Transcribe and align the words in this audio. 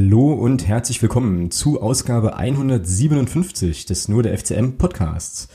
Hallo 0.00 0.32
und 0.32 0.68
herzlich 0.68 1.02
willkommen 1.02 1.50
zu 1.50 1.82
Ausgabe 1.82 2.36
157 2.36 3.84
des 3.84 4.06
Nur 4.06 4.22
der 4.22 4.38
FCM 4.38 4.78
Podcasts. 4.78 5.48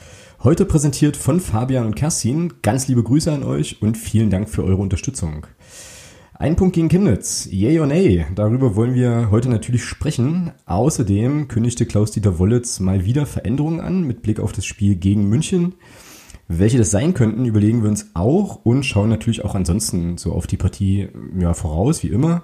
Heute 0.44 0.66
präsentiert 0.66 1.16
von 1.16 1.40
Fabian 1.40 1.86
und 1.86 1.96
Kerstin. 1.96 2.52
Ganz 2.62 2.90
liebe 2.90 3.04
Grüße 3.04 3.32
an 3.32 3.44
euch 3.44 3.82
und 3.82 3.98
vielen 3.98 4.30
Dank 4.30 4.50
für 4.50 4.66
eure 4.66 4.82
Unterstützung. 4.82 5.48
Ein 6.34 6.58
Punkt 6.58 6.76
gegen 6.76 6.90
Chemnitz. 6.90 7.48
Yay 7.50 7.80
or 7.80 7.88
nay? 7.88 8.26
Darüber 8.36 8.76
wollen 8.76 8.96
wir 8.96 9.30
heute 9.32 9.48
natürlich 9.48 9.86
sprechen. 9.86 10.52
Außerdem 10.66 11.48
kündigte 11.48 11.86
Klaus-Dieter 11.86 12.38
Wollitz 12.38 12.82
mal 12.82 13.06
wieder 13.06 13.26
Veränderungen 13.26 13.80
an 13.80 14.04
mit 14.04 14.24
Blick 14.24 14.42
auf 14.42 14.52
das 14.52 14.66
Spiel 14.66 14.98
gegen 14.98 15.30
München. 15.30 15.76
Welche 16.50 16.78
das 16.78 16.92
sein 16.92 17.14
könnten, 17.14 17.46
überlegen 17.46 17.82
wir 17.82 17.90
uns 17.90 18.12
auch 18.14 18.66
und 18.66 18.84
schauen 18.84 19.08
natürlich 19.08 19.46
auch 19.46 19.56
ansonsten 19.56 20.18
so 20.18 20.34
auf 20.34 20.48
die 20.48 20.58
Partie 20.58 21.08
ja, 21.40 21.54
voraus, 21.54 22.04
wie 22.04 22.10
immer. 22.10 22.44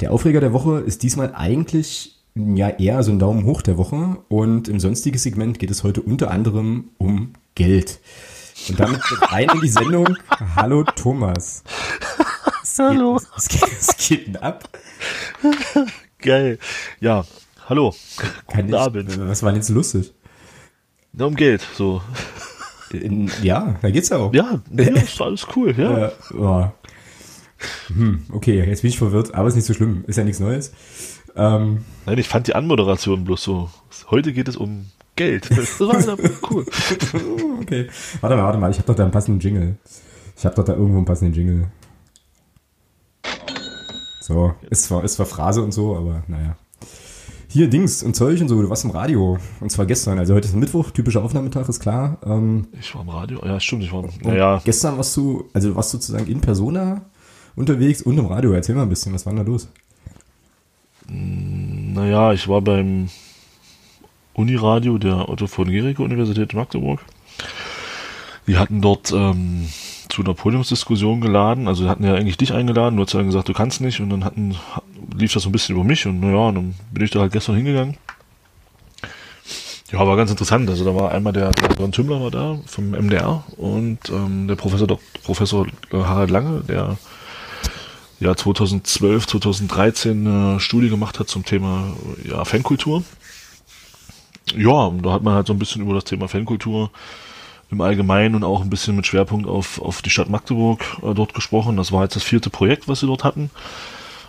Der 0.00 0.12
Aufreger 0.12 0.40
der 0.40 0.54
Woche 0.54 0.80
ist 0.80 1.02
diesmal 1.02 1.34
eigentlich 1.34 2.16
ja 2.34 2.70
eher 2.70 3.02
so 3.02 3.12
ein 3.12 3.18
Daumen 3.18 3.44
hoch 3.44 3.60
der 3.60 3.76
Woche 3.76 4.16
und 4.28 4.66
im 4.66 4.80
sonstigen 4.80 5.18
Segment 5.18 5.58
geht 5.58 5.70
es 5.70 5.84
heute 5.84 6.00
unter 6.00 6.30
anderem 6.30 6.90
um 6.96 7.34
Geld. 7.54 8.00
Und 8.68 8.80
damit 8.80 9.00
rein 9.30 9.48
in 9.52 9.60
die 9.60 9.68
Sendung. 9.68 10.16
Hallo 10.56 10.84
Thomas. 10.84 11.64
Es 12.62 12.78
hallo. 12.78 13.16
Geht, 13.16 13.28
es, 13.36 13.48
geht, 13.48 13.72
es 13.78 14.08
geht 14.08 14.42
ab? 14.42 14.68
Geil. 16.18 16.58
Ja, 17.00 17.24
hallo. 17.68 17.94
Kann 18.46 18.68
ich, 18.68 18.74
Abend. 18.74 19.28
Was 19.28 19.42
war 19.42 19.50
denn 19.50 19.60
jetzt 19.60 19.68
lustig? 19.68 20.14
Ja, 21.12 21.26
um 21.26 21.34
Geld, 21.34 21.66
so. 21.76 22.00
In, 22.90 23.30
ja, 23.42 23.76
da 23.82 23.90
geht's 23.90 24.08
ja 24.08 24.16
auch. 24.16 24.32
Ja, 24.32 24.62
ja 24.70 24.84
ist 24.94 25.20
alles 25.20 25.46
cool, 25.54 25.74
ja. 25.76 26.06
Äh, 26.06 26.12
oh. 26.38 26.70
Hm, 27.88 28.24
okay, 28.32 28.64
jetzt 28.64 28.82
bin 28.82 28.90
ich 28.90 28.98
verwirrt, 28.98 29.34
aber 29.34 29.48
ist 29.48 29.54
nicht 29.54 29.66
so 29.66 29.74
schlimm. 29.74 30.04
Ist 30.06 30.16
ja 30.16 30.24
nichts 30.24 30.40
Neues. 30.40 30.72
Ähm, 31.36 31.84
Nein, 32.06 32.18
ich 32.18 32.28
fand 32.28 32.46
die 32.46 32.54
Anmoderation 32.54 33.24
bloß 33.24 33.42
so. 33.42 33.70
Heute 34.10 34.32
geht 34.32 34.48
es 34.48 34.56
um 34.56 34.86
Geld. 35.16 35.50
Das 35.50 35.80
war 35.80 36.16
cool. 36.50 36.64
okay. 37.60 37.88
Warte 38.20 38.36
mal, 38.36 38.44
warte 38.44 38.58
mal, 38.58 38.70
ich 38.70 38.78
habe 38.78 38.86
doch 38.86 38.94
da 38.94 39.02
einen 39.02 39.12
passenden 39.12 39.40
Jingle. 39.40 39.76
Ich 40.36 40.44
habe 40.44 40.54
doch 40.54 40.64
da 40.64 40.72
irgendwo 40.72 40.96
einen 40.96 41.04
passenden 41.04 41.34
Jingle. 41.34 41.68
So, 44.20 44.54
ist 44.70 44.84
zwar, 44.84 45.04
ist 45.04 45.14
zwar 45.14 45.26
Phrase 45.26 45.62
und 45.62 45.72
so, 45.72 45.96
aber 45.96 46.22
naja. 46.28 46.56
Hier 47.48 47.68
Dings 47.68 48.02
und 48.04 48.14
Zeug 48.14 48.40
und 48.40 48.48
so, 48.48 48.62
du 48.62 48.70
warst 48.70 48.84
im 48.84 48.92
Radio. 48.92 49.38
Und 49.58 49.70
zwar 49.70 49.84
gestern. 49.84 50.20
Also 50.20 50.34
heute 50.34 50.46
ist 50.46 50.54
Mittwoch, 50.54 50.92
typischer 50.92 51.22
Aufnahmetag, 51.24 51.68
ist 51.68 51.80
klar. 51.80 52.18
Ähm, 52.24 52.68
ich 52.78 52.94
war 52.94 53.02
im 53.02 53.08
Radio, 53.08 53.44
ja, 53.44 53.58
stimmt, 53.58 53.82
ich 53.82 53.92
war. 53.92 54.04
Naja. 54.22 54.62
Gestern 54.64 54.96
warst 54.96 55.16
du, 55.16 55.48
also 55.52 55.74
warst 55.74 55.92
du 55.92 55.98
sozusagen 55.98 56.28
in 56.28 56.40
Persona 56.40 57.02
unterwegs 57.56 58.02
und 58.02 58.18
im 58.18 58.26
Radio. 58.26 58.52
Erzähl 58.52 58.74
mal 58.74 58.82
ein 58.82 58.88
bisschen, 58.88 59.14
was 59.14 59.26
war 59.26 59.32
denn 59.32 59.44
da 59.44 59.50
los? 59.50 59.68
Hm, 61.08 61.94
naja, 61.94 62.32
ich 62.32 62.48
war 62.48 62.60
beim 62.60 63.08
Uniradio 64.34 64.98
der 64.98 65.28
Otto 65.28 65.46
von 65.46 65.70
Gericke 65.70 66.02
Universität 66.02 66.54
Magdeburg. 66.54 67.00
Die 68.46 68.56
hatten 68.56 68.80
dort 68.80 69.12
ähm, 69.12 69.68
zu 70.08 70.22
einer 70.22 70.34
Podiumsdiskussion 70.34 71.20
geladen. 71.20 71.68
Also 71.68 71.88
hatten 71.88 72.04
ja 72.04 72.14
eigentlich 72.14 72.36
dich 72.36 72.52
eingeladen, 72.52 72.96
du 72.96 73.04
hast 73.04 73.12
ja 73.12 73.22
gesagt, 73.22 73.48
du 73.48 73.52
kannst 73.52 73.80
nicht. 73.80 74.00
Und 74.00 74.10
dann 74.10 74.24
hatten, 74.24 74.56
lief 75.16 75.32
das 75.32 75.42
so 75.42 75.48
ein 75.48 75.52
bisschen 75.52 75.76
über 75.76 75.84
mich. 75.84 76.06
Und 76.06 76.20
naja, 76.20 76.52
dann 76.52 76.74
bin 76.92 77.04
ich 77.04 77.10
da 77.10 77.20
halt 77.20 77.32
gestern 77.32 77.56
hingegangen. 77.56 77.96
Ja, 79.92 80.06
war 80.06 80.16
ganz 80.16 80.30
interessant. 80.30 80.70
Also 80.70 80.84
da 80.84 80.94
war 80.94 81.12
einmal 81.12 81.32
der, 81.32 81.52
der 81.52 81.68
Don 81.70 81.90
Tümmler 81.90 82.20
war 82.20 82.30
da 82.30 82.58
vom 82.66 82.90
MDR 82.90 83.44
und 83.56 83.98
ähm, 84.08 84.46
der 84.46 84.54
Professor 84.54 84.86
Dr. 84.86 85.02
Professor 85.24 85.66
Harald 85.92 86.30
Lange, 86.30 86.62
der 86.68 86.96
ja 88.20 88.36
2012, 88.36 89.26
2013 89.26 90.26
eine 90.26 90.60
Studie 90.60 90.90
gemacht 90.90 91.18
hat 91.18 91.28
zum 91.28 91.44
Thema 91.44 91.94
ja, 92.22 92.44
Fankultur. 92.44 93.02
Ja, 94.54 94.90
da 95.02 95.12
hat 95.12 95.22
man 95.22 95.34
halt 95.34 95.46
so 95.46 95.52
ein 95.52 95.58
bisschen 95.58 95.82
über 95.82 95.94
das 95.94 96.04
Thema 96.04 96.28
Fankultur 96.28 96.90
im 97.70 97.80
Allgemeinen 97.80 98.34
und 98.34 98.44
auch 98.44 98.62
ein 98.62 98.70
bisschen 98.70 98.96
mit 98.96 99.06
Schwerpunkt 99.06 99.48
auf, 99.48 99.80
auf 99.80 100.02
die 100.02 100.10
Stadt 100.10 100.28
Magdeburg 100.28 100.84
äh, 101.02 101.14
dort 101.14 101.34
gesprochen. 101.34 101.76
Das 101.76 101.92
war 101.92 102.02
jetzt 102.02 102.16
das 102.16 102.22
vierte 102.22 102.50
Projekt, 102.50 102.88
was 102.88 103.00
sie 103.00 103.06
dort 103.06 103.24
hatten. 103.24 103.50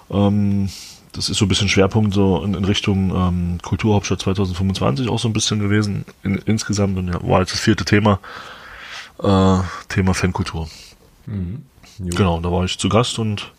Ähm, 0.09 0.69
das 1.11 1.29
ist 1.29 1.37
so 1.37 1.45
ein 1.45 1.49
bisschen 1.49 1.67
Schwerpunkt 1.67 2.13
so 2.13 2.41
in, 2.43 2.53
in 2.53 2.63
Richtung 2.63 3.13
ähm, 3.13 3.57
Kulturhauptstadt 3.61 4.21
2025 4.21 5.09
auch 5.09 5.19
so 5.19 5.27
ein 5.27 5.33
bisschen 5.33 5.59
gewesen 5.59 6.05
in, 6.23 6.35
insgesamt 6.45 6.97
und 6.97 7.09
ja, 7.09 7.21
war 7.27 7.41
jetzt 7.41 7.51
das 7.51 7.59
vierte 7.59 7.83
Thema, 7.83 8.19
äh, 9.21 9.57
Thema 9.89 10.13
Fankultur. 10.13 10.69
Mhm. 11.25 11.63
Genau, 11.99 12.39
da 12.39 12.51
war 12.51 12.63
ich 12.63 12.77
zu 12.77 12.89
Gast 12.89 13.19
und 13.19 13.51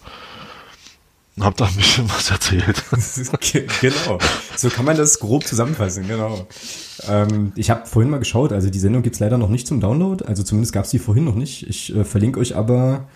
hab 1.41 1.57
da 1.57 1.65
ein 1.65 1.75
bisschen 1.75 2.09
was 2.11 2.31
erzählt. 2.31 2.85
genau. 3.81 4.19
So 4.57 4.69
kann 4.69 4.85
man 4.85 4.97
das 4.97 5.19
grob 5.19 5.45
zusammenfassen, 5.45 6.07
genau. 6.07 6.47
Ähm, 7.09 7.53
ich 7.57 7.71
habe 7.71 7.87
vorhin 7.87 8.11
mal 8.11 8.19
geschaut, 8.19 8.53
also 8.53 8.69
die 8.69 8.79
Sendung 8.79 9.03
gibt's 9.03 9.19
leider 9.19 9.39
noch 9.39 9.49
nicht 9.49 9.67
zum 9.67 9.81
Download, 9.81 10.25
also 10.25 10.43
zumindest 10.43 10.75
gab's 10.75 10.91
die 10.91 10.99
vorhin 10.99 11.25
noch 11.25 11.35
nicht. 11.35 11.67
Ich 11.69 11.95
äh, 11.95 12.05
verlinke 12.05 12.39
euch 12.39 12.55
aber, 12.55 13.09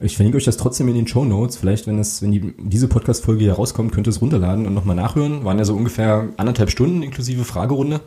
ich 0.00 0.14
verlinke 0.14 0.36
euch 0.36 0.44
das 0.44 0.56
trotzdem 0.56 0.86
in 0.88 0.94
den 0.94 1.08
Show 1.08 1.24
Notes. 1.24 1.56
Vielleicht, 1.56 1.88
wenn 1.88 1.98
es, 1.98 2.22
wenn 2.22 2.30
die, 2.30 2.54
diese 2.58 2.86
Podcast-Folge 2.86 3.42
hier 3.42 3.54
rauskommt, 3.54 3.92
könnt 3.92 4.06
ihr 4.06 4.12
es 4.12 4.22
runterladen 4.22 4.66
und 4.66 4.74
nochmal 4.74 4.94
nachhören. 4.94 5.44
Waren 5.44 5.58
ja 5.58 5.64
so 5.64 5.74
ungefähr 5.74 6.28
anderthalb 6.36 6.70
Stunden 6.70 7.02
inklusive 7.02 7.44
Fragerunde. 7.44 8.00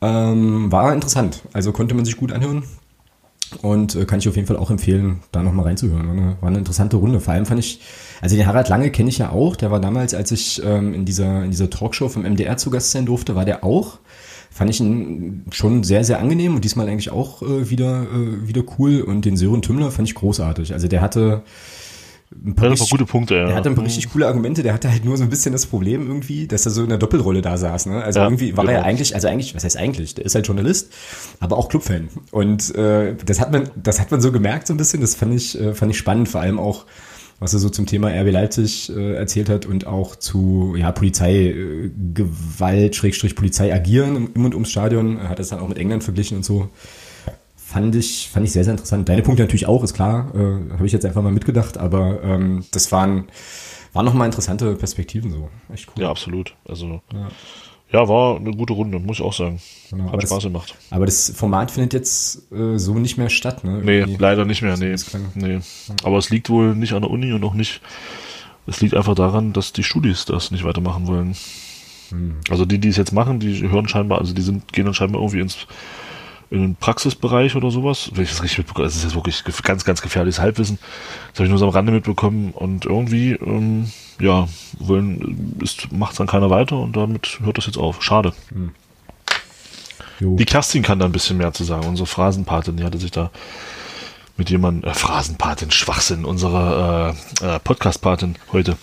Ähm, 0.00 0.70
war 0.70 0.92
interessant, 0.92 1.42
also 1.52 1.72
konnte 1.72 1.94
man 1.94 2.04
sich 2.04 2.16
gut 2.16 2.30
anhören. 2.30 2.62
Und 3.62 3.94
äh, 3.94 4.04
kann 4.04 4.18
ich 4.18 4.28
auf 4.28 4.36
jeden 4.36 4.46
Fall 4.46 4.56
auch 4.56 4.70
empfehlen, 4.70 5.20
da 5.32 5.42
nochmal 5.42 5.66
reinzuhören. 5.66 6.06
War 6.06 6.12
eine, 6.12 6.36
war 6.40 6.48
eine 6.48 6.58
interessante 6.58 6.96
Runde. 6.96 7.20
Vor 7.20 7.34
allem 7.34 7.46
fand 7.46 7.60
ich, 7.60 7.80
also 8.20 8.36
den 8.36 8.46
Harald 8.46 8.68
Lange 8.68 8.90
kenne 8.90 9.08
ich 9.08 9.18
ja 9.18 9.30
auch. 9.30 9.56
Der 9.56 9.70
war 9.70 9.80
damals, 9.80 10.14
als 10.14 10.30
ich 10.32 10.62
ähm, 10.64 10.94
in, 10.94 11.04
dieser, 11.04 11.44
in 11.44 11.50
dieser 11.50 11.70
Talkshow 11.70 12.08
vom 12.08 12.22
MDR 12.22 12.56
zu 12.56 12.70
Gast 12.70 12.90
sein 12.90 13.06
durfte, 13.06 13.34
war 13.34 13.44
der 13.44 13.64
auch. 13.64 13.98
Fand 14.50 14.70
ich 14.70 14.80
ihn 14.80 15.44
schon 15.50 15.82
sehr, 15.82 16.04
sehr 16.04 16.20
angenehm 16.20 16.54
und 16.54 16.64
diesmal 16.64 16.88
eigentlich 16.88 17.10
auch 17.10 17.42
äh, 17.42 17.70
wieder, 17.70 18.02
äh, 18.02 18.46
wieder 18.46 18.62
cool. 18.78 19.00
Und 19.00 19.24
den 19.24 19.36
Sören 19.36 19.62
Tümmler 19.62 19.90
fand 19.90 20.08
ich 20.08 20.14
großartig. 20.14 20.72
Also 20.72 20.86
der 20.86 21.00
hatte 21.00 21.42
ein 22.44 22.54
paar, 22.54 22.70
richtig, 22.70 22.90
gute 22.90 23.06
Punkte, 23.06 23.36
ja. 23.36 23.46
Der 23.46 23.54
hatte 23.54 23.68
ein 23.68 23.74
paar 23.74 23.84
richtig 23.84 24.10
coole 24.10 24.26
Argumente, 24.26 24.62
der 24.62 24.74
hatte 24.74 24.90
halt 24.90 25.04
nur 25.04 25.16
so 25.16 25.22
ein 25.22 25.30
bisschen 25.30 25.52
das 25.52 25.66
Problem 25.66 26.06
irgendwie, 26.06 26.46
dass 26.46 26.66
er 26.66 26.72
so 26.72 26.82
in 26.82 26.88
der 26.88 26.98
Doppelrolle 26.98 27.42
da 27.42 27.56
saß. 27.56 27.86
Ne? 27.86 28.02
Also 28.02 28.20
ja, 28.20 28.26
irgendwie 28.26 28.56
war 28.56 28.64
genau. 28.64 28.78
er 28.78 28.84
eigentlich, 28.84 29.14
also 29.14 29.28
eigentlich, 29.28 29.54
was 29.54 29.64
heißt 29.64 29.76
eigentlich, 29.76 30.14
der 30.14 30.24
ist 30.24 30.34
halt 30.34 30.46
Journalist, 30.46 30.92
aber 31.40 31.56
auch 31.56 31.68
Clubfan. 31.68 32.08
Und 32.30 32.74
äh, 32.74 33.14
das 33.24 33.40
hat 33.40 33.52
man, 33.52 33.70
das 33.76 34.00
hat 34.00 34.10
man 34.10 34.20
so 34.20 34.32
gemerkt 34.32 34.66
so 34.66 34.74
ein 34.74 34.76
bisschen, 34.76 35.00
das 35.00 35.14
fand 35.14 35.34
ich, 35.34 35.58
äh, 35.58 35.74
fand 35.74 35.92
ich 35.92 35.98
spannend, 35.98 36.28
vor 36.28 36.40
allem 36.40 36.58
auch, 36.58 36.86
was 37.40 37.52
er 37.52 37.60
so 37.60 37.68
zum 37.68 37.86
Thema 37.86 38.08
RB 38.08 38.30
Leipzig 38.30 38.92
äh, 38.94 39.14
erzählt 39.14 39.48
hat 39.48 39.66
und 39.66 39.86
auch 39.86 40.16
zu 40.16 40.74
ja, 40.78 40.92
Polizeigewalt, 40.92 41.92
äh, 42.60 42.92
Schrägstrich 42.92 43.36
Polizei 43.36 43.74
agieren 43.74 44.30
im 44.34 44.44
und 44.44 44.54
ums 44.54 44.70
Stadion, 44.70 45.18
er 45.18 45.28
hat 45.28 45.38
das 45.38 45.48
dann 45.48 45.60
auch 45.60 45.68
mit 45.68 45.78
England 45.78 46.04
verglichen 46.04 46.38
und 46.38 46.44
so 46.44 46.68
fand 47.74 47.96
ich, 47.96 48.30
fand 48.32 48.46
ich 48.46 48.52
sehr, 48.52 48.62
sehr 48.62 48.72
interessant. 48.74 49.08
Deine 49.08 49.22
Punkte 49.22 49.42
natürlich 49.42 49.66
auch, 49.66 49.82
ist 49.82 49.94
klar, 49.94 50.32
äh, 50.32 50.72
habe 50.74 50.86
ich 50.86 50.92
jetzt 50.92 51.04
einfach 51.04 51.22
mal 51.22 51.32
mitgedacht, 51.32 51.76
aber 51.76 52.22
ähm, 52.22 52.64
das 52.70 52.92
waren, 52.92 53.24
waren 53.92 54.06
nochmal 54.06 54.26
interessante 54.26 54.76
Perspektiven 54.76 55.32
so. 55.32 55.50
Echt 55.72 55.88
cool. 55.88 56.04
Ja, 56.04 56.10
absolut. 56.10 56.54
Also 56.68 57.02
ja. 57.12 57.28
ja. 57.90 58.08
war 58.08 58.36
eine 58.36 58.52
gute 58.52 58.74
Runde, 58.74 59.00
muss 59.00 59.18
ich 59.18 59.24
auch 59.24 59.32
sagen. 59.32 59.60
Genau, 59.90 60.12
Hat 60.12 60.22
Spaß 60.22 60.30
das, 60.30 60.44
gemacht. 60.44 60.76
Aber 60.90 61.04
das 61.04 61.32
Format 61.34 61.72
findet 61.72 61.94
jetzt 61.94 62.52
äh, 62.52 62.78
so 62.78 62.94
nicht 62.94 63.18
mehr 63.18 63.28
statt, 63.28 63.64
ne? 63.64 63.82
Irgendwie 63.84 64.12
nee, 64.12 64.16
leider 64.20 64.44
nicht 64.44 64.62
mehr, 64.62 64.76
nee. 64.76 64.94
nee. 65.34 65.58
Aber 66.04 66.18
es 66.18 66.30
liegt 66.30 66.50
wohl 66.50 66.76
nicht 66.76 66.92
an 66.92 67.02
der 67.02 67.10
Uni 67.10 67.32
und 67.32 67.42
auch 67.42 67.54
nicht, 67.54 67.80
es 68.68 68.80
liegt 68.82 68.94
einfach 68.94 69.16
daran, 69.16 69.52
dass 69.52 69.72
die 69.72 69.82
Studis 69.82 70.26
das 70.26 70.52
nicht 70.52 70.62
weitermachen 70.62 71.08
wollen. 71.08 71.34
Hm. 72.10 72.36
Also 72.50 72.66
die, 72.66 72.78
die 72.78 72.88
es 72.90 72.96
jetzt 72.96 73.12
machen, 73.12 73.40
die 73.40 73.68
hören 73.68 73.88
scheinbar, 73.88 74.20
also 74.20 74.32
die 74.32 74.42
sind, 74.42 74.72
gehen 74.72 74.84
dann 74.84 74.94
scheinbar 74.94 75.20
irgendwie 75.20 75.40
ins 75.40 75.66
in 76.54 76.62
den 76.62 76.76
Praxisbereich 76.76 77.56
oder 77.56 77.70
sowas. 77.70 78.10
Wenn 78.14 78.24
ich 78.24 78.30
das 78.30 78.42
richtig 78.42 78.58
mitbekomme, 78.58 78.86
das 78.86 78.96
ist 78.96 79.02
jetzt 79.02 79.14
wirklich 79.14 79.42
ganz, 79.62 79.84
ganz 79.84 80.00
gefährliches 80.02 80.40
Halbwissen. 80.40 80.78
Das 81.30 81.40
habe 81.40 81.44
ich 81.44 81.50
nur 81.50 81.58
so 81.58 81.66
am 81.66 81.72
Rande 81.72 81.92
mitbekommen 81.92 82.52
und 82.52 82.86
irgendwie, 82.86 83.32
ähm, 83.32 83.90
ja, 84.20 84.48
wollen, 84.78 85.60
macht 85.90 86.18
dann 86.18 86.26
keiner 86.26 86.50
weiter 86.50 86.78
und 86.78 86.96
damit 86.96 87.40
hört 87.42 87.58
das 87.58 87.66
jetzt 87.66 87.78
auf. 87.78 88.02
Schade. 88.02 88.32
Hm. 88.50 88.72
Die 90.20 90.44
Kerstin 90.44 90.82
kann 90.82 91.00
da 91.00 91.06
ein 91.06 91.12
bisschen 91.12 91.36
mehr 91.36 91.52
zu 91.52 91.64
sagen. 91.64 91.86
Unsere 91.86 92.06
Phrasenpatin, 92.06 92.76
die 92.76 92.84
hatte 92.84 92.98
sich 92.98 93.10
da 93.10 93.30
mit 94.36 94.48
jemandem, 94.48 94.88
äh, 94.88 94.94
Phrasenpatin, 94.94 95.72
Schwachsinn, 95.72 96.24
unsere 96.24 97.16
äh, 97.40 97.56
äh, 97.56 97.58
Podcast-Patin 97.58 98.36
heute, 98.52 98.76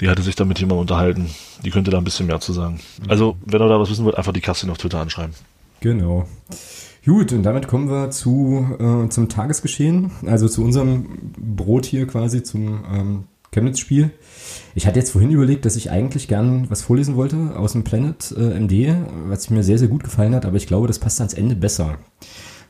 die 0.00 0.08
hatte 0.08 0.22
sich 0.22 0.36
da 0.36 0.44
mit 0.44 0.60
jemandem 0.60 0.80
unterhalten. 0.80 1.34
Die 1.64 1.70
könnte 1.70 1.90
da 1.90 1.98
ein 1.98 2.04
bisschen 2.04 2.26
mehr 2.26 2.40
zu 2.40 2.52
sagen. 2.52 2.80
Also, 3.08 3.36
wenn 3.44 3.60
ihr 3.60 3.68
da 3.68 3.78
was 3.78 3.90
wissen 3.90 4.04
wollt, 4.04 4.16
einfach 4.16 4.32
die 4.32 4.40
Kerstin 4.40 4.70
auf 4.70 4.78
Twitter 4.78 5.00
anschreiben. 5.00 5.34
Genau. 5.80 6.28
Gut, 7.04 7.32
und 7.32 7.42
damit 7.42 7.66
kommen 7.66 7.88
wir 7.88 8.10
zu, 8.10 8.66
äh, 8.78 9.08
zum 9.08 9.28
Tagesgeschehen, 9.28 10.12
also 10.26 10.48
zu 10.48 10.62
unserem 10.62 11.06
Brot 11.36 11.84
hier 11.84 12.06
quasi, 12.06 12.42
zum 12.42 12.84
ähm, 12.92 13.24
Chemnitz-Spiel. 13.50 14.10
Ich 14.74 14.86
hatte 14.86 15.00
jetzt 15.00 15.10
vorhin 15.10 15.30
überlegt, 15.30 15.64
dass 15.64 15.76
ich 15.76 15.90
eigentlich 15.90 16.28
gern 16.28 16.70
was 16.70 16.82
vorlesen 16.82 17.16
wollte 17.16 17.56
aus 17.56 17.72
dem 17.72 17.84
Planet 17.84 18.34
äh, 18.38 18.58
MD, 18.58 18.94
was 19.26 19.50
mir 19.50 19.64
sehr, 19.64 19.78
sehr 19.78 19.88
gut 19.88 20.04
gefallen 20.04 20.34
hat, 20.34 20.46
aber 20.46 20.56
ich 20.56 20.66
glaube, 20.66 20.86
das 20.86 20.98
passt 20.98 21.20
ans 21.20 21.34
Ende 21.34 21.56
besser. 21.56 21.98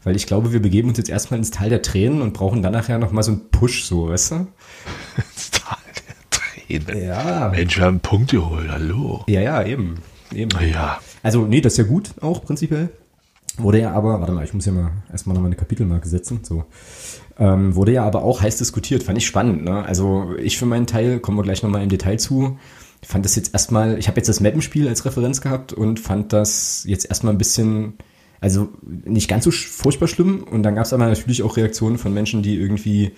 Weil 0.02 0.16
ich 0.16 0.26
glaube, 0.26 0.52
wir 0.52 0.60
begeben 0.60 0.88
uns 0.88 0.98
jetzt 0.98 1.10
erstmal 1.10 1.38
ins 1.38 1.50
Tal 1.50 1.68
der 1.68 1.82
Tränen 1.82 2.22
und 2.22 2.32
brauchen 2.32 2.62
dann 2.62 2.72
nachher 2.72 2.98
nochmal 2.98 3.22
so 3.22 3.32
einen 3.32 3.50
Push, 3.50 3.84
so, 3.84 4.08
weißt 4.08 4.32
du? 4.32 4.46
reden. 6.72 7.02
Ja. 7.02 7.50
Mensch, 7.54 7.76
wir 7.76 7.84
haben 7.84 7.94
einen 7.94 8.00
Punkt 8.00 8.30
geholt, 8.30 8.68
hallo. 8.70 9.24
Ja, 9.28 9.40
ja, 9.40 9.64
eben. 9.64 9.96
eben. 10.34 10.50
Ja. 10.72 11.00
Also, 11.22 11.46
nee, 11.46 11.60
das 11.60 11.74
ist 11.74 11.78
ja 11.78 11.84
gut, 11.84 12.10
auch 12.20 12.44
prinzipiell. 12.44 12.90
Wurde 13.58 13.80
ja 13.80 13.92
aber, 13.92 14.20
warte 14.20 14.32
mal, 14.32 14.44
ich 14.44 14.54
muss 14.54 14.64
ja 14.64 14.72
mal 14.72 14.92
erstmal 15.10 15.34
nochmal 15.34 15.50
eine 15.50 15.56
Kapitelmarke 15.56 16.08
setzen. 16.08 16.40
So. 16.42 16.64
Ähm, 17.38 17.74
wurde 17.74 17.92
ja 17.92 18.04
aber 18.04 18.22
auch 18.22 18.40
heiß 18.40 18.56
diskutiert, 18.56 19.02
fand 19.02 19.18
ich 19.18 19.26
spannend. 19.26 19.64
Ne? 19.64 19.84
Also 19.84 20.34
ich 20.38 20.58
für 20.58 20.66
meinen 20.66 20.86
Teil, 20.86 21.18
kommen 21.18 21.36
wir 21.38 21.42
gleich 21.42 21.62
nochmal 21.62 21.82
im 21.82 21.88
Detail 21.88 22.18
zu, 22.18 22.58
fand 23.04 23.24
das 23.24 23.36
jetzt 23.36 23.52
erstmal, 23.52 23.98
ich 23.98 24.08
habe 24.08 24.16
jetzt 24.16 24.28
das 24.28 24.40
Mappenspiel 24.40 24.88
als 24.88 25.04
Referenz 25.04 25.40
gehabt 25.40 25.72
und 25.72 26.00
fand 26.00 26.32
das 26.32 26.84
jetzt 26.86 27.06
erstmal 27.06 27.34
ein 27.34 27.38
bisschen, 27.38 27.94
also 28.40 28.68
nicht 28.82 29.28
ganz 29.28 29.44
so 29.44 29.50
furchtbar 29.50 30.08
schlimm. 30.08 30.44
Und 30.44 30.62
dann 30.62 30.74
gab 30.74 30.86
es 30.86 30.92
aber 30.92 31.06
natürlich 31.06 31.42
auch 31.42 31.56
Reaktionen 31.56 31.98
von 31.98 32.14
Menschen, 32.14 32.42
die 32.42 32.56
irgendwie, 32.56 33.12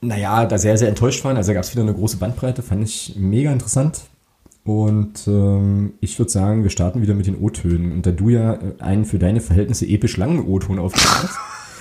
naja, 0.00 0.44
da 0.46 0.58
sehr, 0.58 0.76
sehr 0.76 0.88
enttäuscht 0.88 1.24
waren. 1.24 1.36
Also 1.36 1.48
da 1.48 1.54
gab 1.54 1.64
es 1.64 1.72
wieder 1.72 1.82
eine 1.82 1.94
große 1.94 2.18
Bandbreite, 2.18 2.62
fand 2.62 2.84
ich 2.84 3.14
mega 3.16 3.52
interessant. 3.52 4.02
Und 4.64 5.26
ähm, 5.26 5.94
ich 6.00 6.18
würde 6.18 6.30
sagen, 6.30 6.62
wir 6.62 6.70
starten 6.70 7.02
wieder 7.02 7.14
mit 7.14 7.26
den 7.26 7.36
O-Tönen. 7.36 7.92
Und 7.92 8.06
da 8.06 8.12
du 8.12 8.28
ja 8.28 8.58
einen 8.78 9.04
für 9.04 9.18
deine 9.18 9.40
Verhältnisse 9.40 9.86
episch 9.86 10.16
langen 10.16 10.46
O-Ton 10.46 10.78
aufgenommen 10.78 11.28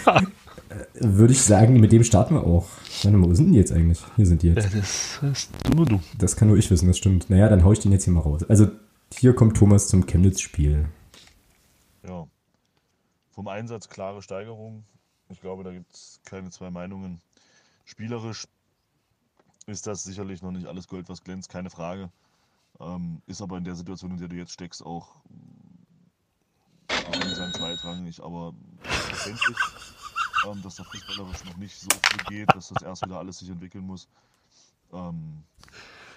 hast, 0.05 0.27
würde 0.99 1.33
ich 1.33 1.41
sagen, 1.41 1.79
mit 1.79 1.91
dem 1.91 2.03
starten 2.03 2.35
wir 2.35 2.43
auch. 2.43 2.67
Warte 3.03 3.17
mal, 3.17 3.29
wo 3.29 3.33
sind 3.35 3.51
die 3.51 3.57
jetzt 3.57 3.71
eigentlich? 3.71 3.99
Hier 4.15 4.25
sind 4.25 4.41
die 4.41 4.49
jetzt. 4.49 4.73
Das 5.21 5.49
du 5.63 5.75
nur 5.75 5.85
du. 5.85 5.99
Das 6.17 6.35
kann 6.35 6.47
nur 6.47 6.57
ich 6.57 6.71
wissen, 6.71 6.87
das 6.87 6.97
stimmt. 6.97 7.29
Naja, 7.29 7.49
dann 7.49 7.63
haue 7.63 7.73
ich 7.73 7.79
den 7.79 7.91
jetzt 7.91 8.05
hier 8.05 8.13
mal 8.13 8.21
raus. 8.21 8.43
Also, 8.49 8.67
hier 9.13 9.35
kommt 9.35 9.57
Thomas 9.57 9.87
zum 9.87 10.07
Chemnitz-Spiel. 10.07 10.87
Ja. 12.07 12.27
Vom 13.29 13.47
Einsatz 13.47 13.89
klare 13.89 14.21
Steigerung. 14.21 14.83
Ich 15.29 15.39
glaube, 15.39 15.63
da 15.63 15.71
gibt 15.71 15.93
es 15.93 16.19
keine 16.25 16.49
zwei 16.49 16.71
Meinungen. 16.71 17.21
Spielerisch 17.85 18.47
ist 19.67 19.85
das 19.85 20.03
sicherlich 20.03 20.41
noch 20.41 20.51
nicht 20.51 20.65
alles 20.65 20.87
Gold, 20.87 21.09
was 21.09 21.23
glänzt, 21.23 21.49
keine 21.49 21.69
Frage. 21.69 22.09
Ähm, 22.81 23.21
ist 23.27 23.41
aber 23.41 23.57
in 23.57 23.63
der 23.63 23.75
Situation, 23.75 24.11
in 24.11 24.17
der 24.17 24.27
du 24.27 24.35
jetzt 24.35 24.53
steckst, 24.53 24.83
auch 24.83 25.21
nicht 26.89 27.35
sagen 27.35 27.53
zweitrangig, 27.53 28.23
aber 28.23 28.53
verständlich, 28.81 29.57
ähm, 30.47 30.61
dass 30.63 30.75
da 30.75 30.83
fußballerisch 30.83 31.45
noch 31.45 31.57
nicht 31.57 31.79
so 31.79 31.89
viel 31.89 32.23
geht, 32.25 32.55
dass 32.55 32.69
das 32.69 32.81
erst 32.81 33.05
wieder 33.05 33.19
alles 33.19 33.39
sich 33.39 33.49
entwickeln 33.49 33.85
muss. 33.85 34.07
Ähm, 34.93 35.43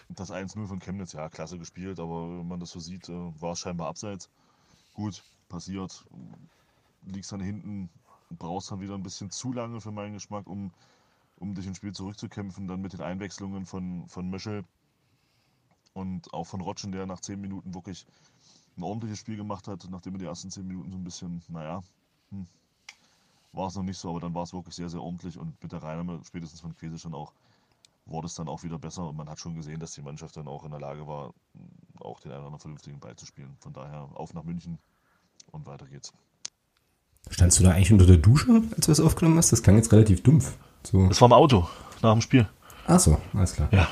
das 0.08 0.31
1-0 0.31 0.66
von 0.66 0.81
Chemnitz, 0.81 1.12
ja, 1.12 1.28
klasse 1.28 1.58
gespielt, 1.58 2.00
aber 2.00 2.28
wenn 2.38 2.49
man 2.49 2.61
das 2.61 2.70
so 2.70 2.81
sieht, 2.81 3.08
äh, 3.08 3.40
war 3.40 3.52
es 3.52 3.58
scheinbar 3.58 3.88
abseits. 3.88 4.31
Gut, 4.94 5.22
passiert. 5.49 6.05
Liegst 7.06 7.32
dann 7.32 7.40
hinten, 7.40 7.90
brauchst 8.31 8.70
dann 8.70 8.81
wieder 8.81 8.94
ein 8.94 9.02
bisschen 9.02 9.31
zu 9.31 9.52
lange 9.52 9.81
für 9.81 9.93
meinen 9.93 10.14
Geschmack, 10.14 10.46
um, 10.46 10.72
um 11.37 11.55
dich 11.55 11.66
ins 11.66 11.76
Spiel 11.76 11.93
zurückzukämpfen. 11.93 12.69
Dann 12.69 12.81
mit 12.81 12.93
den 12.93 13.02
Einwechslungen 13.02 13.66
von, 13.66 14.08
von 14.08 14.31
Möschel 14.31 14.64
und 15.94 16.32
auch 16.35 16.44
von 16.44 16.61
Rotschen, 16.61 16.93
der 16.93 17.06
nach 17.06 17.20
10 17.20 17.41
Minuten 17.41 17.75
wirklich 17.75 18.06
ein 18.76 18.82
ordentliches 18.82 19.19
Spiel 19.19 19.37
gemacht 19.37 19.67
hat, 19.69 19.87
nachdem 19.91 20.14
er 20.14 20.19
die 20.19 20.25
ersten 20.26 20.50
10 20.50 20.67
Minuten 20.67 20.91
so 20.91 20.99
ein 20.99 21.05
bisschen, 21.05 21.43
naja, 21.49 21.82
hm, 22.31 22.46
war 23.52 23.69
es 23.69 23.76
noch 23.76 23.85
nicht 23.85 23.99
so, 23.99 24.11
aber 24.11 24.20
dann 24.20 24.35
war 24.35 24.43
es 24.43 24.52
wirklich 24.52 24.75
sehr, 24.75 24.88
sehr 24.88 25.00
ordentlich 25.00 25.38
und 25.38 25.61
mit 25.62 25.73
der 25.73 25.82
Reinnahme 25.82 26.20
spätestens 26.25 26.61
von 26.61 26.76
Quese 26.76 26.99
schon 26.99 27.14
auch 27.14 27.32
wurde 28.06 28.26
es 28.26 28.35
dann 28.35 28.49
auch 28.49 28.62
wieder 28.62 28.79
besser 28.79 29.08
und 29.08 29.17
man 29.17 29.29
hat 29.29 29.41
schon 29.41 29.55
gesehen, 29.55 29.81
dass 29.81 29.93
die 29.93 30.02
Mannschaft 30.02 30.37
dann 30.37 30.49
auch 30.49 30.64
in 30.64 30.70
der 30.70 30.81
Lage 30.81 31.06
war, 31.06 31.32
auch 32.00 32.20
den 32.20 32.32
einen 32.32 32.40
oder 32.40 32.47
anderen 32.47 32.61
vernünftigen 32.61 33.00
Ball 33.00 33.17
zu 33.17 33.26
spielen. 33.26 33.56
Von 33.61 33.73
daher 33.73 34.08
auf 34.14 34.35
nach 34.35 34.44
München 34.44 34.79
und 35.52 35.67
weiter 35.67 35.87
geht's. 35.87 36.12
Standst 37.31 37.58
du 37.58 37.64
da 37.64 37.70
eigentlich 37.70 37.93
unter 37.93 38.06
der 38.06 38.19
Dusche, 38.19 38.62
als 38.76 38.87
du 38.87 38.90
das 38.90 39.00
aufgenommen 39.00 39.38
hast? 39.38 39.52
Das 39.52 39.62
klang 39.62 39.76
jetzt 39.76 39.90
relativ 39.93 40.23
dumpf. 40.23 40.56
So. 40.82 41.08
Das 41.08 41.20
war 41.20 41.29
im 41.29 41.32
Auto, 41.32 41.67
nach 42.02 42.12
dem 42.12 42.20
Spiel. 42.20 42.47
Ach 42.87 43.00
so, 43.00 43.19
alles 43.32 43.55
klar. 43.55 43.69
Ja. 43.73 43.88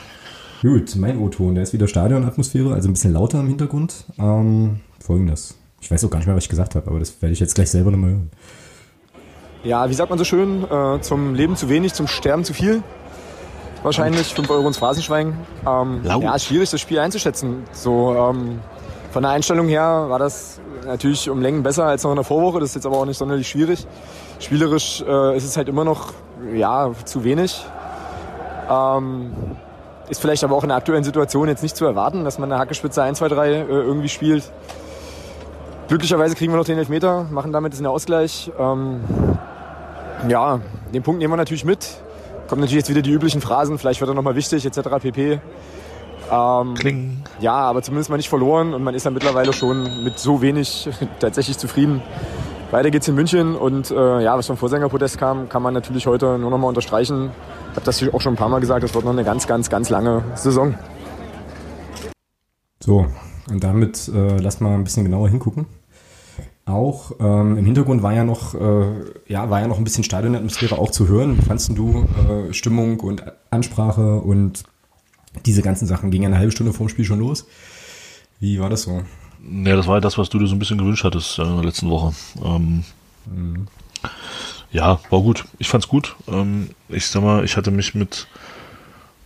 Gut, 0.62 0.94
mein 0.94 1.18
O-Ton, 1.18 1.56
der 1.56 1.64
ist 1.64 1.72
wieder 1.72 1.88
Stadionatmosphäre, 1.88 2.72
also 2.72 2.88
ein 2.88 2.92
bisschen 2.92 3.12
lauter 3.12 3.40
im 3.40 3.48
Hintergrund. 3.48 4.04
Ähm, 4.16 4.78
Folgendes. 5.00 5.56
Ich 5.80 5.90
weiß 5.90 6.04
auch 6.04 6.10
gar 6.10 6.18
nicht 6.18 6.28
mehr, 6.28 6.36
was 6.36 6.44
ich 6.44 6.48
gesagt 6.48 6.76
habe, 6.76 6.88
aber 6.88 7.00
das 7.00 7.20
werde 7.20 7.32
ich 7.32 7.40
jetzt 7.40 7.56
gleich 7.56 7.68
selber 7.68 7.90
nochmal 7.90 8.10
hören. 8.10 8.30
Ja, 9.64 9.90
wie 9.90 9.94
sagt 9.94 10.10
man 10.10 10.20
so 10.20 10.24
schön, 10.24 10.62
äh, 10.70 11.00
zum 11.00 11.34
Leben 11.34 11.56
zu 11.56 11.68
wenig, 11.68 11.94
zum 11.94 12.06
Sterben 12.06 12.44
zu 12.44 12.54
viel. 12.54 12.84
Wahrscheinlich 13.82 14.32
5 14.32 14.48
Euro 14.50 14.68
ins 14.68 14.78
Phrasenschwein. 14.78 15.36
Ähm, 15.66 16.02
ja, 16.04 16.38
schwierig, 16.38 16.70
das 16.70 16.80
Spiel 16.80 17.00
einzuschätzen. 17.00 17.64
So 17.72 18.14
ähm, 18.14 18.60
von 19.10 19.24
der 19.24 19.32
Einstellung 19.32 19.66
her 19.66 20.04
war 20.10 20.20
das 20.20 20.60
natürlich 20.86 21.28
um 21.28 21.42
Längen 21.42 21.64
besser 21.64 21.86
als 21.86 22.04
noch 22.04 22.10
in 22.10 22.16
der 22.16 22.24
Vorwoche. 22.24 22.60
Das 22.60 22.68
ist 22.68 22.76
jetzt 22.76 22.86
aber 22.86 22.98
auch 22.98 23.06
nicht 23.06 23.18
sonderlich 23.18 23.48
schwierig. 23.48 23.84
Spielerisch 24.38 25.02
äh, 25.04 25.36
ist 25.36 25.42
es 25.42 25.56
halt 25.56 25.68
immer 25.68 25.84
noch 25.84 26.12
ja 26.54 26.92
zu 27.04 27.24
wenig. 27.24 27.66
Ähm, 28.70 29.32
ist 30.12 30.20
vielleicht 30.20 30.44
aber 30.44 30.54
auch 30.54 30.62
in 30.62 30.68
der 30.68 30.76
aktuellen 30.76 31.04
Situation 31.04 31.48
jetzt 31.48 31.62
nicht 31.62 31.74
zu 31.74 31.86
erwarten, 31.86 32.22
dass 32.24 32.38
man 32.38 32.52
eine 32.52 32.60
Hackespitze 32.60 33.02
1, 33.02 33.18
2, 33.18 33.28
3 33.28 33.48
äh, 33.48 33.64
irgendwie 33.64 34.10
spielt. 34.10 34.44
Glücklicherweise 35.88 36.36
kriegen 36.36 36.52
wir 36.52 36.58
noch 36.58 36.66
den 36.66 36.76
Elfmeter, 36.76 37.24
machen 37.30 37.50
damit 37.50 37.78
den 37.78 37.86
Ausgleich. 37.86 38.52
Ähm, 38.58 39.00
ja, 40.28 40.60
den 40.92 41.02
Punkt 41.02 41.18
nehmen 41.18 41.32
wir 41.32 41.38
natürlich 41.38 41.64
mit. 41.64 41.88
Kommen 42.46 42.60
natürlich 42.60 42.82
jetzt 42.82 42.90
wieder 42.90 43.00
die 43.00 43.10
üblichen 43.10 43.40
Phrasen, 43.40 43.78
vielleicht 43.78 44.00
wird 44.00 44.10
er 44.10 44.14
nochmal 44.14 44.36
wichtig, 44.36 44.66
etc. 44.66 44.80
pp. 45.00 45.40
Ähm, 46.30 46.74
Kling. 46.74 47.22
Ja, 47.40 47.54
aber 47.54 47.82
zumindest 47.82 48.10
mal 48.10 48.18
nicht 48.18 48.28
verloren 48.28 48.74
und 48.74 48.84
man 48.84 48.94
ist 48.94 49.04
ja 49.04 49.10
mittlerweile 49.10 49.54
schon 49.54 50.04
mit 50.04 50.18
so 50.18 50.42
wenig 50.42 50.90
tatsächlich 51.20 51.56
zufrieden. 51.56 52.02
Weiter 52.72 52.90
geht's 52.90 53.06
in 53.06 53.14
München 53.14 53.54
und 53.54 53.90
äh, 53.90 54.22
ja, 54.22 54.36
was 54.36 54.46
vom 54.46 54.56
Vorsängerprotest 54.56 55.18
kam, 55.18 55.50
kann 55.50 55.62
man 55.62 55.74
natürlich 55.74 56.06
heute 56.06 56.38
nur 56.38 56.50
nochmal 56.50 56.68
unterstreichen. 56.68 57.30
Ich 57.70 57.76
habe 57.76 57.84
das 57.84 58.02
auch 58.14 58.20
schon 58.22 58.32
ein 58.32 58.36
paar 58.36 58.48
Mal 58.48 58.60
gesagt, 58.60 58.82
es 58.82 58.94
wird 58.94 59.04
noch 59.04 59.12
eine 59.12 59.24
ganz, 59.24 59.46
ganz, 59.46 59.68
ganz 59.68 59.90
lange 59.90 60.24
Saison. 60.36 60.74
So, 62.80 63.06
und 63.50 63.62
damit 63.62 64.08
äh, 64.08 64.38
lass 64.38 64.60
mal 64.60 64.72
ein 64.72 64.84
bisschen 64.84 65.04
genauer 65.04 65.28
hingucken. 65.28 65.66
Auch 66.64 67.12
ähm, 67.20 67.58
im 67.58 67.64
Hintergrund 67.66 68.02
war 68.02 68.14
ja 68.14 68.24
noch, 68.24 68.54
äh, 68.54 68.86
ja, 69.26 69.50
war 69.50 69.60
ja 69.60 69.68
noch 69.68 69.76
ein 69.76 69.84
bisschen 69.84 70.02
Stadionatmosphäre 70.02 70.78
auch 70.78 70.90
zu 70.90 71.08
hören. 71.08 71.36
Wie 71.36 71.42
fandst 71.42 71.76
du 71.76 72.06
äh, 72.26 72.54
Stimmung 72.54 73.00
und 73.00 73.22
Ansprache 73.50 74.18
und 74.20 74.62
diese 75.44 75.60
ganzen 75.60 75.86
Sachen? 75.86 76.10
Ging 76.10 76.22
ja 76.22 76.28
eine 76.28 76.38
halbe 76.38 76.52
Stunde 76.52 76.72
vorm 76.72 76.88
Spiel 76.88 77.04
schon 77.04 77.18
los. 77.18 77.44
Wie 78.40 78.60
war 78.60 78.70
das 78.70 78.84
so? 78.84 79.02
Ja, 79.50 79.76
das 79.76 79.86
war 79.86 79.96
ja 79.96 80.00
das, 80.00 80.18
was 80.18 80.28
du 80.28 80.38
dir 80.38 80.46
so 80.46 80.54
ein 80.54 80.58
bisschen 80.58 80.78
gewünscht 80.78 81.04
hattest 81.04 81.38
äh, 81.38 81.42
in 81.42 81.56
der 81.56 81.64
letzten 81.64 81.90
Woche. 81.90 82.14
Ähm, 82.44 82.84
mhm. 83.26 83.66
Ja, 84.70 85.00
war 85.10 85.20
gut. 85.20 85.44
Ich 85.58 85.68
fand's 85.68 85.88
gut. 85.88 86.16
Ähm, 86.28 86.70
ich 86.88 87.06
sag 87.06 87.22
mal, 87.22 87.44
ich 87.44 87.56
hatte 87.56 87.70
mich 87.70 87.94
mit, 87.94 88.26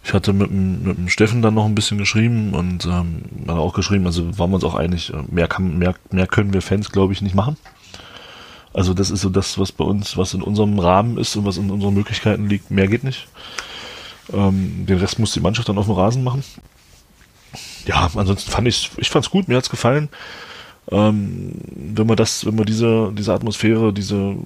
ich 0.04 0.12
hatte 0.12 0.32
mit, 0.32 0.50
mit 0.50 0.96
dem 0.96 1.08
Steffen 1.08 1.42
dann 1.42 1.54
noch 1.54 1.66
ein 1.66 1.74
bisschen 1.74 1.98
geschrieben 1.98 2.54
und 2.54 2.86
ähm, 2.86 3.22
hat 3.46 3.56
auch 3.56 3.74
geschrieben, 3.74 4.06
also 4.06 4.38
waren 4.38 4.50
wir 4.50 4.56
uns 4.56 4.64
auch 4.64 4.74
einig, 4.74 5.12
äh, 5.12 5.22
mehr, 5.28 5.48
kann, 5.48 5.78
mehr, 5.78 5.94
mehr 6.10 6.26
können 6.26 6.52
wir 6.52 6.62
Fans, 6.62 6.90
glaube 6.90 7.12
ich, 7.12 7.22
nicht 7.22 7.34
machen. 7.34 7.56
Also 8.72 8.92
das 8.92 9.10
ist 9.10 9.20
so 9.22 9.30
das, 9.30 9.58
was 9.58 9.72
bei 9.72 9.84
uns, 9.84 10.16
was 10.16 10.34
in 10.34 10.42
unserem 10.42 10.78
Rahmen 10.78 11.16
ist 11.16 11.34
und 11.36 11.44
was 11.46 11.56
in 11.56 11.70
unseren 11.70 11.94
Möglichkeiten 11.94 12.48
liegt. 12.48 12.70
Mehr 12.70 12.88
geht 12.88 13.04
nicht. 13.04 13.28
Ähm, 14.32 14.84
den 14.86 14.98
Rest 14.98 15.18
muss 15.18 15.32
die 15.32 15.40
Mannschaft 15.40 15.68
dann 15.68 15.78
auf 15.78 15.86
dem 15.86 15.94
Rasen 15.94 16.24
machen. 16.24 16.42
Ja, 17.86 18.10
ansonsten 18.14 18.50
fand 18.50 18.68
ich, 18.68 18.90
ich 18.96 19.10
fand's 19.10 19.30
gut, 19.30 19.48
mir 19.48 19.56
hat's 19.56 19.70
gefallen. 19.70 20.08
Ähm, 20.90 21.52
wenn 21.74 22.06
man 22.06 22.16
das, 22.16 22.44
wenn 22.46 22.54
man 22.54 22.66
diese, 22.66 23.12
diese 23.16 23.32
Atmosphäre, 23.32 23.92
diese, 23.92 24.36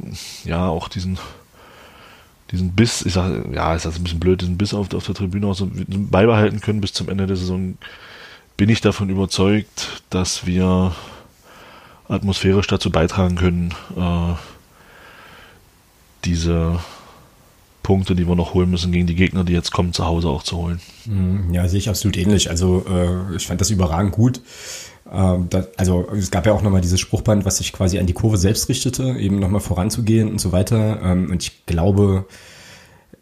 ja, 0.45 0.69
auch 0.69 0.89
diesen, 0.89 1.19
diesen 2.51 2.73
Biss, 2.73 3.03
ich 3.03 3.13
sage, 3.13 3.45
ja, 3.53 3.75
ist 3.75 3.85
das 3.85 3.97
ein 3.97 4.05
bisschen 4.05 4.21
blöd, 4.21 4.41
diesen 4.41 4.59
Biss 4.59 4.75
auf, 4.75 4.93
auf 4.95 5.07
der 5.07 5.15
Tribüne 5.15 5.47
auch 5.47 5.55
so 5.55 5.71
beibehalten 5.71 6.61
können 6.61 6.81
bis 6.81 6.93
zum 6.93 7.09
Ende 7.09 7.27
der 7.27 7.37
Saison, 7.37 7.77
bin 8.57 8.69
ich 8.69 8.81
davon 8.81 9.09
überzeugt, 9.09 10.03
dass 10.11 10.47
wir 10.47 10.95
atmosphärisch 12.09 12.67
dazu 12.67 12.91
beitragen 12.91 13.37
können, 13.37 13.75
äh, 13.97 14.35
diese 16.25 16.81
Punkte, 17.91 18.15
die 18.15 18.29
wir 18.29 18.37
noch 18.37 18.55
holen 18.55 18.71
müssen 18.71 18.93
gegen 18.93 19.09
die 19.09 19.17
Gegner, 19.17 19.43
die 19.43 19.53
jetzt 19.53 19.73
kommen, 19.73 19.93
zu 19.93 20.07
Hause 20.07 20.29
auch 20.29 20.45
zu 20.45 20.57
holen. 20.57 20.79
Mhm. 21.07 21.53
Ja, 21.53 21.67
sehe 21.67 21.81
ich 21.81 21.89
absolut 21.89 22.17
ähnlich. 22.17 22.49
Also 22.49 22.85
äh, 22.89 23.35
ich 23.35 23.49
fand 23.49 23.61
das 23.61 23.71
überragend 23.71 24.13
gut. 24.13 24.43
Ähm, 25.13 25.49
das, 25.51 25.77
also 25.77 26.07
es 26.17 26.31
gab 26.31 26.47
ja 26.47 26.53
auch 26.53 26.63
nochmal 26.63 26.83
dieses 26.83 27.01
Spruchband, 27.01 27.45
was 27.45 27.57
sich 27.57 27.73
quasi 27.73 27.99
an 27.99 28.07
die 28.07 28.13
Kurve 28.13 28.39
selbst 28.39 28.69
richtete, 28.69 29.17
eben 29.19 29.41
nochmal 29.41 29.61
voranzugehen 29.61 30.31
und 30.31 30.41
so 30.41 30.53
weiter. 30.53 31.01
Ähm, 31.03 31.33
und 31.33 31.43
ich 31.43 31.67
glaube, 31.67 32.27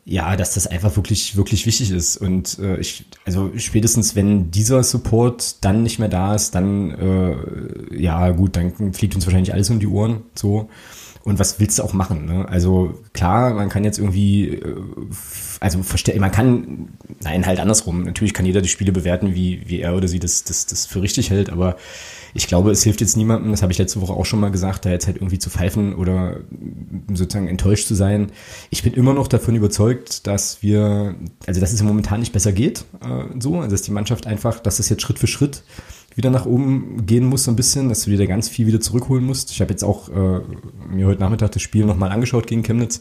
ja, 0.05 0.37
dass 0.37 0.53
das 0.53 0.67
einfach 0.67 0.97
wirklich, 0.97 1.39
wirklich 1.39 1.65
wichtig 1.65 1.91
ist. 1.91 2.19
Und 2.19 2.59
äh, 2.59 2.77
ich, 2.79 3.07
also 3.25 3.51
spätestens 3.57 4.17
wenn 4.17 4.51
dieser 4.51 4.83
Support 4.83 5.65
dann 5.65 5.83
nicht 5.83 5.99
mehr 5.99 6.11
da 6.11 6.35
ist, 6.35 6.55
dann, 6.55 6.91
äh, 6.91 7.97
ja 7.99 8.33
gut, 8.33 8.55
dann 8.57 8.93
fliegt 8.93 9.15
uns 9.15 9.25
wahrscheinlich 9.25 9.55
alles 9.55 9.71
um 9.71 9.81
die 9.81 9.87
Ohren. 9.87 10.25
So. 10.35 10.69
Und 11.25 11.39
was 11.39 11.61
willst 11.61 11.79
du 11.79 11.83
auch 11.83 11.93
machen? 11.93 12.25
Ne? 12.25 12.49
Also 12.49 12.95
klar, 13.13 13.53
man 13.55 13.69
kann 13.69 13.85
jetzt 13.85 13.99
irgendwie, 13.99 14.49
äh, 14.49 14.77
also 15.61 15.81
man 16.19 16.31
kann, 16.31 16.89
nein, 17.23 17.47
halt 17.47 17.61
andersrum. 17.61 18.05
Natürlich 18.05 18.35
kann 18.35 18.47
jeder 18.47 18.61
die 18.61 18.69
Spiele 18.69 18.93
bewerten, 18.93 19.35
wie, 19.35 19.63
wie 19.67 19.81
er 19.81 19.97
oder 19.97 20.09
sie 20.09 20.21
das, 20.21 20.45
das, 20.45 20.67
das 20.67 20.87
für 20.87 21.03
richtig 21.03 21.31
hält, 21.31 21.51
aber 21.51 21.77
ich 22.35 22.47
glaube, 22.47 22.71
es 22.71 22.83
hilft 22.83 23.01
jetzt 23.01 23.17
niemandem, 23.17 23.51
das 23.51 23.63
habe 23.63 23.73
ich 23.73 23.79
letzte 23.79 24.01
Woche 24.01 24.13
auch 24.13 24.27
schon 24.27 24.41
mal 24.41 24.51
gesagt, 24.51 24.85
da 24.85 24.91
jetzt 24.91 25.07
halt 25.07 25.17
irgendwie 25.17 25.39
zu 25.39 25.51
pfeifen 25.51 25.95
oder 25.95 26.41
sozusagen 27.13 27.49
enttäuscht 27.49 27.87
zu 27.87 27.95
sein. 27.95 28.33
Ich 28.71 28.83
bin 28.83 28.93
immer 28.95 29.15
noch 29.15 29.29
davon 29.29 29.55
überzeugt, 29.55 30.27
dass 30.27 30.63
wir, 30.63 31.15
also 31.47 31.61
dass 31.61 31.73
es 31.73 31.83
momentan 31.83 32.21
nicht 32.21 32.33
besser 32.33 32.53
geht, 32.53 32.85
äh, 33.01 33.25
so, 33.41 33.57
also 33.57 33.71
dass 33.71 33.83
die 33.83 33.93
Mannschaft 33.93 34.27
einfach, 34.27 34.61
dass 34.61 34.79
es 34.79 34.89
jetzt 34.89 35.03
Schritt 35.03 35.19
für 35.19 35.27
Schritt 35.27 35.63
wieder 36.15 36.31
nach 36.31 36.47
oben 36.47 37.07
gehen 37.07 37.25
muss, 37.25 37.45
so 37.45 37.53
ein 37.53 37.57
bisschen, 37.57 37.89
dass 37.89 38.03
du 38.03 38.11
dir 38.11 38.19
da 38.19 38.27
ganz 38.27 38.49
viel 38.49 38.67
wieder 38.67 38.81
zurückholen 38.81 39.25
musst. 39.25 39.53
Ich 39.53 39.61
habe 39.61 39.71
jetzt 39.71 39.85
auch 39.85 40.09
äh, 40.09 40.41
mir 40.93 41.07
heute 41.07 41.21
Nachmittag 41.21 41.53
das 41.53 41.63
Spiel 41.63 41.85
nochmal 41.85 42.11
angeschaut 42.11 42.49
gegen 42.49 42.65
Chemnitz. 42.65 43.01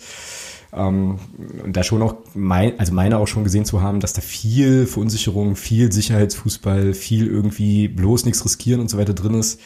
Ähm, 0.78 1.20
und 1.64 1.76
da 1.76 1.84
schon 1.84 2.02
auch, 2.02 2.16
mein, 2.34 2.80
also 2.80 2.94
meine 2.94 3.18
auch 3.18 3.28
schon 3.28 3.44
gesehen 3.44 3.66
zu 3.66 3.82
haben, 3.82 4.00
dass 4.00 4.14
da 4.14 4.22
viel 4.22 4.86
Verunsicherung, 4.86 5.56
viel 5.56 5.92
Sicherheitsfußball, 5.92 6.94
viel 6.94 7.28
irgendwie 7.28 7.88
bloß 7.88 8.26
nichts 8.26 8.44
riskieren 8.46 8.82
und 8.82 8.90
so 8.90 8.98
weiter 8.98 9.14
drin 9.14 9.34
ist. 9.34 9.60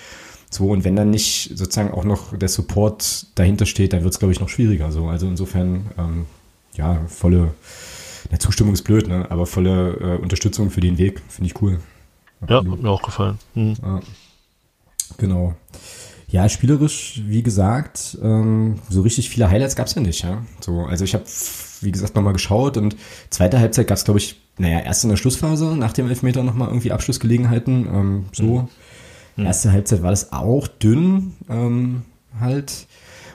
So, 0.49 0.69
und 0.69 0.83
wenn 0.83 0.95
dann 0.95 1.09
nicht 1.09 1.51
sozusagen 1.55 1.91
auch 1.91 2.03
noch 2.03 2.37
der 2.37 2.49
Support 2.49 3.27
dahinter 3.35 3.65
steht, 3.65 3.93
dann 3.93 4.03
wird 4.03 4.13
es, 4.13 4.19
glaube 4.19 4.33
ich, 4.33 4.39
noch 4.39 4.49
schwieriger. 4.49 4.91
So. 4.91 5.07
Also 5.07 5.27
insofern, 5.27 5.91
ähm, 5.97 6.25
ja, 6.73 7.01
volle, 7.07 7.53
der 8.31 8.39
Zustimmung 8.39 8.73
ist 8.73 8.83
blöd, 8.83 9.07
ne? 9.07 9.27
aber 9.29 9.45
volle 9.45 9.93
äh, 9.93 10.21
Unterstützung 10.21 10.69
für 10.69 10.81
den 10.81 10.97
Weg, 10.97 11.21
finde 11.29 11.49
ich 11.49 11.61
cool. 11.61 11.79
Ja, 12.47 12.57
hat 12.57 12.65
mir 12.65 12.89
auch 12.89 13.01
gefallen. 13.01 13.37
Mhm. 13.55 13.75
Ja. 13.81 13.99
Genau. 15.17 15.55
Ja, 16.31 16.47
spielerisch, 16.47 17.21
wie 17.25 17.43
gesagt, 17.43 18.17
ähm, 18.23 18.79
so 18.89 19.01
richtig 19.01 19.29
viele 19.29 19.49
Highlights 19.49 19.75
gab's 19.75 19.95
ja 19.95 20.01
nicht. 20.01 20.23
Ja? 20.23 20.45
So, 20.61 20.85
also 20.85 21.03
ich 21.03 21.13
habe, 21.13 21.25
wie 21.81 21.91
gesagt, 21.91 22.15
nochmal 22.15 22.31
geschaut 22.31 22.77
und 22.77 22.95
zweite 23.29 23.59
Halbzeit 23.59 23.87
gab's, 23.87 24.05
glaube 24.05 24.19
ich, 24.19 24.39
naja, 24.57 24.79
erst 24.79 25.03
in 25.03 25.09
der 25.09 25.17
Schlussphase, 25.17 25.75
nach 25.75 25.91
dem 25.91 26.07
Elfmeter 26.07 26.43
nochmal 26.43 26.69
irgendwie 26.69 26.93
Abschlussgelegenheiten. 26.93 27.85
Ähm, 27.85 28.25
so. 28.31 28.69
Mhm. 29.35 29.45
Erste 29.45 29.71
Halbzeit 29.73 30.03
war 30.03 30.11
das 30.11 30.31
auch 30.31 30.67
dünn, 30.67 31.33
ähm, 31.49 32.03
halt. 32.39 32.87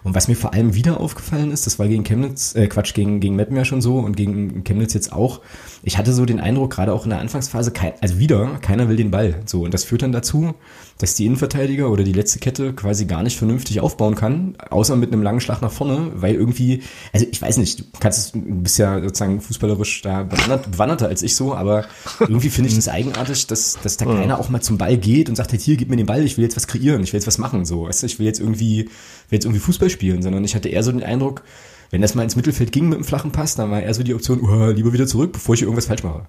Und 0.04 0.14
was 0.14 0.28
mir 0.28 0.36
vor 0.36 0.54
allem 0.54 0.74
wieder 0.74 1.00
aufgefallen 1.00 1.50
ist, 1.50 1.66
das 1.66 1.80
war 1.80 1.88
gegen 1.88 2.04
Chemnitz, 2.04 2.54
äh, 2.54 2.68
Quatsch, 2.68 2.94
gegen, 2.94 3.18
gegen 3.18 3.34
Meppen 3.34 3.56
ja 3.56 3.64
schon 3.64 3.82
so 3.82 3.98
und 3.98 4.16
gegen 4.16 4.62
Chemnitz 4.62 4.94
jetzt 4.94 5.12
auch. 5.12 5.40
Ich 5.82 5.98
hatte 5.98 6.12
so 6.12 6.24
den 6.24 6.38
Eindruck, 6.38 6.70
gerade 6.70 6.92
auch 6.92 7.04
in 7.04 7.10
der 7.10 7.18
Anfangsphase, 7.18 7.72
kein, 7.72 7.94
also 8.00 8.18
wieder, 8.18 8.58
keiner 8.62 8.88
will 8.88 8.96
den 8.96 9.10
Ball. 9.10 9.42
So, 9.46 9.64
und 9.64 9.74
das 9.74 9.82
führt 9.82 10.02
dann 10.02 10.12
dazu, 10.12 10.54
dass 10.98 11.14
die 11.14 11.26
Innenverteidiger 11.26 11.90
oder 11.90 12.04
die 12.04 12.12
letzte 12.12 12.38
Kette 12.38 12.72
quasi 12.72 13.04
gar 13.04 13.22
nicht 13.22 13.36
vernünftig 13.36 13.80
aufbauen 13.80 14.14
kann, 14.14 14.56
außer 14.70 14.96
mit 14.96 15.12
einem 15.12 15.22
langen 15.22 15.40
Schlag 15.40 15.60
nach 15.60 15.70
vorne, 15.70 16.12
weil 16.14 16.34
irgendwie, 16.34 16.82
also 17.12 17.26
ich 17.30 17.40
weiß 17.40 17.58
nicht, 17.58 17.80
du 17.80 17.84
kannst, 18.00 18.34
du 18.34 18.40
bist 18.40 18.78
ja 18.78 19.00
sozusagen 19.02 19.40
fußballerisch 19.40 20.02
da 20.02 20.22
bewandert, 20.22 20.70
bewanderter 20.70 21.08
als 21.08 21.22
ich 21.22 21.36
so, 21.36 21.54
aber 21.54 21.84
irgendwie 22.20 22.48
finde 22.48 22.70
ich 22.70 22.76
das 22.76 22.88
eigenartig, 22.88 23.46
dass, 23.46 23.78
dass 23.82 23.98
da 23.98 24.06
keiner 24.06 24.40
auch 24.40 24.48
mal 24.48 24.62
zum 24.62 24.78
Ball 24.78 24.96
geht 24.96 25.28
und 25.28 25.36
sagt 25.36 25.52
halt, 25.52 25.60
hier, 25.60 25.76
gib 25.76 25.90
mir 25.90 25.96
den 25.96 26.06
Ball, 26.06 26.24
ich 26.24 26.38
will 26.38 26.44
jetzt 26.44 26.56
was 26.56 26.66
kreieren, 26.66 27.02
ich 27.02 27.12
will 27.12 27.18
jetzt 27.18 27.26
was 27.26 27.38
machen, 27.38 27.66
so, 27.66 27.84
weißt 27.84 28.02
du, 28.02 28.06
ich 28.06 28.18
will 28.18 28.26
jetzt 28.26 28.40
irgendwie, 28.40 28.84
will 28.84 28.90
jetzt 29.32 29.44
irgendwie 29.44 29.60
Fußball 29.60 29.90
spielen, 29.90 30.22
sondern 30.22 30.44
ich 30.44 30.54
hatte 30.54 30.70
eher 30.70 30.82
so 30.82 30.92
den 30.92 31.02
Eindruck, 31.02 31.42
wenn 31.90 32.00
das 32.00 32.14
mal 32.14 32.22
ins 32.22 32.36
Mittelfeld 32.36 32.72
ging 32.72 32.88
mit 32.88 32.96
einem 32.96 33.04
flachen 33.04 33.32
Pass, 33.32 33.54
dann 33.54 33.70
war 33.70 33.82
eher 33.82 33.94
so 33.94 34.02
die 34.02 34.14
Option, 34.14 34.40
uh, 34.40 34.70
lieber 34.70 34.92
wieder 34.92 35.06
zurück, 35.06 35.32
bevor 35.32 35.54
ich 35.54 35.62
irgendwas 35.62 35.86
falsch 35.86 36.02
mache. 36.02 36.26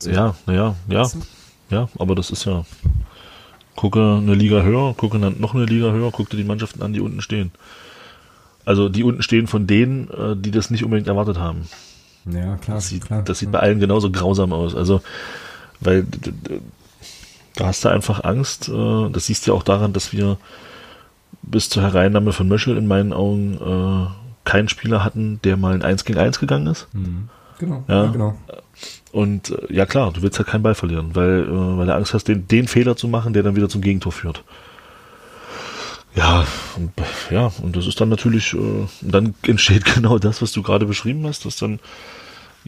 So. 0.00 0.10
Ja, 0.10 0.34
naja, 0.46 0.74
ja, 0.88 1.08
ja, 1.70 1.88
aber 1.98 2.14
das 2.14 2.30
ist 2.30 2.44
ja, 2.44 2.64
gucke 3.76 4.18
eine 4.22 4.34
Liga 4.34 4.62
höher, 4.62 4.94
gucke 4.94 5.18
dann 5.18 5.40
noch 5.40 5.54
eine 5.54 5.64
Liga 5.64 5.90
höher, 5.90 6.10
gucke 6.10 6.36
die 6.36 6.44
Mannschaften 6.44 6.82
an, 6.82 6.92
die 6.92 7.00
unten 7.00 7.20
stehen. 7.20 7.52
Also 8.64 8.88
die 8.88 9.04
unten 9.04 9.22
stehen 9.22 9.46
von 9.46 9.66
denen, 9.66 10.08
äh, 10.10 10.36
die 10.36 10.50
das 10.50 10.70
nicht 10.70 10.84
unbedingt 10.84 11.08
erwartet 11.08 11.38
haben. 11.38 11.68
Ja, 12.26 12.56
klar. 12.56 12.76
Das 12.76 12.88
sieht, 12.88 13.04
klar, 13.04 13.22
das 13.22 13.38
sieht 13.38 13.52
bei 13.52 13.60
allen 13.60 13.80
genauso 13.80 14.10
grausam 14.10 14.52
aus. 14.52 14.74
Also, 14.74 15.02
weil 15.80 16.06
da 17.56 17.66
hast 17.66 17.84
du 17.84 17.88
einfach 17.88 18.24
Angst. 18.24 18.68
Äh, 18.68 19.10
das 19.10 19.26
siehst 19.26 19.46
du 19.46 19.50
ja 19.50 19.56
auch 19.56 19.62
daran, 19.62 19.92
dass 19.92 20.12
wir 20.12 20.38
bis 21.42 21.68
zur 21.68 21.82
Hereinnahme 21.82 22.32
von 22.32 22.48
Möschel 22.48 22.76
in 22.76 22.86
meinen 22.86 23.12
Augen 23.12 23.58
äh, 23.60 24.48
keinen 24.48 24.68
Spieler 24.68 25.04
hatten, 25.04 25.40
der 25.44 25.56
mal 25.56 25.74
ein 25.74 25.82
1 25.82 26.04
gegen 26.04 26.18
1 26.18 26.40
gegangen 26.40 26.66
ist. 26.66 26.88
Mhm. 26.92 27.28
Genau, 27.58 27.84
ja, 27.88 28.04
ja 28.04 28.10
genau. 28.10 28.38
Und 29.14 29.50
äh, 29.50 29.72
ja 29.72 29.86
klar, 29.86 30.10
du 30.12 30.22
willst 30.22 30.38
halt 30.38 30.48
keinen 30.48 30.64
Ball 30.64 30.74
verlieren, 30.74 31.10
weil, 31.14 31.44
äh, 31.44 31.78
weil 31.78 31.86
du 31.86 31.94
Angst 31.94 32.14
hast, 32.14 32.26
den, 32.26 32.48
den 32.48 32.66
Fehler 32.66 32.96
zu 32.96 33.06
machen, 33.06 33.32
der 33.32 33.44
dann 33.44 33.54
wieder 33.54 33.68
zum 33.68 33.80
Gegentor 33.80 34.10
führt. 34.10 34.42
Ja, 36.16 36.44
und, 36.76 36.90
ja, 37.30 37.52
und 37.62 37.76
das 37.76 37.86
ist 37.86 38.00
dann 38.00 38.08
natürlich, 38.08 38.54
äh, 38.54 38.86
dann 39.02 39.34
entsteht 39.46 39.84
genau 39.84 40.18
das, 40.18 40.42
was 40.42 40.50
du 40.50 40.62
gerade 40.62 40.84
beschrieben 40.84 41.24
hast, 41.28 41.44
dass 41.44 41.56
dann 41.56 41.78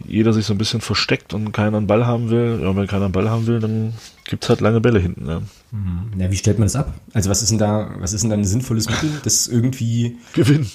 jeder 0.06 0.32
sich 0.32 0.46
so 0.46 0.54
ein 0.54 0.58
bisschen 0.58 0.80
versteckt 0.80 1.34
und 1.34 1.50
keiner 1.50 1.78
einen 1.78 1.88
Ball 1.88 2.06
haben 2.06 2.30
will. 2.30 2.60
Ja, 2.62 2.76
wenn 2.76 2.86
keiner 2.86 3.06
einen 3.06 3.12
Ball 3.12 3.28
haben 3.28 3.48
will, 3.48 3.58
dann 3.58 3.94
gibt's 4.24 4.48
halt 4.48 4.60
lange 4.60 4.80
Bälle 4.80 5.00
hinten. 5.00 5.26
Ja. 5.26 5.42
Mhm. 5.72 6.12
ja, 6.16 6.30
wie 6.30 6.36
stellt 6.36 6.60
man 6.60 6.66
das 6.66 6.76
ab? 6.76 6.94
Also 7.12 7.28
was 7.28 7.42
ist 7.42 7.50
denn 7.50 7.58
da, 7.58 7.90
was 7.98 8.12
ist 8.12 8.20
denn 8.20 8.30
da 8.30 8.36
ein 8.36 8.44
sinnvolles 8.44 8.88
Mittel, 8.88 9.10
das 9.24 9.48
irgendwie 9.48 10.18
gewinnen? 10.32 10.70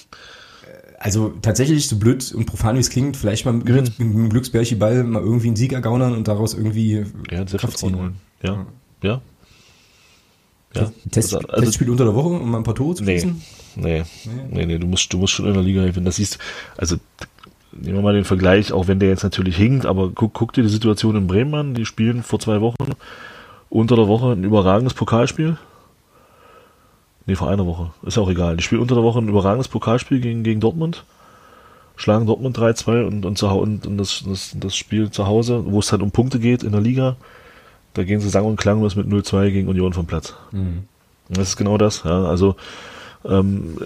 Also 1.02 1.34
tatsächlich, 1.42 1.88
so 1.88 1.96
blöd 1.96 2.32
und 2.32 2.46
profan 2.46 2.76
wie 2.76 2.80
es 2.80 2.88
klingt, 2.88 3.16
vielleicht 3.16 3.44
mal 3.44 3.50
mit, 3.50 3.66
mit 3.68 3.98
einem 3.98 4.28
Glücksbärchi-Ball 4.28 5.02
mal 5.02 5.20
irgendwie 5.20 5.48
einen 5.48 5.56
Sieg 5.56 5.72
ergaunern 5.72 6.14
und 6.14 6.28
daraus 6.28 6.54
irgendwie 6.54 7.04
ja, 7.28 7.44
Kraft 7.44 7.78
ziehen. 7.78 7.96
Holen. 7.96 8.16
Ja, 8.44 8.66
ja. 9.02 9.20
ja. 10.76 10.92
Test, 11.10 11.34
also, 11.34 11.48
also, 11.48 11.64
Testspiel 11.64 11.90
unter 11.90 12.04
der 12.04 12.14
Woche, 12.14 12.28
um 12.28 12.48
mal 12.48 12.58
ein 12.58 12.62
paar 12.62 12.76
Tore 12.76 12.94
zu 12.94 13.04
schießen? 13.04 13.42
Nee, 13.74 14.04
nee, 14.04 14.04
nee, 14.52 14.66
nee, 14.66 14.78
du 14.78 14.86
musst, 14.86 15.12
du 15.12 15.18
musst 15.18 15.32
schon 15.32 15.46
in 15.46 15.54
der 15.54 15.64
Liga 15.64 15.80
helfen. 15.80 16.04
Das 16.04 16.16
siehst, 16.16 16.38
also 16.76 16.98
nehmen 17.72 17.96
wir 17.96 18.02
mal 18.02 18.14
den 18.14 18.24
Vergleich, 18.24 18.70
auch 18.70 18.86
wenn 18.86 19.00
der 19.00 19.08
jetzt 19.08 19.24
natürlich 19.24 19.56
hinkt, 19.56 19.86
aber 19.86 20.10
guck, 20.10 20.34
guck 20.34 20.52
dir 20.52 20.62
die 20.62 20.68
Situation 20.68 21.16
in 21.16 21.26
Bremen 21.26 21.54
an, 21.54 21.74
die 21.74 21.84
spielen 21.84 22.22
vor 22.22 22.38
zwei 22.38 22.60
Wochen 22.60 22.92
unter 23.70 23.96
der 23.96 24.06
Woche 24.06 24.34
ein 24.34 24.44
überragendes 24.44 24.94
Pokalspiel 24.94 25.58
Nee, 27.26 27.36
vor 27.36 27.48
einer 27.48 27.66
Woche. 27.66 27.90
Ist 28.02 28.18
auch 28.18 28.28
egal. 28.28 28.56
Die 28.56 28.62
spielen 28.62 28.80
unter 28.80 28.94
der 28.94 29.04
Woche 29.04 29.20
ein 29.20 29.28
überragendes 29.28 29.68
Pokalspiel 29.68 30.20
gegen, 30.20 30.42
gegen 30.42 30.60
Dortmund. 30.60 31.04
Schlagen 31.96 32.26
Dortmund 32.26 32.58
3-2 32.58 33.04
und, 33.04 33.24
und, 33.24 33.42
und, 33.42 33.86
und 33.86 33.98
das, 33.98 34.24
das, 34.26 34.56
das 34.56 34.74
Spiel 34.74 35.10
zu 35.10 35.26
Hause, 35.26 35.64
wo 35.66 35.78
es 35.78 35.92
halt 35.92 36.02
um 36.02 36.10
Punkte 36.10 36.40
geht 36.40 36.62
in 36.62 36.72
der 36.72 36.80
Liga, 36.80 37.16
da 37.94 38.02
gehen 38.02 38.20
sie 38.20 38.30
sang- 38.30 38.46
und 38.46 38.56
klanglos 38.56 38.96
mit 38.96 39.06
0-2 39.06 39.50
gegen 39.50 39.68
Union 39.68 39.92
vom 39.92 40.06
Platz. 40.06 40.34
Mhm. 40.50 40.84
Das 41.28 41.50
ist 41.50 41.56
genau 41.56 41.78
das. 41.78 42.02
Ja. 42.04 42.24
Also, 42.24 42.56
ähm, 43.24 43.76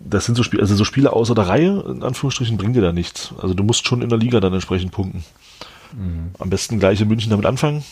das 0.00 0.24
sind 0.24 0.34
so 0.34 0.42
Spiele, 0.42 0.62
also 0.62 0.74
so 0.74 0.84
Spiele 0.84 1.12
außer 1.12 1.34
der 1.34 1.48
Reihe, 1.48 1.84
in 1.86 2.02
Anführungsstrichen, 2.02 2.56
bringen 2.56 2.74
dir 2.74 2.82
da 2.82 2.92
nichts. 2.92 3.32
Also 3.40 3.54
du 3.54 3.62
musst 3.62 3.86
schon 3.86 4.02
in 4.02 4.08
der 4.08 4.18
Liga 4.18 4.40
dann 4.40 4.52
entsprechend 4.52 4.90
punkten. 4.90 5.22
Mhm. 5.92 6.30
Am 6.38 6.50
besten 6.50 6.80
gleich 6.80 7.00
in 7.00 7.08
München 7.08 7.30
damit 7.30 7.46
anfangen 7.46 7.84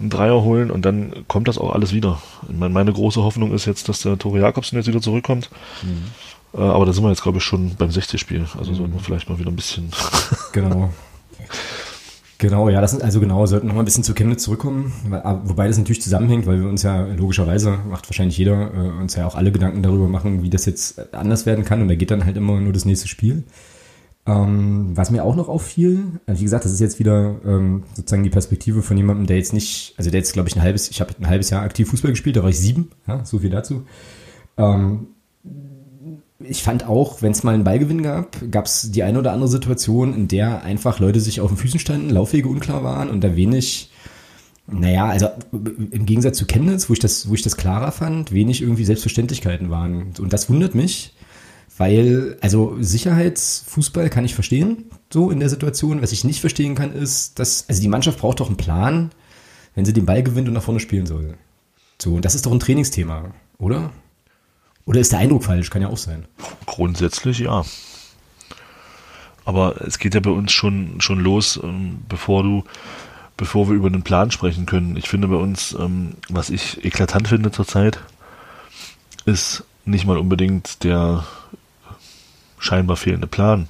einen 0.00 0.10
Dreier 0.10 0.42
holen 0.42 0.70
und 0.70 0.84
dann 0.84 1.24
kommt 1.26 1.48
das 1.48 1.58
auch 1.58 1.74
alles 1.74 1.92
wieder. 1.92 2.20
Meine, 2.48 2.72
meine 2.72 2.92
große 2.92 3.22
Hoffnung 3.22 3.52
ist 3.52 3.66
jetzt, 3.66 3.88
dass 3.88 4.00
der 4.00 4.18
Tore 4.18 4.40
Jakobsen 4.40 4.76
jetzt 4.76 4.86
wieder 4.86 5.00
zurückkommt. 5.00 5.50
Mhm. 5.82 6.58
Äh, 6.60 6.62
aber 6.62 6.86
da 6.86 6.92
sind 6.92 7.04
wir 7.04 7.10
jetzt, 7.10 7.22
glaube 7.22 7.38
ich, 7.38 7.44
schon 7.44 7.74
beim 7.76 7.90
60-Spiel. 7.90 8.46
Also 8.58 8.72
mhm. 8.72 8.76
sollten 8.76 8.94
wir 8.94 9.00
vielleicht 9.00 9.28
mal 9.28 9.38
wieder 9.38 9.50
ein 9.50 9.56
bisschen. 9.56 9.90
genau. 10.52 10.90
Genau, 12.40 12.68
ja, 12.68 12.80
das 12.80 12.92
sind 12.92 13.02
also 13.02 13.18
genau, 13.18 13.46
sollten 13.46 13.66
noch 13.66 13.74
mal 13.74 13.82
ein 13.82 13.84
bisschen 13.84 14.04
zu 14.04 14.14
Chemnitz 14.14 14.44
zurückkommen, 14.44 14.92
wobei 15.42 15.66
das 15.66 15.76
natürlich 15.76 16.00
zusammenhängt, 16.00 16.46
weil 16.46 16.60
wir 16.60 16.68
uns 16.68 16.84
ja 16.84 17.04
logischerweise, 17.04 17.80
macht 17.90 18.08
wahrscheinlich 18.08 18.38
jeder, 18.38 18.72
äh, 18.72 19.00
uns 19.00 19.16
ja 19.16 19.26
auch 19.26 19.34
alle 19.34 19.50
Gedanken 19.50 19.82
darüber 19.82 20.06
machen, 20.06 20.40
wie 20.40 20.48
das 20.48 20.64
jetzt 20.64 21.12
anders 21.12 21.46
werden 21.46 21.64
kann 21.64 21.82
und 21.82 21.88
da 21.88 21.96
geht 21.96 22.12
dann 22.12 22.24
halt 22.24 22.36
immer 22.36 22.60
nur 22.60 22.72
das 22.72 22.84
nächste 22.84 23.08
Spiel. 23.08 23.42
Ähm, 24.28 24.90
was 24.94 25.10
mir 25.10 25.24
auch 25.24 25.36
noch 25.36 25.48
auffiel, 25.48 26.20
also 26.26 26.40
wie 26.40 26.44
gesagt, 26.44 26.66
das 26.66 26.72
ist 26.72 26.80
jetzt 26.80 26.98
wieder 26.98 27.36
ähm, 27.46 27.84
sozusagen 27.94 28.24
die 28.24 28.30
Perspektive 28.30 28.82
von 28.82 28.94
jemandem, 28.98 29.26
der 29.26 29.38
jetzt 29.38 29.54
nicht, 29.54 29.94
also 29.96 30.10
der 30.10 30.20
jetzt 30.20 30.34
glaube 30.34 30.50
ich 30.50 30.56
ein 30.56 30.60
halbes, 30.60 30.90
ich 30.90 31.00
habe 31.00 31.14
ein 31.18 31.28
halbes 31.28 31.48
Jahr 31.48 31.62
aktiv 31.62 31.88
Fußball 31.88 32.10
gespielt, 32.10 32.36
da 32.36 32.42
war 32.42 32.50
ich 32.50 32.58
sieben, 32.58 32.90
ja, 33.06 33.24
so 33.24 33.38
viel 33.38 33.48
dazu. 33.48 33.86
Ähm, 34.58 35.06
ich 36.40 36.62
fand 36.62 36.86
auch, 36.86 37.22
wenn 37.22 37.32
es 37.32 37.42
mal 37.42 37.54
einen 37.54 37.64
Ballgewinn 37.64 38.02
gab, 38.02 38.36
gab 38.50 38.66
es 38.66 38.90
die 38.90 39.02
eine 39.02 39.18
oder 39.18 39.32
andere 39.32 39.48
Situation, 39.48 40.14
in 40.14 40.28
der 40.28 40.62
einfach 40.62 40.98
Leute 40.98 41.20
sich 41.20 41.40
auf 41.40 41.48
den 41.48 41.56
Füßen 41.56 41.80
standen, 41.80 42.10
Laufwege 42.10 42.50
unklar 42.50 42.84
waren 42.84 43.08
und 43.08 43.24
da 43.24 43.34
wenig, 43.34 43.90
naja, 44.66 45.06
also 45.06 45.28
im 45.52 46.04
Gegensatz 46.04 46.36
zu 46.36 46.44
Chemnitz, 46.44 46.90
wo 46.90 46.92
ich 46.92 46.98
das, 46.98 47.30
wo 47.30 47.34
ich 47.34 47.42
das 47.42 47.56
klarer 47.56 47.92
fand, 47.92 48.30
wenig 48.32 48.60
irgendwie 48.60 48.84
Selbstverständlichkeiten 48.84 49.70
waren. 49.70 50.12
Und 50.18 50.34
das 50.34 50.50
wundert 50.50 50.74
mich, 50.74 51.14
weil, 51.78 52.36
also 52.40 52.76
Sicherheitsfußball 52.80 54.10
kann 54.10 54.24
ich 54.24 54.34
verstehen, 54.34 54.84
so 55.12 55.30
in 55.30 55.40
der 55.40 55.48
Situation. 55.48 56.02
Was 56.02 56.12
ich 56.12 56.24
nicht 56.24 56.40
verstehen 56.40 56.74
kann, 56.74 56.92
ist, 56.92 57.38
dass, 57.38 57.68
also 57.68 57.80
die 57.80 57.88
Mannschaft 57.88 58.18
braucht 58.18 58.40
doch 58.40 58.48
einen 58.48 58.56
Plan, 58.56 59.10
wenn 59.74 59.84
sie 59.84 59.92
den 59.92 60.06
Ball 60.06 60.22
gewinnt 60.22 60.48
und 60.48 60.54
nach 60.54 60.62
vorne 60.62 60.80
spielen 60.80 61.06
soll. 61.06 61.34
So, 62.00 62.14
und 62.14 62.24
das 62.24 62.34
ist 62.34 62.46
doch 62.46 62.52
ein 62.52 62.60
Trainingsthema, 62.60 63.32
oder? 63.58 63.92
Oder 64.84 65.00
ist 65.00 65.12
der 65.12 65.20
Eindruck 65.20 65.44
falsch? 65.44 65.70
Kann 65.70 65.82
ja 65.82 65.88
auch 65.88 65.98
sein. 65.98 66.26
Grundsätzlich 66.66 67.38
ja. 67.38 67.64
Aber 69.44 69.80
es 69.82 69.98
geht 69.98 70.14
ja 70.14 70.20
bei 70.20 70.30
uns 70.30 70.52
schon, 70.52 71.00
schon 71.00 71.20
los, 71.20 71.60
ähm, 71.62 72.00
bevor 72.08 72.42
du, 72.42 72.64
bevor 73.36 73.68
wir 73.68 73.76
über 73.76 73.86
einen 73.86 74.02
Plan 74.02 74.30
sprechen 74.30 74.66
können. 74.66 74.96
Ich 74.96 75.08
finde 75.08 75.28
bei 75.28 75.36
uns, 75.36 75.76
ähm, 75.78 76.14
was 76.28 76.50
ich 76.50 76.84
eklatant 76.84 77.28
finde 77.28 77.50
zurzeit, 77.50 78.00
ist 79.26 79.64
nicht 79.84 80.06
mal 80.06 80.18
unbedingt 80.18 80.84
der 80.84 81.24
scheinbar 82.58 82.96
fehlende 82.96 83.26
Plan. 83.26 83.68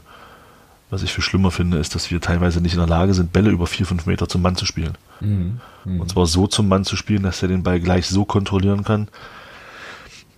Was 0.90 1.02
ich 1.02 1.12
viel 1.12 1.24
schlimmer 1.24 1.50
finde, 1.50 1.78
ist, 1.78 1.94
dass 1.94 2.10
wir 2.10 2.20
teilweise 2.20 2.60
nicht 2.60 2.72
in 2.72 2.78
der 2.78 2.88
Lage 2.88 3.12
sind, 3.12 3.32
Bälle 3.32 3.50
über 3.50 3.66
vier, 3.66 3.84
fünf 3.84 4.06
Meter 4.06 4.28
zum 4.28 4.40
Mann 4.40 4.56
zu 4.56 4.64
spielen. 4.64 4.96
Mhm. 5.20 5.60
Mhm. 5.84 6.00
Und 6.00 6.10
zwar 6.10 6.26
so 6.26 6.46
zum 6.46 6.68
Mann 6.68 6.84
zu 6.84 6.96
spielen, 6.96 7.22
dass 7.22 7.42
er 7.42 7.48
den 7.48 7.62
Ball 7.62 7.80
gleich 7.80 8.06
so 8.06 8.24
kontrollieren 8.24 8.84
kann, 8.84 9.08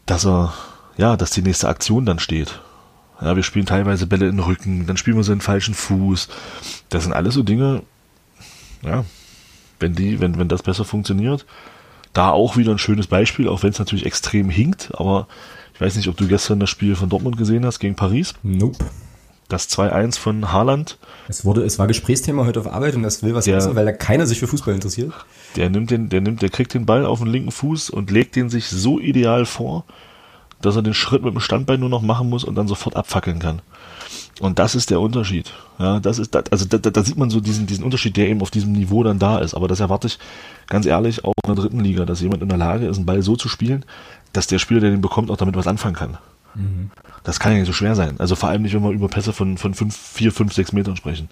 dass 0.06 0.26
er, 0.26 0.52
ja, 0.96 1.16
dass 1.16 1.30
die 1.30 1.42
nächste 1.42 1.68
Aktion 1.68 2.04
dann 2.04 2.18
steht. 2.18 2.60
Ja, 3.20 3.36
wir 3.36 3.42
spielen 3.42 3.66
teilweise 3.66 4.06
Bälle 4.06 4.26
in 4.26 4.36
den 4.36 4.44
Rücken, 4.44 4.86
dann 4.86 4.96
spielen 4.96 5.16
wir 5.16 5.24
sie 5.24 5.32
in 5.32 5.38
den 5.38 5.44
falschen 5.44 5.74
Fuß. 5.74 6.28
Das 6.88 7.04
sind 7.04 7.12
alles 7.12 7.34
so 7.34 7.42
Dinge, 7.42 7.82
ja, 8.82 9.04
wenn 9.78 9.94
die, 9.94 10.20
wenn, 10.20 10.38
wenn 10.38 10.48
das 10.48 10.62
besser 10.62 10.84
funktioniert, 10.84 11.46
da 12.12 12.30
auch 12.30 12.56
wieder 12.56 12.72
ein 12.72 12.78
schönes 12.78 13.06
Beispiel, 13.06 13.48
auch 13.48 13.62
wenn 13.62 13.70
es 13.70 13.78
natürlich 13.78 14.06
extrem 14.06 14.50
hinkt, 14.50 14.90
aber 14.94 15.28
ich 15.80 15.86
weiß 15.86 15.96
nicht, 15.96 16.08
ob 16.08 16.16
du 16.18 16.28
gestern 16.28 16.60
das 16.60 16.68
Spiel 16.68 16.94
von 16.94 17.08
Dortmund 17.08 17.38
gesehen 17.38 17.64
hast 17.64 17.78
gegen 17.78 17.94
Paris. 17.94 18.34
Nope. 18.42 18.84
Das 19.48 19.66
2-1 19.70 20.18
von 20.18 20.52
Haaland. 20.52 20.98
Es 21.26 21.46
wurde, 21.46 21.62
es 21.62 21.78
war 21.78 21.86
Gesprächsthema 21.86 22.44
heute 22.44 22.60
auf 22.60 22.70
Arbeit 22.70 22.96
und 22.96 23.02
das 23.02 23.22
will 23.22 23.34
was 23.34 23.46
der, 23.46 23.56
wissen, 23.56 23.74
weil 23.74 23.86
da 23.86 23.92
keiner 23.92 24.26
sich 24.26 24.40
für 24.40 24.46
Fußball 24.46 24.74
interessiert. 24.74 25.14
Der 25.56 25.70
nimmt 25.70 25.90
den, 25.90 26.10
der 26.10 26.20
nimmt, 26.20 26.42
der 26.42 26.50
kriegt 26.50 26.74
den 26.74 26.84
Ball 26.84 27.06
auf 27.06 27.20
den 27.20 27.28
linken 27.28 27.50
Fuß 27.50 27.88
und 27.88 28.10
legt 28.10 28.36
den 28.36 28.50
sich 28.50 28.68
so 28.68 29.00
ideal 29.00 29.46
vor, 29.46 29.86
dass 30.60 30.76
er 30.76 30.82
den 30.82 30.92
Schritt 30.92 31.22
mit 31.22 31.32
dem 31.32 31.40
Standbein 31.40 31.80
nur 31.80 31.88
noch 31.88 32.02
machen 32.02 32.28
muss 32.28 32.44
und 32.44 32.56
dann 32.56 32.68
sofort 32.68 32.94
abfackeln 32.94 33.38
kann. 33.38 33.62
Und 34.40 34.58
das 34.58 34.74
ist 34.74 34.90
der 34.90 35.00
Unterschied. 35.00 35.52
Ja, 35.78 35.98
das 36.00 36.18
ist, 36.18 36.34
also 36.34 36.66
da, 36.66 36.78
da 36.78 37.02
sieht 37.02 37.16
man 37.16 37.30
so 37.30 37.40
diesen, 37.40 37.66
diesen 37.66 37.84
Unterschied, 37.84 38.16
der 38.16 38.28
eben 38.28 38.42
auf 38.42 38.50
diesem 38.50 38.72
Niveau 38.72 39.02
dann 39.02 39.18
da 39.18 39.38
ist. 39.38 39.54
Aber 39.54 39.66
das 39.66 39.80
erwarte 39.80 40.08
ich 40.08 40.18
ganz 40.66 40.84
ehrlich 40.84 41.24
auch 41.24 41.34
in 41.44 41.54
der 41.54 41.62
dritten 41.62 41.80
Liga, 41.80 42.04
dass 42.04 42.20
jemand 42.20 42.42
in 42.42 42.48
der 42.48 42.58
Lage 42.58 42.86
ist, 42.86 42.96
einen 42.96 43.06
Ball 43.06 43.22
so 43.22 43.36
zu 43.36 43.48
spielen, 43.48 43.84
dass 44.32 44.46
der 44.46 44.58
Spieler, 44.58 44.80
der 44.80 44.90
den 44.90 45.00
bekommt, 45.00 45.30
auch 45.30 45.36
damit 45.36 45.56
was 45.56 45.66
anfangen 45.66 45.96
kann. 45.96 46.18
Mhm. 46.54 46.90
Das 47.22 47.40
kann 47.40 47.52
ja 47.52 47.58
nicht 47.58 47.66
so 47.66 47.72
schwer 47.72 47.94
sein. 47.94 48.18
Also 48.18 48.36
vor 48.36 48.48
allem 48.48 48.62
nicht, 48.62 48.74
wenn 48.74 48.82
wir 48.82 48.90
über 48.90 49.08
Pässe 49.08 49.32
von, 49.32 49.58
von 49.58 49.74
5, 49.74 49.96
4, 49.96 50.32
5, 50.32 50.52
6 50.52 50.72
Metern 50.72 50.96
sprechen. 50.96 51.28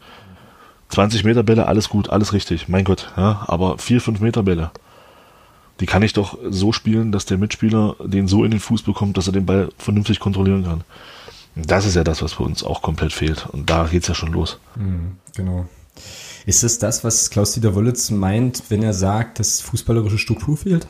20 0.90 1.24
Meter 1.24 1.42
Bälle, 1.42 1.66
alles 1.66 1.88
gut, 1.88 2.10
alles 2.10 2.32
richtig, 2.32 2.68
mein 2.68 2.84
Gott. 2.84 3.12
Ja, 3.16 3.44
aber 3.46 3.78
4, 3.78 4.00
5 4.00 4.20
Meter 4.20 4.42
Bälle, 4.42 4.70
die 5.80 5.86
kann 5.86 6.02
ich 6.02 6.12
doch 6.12 6.38
so 6.48 6.72
spielen, 6.72 7.12
dass 7.12 7.26
der 7.26 7.38
Mitspieler 7.38 7.96
den 8.02 8.26
so 8.26 8.44
in 8.44 8.50
den 8.50 8.60
Fuß 8.60 8.82
bekommt, 8.82 9.16
dass 9.16 9.26
er 9.26 9.32
den 9.32 9.46
Ball 9.46 9.68
vernünftig 9.78 10.18
kontrollieren 10.18 10.64
kann. 10.64 10.84
Das 11.54 11.86
ist 11.86 11.94
ja 11.94 12.04
das, 12.04 12.22
was 12.22 12.34
bei 12.34 12.44
uns 12.44 12.62
auch 12.62 12.82
komplett 12.82 13.12
fehlt. 13.12 13.46
Und 13.52 13.68
da 13.68 13.84
geht's 13.84 14.08
ja 14.08 14.14
schon 14.14 14.32
los. 14.32 14.58
Mhm, 14.76 15.16
genau. 15.34 15.66
Ist 16.46 16.62
es 16.62 16.78
das, 16.78 17.04
was 17.04 17.30
Klaus-Dieter 17.30 17.74
Wollitz 17.74 18.10
meint, 18.10 18.62
wenn 18.68 18.82
er 18.82 18.94
sagt, 18.94 19.38
dass 19.38 19.60
fußballerische 19.60 20.18
Struktur 20.18 20.56
fehlt? 20.56 20.86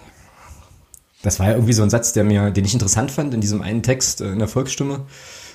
Das 1.29 1.39
war 1.41 1.47
ja 1.49 1.53
irgendwie 1.53 1.75
so 1.75 1.83
ein 1.83 1.91
Satz, 1.91 2.15
der 2.15 2.25
mir, 2.25 2.51
den 2.51 2.65
ich 2.65 2.73
interessant 2.73 3.11
fand 3.11 3.35
in 3.35 3.43
diesem 3.43 3.61
einen 3.61 3.83
Text 3.83 4.23
äh, 4.23 4.33
in 4.33 4.39
der 4.39 4.49
Volksstimme, 4.49 5.01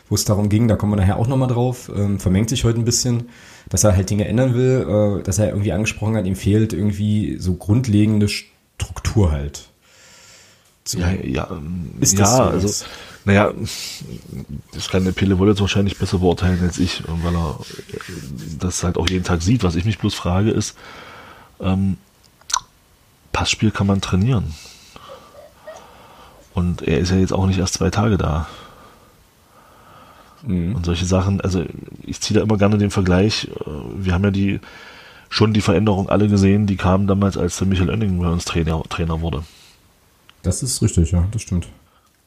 wo 0.08 0.14
es 0.14 0.24
darum 0.24 0.48
ging, 0.48 0.68
da 0.68 0.76
kommen 0.76 0.92
wir 0.92 0.98
nachher 0.98 1.18
auch 1.18 1.26
nochmal 1.26 1.48
drauf, 1.48 1.92
ähm, 1.96 2.20
vermengt 2.20 2.50
sich 2.50 2.64
heute 2.64 2.78
ein 2.78 2.86
bisschen, 2.86 3.30
dass 3.70 3.84
er 3.84 3.96
halt 3.96 4.08
Dinge 4.08 4.28
ändern 4.28 4.54
will, 4.54 5.20
äh, 5.20 5.24
dass 5.24 5.40
er 5.40 5.48
irgendwie 5.48 5.72
angesprochen 5.72 6.16
hat, 6.16 6.28
ihm 6.28 6.36
fehlt 6.36 6.74
irgendwie 6.74 7.38
so 7.40 7.56
grundlegende 7.56 8.28
Struktur 8.30 9.32
halt. 9.32 9.70
So. 10.86 11.00
Ja, 11.00 11.12
ja, 11.12 11.62
ist 12.00 12.20
das 12.20 12.30
ja, 12.30 12.36
so 12.36 12.44
also, 12.44 12.86
naja, 13.26 13.52
das 14.74 14.90
kann 14.90 15.06
der 15.06 15.12
Pele 15.14 15.40
Wollitz 15.40 15.60
wahrscheinlich 15.60 15.98
besser 15.98 16.20
beurteilen 16.20 16.60
als 16.62 16.78
ich, 16.78 17.02
weil 17.08 17.36
er 17.36 17.58
das 18.60 18.84
halt 18.84 18.98
auch 18.98 19.10
jeden 19.10 19.24
Tag 19.24 19.42
sieht. 19.42 19.64
Was 19.64 19.74
ich 19.74 19.86
mich 19.86 19.98
bloß 19.98 20.14
frage 20.14 20.52
ist, 20.52 20.76
ähm, 21.60 21.98
Passspiel 23.32 23.72
kann 23.72 23.88
man 23.88 24.02
trainieren. 24.02 24.54
Und 26.54 26.82
er 26.82 27.00
ist 27.00 27.12
ja 27.12 27.18
jetzt 27.18 27.34
auch 27.34 27.48
nicht 27.48 27.60
erst 27.60 27.76
zwei 27.76 27.90
Tage 27.90 28.18
da. 28.18 28.48
Mhm. 30.44 30.76
Und 30.76 30.86
solche 30.86 31.06
Sachen, 31.06 31.42
also 31.42 31.64
ich 32.06 32.22
ziehe 32.22 32.38
da 32.38 32.44
immer 32.44 32.58
gerne 32.58 32.78
den 32.78 32.92
Vergleich. 32.92 33.50
Äh, 33.66 33.70
wir 33.98 34.14
haben 34.14 34.24
ja 34.24 34.32
die 34.32 34.60
schon 35.30 35.54
die 35.54 35.62
Veränderung 35.62 36.10
alle 36.10 36.28
gesehen, 36.28 36.68
die 36.68 36.76
kamen 36.76 37.08
damals, 37.08 37.38
als 37.38 37.58
der 37.58 37.68
Michael 37.68 37.90
Oenning 37.90 38.20
bei 38.20 38.30
uns 38.30 38.46
Trainer, 38.46 38.84
Trainer 38.88 39.22
wurde. 39.22 39.44
Das 40.44 40.62
ist 40.62 40.82
richtig, 40.84 41.12
ja, 41.12 41.28
das 41.32 41.42
stimmt. 41.42 41.68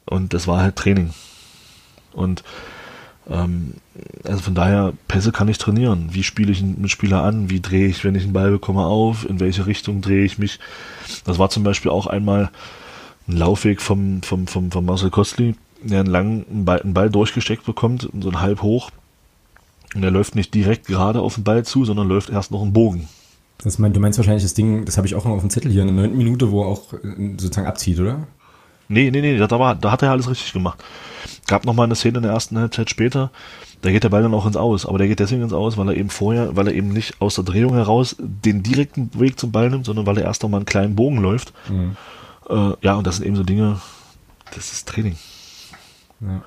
Und 0.07 0.35
das 0.35 0.49
war 0.49 0.61
halt 0.61 0.75
Training. 0.75 1.11
Und 2.13 2.43
ähm, 3.31 3.75
also 4.25 4.41
von 4.41 4.55
daher, 4.55 4.93
Pässe 5.07 5.31
kann 5.31 5.49
ich 5.49 5.59
trainieren. 5.59 6.09
Wie 6.13 6.23
spiele 6.23 6.51
ich 6.51 6.61
einen 6.61 6.81
Mitspieler 6.81 7.23
an? 7.23 7.51
Wie 7.51 7.61
drehe 7.61 7.87
ich, 7.87 8.05
wenn 8.05 8.15
ich 8.15 8.25
einen 8.25 8.33
Ball 8.33 8.51
bekomme, 8.51 8.85
auf? 8.85 9.29
In 9.29 9.39
welche 9.39 9.67
Richtung 9.67 10.01
drehe 10.01 10.25
ich 10.25 10.39
mich? 10.39 10.59
Das 11.25 11.39
war 11.39 11.51
zum 11.51 11.63
Beispiel 11.63 11.91
auch 11.91 12.07
einmal 12.07 12.51
ein 13.29 13.37
Laufweg 13.37 13.81
vom, 13.81 14.23
vom, 14.23 14.47
vom, 14.47 14.71
vom 14.71 14.85
Marcel 14.85 15.11
Kostli, 15.11 15.55
der 15.83 16.01
einen 16.01 16.11
langen 16.11 16.65
Ball, 16.65 16.81
einen 16.81 16.95
Ball 16.95 17.11
durchgesteckt 17.11 17.65
bekommt, 17.65 18.09
so 18.21 18.29
ein 18.29 18.41
halb 18.41 18.63
hoch. 18.63 18.91
Und 19.95 20.03
er 20.03 20.11
läuft 20.11 20.35
nicht 20.35 20.53
direkt 20.55 20.87
gerade 20.87 21.21
auf 21.21 21.35
den 21.35 21.45
Ball 21.45 21.65
zu, 21.65 21.85
sondern 21.85 22.09
läuft 22.09 22.31
erst 22.31 22.51
noch 22.51 22.63
einen 22.63 22.73
Bogen. 22.73 23.09
Das 23.59 23.79
mein, 23.79 23.93
du 23.93 24.01
meinst 24.01 24.19
wahrscheinlich 24.19 24.43
das 24.43 24.55
Ding, 24.55 24.85
das 24.85 24.97
habe 24.97 25.07
ich 25.07 25.15
auch 25.15 25.25
noch 25.25 25.33
auf 25.33 25.41
dem 25.41 25.51
Zettel 25.51 25.71
hier, 25.71 25.83
in 25.83 25.89
der 25.89 25.97
neunten 25.97 26.19
Minute, 26.19 26.51
wo 26.51 26.63
er 26.63 26.69
auch 26.69 26.93
äh, 26.93 26.99
sozusagen 27.39 27.67
abzieht, 27.67 27.99
oder? 27.99 28.27
Nee, 28.89 29.11
nee, 29.11 29.21
nee, 29.21 29.39
da, 29.39 29.47
da 29.47 29.91
hat 29.91 30.03
er 30.03 30.11
alles 30.11 30.31
richtig 30.31 30.53
gemacht. 30.53 30.83
Gab 31.47 31.65
noch 31.65 31.75
mal 31.75 31.85
eine 31.85 31.97
Szene 31.97 32.19
in 32.19 32.25
der 32.25 32.33
ersten 32.33 32.59
Halbzeit 32.59 32.91
später, 32.91 33.31
da 33.83 33.91
geht 33.91 34.05
der 34.05 34.09
Ball 34.09 34.23
dann 34.23 34.35
auch 34.35 34.47
ins 34.47 34.57
Aus, 34.57 34.87
aber 34.87 34.99
der 34.99 35.09
geht 35.09 35.21
deswegen 35.21 35.43
ins 35.43 35.53
Aus, 35.53 35.77
weil 35.77 35.89
er 35.89 35.97
eben 35.97 36.11
vorher, 36.11 36.57
weil 36.57 36.69
er 36.69 36.75
eben 36.75 36.89
nicht 36.89 37.21
aus 37.21 37.37
der 37.37 37.45
Drehung 37.45 37.75
heraus 37.75 38.17
den 38.19 38.63
direkten 38.63 39.11
Weg 39.15 39.39
zum 39.39 39.53
Ball 39.53 39.71
nimmt, 39.71 39.87
sondern 39.87 40.07
weil 40.07 40.19
er 40.19 40.25
erst 40.25 40.43
noch 40.43 40.51
mal 40.51 40.59
einen 40.59 40.67
kleinen 40.67 40.97
Bogen 40.97 41.19
läuft. 41.19 41.53
Mhm. 41.69 41.97
Äh, 42.49 42.73
ja, 42.83 42.95
und 42.95 43.07
das 43.07 43.17
sind 43.17 43.27
eben 43.27 43.37
so 43.37 43.43
Dinge, 43.43 43.81
das 44.55 44.73
ist 44.73 44.89
Training. 44.89 45.17
Ja. 46.21 46.43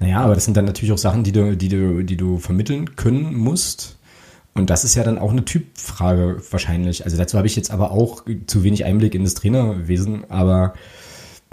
Naja, 0.00 0.20
aber 0.20 0.34
das 0.34 0.44
sind 0.44 0.56
dann 0.56 0.64
natürlich 0.64 0.92
auch 0.92 0.98
Sachen, 0.98 1.22
die 1.22 1.32
du, 1.32 1.56
die 1.56 1.68
du, 1.68 2.02
die 2.02 2.16
du 2.16 2.38
vermitteln 2.38 2.96
können 2.96 3.34
musst. 3.34 3.98
Und 4.54 4.68
das 4.68 4.84
ist 4.84 4.94
ja 4.94 5.04
dann 5.04 5.18
auch 5.18 5.30
eine 5.30 5.44
Typfrage 5.44 6.42
wahrscheinlich. 6.50 7.04
Also 7.04 7.16
dazu 7.16 7.38
habe 7.38 7.46
ich 7.46 7.56
jetzt 7.56 7.70
aber 7.70 7.90
auch 7.90 8.24
zu 8.46 8.64
wenig 8.64 8.84
Einblick 8.84 9.14
in 9.14 9.24
das 9.24 9.34
Trainerwesen, 9.34 10.30
aber 10.30 10.74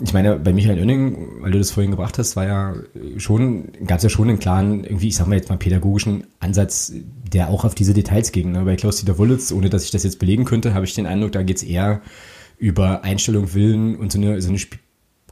ich 0.01 0.13
meine, 0.13 0.37
bei 0.37 0.53
Michael 0.53 0.79
Oenning, 0.79 1.41
weil 1.41 1.51
du 1.51 1.57
das 1.57 1.71
vorhin 1.71 1.91
gebracht 1.91 2.17
hast, 2.17 2.35
war 2.35 2.45
ja 2.45 2.73
schon, 3.17 3.69
gab 3.85 3.97
es 3.97 4.03
ja 4.03 4.09
schon 4.09 4.29
einen 4.29 4.39
klaren, 4.39 4.83
irgendwie, 4.83 5.09
ich 5.09 5.15
sag 5.15 5.27
mal 5.27 5.35
jetzt 5.35 5.49
mal 5.49 5.57
pädagogischen 5.57 6.25
Ansatz, 6.39 6.93
der 7.31 7.49
auch 7.49 7.65
auf 7.65 7.75
diese 7.75 7.93
Details 7.93 8.31
ging. 8.31 8.53
Ne? 8.53 8.63
Bei 8.63 8.75
Klaus-Dieter 8.75 9.17
Wullitz, 9.17 9.51
ohne 9.51 9.69
dass 9.69 9.83
ich 9.83 9.91
das 9.91 10.03
jetzt 10.03 10.19
belegen 10.19 10.45
könnte, 10.45 10.73
habe 10.73 10.85
ich 10.85 10.95
den 10.95 11.05
Eindruck, 11.05 11.33
da 11.33 11.43
geht 11.43 11.57
es 11.57 11.63
eher 11.63 12.01
über 12.59 13.03
Einstellung, 13.03 13.53
Willen 13.53 13.95
und 13.95 14.11
so 14.11 14.19
eine, 14.19 14.41
so 14.41 14.49
eine 14.49 14.57
Sp 14.61 14.77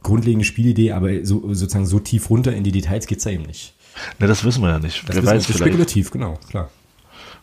grundlegende 0.02 0.44
Spielidee, 0.44 0.92
aber 0.92 1.24
so, 1.24 1.52
sozusagen 1.54 1.86
so 1.86 1.98
tief 1.98 2.30
runter 2.30 2.54
in 2.54 2.62
die 2.62 2.70
Details 2.70 3.06
geht's 3.06 3.24
da 3.24 3.30
eben 3.30 3.42
nicht. 3.42 3.74
Ne, 4.18 4.28
das 4.28 4.44
wissen 4.44 4.62
wir 4.62 4.70
ja 4.70 4.78
nicht. 4.78 5.08
Das 5.08 5.16
Wer 5.16 5.26
weiß, 5.26 5.50
ist 5.50 5.58
spekulativ, 5.58 6.10
genau, 6.12 6.38
klar. 6.48 6.70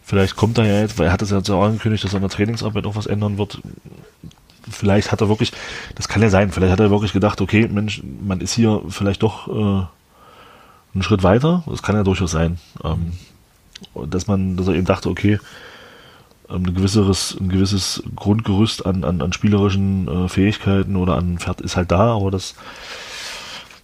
Vielleicht 0.02 0.36
kommt 0.36 0.58
er 0.58 0.66
ja 0.66 0.80
jetzt, 0.82 0.98
weil 0.98 1.08
er 1.08 1.12
hat 1.12 1.22
es 1.22 1.32
ja 1.32 1.44
so 1.44 1.60
angekündigt, 1.60 2.04
dass 2.04 2.14
er 2.14 2.18
in 2.18 2.22
der 2.22 2.30
Trainingsarbeit 2.30 2.86
auch 2.86 2.96
was 2.96 3.08
ändern 3.08 3.38
wird. 3.38 3.62
Vielleicht 4.70 5.12
hat 5.12 5.22
er 5.22 5.30
wirklich, 5.30 5.52
das 5.96 6.08
kann 6.08 6.22
ja 6.22 6.30
sein, 6.30 6.52
vielleicht 6.52 6.72
hat 6.72 6.80
er 6.80 6.92
wirklich 6.92 7.12
gedacht, 7.12 7.42
okay, 7.42 7.68
Mensch, 7.68 8.02
man 8.22 8.40
ist 8.40 8.54
hier 8.54 8.84
vielleicht 8.90 9.22
doch 9.22 9.48
äh, 9.48 9.86
einen 10.94 11.04
Schritt 11.04 11.24
weiter. 11.24 11.64
Das 11.68 11.84
kann 11.84 11.96
ja 11.96 12.04
durchaus 12.04 12.32
sein. 12.32 12.58
Ähm, 12.84 13.14
dass 14.08 14.28
man, 14.28 14.56
dass 14.56 14.68
er 14.68 14.76
eben 14.76 14.86
dachte, 14.86 15.10
okay, 15.10 15.40
ein 16.50 16.74
gewisseres, 16.74 17.38
ein 17.40 17.50
gewisses 17.50 18.04
Grundgerüst 18.16 18.86
an, 18.86 19.04
an, 19.04 19.22
an 19.22 19.34
spielerischen 19.34 20.08
äh, 20.08 20.30
Fähigkeiten 20.30 20.96
oder 20.96 21.16
an 21.16 21.40
Pferd 21.40 21.62
ist 21.62 21.76
halt 21.76 21.92
da, 21.92 22.16
aber 22.16 22.32
das 22.32 22.56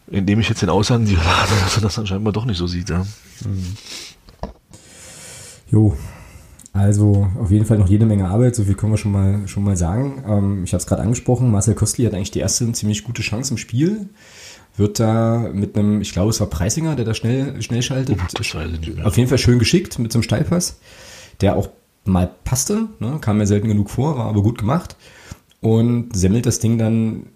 indem 0.08 0.40
ich 0.40 0.50
jetzt 0.50 0.62
den 0.62 0.70
Aussagen 0.70 1.06
die 1.06 1.16
dass 1.66 1.78
er 1.78 1.82
das 1.82 1.96
dann 1.96 2.08
scheinbar 2.08 2.34
doch 2.34 2.46
nicht 2.46 2.58
so 2.58 2.68
sieht, 2.68 2.90
ja. 2.90 3.06
Mhm. 3.46 3.78
Jo, 5.72 5.96
also 6.74 7.30
auf 7.40 7.52
jeden 7.52 7.66
Fall 7.66 7.78
noch 7.78 7.90
jede 7.90 8.06
Menge 8.06 8.28
Arbeit, 8.28 8.56
so 8.56 8.64
viel 8.64 8.76
können 8.76 8.94
wir 8.94 8.98
schon 8.98 9.12
mal, 9.12 9.48
schon 9.48 9.64
mal 9.64 9.76
sagen. 9.76 10.24
Ähm, 10.26 10.64
ich 10.64 10.74
habe 10.74 10.82
es 10.82 10.88
gerade 10.88 11.02
angesprochen, 11.02 11.52
Marcel 11.52 11.76
Kostli 11.76 12.06
hat 12.06 12.14
eigentlich 12.14 12.32
die 12.32 12.40
erste 12.40 12.72
ziemlich 12.72 13.04
gute 13.04 13.22
Chance 13.22 13.54
im 13.54 13.58
Spiel. 13.58 14.10
Wird 14.78 15.02
da 15.02 15.50
mit 15.54 15.78
einem, 15.78 16.00
ich 16.00 16.14
glaube 16.14 16.30
es 16.30 16.40
war 16.40 16.48
Preisinger, 16.48 16.96
der 16.96 17.04
da 17.04 17.14
schnell, 17.14 17.62
schnell 17.62 17.82
schaltet. 17.82 18.18
Auf 19.06 19.18
jeden 19.18 19.28
Fall 19.28 19.38
schön 19.38 19.60
geschickt 19.60 20.00
mit 20.00 20.14
so 20.14 20.18
einem 20.18 20.24
Steilpass, 20.24 20.78
der 21.42 21.58
auch 21.58 21.70
mal 22.06 22.30
passte, 22.44 22.88
ne? 23.00 23.18
kam 23.22 23.38
mir 23.38 23.48
selten 23.48 23.68
genug 23.68 23.90
vor, 23.90 24.18
war 24.18 24.26
aber 24.26 24.42
gut 24.42 24.58
gemacht 24.58 24.96
und 25.62 26.16
semmelt 26.16 26.46
das 26.46 26.60
Ding 26.60 26.78
dann 26.78 27.28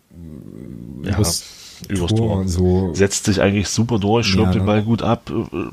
ja, 1.04 1.16
übers, 1.16 1.44
übers 1.88 2.10
Tor, 2.10 2.18
Tor. 2.18 2.48
So. 2.48 2.94
Setzt 2.94 3.26
sich 3.26 3.42
eigentlich 3.42 3.70
super 3.70 4.00
durch, 4.00 4.28
schloppt 4.28 4.48
ja, 4.48 4.54
den 4.54 4.62
ne? 4.62 4.68
Ball 4.68 4.84
gut 4.84 5.02
ab, 5.02 5.32
äh, 5.32 5.66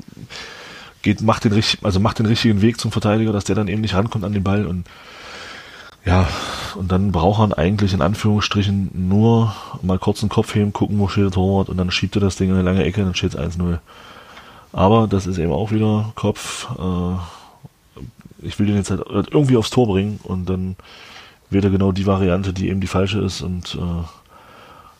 geht, 1.01 1.21
macht 1.21 1.43
den 1.43 1.53
richtig, 1.53 1.83
also 1.83 1.99
macht 1.99 2.19
den 2.19 2.25
richtigen 2.25 2.61
Weg 2.61 2.79
zum 2.79 2.91
Verteidiger, 2.91 3.33
dass 3.33 3.45
der 3.45 3.55
dann 3.55 3.67
eben 3.67 3.81
nicht 3.81 3.95
rankommt 3.95 4.23
an 4.23 4.33
den 4.33 4.43
Ball 4.43 4.65
und 4.65 4.85
ja, 6.05 6.27
und 6.75 6.91
dann 6.91 7.13
braucht 7.13 7.49
er 7.51 7.57
eigentlich 7.57 7.93
in 7.93 8.01
Anführungsstrichen 8.01 8.91
nur 8.93 9.55
mal 9.81 9.97
kurz 9.97 10.19
den 10.19 10.27
Kopf 10.27 10.53
heben, 10.53 10.73
gucken, 10.73 10.99
wo 10.99 11.07
steht 11.07 11.23
der 11.23 11.31
Torwart 11.31 11.69
und 11.69 11.77
dann 11.77 11.91
schiebt 11.91 12.15
er 12.15 12.21
das 12.21 12.35
Ding 12.35 12.49
in 12.49 12.55
eine 12.55 12.63
lange 12.63 12.83
Ecke, 12.83 13.03
dann 13.03 13.15
steht 13.15 13.35
es 13.35 13.39
1-0. 13.39 13.79
Aber 14.73 15.07
das 15.07 15.27
ist 15.27 15.37
eben 15.37 15.53
auch 15.53 15.71
wieder 15.71 16.11
Kopf, 16.15 16.67
äh, 16.77 17.15
ich 18.43 18.59
will 18.59 18.67
den 18.67 18.75
jetzt 18.75 18.91
halt 18.91 19.01
irgendwie 19.07 19.57
aufs 19.57 19.69
Tor 19.69 19.87
bringen 19.87 20.19
und 20.23 20.49
dann 20.49 20.75
wird 21.49 21.63
er 21.63 21.71
genau 21.71 21.91
die 21.91 22.05
Variante, 22.05 22.53
die 22.53 22.69
eben 22.69 22.81
die 22.81 22.87
falsche 22.87 23.19
ist 23.19 23.41
und 23.41 23.75
äh, 23.75 24.03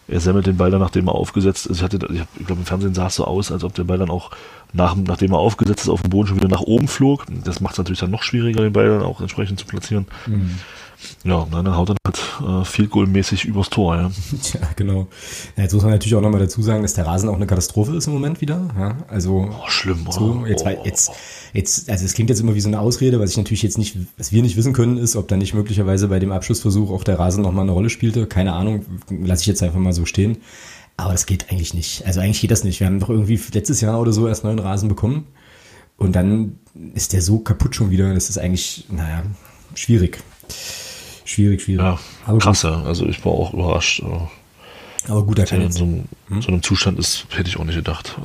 er 0.07 0.19
sammelt 0.19 0.45
den 0.45 0.57
Ball 0.57 0.69
dann, 0.69 0.81
nachdem 0.81 1.07
er 1.07 1.15
aufgesetzt 1.15 1.65
ist. 1.65 1.77
Ich, 1.77 1.83
hatte, 1.83 1.97
ich, 2.11 2.21
ich 2.39 2.45
glaube, 2.45 2.61
im 2.61 2.65
Fernsehen 2.65 2.93
sah 2.93 3.07
es 3.07 3.15
so 3.15 3.25
aus, 3.25 3.51
als 3.51 3.63
ob 3.63 3.73
der 3.73 3.85
Ball 3.85 3.97
dann 3.97 4.09
auch, 4.09 4.31
nach, 4.73 4.95
nachdem 4.95 5.31
er 5.31 5.39
aufgesetzt 5.39 5.83
ist, 5.83 5.89
auf 5.89 6.01
dem 6.01 6.09
Boden 6.09 6.27
schon 6.27 6.37
wieder 6.37 6.49
nach 6.49 6.61
oben 6.61 6.87
flog. 6.87 7.25
Das 7.45 7.61
macht 7.61 7.73
es 7.73 7.77
natürlich 7.77 7.99
dann 7.99 8.11
noch 8.11 8.23
schwieriger, 8.23 8.61
den 8.61 8.73
Ball 8.73 8.89
dann 8.89 9.03
auch 9.03 9.21
entsprechend 9.21 9.59
zu 9.59 9.65
platzieren. 9.65 10.05
Mhm. 10.27 10.59
Ja, 11.23 11.47
dann 11.51 11.75
haut 11.75 11.89
er 11.89 11.95
halt 12.05 12.63
äh, 12.63 12.65
viel 12.65 12.87
Goal-mäßig 12.87 13.45
übers 13.45 13.69
Tor, 13.69 13.95
ja. 13.95 14.11
Tja, 14.41 14.61
genau. 14.75 15.07
Ja, 15.55 15.63
jetzt 15.63 15.73
muss 15.73 15.83
man 15.83 15.91
natürlich 15.91 16.15
auch 16.15 16.21
nochmal 16.21 16.41
dazu 16.41 16.61
sagen, 16.61 16.81
dass 16.81 16.93
der 16.93 17.05
Rasen 17.05 17.29
auch 17.29 17.35
eine 17.35 17.47
Katastrophe 17.47 17.95
ist 17.95 18.07
im 18.07 18.13
Moment 18.13 18.41
wieder. 18.41 18.69
Ja, 18.77 18.97
also 19.07 19.49
oh, 19.49 19.67
schlimm, 19.67 20.07
oder? 20.07 20.13
So, 20.13 20.45
jetzt, 20.45 20.65
oh. 20.65 20.69
jetzt, 20.83 21.11
jetzt, 21.53 21.89
also 21.89 22.05
es 22.05 22.13
klingt 22.13 22.29
jetzt 22.29 22.39
immer 22.39 22.55
wie 22.55 22.61
so 22.61 22.67
eine 22.67 22.79
Ausrede, 22.79 23.19
was 23.19 23.31
ich 23.31 23.37
natürlich 23.37 23.63
jetzt 23.63 23.77
nicht, 23.77 23.97
was 24.17 24.31
wir 24.31 24.41
nicht 24.41 24.57
wissen 24.57 24.73
können, 24.73 24.97
ist, 24.97 25.15
ob 25.15 25.27
da 25.27 25.37
nicht 25.37 25.53
möglicherweise 25.53 26.07
bei 26.07 26.19
dem 26.19 26.31
Abschlussversuch 26.31 26.91
auch 26.91 27.03
der 27.03 27.19
Rasen 27.19 27.43
nochmal 27.43 27.63
eine 27.63 27.71
Rolle 27.71 27.89
spielte. 27.89 28.27
Keine 28.27 28.53
Ahnung, 28.53 28.85
lasse 29.09 29.41
ich 29.41 29.47
jetzt 29.47 29.63
einfach 29.63 29.79
mal 29.79 29.93
so 29.93 30.05
stehen. 30.05 30.37
Aber 30.97 31.13
das 31.13 31.25
geht 31.25 31.49
eigentlich 31.49 31.73
nicht. 31.73 32.05
Also 32.05 32.19
eigentlich 32.19 32.41
geht 32.41 32.51
das 32.51 32.63
nicht. 32.63 32.79
Wir 32.79 32.87
haben 32.87 32.99
doch 32.99 33.09
irgendwie 33.09 33.39
letztes 33.53 33.81
Jahr 33.81 33.99
oder 33.99 34.13
so 34.13 34.27
erst 34.27 34.43
neuen 34.43 34.59
Rasen 34.59 34.89
bekommen. 34.89 35.27
Und 35.97 36.15
dann 36.15 36.59
ist 36.93 37.13
der 37.13 37.21
so 37.21 37.39
kaputt 37.39 37.75
schon 37.75 37.91
wieder. 37.91 38.13
Das 38.13 38.29
ist 38.29 38.37
eigentlich, 38.37 38.85
naja, 38.89 39.23
schwierig. 39.73 40.19
Schwierig, 41.33 41.63
schwierig. 41.63 41.81
Ja, 41.81 41.97
aber 42.27 42.37
krass, 42.37 42.61
ja. 42.61 42.83
Also 42.83 43.07
ich 43.07 43.25
war 43.25 43.31
auch 43.31 43.53
überrascht. 43.55 44.03
Aber 45.07 45.23
gut, 45.23 45.39
da 45.39 45.45
kann 45.45 45.61
jetzt. 45.61 45.79
So, 45.79 45.85
hm? 45.85 46.05
so 46.29 46.47
einem 46.49 46.61
Zustand 46.61 46.99
ist, 46.99 47.25
hätte 47.31 47.49
ich 47.49 47.57
auch 47.57 47.63
nicht 47.63 47.75
gedacht. 47.75 48.15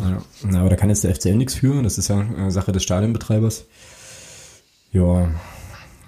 Ja, 0.53 0.61
aber 0.61 0.69
da 0.69 0.77
kann 0.77 0.91
jetzt 0.91 1.05
der 1.05 1.15
FCL 1.15 1.37
nichts 1.37 1.55
führen. 1.55 1.85
Das 1.85 1.97
ist 1.97 2.09
ja 2.09 2.21
äh, 2.21 2.51
Sache 2.51 2.71
des 2.71 2.83
Stadionbetreibers. 2.83 3.65
Ja. 4.93 5.31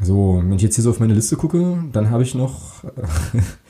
So, 0.02 0.42
wenn 0.44 0.56
ich 0.56 0.62
jetzt 0.62 0.74
hier 0.74 0.84
so 0.84 0.90
auf 0.90 1.00
meine 1.00 1.14
Liste 1.14 1.36
gucke, 1.36 1.82
dann 1.90 2.10
habe 2.10 2.22
ich 2.22 2.34
noch 2.34 2.84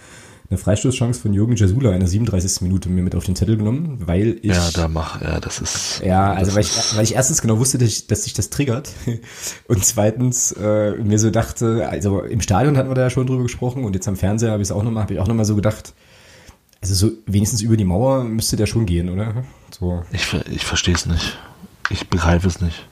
eine 0.51 0.59
Freistoßchance 0.59 1.21
von 1.21 1.33
Jürgen 1.33 1.55
Jasula 1.55 1.93
in 1.93 2.01
der 2.01 2.09
37. 2.09 2.63
Minute 2.63 2.89
mir 2.89 3.03
mit 3.03 3.15
auf 3.15 3.25
den 3.25 3.37
Zettel 3.37 3.57
genommen, 3.57 3.99
weil 4.05 4.39
ich. 4.43 4.57
Ja, 4.57 4.71
da 4.73 4.89
mach, 4.89 5.23
ja, 5.23 5.39
das 5.39 5.61
ist. 5.61 6.03
Ja, 6.05 6.33
also 6.33 6.55
weil 6.57 6.63
ich, 6.63 6.97
weil 6.97 7.05
ich 7.05 7.15
erstens 7.15 7.41
genau 7.41 7.59
wusste, 7.61 7.79
dass, 7.79 7.89
ich, 7.89 8.07
dass 8.09 8.25
sich 8.25 8.33
das 8.33 8.51
triggert. 8.51 8.91
Und 9.69 9.85
zweitens 9.85 10.51
äh, 10.53 10.97
mir 10.97 11.21
so 11.21 11.31
dachte, 11.31 11.89
also 11.89 12.23
im 12.23 12.41
Stadion 12.41 12.77
hatten 12.77 12.91
wir 12.91 12.97
da 12.97 13.03
ja 13.03 13.11
schon 13.11 13.29
drüber 13.29 13.45
gesprochen 13.45 13.85
und 13.85 13.95
jetzt 13.95 14.09
am 14.09 14.17
Fernseher 14.17 14.51
habe 14.51 14.63
ich 14.63 14.69
es 14.69 14.73
auch 14.73 14.83
nochmal, 14.83 15.05
habe 15.05 15.15
ich 15.15 15.21
auch 15.21 15.29
nochmal 15.29 15.45
so 15.45 15.55
gedacht, 15.55 15.95
also 16.81 16.95
so 16.95 17.13
wenigstens 17.27 17.63
über 17.63 17.77
die 17.77 17.85
Mauer 17.85 18.25
müsste 18.25 18.57
der 18.57 18.67
schon 18.67 18.87
gehen, 18.87 19.09
oder? 19.09 19.45
So. 19.79 20.03
Ich, 20.13 20.35
ich 20.51 20.65
verstehe 20.65 20.95
es 20.95 21.07
nicht. 21.07 21.39
Ich 21.91 22.09
begreife 22.09 22.49
es 22.49 22.61
nicht. 22.61 22.87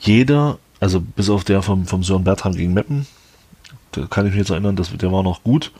Jeder, 0.00 0.58
also 0.80 1.00
bis 1.00 1.28
auf 1.28 1.44
der 1.44 1.60
vom, 1.60 1.86
vom 1.86 2.02
Sören 2.02 2.24
Bertram 2.24 2.54
gegen 2.54 2.72
Meppen, 2.72 3.06
da 3.92 4.06
kann 4.06 4.24
ich 4.26 4.32
mich 4.32 4.40
jetzt 4.40 4.50
erinnern, 4.50 4.76
dass, 4.76 4.90
der 4.96 5.12
war 5.12 5.22
noch 5.22 5.42
gut. 5.42 5.72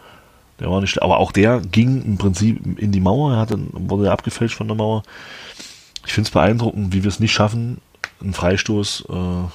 Der 0.60 0.70
war 0.70 0.80
nicht, 0.80 1.02
aber 1.02 1.18
auch 1.18 1.32
der 1.32 1.60
ging 1.60 2.02
im 2.02 2.18
Prinzip 2.18 2.78
in 2.78 2.92
die 2.92 3.00
Mauer, 3.00 3.32
er 3.34 3.38
hat 3.40 3.50
dann, 3.50 3.68
wurde 3.72 4.10
abgefälscht 4.10 4.56
von 4.56 4.68
der 4.68 4.76
Mauer. 4.76 5.02
Ich 6.06 6.12
finde 6.12 6.28
es 6.28 6.32
beeindruckend, 6.32 6.94
wie 6.94 7.02
wir 7.02 7.08
es 7.08 7.20
nicht 7.20 7.32
schaffen, 7.32 7.78
einen 8.20 8.32
Freistoß 8.32 9.06
äh, 9.10 9.48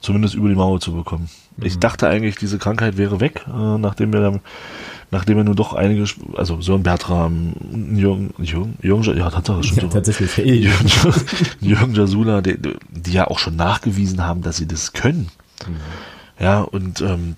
zumindest 0.00 0.34
über 0.34 0.48
die 0.48 0.54
Mauer 0.54 0.80
zu 0.80 0.94
bekommen. 0.94 1.28
Mhm. 1.56 1.66
Ich 1.66 1.78
dachte 1.78 2.08
eigentlich, 2.08 2.36
diese 2.36 2.58
Krankheit 2.58 2.96
wäre 2.96 3.20
weg, 3.20 3.44
äh, 3.46 3.78
nachdem 3.78 4.12
wir 4.12 4.20
dann, 4.20 4.40
nachdem 5.10 5.36
wir 5.36 5.44
nun 5.44 5.56
doch 5.56 5.74
einige, 5.74 6.04
also 6.36 6.60
Sören 6.60 6.82
Bertram, 6.82 7.52
Jürgen, 7.94 8.32
Jürgen, 8.38 8.78
Jürgen, 8.80 9.18
ja, 9.18 9.30
tatsächlich, 9.30 9.82
ja, 9.82 9.88
tatsächlich 9.88 10.36
Jürgen, 10.36 10.90
Jürgen 11.60 11.94
Jasula, 11.94 12.40
die, 12.40 12.56
die, 12.58 13.12
ja 13.12 13.26
auch 13.26 13.38
schon 13.38 13.56
nachgewiesen 13.56 14.24
haben, 14.24 14.42
dass 14.42 14.56
sie 14.56 14.66
das 14.66 14.92
können. 14.92 15.28
Mhm. 15.66 15.76
Ja, 16.40 16.60
und 16.60 17.00
ähm, 17.00 17.36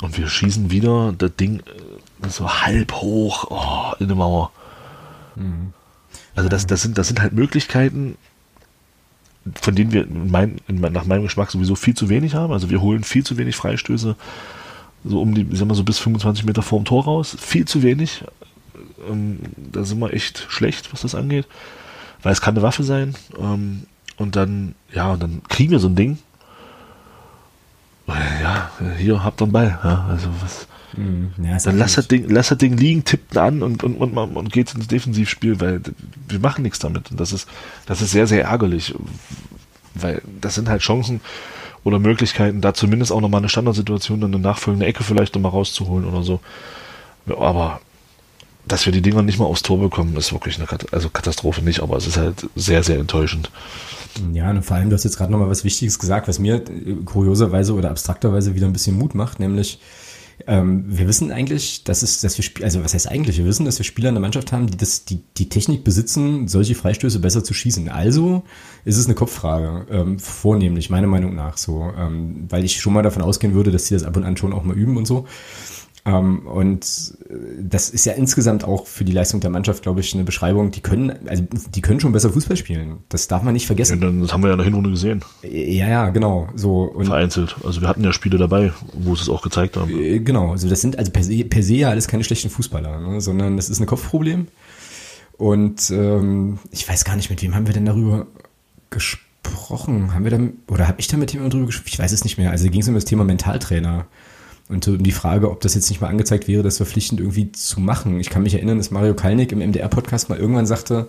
und 0.00 0.16
wir 0.16 0.28
schießen 0.28 0.70
wieder 0.70 1.12
das 1.16 1.36
Ding 1.36 1.60
äh, 1.60 2.28
so 2.28 2.48
halb 2.48 2.92
hoch 2.92 3.46
oh, 3.50 3.94
in 3.98 4.06
eine 4.06 4.14
Mauer. 4.14 4.50
Mhm. 5.36 5.72
Also 6.34 6.48
das, 6.48 6.66
das, 6.66 6.82
sind, 6.82 6.96
das 6.98 7.08
sind 7.08 7.20
halt 7.20 7.32
Möglichkeiten, 7.32 8.16
von 9.60 9.74
denen 9.74 9.92
wir 9.92 10.06
mein, 10.06 10.60
nach 10.68 11.04
meinem 11.04 11.22
Geschmack 11.22 11.50
sowieso 11.50 11.74
viel 11.74 11.94
zu 11.94 12.08
wenig 12.08 12.34
haben. 12.34 12.52
Also 12.52 12.70
wir 12.70 12.80
holen 12.80 13.04
viel 13.04 13.24
zu 13.24 13.36
wenig 13.36 13.56
Freistöße, 13.56 14.16
so 15.04 15.20
um 15.20 15.34
die, 15.34 15.46
ich 15.50 15.58
sag 15.58 15.66
mal 15.66 15.74
so 15.74 15.84
bis 15.84 15.98
25 15.98 16.44
Meter 16.44 16.62
vorm 16.62 16.84
Tor 16.84 17.04
raus. 17.04 17.36
Viel 17.38 17.66
zu 17.66 17.82
wenig. 17.82 18.24
Ähm, 19.08 19.40
da 19.56 19.84
sind 19.84 19.98
wir 19.98 20.12
echt 20.12 20.46
schlecht, 20.48 20.92
was 20.92 21.02
das 21.02 21.14
angeht. 21.14 21.46
Weil 22.22 22.32
es 22.32 22.40
kann 22.40 22.54
eine 22.54 22.62
Waffe 22.62 22.84
sein. 22.84 23.14
Ähm, 23.38 23.84
und 24.16 24.36
dann, 24.36 24.74
ja, 24.92 25.12
und 25.12 25.22
dann 25.22 25.42
kriegen 25.48 25.72
wir 25.72 25.78
so 25.78 25.88
ein 25.88 25.96
Ding 25.96 26.18
ja, 28.42 28.70
hier 28.98 29.24
habt 29.24 29.40
ihr 29.40 29.44
einen 29.44 29.52
Ball. 29.52 29.78
Ja, 29.82 30.06
also 30.08 30.28
was. 30.42 30.66
Mhm. 30.96 31.32
Ja, 31.42 31.58
dann 31.58 31.78
lass 31.78 31.94
das, 31.94 32.08
Ding, 32.08 32.28
lass 32.28 32.48
das 32.48 32.58
Ding 32.58 32.76
liegen, 32.76 33.04
tippt 33.04 33.36
an 33.36 33.62
und, 33.62 33.84
und, 33.84 33.96
und, 33.96 34.16
und 34.16 34.52
geht 34.52 34.74
ins 34.74 34.88
Defensivspiel, 34.88 35.60
weil 35.60 35.80
wir 36.28 36.38
machen 36.40 36.62
nichts 36.62 36.80
damit. 36.80 37.10
Und 37.10 37.20
das 37.20 37.32
ist, 37.32 37.48
das 37.86 38.02
ist 38.02 38.10
sehr, 38.10 38.26
sehr 38.26 38.44
ärgerlich. 38.44 38.94
Weil 39.94 40.22
das 40.40 40.54
sind 40.54 40.68
halt 40.68 40.82
Chancen 40.82 41.20
oder 41.84 41.98
Möglichkeiten, 41.98 42.60
da 42.60 42.74
zumindest 42.74 43.12
auch 43.12 43.20
nochmal 43.20 43.40
eine 43.40 43.48
Standardsituation, 43.48 44.20
dann 44.20 44.34
eine 44.34 44.42
nachfolgende 44.42 44.86
Ecke 44.86 45.02
vielleicht 45.02 45.34
nochmal 45.34 45.52
rauszuholen 45.52 46.04
oder 46.04 46.22
so. 46.22 46.40
Aber 47.28 47.80
dass 48.66 48.86
wir 48.86 48.92
die 48.92 49.02
Dinger 49.02 49.22
nicht 49.22 49.38
mal 49.38 49.46
aufs 49.46 49.62
Tor 49.62 49.78
bekommen, 49.78 50.16
ist 50.16 50.32
wirklich 50.32 50.56
eine 50.56 50.66
Kat 50.66 50.92
also 50.92 51.08
Katastrophe 51.08 51.62
nicht, 51.62 51.80
aber 51.80 51.96
es 51.96 52.06
ist 52.06 52.16
halt 52.16 52.46
sehr, 52.56 52.82
sehr 52.82 52.98
enttäuschend. 52.98 53.50
Ja, 54.32 54.50
und 54.50 54.62
vor 54.64 54.76
allem, 54.76 54.90
du 54.90 54.94
hast 54.94 55.04
jetzt 55.04 55.16
gerade 55.16 55.30
nochmal 55.30 55.48
was 55.48 55.64
Wichtiges 55.64 55.98
gesagt, 55.98 56.28
was 56.28 56.38
mir 56.38 56.56
äh, 56.56 56.94
kurioserweise 57.04 57.74
oder 57.74 57.90
abstrakterweise 57.90 58.54
wieder 58.54 58.66
ein 58.66 58.72
bisschen 58.72 58.98
Mut 58.98 59.14
macht, 59.14 59.40
nämlich 59.40 59.80
ähm, 60.46 60.84
wir 60.86 61.06
wissen 61.06 61.32
eigentlich, 61.32 61.84
dass 61.84 62.02
es, 62.02 62.20
dass 62.20 62.38
wir 62.38 62.64
also 62.64 62.84
was 62.84 62.94
heißt 62.94 63.08
eigentlich, 63.08 63.38
wir 63.38 63.44
wissen, 63.44 63.66
dass 63.66 63.78
wir 63.78 63.84
Spieler 63.84 64.08
in 64.08 64.14
der 64.14 64.22
Mannschaft 64.22 64.52
haben, 64.52 64.66
die 64.68 64.76
das, 64.76 65.04
die, 65.04 65.20
die 65.36 65.48
Technik 65.48 65.84
besitzen, 65.84 66.48
solche 66.48 66.74
Freistöße 66.74 67.18
besser 67.18 67.44
zu 67.44 67.54
schießen. 67.54 67.88
Also 67.88 68.42
ist 68.84 68.96
es 68.96 69.06
eine 69.06 69.14
Kopffrage, 69.14 69.86
ähm, 69.90 70.18
vornehmlich, 70.18 70.90
meiner 70.90 71.06
Meinung 71.06 71.34
nach 71.34 71.56
so, 71.56 71.92
ähm, 71.96 72.46
weil 72.48 72.64
ich 72.64 72.80
schon 72.80 72.92
mal 72.92 73.02
davon 73.02 73.22
ausgehen 73.22 73.54
würde, 73.54 73.70
dass 73.70 73.86
sie 73.86 73.94
das 73.94 74.04
ab 74.04 74.16
und 74.16 74.24
an 74.24 74.36
schon 74.36 74.52
auch 74.52 74.64
mal 74.64 74.76
üben 74.76 74.96
und 74.96 75.06
so. 75.06 75.26
Ähm, 76.06 76.46
und 76.46 77.14
äh, 77.28 77.34
das 77.60 77.90
ist 77.90 78.06
ja 78.06 78.14
insgesamt 78.14 78.64
auch 78.64 78.86
für 78.86 79.04
die 79.04 79.12
Leistung 79.12 79.40
der 79.40 79.50
Mannschaft, 79.50 79.82
glaube 79.82 80.00
ich, 80.00 80.14
eine 80.14 80.24
Beschreibung. 80.24 80.70
Die 80.70 80.80
können, 80.80 81.28
also 81.28 81.44
die 81.74 81.80
können 81.80 82.00
schon 82.00 82.12
besser 82.12 82.30
Fußball 82.30 82.56
spielen. 82.56 82.98
Das 83.08 83.28
darf 83.28 83.42
man 83.42 83.52
nicht 83.52 83.66
vergessen. 83.66 84.00
Ja, 84.00 84.10
das 84.10 84.32
haben 84.32 84.42
wir 84.42 84.48
ja 84.48 84.54
in 84.54 84.58
der 84.58 84.64
Hinrunde 84.64 84.90
gesehen. 84.90 85.22
Ja, 85.42 85.88
ja, 85.88 86.08
genau. 86.08 86.48
So 86.54 86.82
und 86.82 87.06
vereinzelt. 87.06 87.56
Also 87.64 87.80
wir 87.80 87.88
hatten 87.88 88.02
ja 88.02 88.12
Spiele 88.12 88.38
dabei, 88.38 88.72
wo 88.94 89.12
es 89.12 89.20
es 89.20 89.28
auch 89.28 89.42
gezeigt 89.42 89.76
haben. 89.76 89.90
Äh, 89.90 90.20
genau. 90.20 90.52
Also 90.52 90.68
das 90.68 90.80
sind 90.80 90.98
also 90.98 91.10
per 91.10 91.22
se, 91.22 91.44
per 91.44 91.62
se 91.62 91.74
ja 91.74 91.90
alles 91.90 92.08
keine 92.08 92.24
schlechten 92.24 92.50
Fußballer, 92.50 93.00
ne? 93.00 93.20
sondern 93.20 93.56
das 93.56 93.68
ist 93.68 93.80
ein 93.80 93.86
Kopfproblem. 93.86 94.48
Und 95.36 95.90
ähm, 95.90 96.58
ich 96.70 96.88
weiß 96.88 97.04
gar 97.04 97.16
nicht, 97.16 97.30
mit 97.30 97.42
wem 97.42 97.54
haben 97.54 97.66
wir 97.66 97.74
denn 97.74 97.86
darüber 97.86 98.26
gesprochen? 98.90 100.14
Haben 100.14 100.24
wir 100.24 100.30
dann 100.30 100.52
oder 100.68 100.86
habe 100.88 101.00
ich 101.00 101.08
da 101.08 101.16
mit 101.16 101.32
jemandem 101.32 101.58
drüber 101.58 101.66
gesprochen? 101.66 101.88
Ich 101.92 101.98
weiß 101.98 102.12
es 102.12 102.24
nicht 102.24 102.38
mehr. 102.38 102.50
Also 102.50 102.68
ging 102.68 102.80
es 102.80 102.88
um 102.88 102.94
das 102.94 103.04
Thema 103.04 103.24
Mentaltrainer. 103.24 104.06
Und 104.70 104.86
um 104.86 105.02
die 105.02 105.10
Frage, 105.10 105.50
ob 105.50 105.60
das 105.62 105.74
jetzt 105.74 105.90
nicht 105.90 106.00
mal 106.00 106.06
angezeigt 106.06 106.46
wäre, 106.46 106.62
das 106.62 106.76
verpflichtend 106.76 107.20
irgendwie 107.20 107.50
zu 107.50 107.80
machen. 107.80 108.20
Ich 108.20 108.30
kann 108.30 108.44
mich 108.44 108.54
erinnern, 108.54 108.78
dass 108.78 108.92
Mario 108.92 109.14
Kalnick 109.14 109.50
im 109.50 109.58
MDR-Podcast 109.58 110.28
mal 110.28 110.38
irgendwann 110.38 110.64
sagte, 110.64 111.08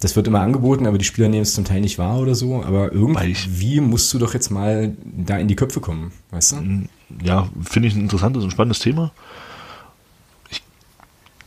das 0.00 0.16
wird 0.16 0.26
immer 0.26 0.40
angeboten, 0.40 0.86
aber 0.86 0.96
die 0.96 1.04
Spieler 1.04 1.28
nehmen 1.28 1.42
es 1.42 1.52
zum 1.52 1.66
Teil 1.66 1.82
nicht 1.82 1.98
wahr 1.98 2.18
oder 2.18 2.34
so. 2.34 2.62
Aber 2.62 2.90
irgendwie 2.90 3.80
musst 3.80 4.12
du 4.14 4.18
doch 4.18 4.32
jetzt 4.32 4.50
mal 4.50 4.96
da 5.04 5.36
in 5.36 5.46
die 5.46 5.56
Köpfe 5.56 5.80
kommen, 5.80 6.12
weißt 6.30 6.52
du? 6.52 6.88
Ja, 7.22 7.50
finde 7.62 7.88
ich 7.88 7.94
ein 7.94 8.00
interessantes 8.00 8.44
und 8.44 8.50
spannendes 8.50 8.78
Thema. 8.78 9.12
Ich 10.48 10.62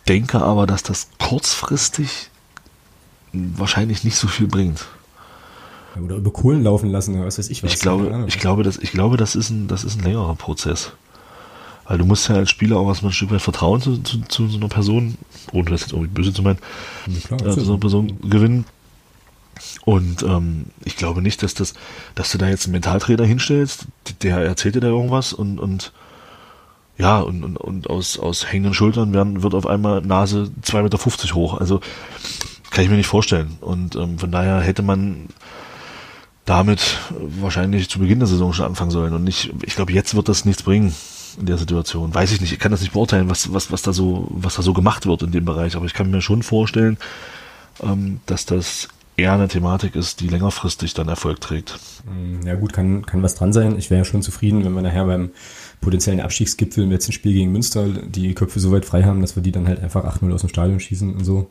denke 0.07 0.41
aber, 0.41 0.67
dass 0.67 0.83
das 0.83 1.07
kurzfristig 1.17 2.29
wahrscheinlich 3.33 4.03
nicht 4.03 4.17
so 4.17 4.27
viel 4.27 4.47
bringt. 4.47 4.85
Oder 5.99 6.17
über 6.17 6.31
Kohlen 6.31 6.63
laufen 6.63 6.91
lassen 6.91 7.19
was 7.25 7.39
weiß 7.39 7.49
ich 7.49 7.63
was. 7.63 7.73
Ich 7.73 7.79
glaube, 7.79 8.25
ich 8.27 8.37
glaube, 8.37 8.61
das, 8.61 8.77
ich 8.77 8.91
glaube, 8.91 9.17
das 9.17 9.35
ist 9.35 9.49
ein, 9.49 9.67
das 9.67 9.83
ist 9.83 9.97
ein 9.97 10.03
längerer 10.03 10.35
Prozess. 10.35 10.91
Weil 11.87 11.99
du 11.99 12.05
musst 12.05 12.27
ja 12.29 12.35
als 12.35 12.49
Spieler 12.49 12.77
auch 12.77 12.87
erstmal 12.87 13.11
ein 13.11 13.13
Stück 13.13 13.31
weit 13.31 13.41
Vertrauen 13.41 13.81
zu, 13.81 13.97
zu, 13.99 14.21
zu 14.21 14.47
so 14.47 14.57
einer 14.57 14.69
Person, 14.69 15.17
ohne 15.51 15.69
das 15.69 15.81
jetzt 15.81 15.93
irgendwie 15.93 16.09
böse 16.09 16.33
zu 16.33 16.41
meinen, 16.41 16.59
ja, 17.07 17.37
klar, 17.37 17.41
äh, 17.41 17.53
zu 17.53 17.61
so 17.61 17.73
einer 17.73 17.79
Person 17.79 18.19
gewinnen. 18.27 18.65
Und 19.85 20.23
ähm, 20.23 20.65
ich 20.83 20.97
glaube 20.97 21.21
nicht, 21.21 21.43
dass 21.43 21.53
das, 21.53 21.75
dass 22.15 22.31
du 22.31 22.37
da 22.37 22.47
jetzt 22.47 22.65
einen 22.65 22.73
Mentaltrainer 22.73 23.23
hinstellst, 23.23 23.85
der 24.23 24.37
erzählt 24.37 24.75
dir 24.75 24.81
da 24.81 24.87
irgendwas 24.87 25.31
und, 25.31 25.59
und 25.59 25.93
ja, 26.97 27.19
und, 27.19 27.43
und, 27.43 27.57
und 27.57 27.89
aus, 27.89 28.17
aus 28.17 28.51
hängenden 28.51 28.73
Schultern 28.73 29.13
werden, 29.13 29.43
wird 29.43 29.53
auf 29.53 29.67
einmal 29.67 30.01
Nase 30.01 30.49
2,50 30.63 30.81
Meter 30.81 31.35
hoch. 31.35 31.59
Also 31.59 31.81
kann 32.71 32.83
ich 32.83 32.89
mir 32.89 32.97
nicht 32.97 33.07
vorstellen. 33.07 33.57
Und 33.61 33.95
ähm, 33.95 34.17
von 34.17 34.31
daher 34.31 34.61
hätte 34.61 34.81
man 34.81 35.27
damit 36.45 36.99
wahrscheinlich 37.41 37.89
zu 37.89 37.99
Beginn 37.99 38.19
der 38.19 38.27
Saison 38.27 38.53
schon 38.53 38.65
anfangen 38.65 38.91
sollen. 38.91 39.13
Und 39.13 39.23
nicht, 39.23 39.53
ich 39.63 39.75
glaube, 39.75 39.91
jetzt 39.91 40.15
wird 40.15 40.29
das 40.29 40.45
nichts 40.45 40.63
bringen 40.63 40.93
in 41.39 41.45
der 41.45 41.57
Situation. 41.57 42.13
Weiß 42.13 42.31
ich 42.31 42.41
nicht, 42.41 42.53
ich 42.53 42.59
kann 42.59 42.71
das 42.71 42.81
nicht 42.81 42.93
beurteilen, 42.93 43.29
was, 43.29 43.53
was, 43.53 43.71
was, 43.71 43.81
da, 43.81 43.93
so, 43.93 44.27
was 44.31 44.55
da 44.55 44.61
so 44.61 44.73
gemacht 44.73 45.05
wird 45.05 45.23
in 45.23 45.31
dem 45.31 45.45
Bereich, 45.45 45.75
aber 45.75 45.85
ich 45.85 45.93
kann 45.93 46.11
mir 46.11 46.21
schon 46.21 46.43
vorstellen, 46.43 46.97
ähm, 47.81 48.19
dass 48.25 48.45
das 48.45 48.89
eher 49.17 49.33
eine 49.33 49.47
Thematik 49.47 49.95
ist, 49.95 50.19
die 50.19 50.27
längerfristig 50.27 50.93
dann 50.93 51.07
Erfolg 51.07 51.39
trägt. 51.39 51.79
Mm, 52.05 52.45
ja 52.45 52.55
gut, 52.55 52.73
kann, 52.73 53.05
kann 53.05 53.23
was 53.23 53.35
dran 53.35 53.53
sein. 53.53 53.77
Ich 53.77 53.89
wäre 53.89 53.99
ja 53.99 54.05
schon 54.05 54.21
zufrieden, 54.21 54.65
wenn 54.65 54.73
wir 54.73 54.81
nachher 54.81 55.05
beim 55.05 55.31
potenziellen 55.81 56.19
Abstiegsgipfel 56.19 56.83
im 56.83 56.91
letzten 56.91 57.11
Spiel 57.11 57.33
gegen 57.33 57.51
Münster 57.51 57.87
die 57.87 58.33
Köpfe 58.33 58.59
so 58.59 58.71
weit 58.71 58.85
frei 58.85 59.03
haben, 59.03 59.21
dass 59.21 59.35
wir 59.35 59.43
die 59.43 59.51
dann 59.51 59.67
halt 59.67 59.81
einfach 59.81 60.03
8-0 60.03 60.33
aus 60.33 60.41
dem 60.41 60.49
Stadion 60.49 60.79
schießen 60.79 61.13
und 61.13 61.23
so. 61.23 61.49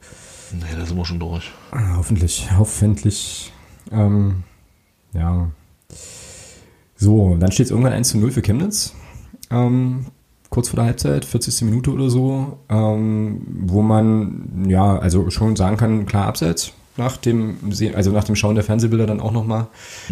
Nee, 0.53 0.77
da 0.77 0.85
sind 0.85 0.97
wir 0.97 1.05
schon 1.05 1.21
durch. 1.21 1.51
Ah, 1.71 1.97
hoffentlich, 1.97 2.49
hoffentlich. 2.57 3.53
Ähm, 3.91 4.45
ja. 5.13 5.51
So, 6.97 7.37
dann 7.39 7.53
steht 7.53 7.67
es 7.67 7.71
irgendwann 7.71 7.93
1 7.93 8.11
zu 8.11 8.19
0 8.19 8.31
für 8.31 8.43
Chemnitz. 8.43 8.95
Ähm, 9.55 10.07
kurz 10.51 10.69
vor 10.69 10.77
der 10.77 10.87
Halbzeit, 10.87 11.25
40. 11.25 11.63
Minute 11.63 11.91
oder 11.91 12.11
so, 12.11 12.59
ähm, 12.69 13.43
wo 13.61 13.83
man 13.83 14.67
ja 14.69 14.99
also 14.99 15.31
schon 15.31 15.57
sagen 15.57 15.77
kann, 15.77 16.07
klar 16.07 16.27
abseits 16.27 16.73
nach 16.97 17.17
dem 17.17 17.57
also 17.95 18.13
nach 18.13 18.25
dem 18.25 18.37
Schauen 18.37 18.55
der 18.55 18.63
Fernsehbilder 18.63 19.07
dann 19.07 19.21
auch 19.21 19.33
nochmal. 19.33 19.67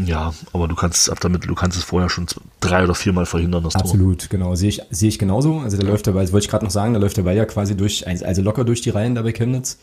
Ja, 0.04 0.32
aber 0.52 0.66
du 0.66 0.74
kannst 0.74 1.10
ab 1.10 1.20
damit, 1.20 1.48
du 1.48 1.54
kannst 1.54 1.78
es 1.78 1.84
vorher 1.84 2.08
schon 2.08 2.26
drei 2.60 2.82
oder 2.82 2.94
viermal 2.94 3.24
verhindern, 3.24 3.62
das 3.62 3.76
Absolut, 3.76 4.22
Tor. 4.22 4.28
genau. 4.30 4.54
Sehe 4.56 4.68
ich, 4.68 4.82
sehe 4.90 5.08
ich 5.08 5.18
genauso. 5.18 5.60
Also 5.60 5.76
da 5.76 5.84
ja. 5.84 5.90
läuft 5.90 6.08
dabei, 6.08 6.22
das 6.22 6.32
wollte 6.32 6.44
ich 6.44 6.50
gerade 6.50 6.64
noch 6.64 6.72
sagen, 6.72 6.92
da 6.92 6.98
läuft 6.98 7.16
der 7.16 7.22
Ball 7.22 7.36
ja 7.36 7.44
quasi 7.44 7.76
durch, 7.76 8.06
also 8.06 8.42
locker 8.42 8.64
durch 8.64 8.80
die 8.80 8.90
Reihen 8.90 9.14
da 9.14 9.22
bei 9.22 9.32
Chemnitz. 9.32 9.78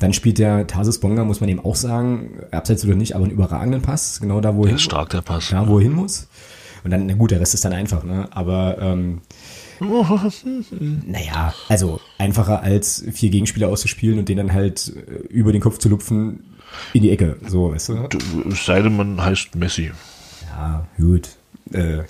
Dann 0.00 0.12
spielt 0.12 0.38
der 0.38 0.66
Tarsis 0.66 0.98
Bonga, 0.98 1.24
muss 1.24 1.40
man 1.40 1.48
eben 1.48 1.64
auch 1.64 1.76
sagen, 1.76 2.40
abseits 2.50 2.84
oder 2.84 2.94
nicht, 2.94 3.14
aber 3.14 3.24
einen 3.24 3.32
überragenden 3.32 3.80
Pass, 3.80 4.20
genau 4.20 4.42
da, 4.42 4.54
wo 4.54 4.64
er 4.64 4.70
hin, 4.70 4.78
stark 4.78 5.08
der 5.10 5.22
Pass. 5.22 5.48
Da, 5.48 5.66
wo 5.66 5.78
er 5.78 5.82
hin 5.82 5.92
muss. 5.92 6.28
Und 6.84 6.90
dann, 6.90 7.06
na 7.06 7.14
gut, 7.14 7.30
der 7.30 7.40
Rest 7.40 7.54
ist 7.54 7.64
dann 7.64 7.72
einfach, 7.72 8.04
ne? 8.04 8.28
Aber 8.30 8.76
ähm, 8.78 9.22
naja, 11.06 11.54
also 11.68 12.00
einfacher 12.18 12.62
als 12.62 13.04
vier 13.12 13.30
Gegenspieler 13.30 13.68
auszuspielen 13.68 14.18
und 14.18 14.28
den 14.28 14.36
dann 14.36 14.52
halt 14.52 14.92
äh, 14.94 15.26
über 15.28 15.52
den 15.52 15.60
Kopf 15.60 15.78
zu 15.78 15.88
lupfen 15.88 16.44
in 16.92 17.02
die 17.02 17.10
Ecke. 17.10 17.36
So, 17.46 17.72
weißt 17.72 17.88
du? 17.88 18.08
Es 18.50 18.66
sei 18.66 18.82
denn, 18.82 18.96
man 18.96 19.22
heißt 19.22 19.54
Messi. 19.56 19.90
Ja, 20.50 20.86
gut. 20.98 21.30
Äh, 21.72 22.02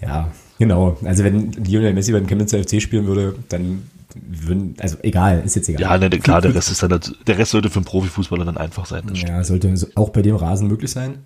ja, 0.00 0.30
genau. 0.58 0.96
Also 1.04 1.24
wenn 1.24 1.52
Lionel 1.52 1.92
Messi 1.94 2.12
beim 2.12 2.26
Chemnitz 2.26 2.54
FC 2.54 2.80
spielen 2.80 3.06
würde, 3.06 3.34
dann 3.48 3.82
würden, 4.14 4.76
also 4.78 4.96
egal, 5.02 5.42
ist 5.44 5.56
jetzt 5.56 5.68
egal. 5.68 5.82
Ja, 5.82 5.98
ne, 5.98 6.10
klar, 6.10 6.40
der 6.40 6.54
Rest 6.54 6.70
ist 6.70 6.82
dann, 6.82 7.00
der 7.26 7.38
Rest 7.38 7.50
sollte 7.50 7.68
für 7.68 7.76
einen 7.76 7.84
Profifußballer 7.84 8.44
dann 8.44 8.56
einfach 8.56 8.86
sein. 8.86 9.10
ja, 9.14 9.42
sollte 9.42 9.74
auch 9.96 10.10
bei 10.10 10.22
dem 10.22 10.36
Rasen 10.36 10.68
möglich 10.68 10.90
sein. 10.90 11.18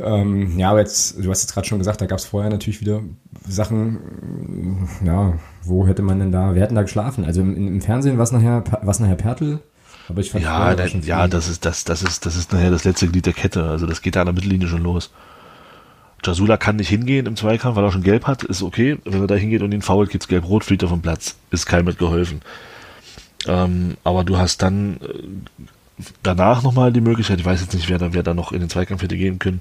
Ähm, 0.00 0.58
ja, 0.58 0.70
aber 0.70 0.80
jetzt, 0.80 1.18
du 1.18 1.30
hast 1.30 1.42
jetzt 1.42 1.54
gerade 1.54 1.66
schon 1.66 1.78
gesagt, 1.78 2.00
da 2.00 2.06
gab 2.06 2.18
es 2.18 2.24
vorher 2.24 2.50
natürlich 2.50 2.80
wieder 2.80 3.02
Sachen, 3.46 4.88
ja, 5.04 5.34
wo 5.64 5.86
hätte 5.86 6.02
man 6.02 6.20
denn 6.20 6.32
da, 6.32 6.54
wer 6.54 6.62
hätten 6.62 6.76
da 6.76 6.82
geschlafen? 6.82 7.24
Also 7.24 7.40
im, 7.40 7.56
im 7.56 7.80
Fernsehen 7.80 8.16
war 8.16 8.24
es 8.24 8.32
nachher, 8.32 8.62
war's 8.82 9.00
nachher 9.00 9.16
Pertl, 9.16 9.58
aber 10.08 10.20
ich 10.20 10.30
fand 10.30 10.44
ja, 10.44 10.74
der, 10.74 10.88
ja, 10.88 11.28
das 11.28 11.48
ist 11.48 11.64
das, 11.64 11.84
das 11.84 12.02
ist 12.02 12.24
das 12.24 12.36
ist 12.36 12.52
nachher 12.52 12.70
das 12.70 12.84
letzte 12.84 13.08
Glied 13.08 13.26
der 13.26 13.32
Kette. 13.32 13.64
Also 13.64 13.86
das 13.86 14.00
geht 14.00 14.16
da 14.16 14.20
an 14.20 14.26
der 14.26 14.34
Mittellinie 14.34 14.68
schon 14.68 14.82
los. 14.82 15.10
Jasula 16.24 16.56
kann 16.56 16.76
nicht 16.76 16.88
hingehen 16.88 17.26
im 17.26 17.36
Zweikampf, 17.36 17.76
weil 17.76 17.84
er 17.84 17.92
schon 17.92 18.02
gelb 18.02 18.26
hat, 18.26 18.42
ist 18.42 18.62
okay. 18.62 18.98
Wenn 19.04 19.20
er 19.20 19.26
da 19.26 19.34
hingeht 19.36 19.62
und 19.62 19.72
ihn 19.72 19.82
fault, 19.82 20.10
geht's 20.10 20.26
gelb-rot, 20.28 20.64
fliegt 20.64 20.82
er 20.82 20.88
vom 20.88 21.02
Platz. 21.02 21.36
Ist 21.50 21.66
keinem 21.66 21.84
mitgeholfen. 21.84 22.40
Ähm, 23.46 23.96
aber 24.02 24.24
du 24.24 24.36
hast 24.36 24.62
dann 24.62 24.96
äh, 24.96 25.66
danach 26.22 26.62
nochmal 26.62 26.92
die 26.92 27.00
Möglichkeit, 27.00 27.40
ich 27.40 27.44
weiß 27.44 27.60
jetzt 27.60 27.74
nicht, 27.74 27.88
wer 27.88 27.98
da, 27.98 28.12
wer 28.12 28.22
da 28.22 28.34
noch 28.34 28.52
in 28.52 28.60
den 28.60 28.70
Zweikampf 28.70 29.02
hätte 29.02 29.16
gehen 29.16 29.38
können. 29.38 29.60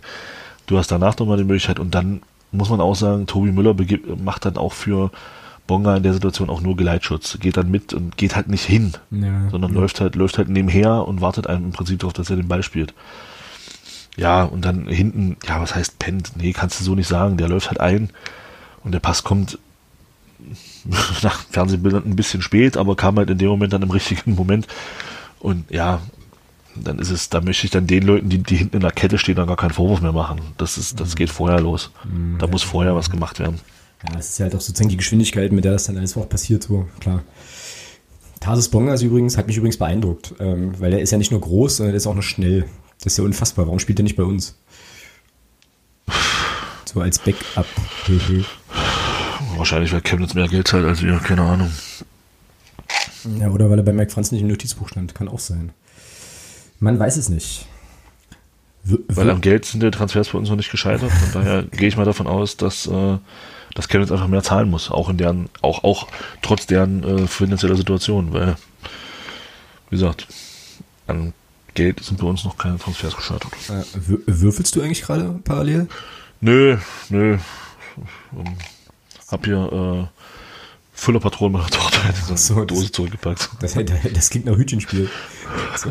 Du 0.66 0.78
hast 0.78 0.92
danach 0.92 1.18
nochmal 1.18 1.38
die 1.38 1.44
Möglichkeit 1.44 1.80
und 1.80 1.96
dann 1.96 2.22
muss 2.52 2.70
man 2.70 2.82
auch 2.82 2.96
sagen, 2.96 3.28
Tobi 3.28 3.52
Müller 3.52 3.76
macht 4.18 4.46
dann 4.46 4.58
auch 4.58 4.74
für 4.74 5.12
Bonga 5.68 5.98
in 5.98 6.04
der 6.04 6.14
Situation 6.14 6.50
auch 6.50 6.62
nur 6.62 6.78
Geleitschutz, 6.78 7.38
geht 7.40 7.58
dann 7.58 7.70
mit 7.70 7.94
und 7.94 8.18
geht 8.18 8.36
halt 8.36 8.48
nicht 8.48 8.64
hin, 8.64 8.94
ja, 9.12 9.50
sondern 9.50 9.74
ja. 9.74 9.80
läuft 9.80 10.00
halt, 10.00 10.16
läuft 10.16 10.38
halt 10.38 10.50
nebenher 10.50 11.06
und 11.08 11.22
wartet 11.22 11.48
einem 11.48 11.66
im 11.66 11.72
Prinzip 11.72 12.00
darauf, 12.00 12.14
dass 12.14 12.30
er 12.30 12.38
den 12.38 12.48
Ball 12.48 12.64
spielt. 12.64 12.94
Ja, 14.16 14.44
und 14.44 14.66
dann 14.66 14.88
hinten, 14.88 15.38
ja, 15.46 15.62
was 15.62 15.76
heißt 15.76 16.00
pennt? 16.00 16.32
Nee, 16.38 16.54
kannst 16.54 16.80
du 16.80 16.84
so 16.84 16.96
nicht 16.96 17.08
sagen. 17.08 17.38
Der 17.38 17.50
läuft 17.50 17.68
halt 17.68 17.80
ein 17.80 18.10
und 18.84 18.94
der 18.94 19.00
Pass 19.00 19.24
kommt 19.24 19.60
nach 21.22 21.42
Fernsehbildern 21.52 22.04
ein 22.06 22.16
bisschen 22.16 22.42
spät, 22.42 22.78
aber 22.78 22.96
kam 22.96 23.18
halt 23.18 23.30
in 23.30 23.38
dem 23.38 23.50
Moment 23.50 23.74
dann 23.74 23.84
im 23.84 23.92
richtigen 23.92 24.36
Moment. 24.36 24.68
Und 25.40 25.70
ja, 25.70 26.02
dann 26.84 27.00
ist 27.00 27.10
es, 27.10 27.30
da 27.30 27.42
möchte 27.42 27.66
ich 27.66 27.72
dann 27.72 27.88
den 27.88 28.04
Leuten, 28.04 28.30
die, 28.30 28.40
die 28.40 28.56
hinten 28.56 28.78
in 28.78 28.82
der 28.82 28.92
Kette 28.92 29.18
stehen, 29.18 29.36
dann 29.36 29.48
gar 29.48 29.58
keinen 29.58 29.74
Vorwurf 29.74 30.02
mehr 30.02 30.12
machen. 30.12 30.42
Das 30.58 30.78
ist, 30.78 31.00
das 31.00 31.16
geht 31.16 31.30
vorher 31.30 31.60
los. 31.60 31.92
Mhm. 32.04 32.38
Da 32.40 32.48
muss 32.48 32.64
vorher 32.64 32.96
was 32.96 33.10
gemacht 33.10 33.40
werden. 33.40 33.60
Ja, 34.08 34.16
das 34.16 34.30
ist 34.30 34.40
ja 34.40 34.44
halt 34.46 34.56
auch 34.56 34.62
sozusagen 34.62 34.90
die 34.90 34.98
Geschwindigkeit, 34.98 35.52
mit 35.52 35.66
der 35.66 35.72
das 35.74 35.86
dann 35.86 35.98
alles 35.98 36.16
auch 36.18 36.30
passiert, 36.30 36.64
so, 36.64 36.88
klar. 37.00 37.24
Tarsis 38.40 38.70
Bongas 38.70 39.02
übrigens, 39.02 39.38
hat 39.38 39.48
mich 39.48 39.58
übrigens 39.58 39.78
beeindruckt, 39.78 40.36
ähm, 40.40 40.80
weil 40.80 40.94
er 40.94 41.02
ist 41.02 41.12
ja 41.12 41.18
nicht 41.18 41.32
nur 41.32 41.42
groß, 41.42 41.78
sondern 41.78 41.94
er 41.94 41.98
ist 41.98 42.08
auch 42.08 42.16
noch 42.16 42.22
schnell. 42.22 42.66
Das 43.04 43.14
ist 43.14 43.18
ja 43.18 43.24
unfassbar. 43.24 43.66
Warum 43.66 43.80
spielt 43.80 44.00
er 44.00 44.04
nicht 44.04 44.16
bei 44.16 44.24
uns? 44.24 44.56
So 46.86 47.02
als 47.02 47.20
Backup. 47.20 47.66
Wahrscheinlich, 49.58 49.92
weil 49.92 50.02
Chemnitz 50.02 50.34
mehr 50.34 50.48
Geld 50.48 50.68
zahlt 50.68 50.86
als 50.86 51.02
wir, 51.02 51.18
keine 51.18 51.42
Ahnung. 51.42 51.72
Ja, 53.40 53.50
oder 53.50 53.70
weil 53.70 53.80
er 53.80 53.84
bei 53.84 53.94
Mike 53.94 54.12
Franz 54.12 54.32
nicht 54.32 54.42
im 54.42 54.48
Notizbuch 54.48 54.88
stand, 54.90 55.14
kann 55.14 55.28
auch 55.28 55.40
sein. 55.40 55.72
Man 56.80 57.00
weiß 57.00 57.18
es 57.18 57.30
nicht. 57.30 57.66
W 58.84 58.98
weil 59.08 59.30
am 59.30 59.42
Geld 59.42 59.66
sind 59.66 59.84
die 59.84 59.92
Transfers 59.92 60.30
bei 60.30 60.38
uns 60.38 60.50
noch 60.50 60.56
nicht 60.56 60.72
gescheitert. 60.72 61.12
Von 61.12 61.42
daher 61.42 61.64
gehe 61.72 61.88
ich 61.88 61.98
mal 61.98 62.06
davon 62.06 62.28
aus, 62.28 62.58
dass, 62.58 62.88
äh, 62.88 63.18
dass 63.76 63.90
Chemnitz 63.90 64.12
einfach 64.12 64.28
mehr 64.28 64.44
zahlen 64.44 64.70
muss, 64.70 64.90
auch 64.90 65.10
in 65.10 65.18
deren, 65.18 65.50
auch, 65.62 65.84
auch 65.84 66.08
trotz 66.42 66.68
deren 66.68 67.04
äh, 67.04 67.28
finanzieller 67.28 67.76
Situation, 67.76 68.34
weil, 68.34 68.56
wie 69.90 69.96
gesagt, 69.96 70.28
an 71.08 71.34
Geld 71.74 72.04
sind 72.04 72.20
bei 72.20 72.28
uns 72.28 72.44
noch 72.44 72.58
keine 72.58 72.78
Transfers 72.78 73.16
gescheitert. 73.16 73.52
Äh, 73.70 73.84
würfelst 74.26 74.76
du 74.76 74.82
eigentlich 74.82 75.02
gerade 75.02 75.40
parallel? 75.44 75.88
Nö, 76.42 76.78
nö. 77.10 77.38
Ähm, 78.34 78.58
hab 79.28 79.46
hier 79.46 80.10
äh, 80.98 81.00
Füllerpatronen 81.00 81.54
meiner 81.54 81.70
Tochter 81.70 82.00
in 82.10 82.16
so, 82.38 82.56
so 82.56 82.66
Dose 82.66 82.92
zurückgepackt. 82.92 83.50
Das, 83.60 83.76
das 84.14 84.30
klingt 84.30 84.46
nach 84.46 84.58
Hütchenspiel. 84.58 85.10
So. 85.76 85.90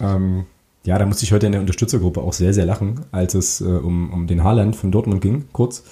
ähm, 0.00 0.46
ja, 0.84 0.98
da 0.98 1.06
musste 1.06 1.24
ich 1.24 1.32
heute 1.32 1.46
in 1.46 1.52
der 1.52 1.60
Unterstützergruppe 1.60 2.20
auch 2.20 2.32
sehr, 2.32 2.54
sehr 2.54 2.64
lachen, 2.64 3.04
als 3.12 3.34
es 3.34 3.60
äh, 3.60 3.64
um, 3.64 4.12
um 4.12 4.26
den 4.26 4.42
Haarland 4.42 4.76
von 4.76 4.90
Dortmund 4.90 5.20
ging, 5.20 5.44
kurz. 5.52 5.84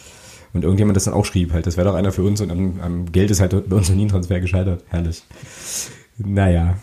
Und 0.55 0.65
irgendjemand 0.65 0.97
das 0.97 1.05
dann 1.05 1.15
auch 1.15 1.27
schrieb, 1.27 1.53
halt, 1.53 1.67
das 1.67 1.77
wäre 1.77 1.89
doch 1.89 1.95
einer 1.95 2.11
für 2.11 2.23
uns 2.23 2.41
und 2.41 2.51
am, 2.51 2.81
am 2.81 3.13
Geld 3.13 3.31
ist 3.31 3.41
halt 3.41 3.69
bei 3.69 3.77
uns 3.77 3.91
noch 3.91 3.97
nie 3.97 4.07
ein 4.07 4.09
Transfer 4.09 4.41
gescheitert. 4.41 4.83
Herrlich. 4.89 5.23
Naja. 6.17 6.79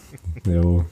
Jo. 0.48 0.86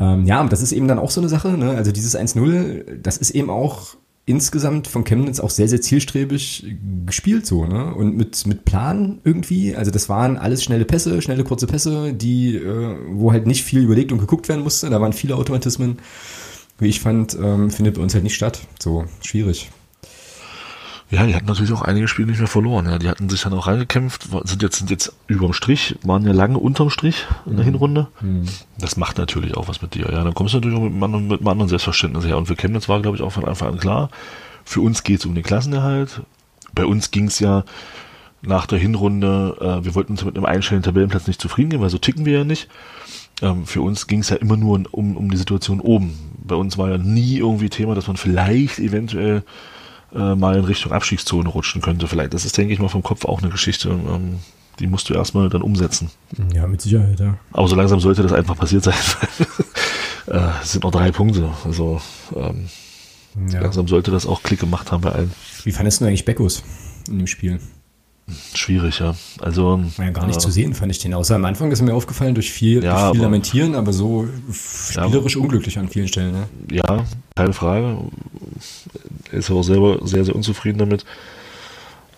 Ähm, 0.00 0.26
ja, 0.26 0.40
und 0.40 0.52
das 0.52 0.60
ist 0.60 0.72
eben 0.72 0.88
dann 0.88 0.98
auch 0.98 1.10
so 1.10 1.20
eine 1.20 1.28
Sache, 1.28 1.56
ne? 1.56 1.70
Also 1.70 1.92
dieses 1.92 2.18
1-0, 2.18 2.96
das 3.00 3.16
ist 3.16 3.30
eben 3.30 3.48
auch 3.48 3.96
insgesamt 4.26 4.88
von 4.88 5.04
Chemnitz 5.04 5.38
auch 5.38 5.50
sehr, 5.50 5.68
sehr 5.68 5.80
zielstrebig 5.80 6.66
gespielt 7.06 7.46
so, 7.46 7.64
ne? 7.64 7.94
Und 7.94 8.16
mit, 8.16 8.46
mit 8.46 8.64
Plan 8.64 9.20
irgendwie. 9.22 9.74
Also 9.74 9.92
das 9.92 10.08
waren 10.08 10.36
alles 10.36 10.64
schnelle 10.64 10.84
Pässe, 10.84 11.22
schnelle 11.22 11.44
kurze 11.44 11.68
Pässe, 11.68 12.12
die, 12.12 12.56
äh, 12.56 12.96
wo 13.08 13.32
halt 13.32 13.46
nicht 13.46 13.64
viel 13.64 13.82
überlegt 13.82 14.10
und 14.10 14.18
geguckt 14.18 14.48
werden 14.48 14.64
musste. 14.64 14.90
Da 14.90 15.00
waren 15.00 15.12
viele 15.12 15.36
Automatismen. 15.36 15.98
Wie 16.78 16.88
ich 16.88 17.00
fand, 17.00 17.38
ähm, 17.40 17.70
findet 17.70 17.94
bei 17.94 18.02
uns 18.02 18.12
halt 18.12 18.24
nicht 18.24 18.34
statt. 18.34 18.60
So, 18.78 19.06
schwierig. 19.22 19.70
Ja, 21.08 21.24
die 21.24 21.36
hatten 21.36 21.46
natürlich 21.46 21.72
auch 21.72 21.82
einige 21.82 22.08
Spiele 22.08 22.28
nicht 22.28 22.38
mehr 22.38 22.48
verloren. 22.48 22.86
Ja, 22.86 22.98
die 22.98 23.08
hatten 23.08 23.28
sich 23.28 23.42
dann 23.42 23.52
auch 23.52 23.68
reingekämpft, 23.68 24.26
sind 24.44 24.62
jetzt, 24.62 24.78
sind 24.78 24.90
jetzt 24.90 25.12
überm 25.28 25.52
Strich, 25.52 25.96
waren 26.02 26.26
ja 26.26 26.32
lange 26.32 26.58
unterm 26.58 26.90
Strich 26.90 27.26
in 27.46 27.52
der 27.52 27.60
mhm. 27.60 27.70
Hinrunde. 27.70 28.08
Mhm. 28.20 28.46
Das 28.78 28.96
macht 28.96 29.16
natürlich 29.18 29.56
auch 29.56 29.68
was 29.68 29.82
mit 29.82 29.94
dir. 29.94 30.08
Ja, 30.10 30.24
dann 30.24 30.34
kommst 30.34 30.54
du 30.54 30.58
natürlich 30.58 30.76
auch 30.76 30.82
mit 30.82 30.92
einem 30.92 31.02
anderen, 31.02 31.28
mit 31.28 31.40
einem 31.40 31.48
anderen 31.48 31.68
Selbstverständnis 31.68 32.26
her. 32.26 32.36
Und 32.36 32.46
für 32.46 32.56
Chemnitz 32.56 32.88
war, 32.88 33.00
glaube 33.00 33.16
ich, 33.16 33.22
auch 33.22 33.30
von 33.30 33.44
Anfang 33.44 33.68
an 33.68 33.78
klar, 33.78 34.10
für 34.64 34.80
uns 34.80 35.04
geht 35.04 35.20
es 35.20 35.26
um 35.26 35.34
den 35.34 35.44
Klassenerhalt. 35.44 36.22
Bei 36.74 36.84
uns 36.84 37.12
ging 37.12 37.26
es 37.26 37.38
ja 37.38 37.64
nach 38.42 38.66
der 38.66 38.78
Hinrunde, 38.78 39.56
äh, 39.60 39.84
wir 39.84 39.94
wollten 39.94 40.12
uns 40.12 40.24
mit 40.24 40.36
einem 40.36 40.44
einstelligen 40.44 40.82
Tabellenplatz 40.82 41.28
nicht 41.28 41.40
zufrieden 41.40 41.70
geben, 41.70 41.82
weil 41.82 41.90
so 41.90 41.98
ticken 41.98 42.26
wir 42.26 42.38
ja 42.38 42.44
nicht. 42.44 42.68
Ähm, 43.42 43.64
für 43.64 43.80
uns 43.80 44.08
ging 44.08 44.20
es 44.20 44.30
ja 44.30 44.36
immer 44.36 44.56
nur 44.56 44.82
um, 44.90 45.16
um 45.16 45.30
die 45.30 45.36
Situation 45.36 45.80
oben. 45.80 46.18
Bei 46.42 46.56
uns 46.56 46.78
war 46.78 46.90
ja 46.90 46.98
nie 46.98 47.38
irgendwie 47.38 47.68
Thema, 47.68 47.94
dass 47.94 48.08
man 48.08 48.16
vielleicht 48.16 48.78
eventuell 48.80 49.44
äh, 50.14 50.34
mal 50.34 50.56
in 50.56 50.64
Richtung 50.64 50.92
Abstiegszone 50.92 51.48
rutschen 51.48 51.82
könnte. 51.82 52.08
Vielleicht, 52.08 52.34
das 52.34 52.44
ist, 52.44 52.56
denke 52.56 52.72
ich 52.72 52.78
mal, 52.78 52.88
vom 52.88 53.02
Kopf 53.02 53.24
auch 53.24 53.40
eine 53.40 53.50
Geschichte. 53.50 53.88
Ähm, 53.88 54.38
die 54.78 54.86
musst 54.86 55.08
du 55.08 55.14
erstmal 55.14 55.48
dann 55.48 55.62
umsetzen. 55.62 56.10
Ja, 56.52 56.66
mit 56.66 56.82
Sicherheit, 56.82 57.18
ja. 57.18 57.38
Aber 57.52 57.66
so 57.66 57.76
langsam 57.76 58.00
sollte 58.00 58.22
das 58.22 58.32
einfach 58.32 58.56
passiert 58.56 58.84
sein. 58.84 58.94
äh, 60.26 60.48
es 60.62 60.72
sind 60.72 60.84
noch 60.84 60.90
drei 60.90 61.10
Punkte. 61.10 61.50
Also 61.64 62.00
ähm, 62.34 62.68
ja. 63.50 63.60
langsam 63.60 63.88
sollte 63.88 64.10
das 64.10 64.26
auch 64.26 64.42
Klick 64.42 64.60
gemacht 64.60 64.92
haben 64.92 65.00
bei 65.00 65.12
allen. 65.12 65.32
Wie 65.64 65.72
fandest 65.72 66.00
du 66.00 66.04
eigentlich 66.04 66.24
Beckus 66.24 66.62
in 67.08 67.18
dem 67.18 67.26
Spiel? 67.26 67.58
Schwierig, 68.54 68.98
ja. 68.98 69.14
Also 69.40 69.80
ja 69.98 70.10
gar 70.10 70.26
nicht 70.26 70.36
äh, 70.36 70.40
zu 70.40 70.50
sehen, 70.50 70.74
fand 70.74 70.90
ich 70.90 70.98
den. 70.98 71.14
Außer 71.14 71.36
am 71.36 71.44
Anfang 71.44 71.70
ist 71.70 71.80
mir 71.82 71.94
aufgefallen 71.94 72.34
durch 72.34 72.50
viel, 72.50 72.82
ja, 72.82 72.90
durch 72.90 73.00
viel 73.00 73.08
aber, 73.08 73.18
Lamentieren, 73.18 73.74
aber 73.76 73.92
so 73.92 74.26
spielerisch 74.52 75.36
ja, 75.36 75.40
unglücklich 75.40 75.78
an 75.78 75.88
vielen 75.88 76.08
Stellen. 76.08 76.32
Ne? 76.32 76.48
Ja, 76.72 77.04
keine 77.36 77.52
Frage. 77.52 77.98
Er 79.30 79.38
ist 79.38 79.50
auch 79.50 79.62
selber 79.62 80.00
sehr, 80.04 80.24
sehr 80.24 80.34
unzufrieden 80.34 80.78
damit. 80.78 81.04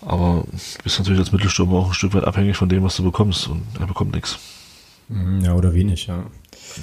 Aber 0.01 0.45
du 0.51 0.83
bist 0.83 0.99
natürlich 0.99 1.21
als 1.21 1.33
Mittelstürmer 1.33 1.79
auch 1.79 1.89
ein 1.89 1.95
Stück 1.95 2.15
weit 2.15 2.25
abhängig 2.25 2.57
von 2.57 2.71
dem, 2.71 2.83
was 2.83 2.97
du 2.97 3.03
bekommst. 3.03 3.49
Und 3.49 3.63
er 3.79 3.87
bekommt 3.87 4.15
nichts. 4.15 4.39
Mhm, 5.09 5.43
ja, 5.45 5.55
oder 5.55 5.75
wenig, 5.75 6.07
ja. 6.07 6.25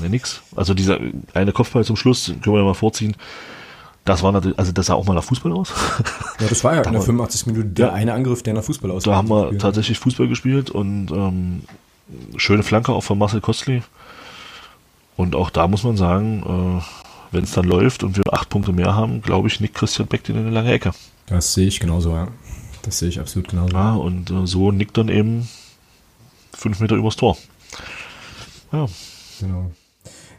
Ne, 0.01 0.09
nix. 0.09 0.41
Also 0.55 0.75
dieser 0.75 0.99
eine 1.33 1.51
Kopfball 1.51 1.83
zum 1.83 1.95
Schluss, 1.95 2.27
können 2.27 2.55
wir 2.55 2.59
ja 2.59 2.65
mal 2.65 2.73
vorziehen. 2.75 3.15
Das 4.05 4.21
war 4.21 4.31
natürlich, 4.31 4.57
also 4.57 4.71
das 4.71 4.85
sah 4.85 4.93
auch 4.93 5.05
mal 5.05 5.15
nach 5.15 5.23
Fußball 5.23 5.51
aus. 5.51 5.73
Ja, 6.39 6.47
das 6.49 6.65
war 6.65 6.75
ja 6.75 6.81
in 6.81 6.91
der 6.91 7.01
85. 7.01 7.45
Minute 7.47 7.65
der 7.65 7.87
ja. 7.87 7.93
eine 7.93 8.13
Angriff, 8.13 8.43
der 8.43 8.53
nach 8.53 8.63
Fußball 8.63 8.91
aussah. 8.91 9.11
Da 9.11 9.15
haben 9.15 9.29
wir 9.29 9.43
gespielt. 9.43 9.61
tatsächlich 9.61 9.99
Fußball 9.99 10.27
gespielt 10.27 10.69
und 10.69 11.09
ähm, 11.11 11.63
schöne 12.35 12.61
Flanke 12.61 12.91
auch 12.91 13.03
von 13.03 13.17
Marcel 13.17 13.39
Kostli. 13.39 13.83
Und 15.15 15.33
auch 15.33 15.49
da 15.49 15.69
muss 15.69 15.83
man 15.83 15.95
sagen, 15.95 16.43
äh, 16.43 17.33
wenn 17.33 17.45
es 17.45 17.53
dann 17.53 17.65
läuft 17.65 18.03
und 18.03 18.17
wir 18.17 18.23
acht 18.33 18.49
Punkte 18.49 18.73
mehr 18.73 18.95
haben, 18.95 19.21
glaube 19.21 19.47
ich, 19.47 19.61
nickt 19.61 19.75
Christian 19.75 20.09
Beck 20.09 20.27
in 20.27 20.37
eine 20.37 20.49
lange 20.49 20.73
Ecke. 20.73 20.91
Das 21.27 21.53
sehe 21.53 21.67
ich 21.67 21.79
genauso, 21.79 22.11
ja. 22.11 22.27
Das 22.81 22.99
sehe 22.99 23.09
ich 23.09 23.19
absolut 23.19 23.47
genauso. 23.47 23.73
Ja, 23.73 23.93
und 23.95 24.29
äh, 24.29 24.45
so 24.45 24.71
nickt 24.71 24.97
dann 24.97 25.07
eben 25.07 25.47
fünf 26.53 26.81
Meter 26.81 26.95
übers 26.95 27.15
Tor. 27.15 27.37
Ja. 28.71 28.87
Genau. 29.39 29.71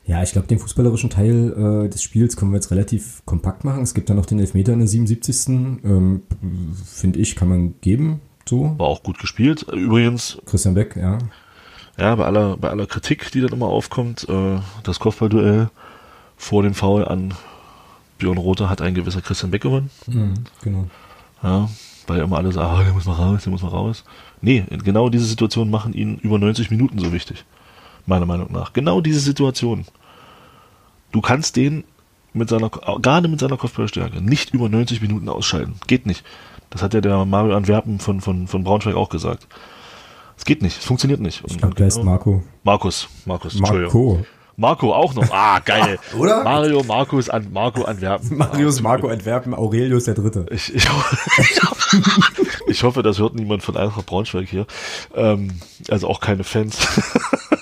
Ja, 0.07 0.23
ich 0.23 0.33
glaube, 0.33 0.47
den 0.47 0.61
fußballerischen 0.61 1.11
Teil 1.11 1.85
äh, 1.87 1.89
des 1.89 2.01
Spiels 2.03 2.37
können 2.37 2.53
wir 2.53 2.57
jetzt 2.57 2.71
relativ 2.71 3.23
kompakt 3.25 3.65
machen. 3.65 3.83
Es 3.83 3.93
gibt 3.93 4.09
dann 4.09 4.17
noch 4.17 4.27
den 4.27 4.39
Elfmeter 4.39 4.73
in 4.73 4.79
der 4.79 4.89
77. 4.89 5.49
Ähm, 5.85 6.23
Finde 6.85 7.19
ich, 7.19 7.35
kann 7.35 7.49
man 7.49 7.75
geben. 7.81 8.21
So. 8.49 8.79
War 8.79 8.87
auch 8.87 9.03
gut 9.03 9.19
gespielt. 9.19 9.67
Übrigens. 9.73 10.39
Christian 10.47 10.75
Beck, 10.75 10.95
ja. 10.95 11.19
Ja, 11.99 12.15
bei 12.15 12.25
aller, 12.25 12.57
bei 12.57 12.71
aller 12.71 12.87
Kritik, 12.87 13.33
die 13.33 13.41
dann 13.41 13.53
immer 13.53 13.67
aufkommt, 13.67 14.29
äh, 14.29 14.61
das 14.85 15.01
Kopfballduell 15.01 15.71
vor 16.37 16.63
dem 16.63 16.75
Foul 16.75 17.05
an 17.05 17.35
Björn 18.19 18.39
Rother 18.39 18.71
hat 18.71 18.81
ein 18.81 18.95
gewisser 18.95 19.23
Christian 19.23 19.51
Beck 19.51 19.63
gewonnen. 19.63 19.91
Mhm, 20.07 20.35
genau. 20.63 20.87
Ja, 21.43 21.69
weil 22.07 22.21
immer 22.21 22.37
alle 22.37 22.53
sagen, 22.53 22.79
oh, 22.79 22.85
der 22.85 22.93
muss 22.93 23.07
mal 23.07 23.15
raus, 23.15 23.43
der 23.43 23.51
muss 23.51 23.63
mal 23.63 23.69
raus. 23.69 24.05
Nee, 24.41 24.65
genau 24.85 25.09
diese 25.09 25.25
Situationen 25.25 25.71
machen 25.71 25.93
ihn 25.93 26.19
über 26.19 26.39
90 26.39 26.71
Minuten 26.71 26.99
so 26.99 27.13
wichtig. 27.13 27.45
Meiner 28.07 28.27
Meinung 28.27 28.53
nach. 28.53 28.73
Genau 28.73 29.01
diese 29.01 29.21
Situation. 29.21 29.85
Du 31.13 31.21
kannst 31.21 31.57
den 31.57 31.85
mit 32.33 32.49
seiner, 32.49 32.69
gerade 32.69 33.29
mit 33.29 33.41
seiner 33.41 33.57
Kopfballstärke, 33.57 34.21
nicht 34.21 34.53
über 34.55 34.69
90 34.69 35.01
Minuten 35.01 35.29
ausschalten. 35.29 35.75
Geht 35.87 36.07
nicht. 36.07 36.25
Das 36.71 36.83
hat 36.83 36.95
ja 36.95 37.01
der 37.01 37.25
Mario 37.25 37.57
Antwerpen 37.57 37.99
von, 37.99 38.21
von, 38.21 38.47
von 38.47 38.65
Braunschweig 38.65 38.95
auch 38.95 39.09
gesagt. 39.09 39.47
Es 40.37 40.45
geht 40.45 40.63
nicht, 40.63 40.79
es 40.79 40.85
funktioniert 40.85 41.21
nicht. 41.21 41.43
ich 41.47 41.59
glaube, 41.59 41.75
der 41.75 41.87
ist 41.87 41.97
genau 41.97 42.11
Marco. 42.11 42.43
Markus, 42.63 43.09
Markus, 43.25 43.59
Marco. 43.59 44.25
Marco 44.57 44.95
auch 44.95 45.15
noch. 45.15 45.31
Ah, 45.31 45.59
geil. 45.65 45.99
Oder? 46.19 46.43
Mario, 46.43 46.83
Markus, 46.83 47.29
an, 47.29 47.49
Marco 47.53 47.83
Antwerpen. 47.83 48.37
Marius, 48.39 48.81
Marco 48.81 49.09
Antwerpen, 49.09 49.55
Aurelius 49.55 50.05
der 50.05 50.15
Dritte. 50.15 50.47
Ich, 50.51 50.75
ich, 50.75 50.87
ich 52.67 52.83
hoffe, 52.83 53.03
das 53.03 53.19
hört 53.19 53.35
niemand 53.35 53.63
von 53.63 53.77
Eintracht 53.77 54.07
Braunschweig 54.07 54.49
hier. 54.49 54.67
Ähm, 55.15 55.61
also 55.91 56.09
auch 56.09 56.21
keine 56.21 56.45
Fans. 56.45 56.79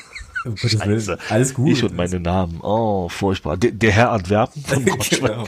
Um 0.44 0.56
Scheiße. 0.56 1.18
Alles 1.30 1.54
gut. 1.54 1.70
Ich 1.70 1.84
und 1.84 1.96
meine 1.96 2.20
Namen. 2.20 2.60
Oh, 2.62 3.08
furchtbar. 3.08 3.56
Der, 3.56 3.70
der 3.70 3.92
Herr 3.92 4.12
Antwerpen 4.12 4.62
von 4.66 4.84
genau. 4.84 5.44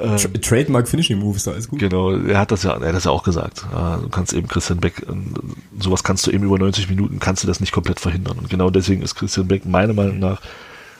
ähm, 0.00 0.40
Trademark 0.40 0.88
Finishing 0.88 1.18
Moves, 1.18 1.46
alles 1.48 1.68
gut. 1.68 1.80
Genau, 1.80 2.12
er 2.12 2.38
hat 2.38 2.50
das 2.50 2.62
ja, 2.62 2.76
er 2.76 2.88
hat 2.88 2.94
das 2.94 3.04
ja 3.04 3.10
auch 3.10 3.22
gesagt. 3.22 3.64
Du 4.02 4.08
kannst 4.08 4.32
eben 4.32 4.48
Christian 4.48 4.80
Beck, 4.80 5.06
ähm, 5.08 5.34
sowas 5.78 6.02
kannst 6.02 6.26
du 6.26 6.30
eben 6.30 6.44
über 6.44 6.58
90 6.58 6.88
Minuten, 6.88 7.18
kannst 7.18 7.42
du 7.42 7.46
das 7.46 7.60
nicht 7.60 7.72
komplett 7.72 8.00
verhindern. 8.00 8.38
Und 8.38 8.48
genau 8.48 8.70
deswegen 8.70 9.02
ist 9.02 9.14
Christian 9.14 9.48
Beck 9.48 9.66
meiner 9.66 9.92
Meinung 9.92 10.18
nach 10.18 10.40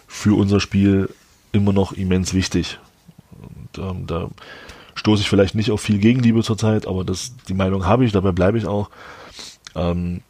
für 0.06 0.36
unser 0.38 0.60
Spiel 0.60 1.08
immer 1.52 1.72
noch 1.72 1.92
immens 1.92 2.34
wichtig. 2.34 2.78
Und 3.32 3.78
ähm, 3.78 4.06
da 4.06 4.28
stoße 4.94 5.22
ich 5.22 5.28
vielleicht 5.28 5.54
nicht 5.54 5.70
auf 5.70 5.80
viel 5.80 5.98
Gegenliebe 5.98 6.42
zurzeit, 6.42 6.86
aber 6.86 7.04
das, 7.04 7.32
die 7.48 7.54
Meinung 7.54 7.86
habe 7.86 8.04
ich, 8.04 8.12
dabei 8.12 8.32
bleibe 8.32 8.58
ich 8.58 8.66
auch. 8.66 8.90
Ähm, 9.74 10.22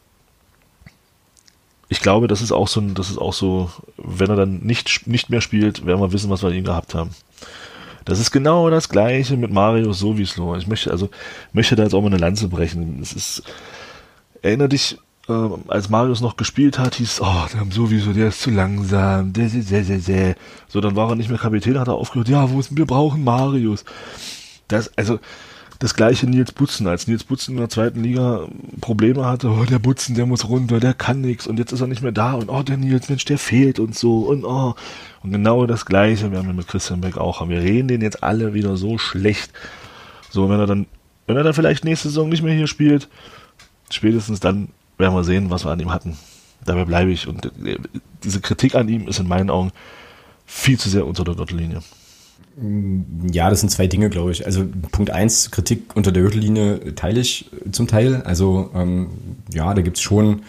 ich 1.88 2.00
glaube, 2.00 2.26
das 2.26 2.42
ist 2.42 2.52
auch 2.52 2.68
so, 2.68 2.80
das 2.80 3.10
ist 3.10 3.18
auch 3.18 3.32
so, 3.32 3.70
wenn 3.96 4.30
er 4.30 4.36
dann 4.36 4.60
nicht, 4.60 5.06
nicht 5.06 5.30
mehr 5.30 5.40
spielt, 5.40 5.86
werden 5.86 6.00
wir 6.00 6.12
wissen, 6.12 6.30
was 6.30 6.42
wir 6.42 6.50
ihn 6.50 6.64
gehabt 6.64 6.94
haben. 6.94 7.10
Das 8.04 8.20
ist 8.20 8.30
genau 8.30 8.70
das 8.70 8.88
Gleiche 8.88 9.36
mit 9.36 9.52
Mario 9.52 9.92
sowieso. 9.92 10.54
Ich 10.56 10.66
möchte 10.68 10.90
also 10.90 11.10
möchte 11.52 11.74
da 11.74 11.82
jetzt 11.82 11.94
auch 11.94 12.02
mal 12.02 12.06
eine 12.06 12.18
Lanze 12.18 12.48
brechen. 12.48 13.00
Es 13.02 13.12
ist, 13.12 13.42
erinnere 14.42 14.68
dich, 14.68 14.98
äh, 15.28 15.32
als 15.68 15.88
Marius 15.88 16.20
noch 16.20 16.36
gespielt 16.36 16.78
hat, 16.78 16.96
hieß, 16.96 17.20
oh, 17.20 17.46
der 17.52 17.66
sowieso, 17.70 18.12
der 18.12 18.28
ist 18.28 18.42
zu 18.42 18.50
langsam, 18.50 19.32
der, 19.32 19.48
der, 19.48 19.62
der, 19.62 19.82
der, 19.82 19.98
der. 19.98 20.36
So, 20.68 20.80
dann 20.80 20.94
war 20.94 21.08
er 21.08 21.16
nicht 21.16 21.30
mehr 21.30 21.38
Kapitän, 21.38 21.78
hat 21.78 21.88
er 21.88 21.94
aufgehört, 21.94 22.28
ja, 22.28 22.48
wo 22.50 22.60
ist, 22.60 22.76
wir 22.76 22.86
brauchen 22.86 23.24
Marius. 23.24 23.84
Das, 24.68 24.96
also, 24.96 25.18
das 25.78 25.94
gleiche 25.94 26.26
Nils 26.26 26.52
Butzen, 26.52 26.86
als 26.86 27.06
Nils 27.06 27.24
Butzen 27.24 27.54
in 27.54 27.60
der 27.60 27.68
zweiten 27.68 28.02
Liga 28.02 28.48
Probleme 28.80 29.26
hatte, 29.26 29.50
oh, 29.50 29.64
der 29.64 29.78
Butzen, 29.78 30.14
der 30.14 30.26
muss 30.26 30.48
runter, 30.48 30.80
der 30.80 30.94
kann 30.94 31.20
nichts 31.20 31.46
und 31.46 31.58
jetzt 31.58 31.72
ist 31.72 31.80
er 31.80 31.86
nicht 31.86 32.02
mehr 32.02 32.12
da 32.12 32.32
und 32.32 32.48
oh, 32.48 32.62
der 32.62 32.76
Nils, 32.76 33.08
Mensch, 33.08 33.24
der 33.26 33.38
fehlt 33.38 33.78
und 33.78 33.94
so 33.94 34.20
und 34.20 34.44
oh. 34.44 34.74
Und 35.22 35.32
genau 35.32 35.66
das 35.66 35.84
gleiche, 35.84 36.30
wir 36.30 36.38
haben 36.38 36.46
ja 36.46 36.52
mit 36.52 36.68
Christian 36.68 37.00
Beck 37.00 37.18
auch, 37.18 37.46
wir 37.48 37.60
reden 37.60 37.88
den 37.88 38.00
jetzt 38.00 38.22
alle 38.22 38.54
wieder 38.54 38.76
so 38.76 38.96
schlecht. 38.96 39.52
So, 40.30 40.48
wenn 40.48 40.60
er 40.60 40.66
dann, 40.66 40.86
wenn 41.26 41.36
er 41.36 41.42
dann 41.42 41.54
vielleicht 41.54 41.84
nächste 41.84 42.08
Saison 42.08 42.28
nicht 42.28 42.42
mehr 42.42 42.54
hier 42.54 42.68
spielt, 42.68 43.08
spätestens 43.90 44.40
dann 44.40 44.68
werden 44.98 45.14
wir 45.14 45.24
sehen, 45.24 45.50
was 45.50 45.64
wir 45.64 45.72
an 45.72 45.80
ihm 45.80 45.92
hatten. 45.92 46.16
Dabei 46.64 46.84
bleibe 46.84 47.10
ich 47.10 47.28
und 47.28 47.46
äh, 47.64 47.78
diese 48.24 48.40
Kritik 48.40 48.74
an 48.74 48.88
ihm 48.88 49.08
ist 49.08 49.18
in 49.18 49.28
meinen 49.28 49.50
Augen 49.50 49.72
viel 50.46 50.78
zu 50.78 50.88
sehr 50.88 51.06
unter 51.06 51.24
der 51.24 51.34
Gürtellinie. 51.34 51.82
Ja, 53.32 53.50
das 53.50 53.60
sind 53.60 53.68
zwei 53.68 53.86
Dinge, 53.86 54.08
glaube 54.08 54.32
ich. 54.32 54.46
Also 54.46 54.64
Punkt 54.90 55.10
eins, 55.10 55.50
Kritik 55.50 55.94
unter 55.94 56.10
der 56.10 56.22
Gürtellinie 56.22 56.94
teile 56.94 57.20
ich 57.20 57.50
zum 57.70 57.86
Teil. 57.86 58.22
Also 58.22 58.70
ähm, 58.74 59.08
ja, 59.52 59.74
da 59.74 59.82
gibt 59.82 59.98
es 59.98 60.02
schon 60.02 60.42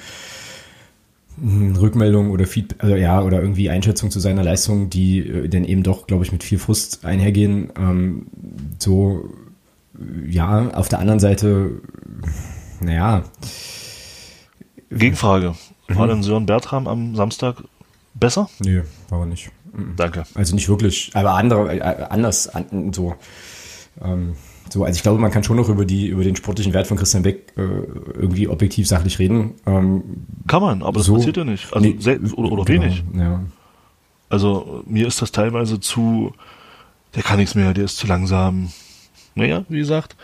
Rückmeldungen 1.40 2.32
oder 2.32 2.48
Feedback, 2.48 2.84
also 2.84 2.96
ja, 2.96 3.22
oder 3.22 3.42
irgendwie 3.42 3.70
Einschätzung 3.70 4.10
zu 4.10 4.20
seiner 4.20 4.44
Leistung, 4.44 4.90
die 4.90 5.20
äh, 5.20 5.50
dann 5.50 5.66
eben 5.66 5.84
doch, 5.84 6.08
glaube 6.08 6.24
ich, 6.24 6.32
mit 6.32 6.44
viel 6.44 6.58
Frust 6.58 7.06
einhergehen. 7.06 7.72
Ähm, 7.78 8.28
so, 8.80 9.30
ja, 10.28 10.70
auf 10.72 10.88
der 10.88 11.00
anderen 11.00 11.20
Seite, 11.20 11.82
naja. 12.80 13.24
Gegenfrage. 14.90 15.56
War 15.90 16.06
mhm. 16.06 16.10
denn 16.10 16.24
Sören 16.24 16.46
Bertram 16.46 16.88
am 16.88 17.16
Samstag 17.16 17.58
besser? 18.14 18.50
Nee, 18.60 18.82
war 19.10 19.20
er 19.20 19.26
nicht. 19.26 19.52
Danke. 19.96 20.24
Also 20.34 20.56
nicht 20.56 20.70
wirklich, 20.70 21.12
aber 21.14 21.34
andere, 21.34 21.76
äh, 21.78 21.82
anders, 22.10 22.48
an, 22.48 22.92
so. 22.94 23.16
Ähm, 24.02 24.34
so, 24.70 24.84
also 24.84 24.98
ich 24.98 25.04
glaube, 25.04 25.20
man 25.20 25.32
kann 25.32 25.44
schon 25.44 25.56
noch 25.56 25.70
über 25.70 25.86
die 25.86 26.08
über 26.08 26.24
den 26.24 26.36
sportlichen 26.36 26.74
Wert 26.74 26.88
von 26.88 26.98
Christian 26.98 27.24
Beck 27.24 27.54
äh, 27.58 27.62
irgendwie 27.62 28.48
objektiv 28.48 28.88
sachlich 28.88 29.18
reden. 29.20 29.54
Ähm, 29.66 30.04
kann 30.48 30.62
man, 30.62 30.84
aber 30.84 30.98
das 30.98 31.06
so, 31.06 31.16
passiert 31.16 31.38
ja 31.38 31.46
nicht. 31.46 31.74
Also 31.74 31.88
nee, 31.88 31.98
oder, 32.36 32.52
oder 32.52 32.66
genau, 32.66 32.84
wenig. 32.84 33.04
Ja. 33.16 33.42
Also 34.30 34.84
mir 34.86 35.08
ist 35.08 35.22
das 35.22 35.32
teilweise 35.32 35.80
zu, 35.80 36.34
der 37.16 37.24
kann 37.24 37.38
nichts 37.38 37.56
mehr, 37.56 37.74
der 37.74 37.86
ist 37.86 37.98
zu 37.98 38.08
langsam. 38.08 38.72
Naja, 39.36 39.64
wie 39.70 39.78
gesagt, 39.78 40.18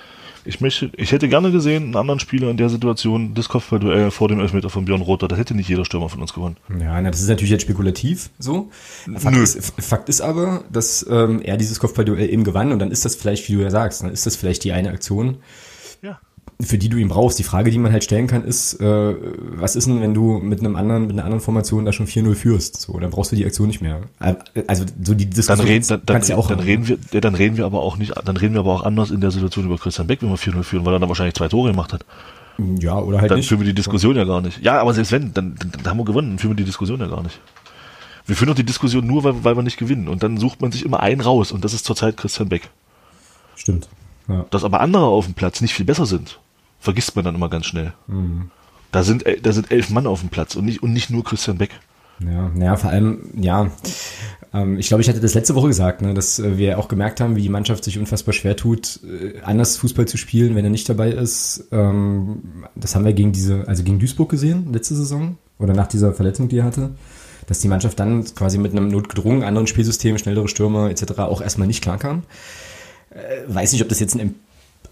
ich 0.45 0.61
möchte, 0.61 0.91
ich 0.97 1.11
hätte 1.11 1.29
gerne 1.29 1.51
gesehen, 1.51 1.83
einen 1.83 1.95
anderen 1.95 2.19
Spieler 2.19 2.49
in 2.49 2.57
der 2.57 2.69
Situation, 2.69 3.33
das 3.33 3.49
Kopfballduell 3.49 4.11
vor 4.11 4.27
dem 4.27 4.39
Elfmeter 4.39 4.69
von 4.69 4.85
Björn 4.85 5.01
Rother. 5.01 5.27
Das 5.27 5.39
hätte 5.39 5.55
nicht 5.55 5.69
jeder 5.69 5.85
Stürmer 5.85 6.09
von 6.09 6.21
uns 6.21 6.33
gewonnen. 6.33 6.57
Ja, 6.79 7.01
na, 7.01 7.09
das 7.09 7.21
ist 7.21 7.29
natürlich 7.29 7.51
jetzt 7.51 7.63
spekulativ, 7.63 8.29
so. 8.39 8.69
Fakt. 9.15 9.37
Ist, 9.37 9.73
Fakt 9.81 10.09
ist 10.09 10.21
aber, 10.21 10.63
dass 10.71 11.05
ähm, 11.09 11.41
er 11.41 11.57
dieses 11.57 11.79
Kopfballduell 11.79 12.29
eben 12.29 12.43
gewann 12.43 12.71
und 12.71 12.79
dann 12.79 12.91
ist 12.91 13.05
das 13.05 13.15
vielleicht, 13.15 13.47
wie 13.49 13.53
du 13.53 13.61
ja 13.61 13.71
sagst, 13.71 14.03
dann 14.03 14.11
ist 14.11 14.25
das 14.25 14.35
vielleicht 14.35 14.63
die 14.63 14.73
eine 14.73 14.89
Aktion, 14.89 15.37
für 16.65 16.77
die 16.77 16.89
du 16.89 16.97
ihn 16.97 17.07
brauchst. 17.07 17.39
Die 17.39 17.43
Frage, 17.43 17.71
die 17.71 17.77
man 17.77 17.91
halt 17.91 18.03
stellen 18.03 18.27
kann, 18.27 18.43
ist, 18.43 18.79
äh, 18.81 19.15
was 19.55 19.75
ist 19.75 19.87
denn, 19.87 20.01
wenn 20.01 20.13
du 20.13 20.39
mit 20.39 20.59
einem 20.59 20.75
anderen, 20.75 21.03
mit 21.03 21.11
einer 21.13 21.25
anderen 21.25 21.41
Formation 21.41 21.85
da 21.85 21.93
schon 21.93 22.07
4-0 22.07 22.35
führst? 22.35 22.81
So, 22.81 22.99
dann 22.99 23.09
brauchst 23.09 23.31
du 23.31 23.35
die 23.35 23.45
Aktion 23.45 23.67
nicht 23.67 23.81
mehr. 23.81 24.01
Also 24.67 24.85
so 25.01 25.13
die 25.13 25.25
Diskussion 25.25 25.57
dann 25.57 25.67
reden, 25.67 25.87
dann, 25.87 26.01
dann, 26.05 26.21
ja 26.23 26.35
auch 26.37 26.47
dann 26.47 26.59
reden 26.59 26.87
wir, 26.87 27.21
dann 27.21 27.35
reden 27.35 27.57
wir 27.57 27.65
aber 27.65 27.81
auch 27.81 27.97
nicht, 27.97 28.13
dann 28.25 28.37
reden 28.37 28.53
wir 28.53 28.61
aber 28.61 28.73
auch 28.73 28.83
anders 28.83 29.11
in 29.11 29.21
der 29.21 29.31
Situation 29.31 29.65
über 29.65 29.77
Christian 29.77 30.07
Beck, 30.07 30.21
wenn 30.21 30.29
wir 30.29 30.37
4-0 30.37 30.63
führen, 30.63 30.85
weil 30.85 30.93
er 30.93 30.99
dann 30.99 31.09
wahrscheinlich 31.09 31.35
zwei 31.35 31.47
Tore 31.47 31.71
gemacht 31.71 31.93
hat. 31.93 32.05
Ja, 32.79 32.97
oder 32.99 33.19
halt 33.19 33.31
dann 33.31 33.39
nicht. 33.39 33.47
führen 33.47 33.61
wir 33.61 33.67
die 33.67 33.73
Diskussion 33.73 34.15
ja 34.15 34.25
gar 34.25 34.41
nicht. 34.41 34.63
Ja, 34.63 34.79
aber 34.79 34.93
selbst 34.93 35.11
wenn, 35.11 35.33
dann, 35.33 35.55
dann, 35.55 35.71
dann 35.71 35.87
haben 35.87 35.97
wir 35.97 36.05
gewonnen, 36.05 36.29
dann 36.31 36.39
führen 36.39 36.51
wir 36.51 36.57
die 36.57 36.65
Diskussion 36.65 36.99
ja 36.99 37.07
gar 37.07 37.23
nicht. 37.23 37.39
Wir 38.25 38.35
führen 38.35 38.49
doch 38.49 38.55
die 38.55 38.63
Diskussion 38.63 39.05
nur, 39.05 39.23
weil, 39.23 39.43
weil 39.43 39.55
wir 39.55 39.63
nicht 39.63 39.77
gewinnen. 39.77 40.07
Und 40.07 40.23
dann 40.23 40.37
sucht 40.37 40.61
man 40.61 40.71
sich 40.71 40.85
immer 40.85 40.99
einen 40.99 41.21
raus 41.21 41.51
und 41.51 41.65
das 41.65 41.73
ist 41.73 41.85
zurzeit 41.85 42.15
Christian 42.15 42.49
Beck. 42.49 42.69
Stimmt. 43.55 43.89
Ja. 44.27 44.45
Dass 44.51 44.63
aber 44.63 44.81
andere 44.81 45.05
auf 45.05 45.25
dem 45.25 45.33
Platz 45.33 45.61
nicht 45.61 45.73
viel 45.73 45.85
besser 45.85 46.05
sind 46.05 46.39
vergisst 46.83 47.15
man 47.15 47.23
dann 47.23 47.35
immer 47.35 47.49
ganz 47.49 47.65
schnell. 47.65 47.93
Mhm. 48.07 48.51
Da 48.91 49.03
sind, 49.03 49.23
da 49.41 49.51
sind 49.53 49.71
elf 49.71 49.89
Mann 49.89 50.05
auf 50.05 50.19
dem 50.19 50.29
Platz 50.29 50.55
und 50.55 50.65
nicht, 50.65 50.83
und 50.83 50.93
nicht 50.93 51.09
nur 51.09 51.23
Christian 51.23 51.57
Beck. 51.57 51.71
Ja, 52.19 52.51
naja, 52.53 52.75
vor 52.75 52.91
allem, 52.91 53.31
ja, 53.35 53.71
ähm, 54.53 54.77
ich 54.77 54.87
glaube, 54.87 55.01
ich 55.01 55.09
hatte 55.09 55.19
das 55.19 55.33
letzte 55.33 55.55
Woche 55.55 55.67
gesagt, 55.67 56.01
ne, 56.01 56.13
dass 56.13 56.37
äh, 56.39 56.57
wir 56.57 56.77
auch 56.77 56.87
gemerkt 56.87 57.21
haben, 57.21 57.35
wie 57.35 57.41
die 57.41 57.49
Mannschaft 57.49 57.83
sich 57.83 57.97
unfassbar 57.97 58.33
schwer 58.33 58.55
tut, 58.55 58.99
äh, 59.03 59.39
anders 59.41 59.77
Fußball 59.77 60.07
zu 60.07 60.17
spielen, 60.17 60.55
wenn 60.55 60.63
er 60.63 60.69
nicht 60.69 60.87
dabei 60.87 61.09
ist. 61.09 61.67
Ähm, 61.71 62.65
das 62.75 62.95
haben 62.95 63.05
wir 63.05 63.13
gegen 63.13 63.31
diese, 63.31 63.67
also 63.67 63.83
gegen 63.83 63.97
Duisburg 63.97 64.29
gesehen, 64.29 64.71
letzte 64.71 64.95
Saison, 64.95 65.37
oder 65.57 65.73
nach 65.73 65.87
dieser 65.87 66.13
Verletzung, 66.13 66.49
die 66.49 66.59
er 66.59 66.65
hatte, 66.65 66.91
dass 67.47 67.59
die 67.59 67.67
Mannschaft 67.69 67.99
dann 67.99 68.25
quasi 68.35 68.57
mit 68.57 68.73
einem 68.73 68.89
notgedrungen 68.89 69.43
anderen 69.43 69.67
Spielsystem, 69.67 70.17
schnellere 70.17 70.47
Stürmer 70.49 70.91
etc. 70.91 71.19
auch 71.19 71.41
erstmal 71.41 71.67
nicht 71.67 71.81
klarkam. 71.81 72.23
Äh, 73.09 73.41
weiß 73.47 73.71
nicht, 73.71 73.81
ob 73.81 73.89
das 73.89 73.99
jetzt 73.99 74.15
ein 74.15 74.35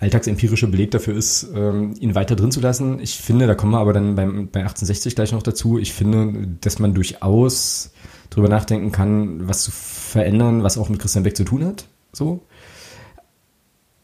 alltagsempirischer 0.02 0.68
Beleg 0.68 0.92
dafür 0.92 1.16
ist, 1.16 1.48
ähm, 1.56 1.94
ihn 2.00 2.16
weiter 2.16 2.36
drin 2.36 2.52
zu 2.52 2.60
lassen. 2.60 3.00
Ich 3.00 3.18
finde, 3.18 3.46
da 3.46 3.54
kommen 3.54 3.72
wir 3.72 3.80
aber 3.80 3.94
dann 3.94 4.16
beim, 4.16 4.50
bei 4.50 4.62
1860 4.62 5.16
gleich 5.16 5.32
noch 5.32 5.44
dazu, 5.44 5.78
ich 5.78 5.94
finde, 5.94 6.48
dass 6.60 6.80
man 6.80 6.94
durchaus 6.96 7.92
drüber 8.32 8.50
nachdenken 8.50 8.92
kann, 8.92 9.48
was 9.48 9.64
zu 9.64 9.72
verändern, 9.72 10.64
was 10.64 10.78
auch 10.78 10.90
mit 10.90 11.00
Christian 11.00 11.24
Beck 11.24 11.38
zu 11.38 11.44
tun 11.44 11.64
hat. 11.64 11.86
So. 12.12 12.42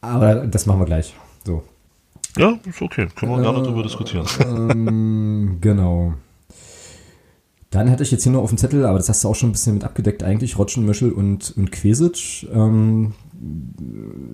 Aber 0.01 0.45
das 0.45 0.67
machen 0.67 0.81
wir 0.81 0.85
gleich. 0.85 1.15
So. 1.43 1.63
Ja, 2.37 2.53
ist 2.63 2.81
okay. 2.81 3.07
Können 3.15 3.31
wir 3.31 3.39
äh, 3.39 3.41
gerne 3.41 3.63
darüber 3.63 3.81
diskutieren. 3.81 4.27
Ähm, 4.45 5.57
genau. 5.61 6.13
Dann 7.71 7.89
hatte 7.89 8.03
ich 8.03 8.11
jetzt 8.11 8.23
hier 8.23 8.31
noch 8.31 8.43
auf 8.43 8.49
dem 8.49 8.59
Zettel, 8.59 8.85
aber 8.85 8.99
das 8.99 9.09
hast 9.09 9.23
du 9.23 9.29
auch 9.29 9.35
schon 9.35 9.49
ein 9.49 9.53
bisschen 9.53 9.73
mit 9.73 9.83
abgedeckt, 9.83 10.23
eigentlich 10.23 10.59
Rotschen, 10.59 10.85
Möschel 10.85 11.11
und, 11.11 11.55
und 11.57 11.71
Quesic. 11.71 12.47
Ähm, 12.53 13.13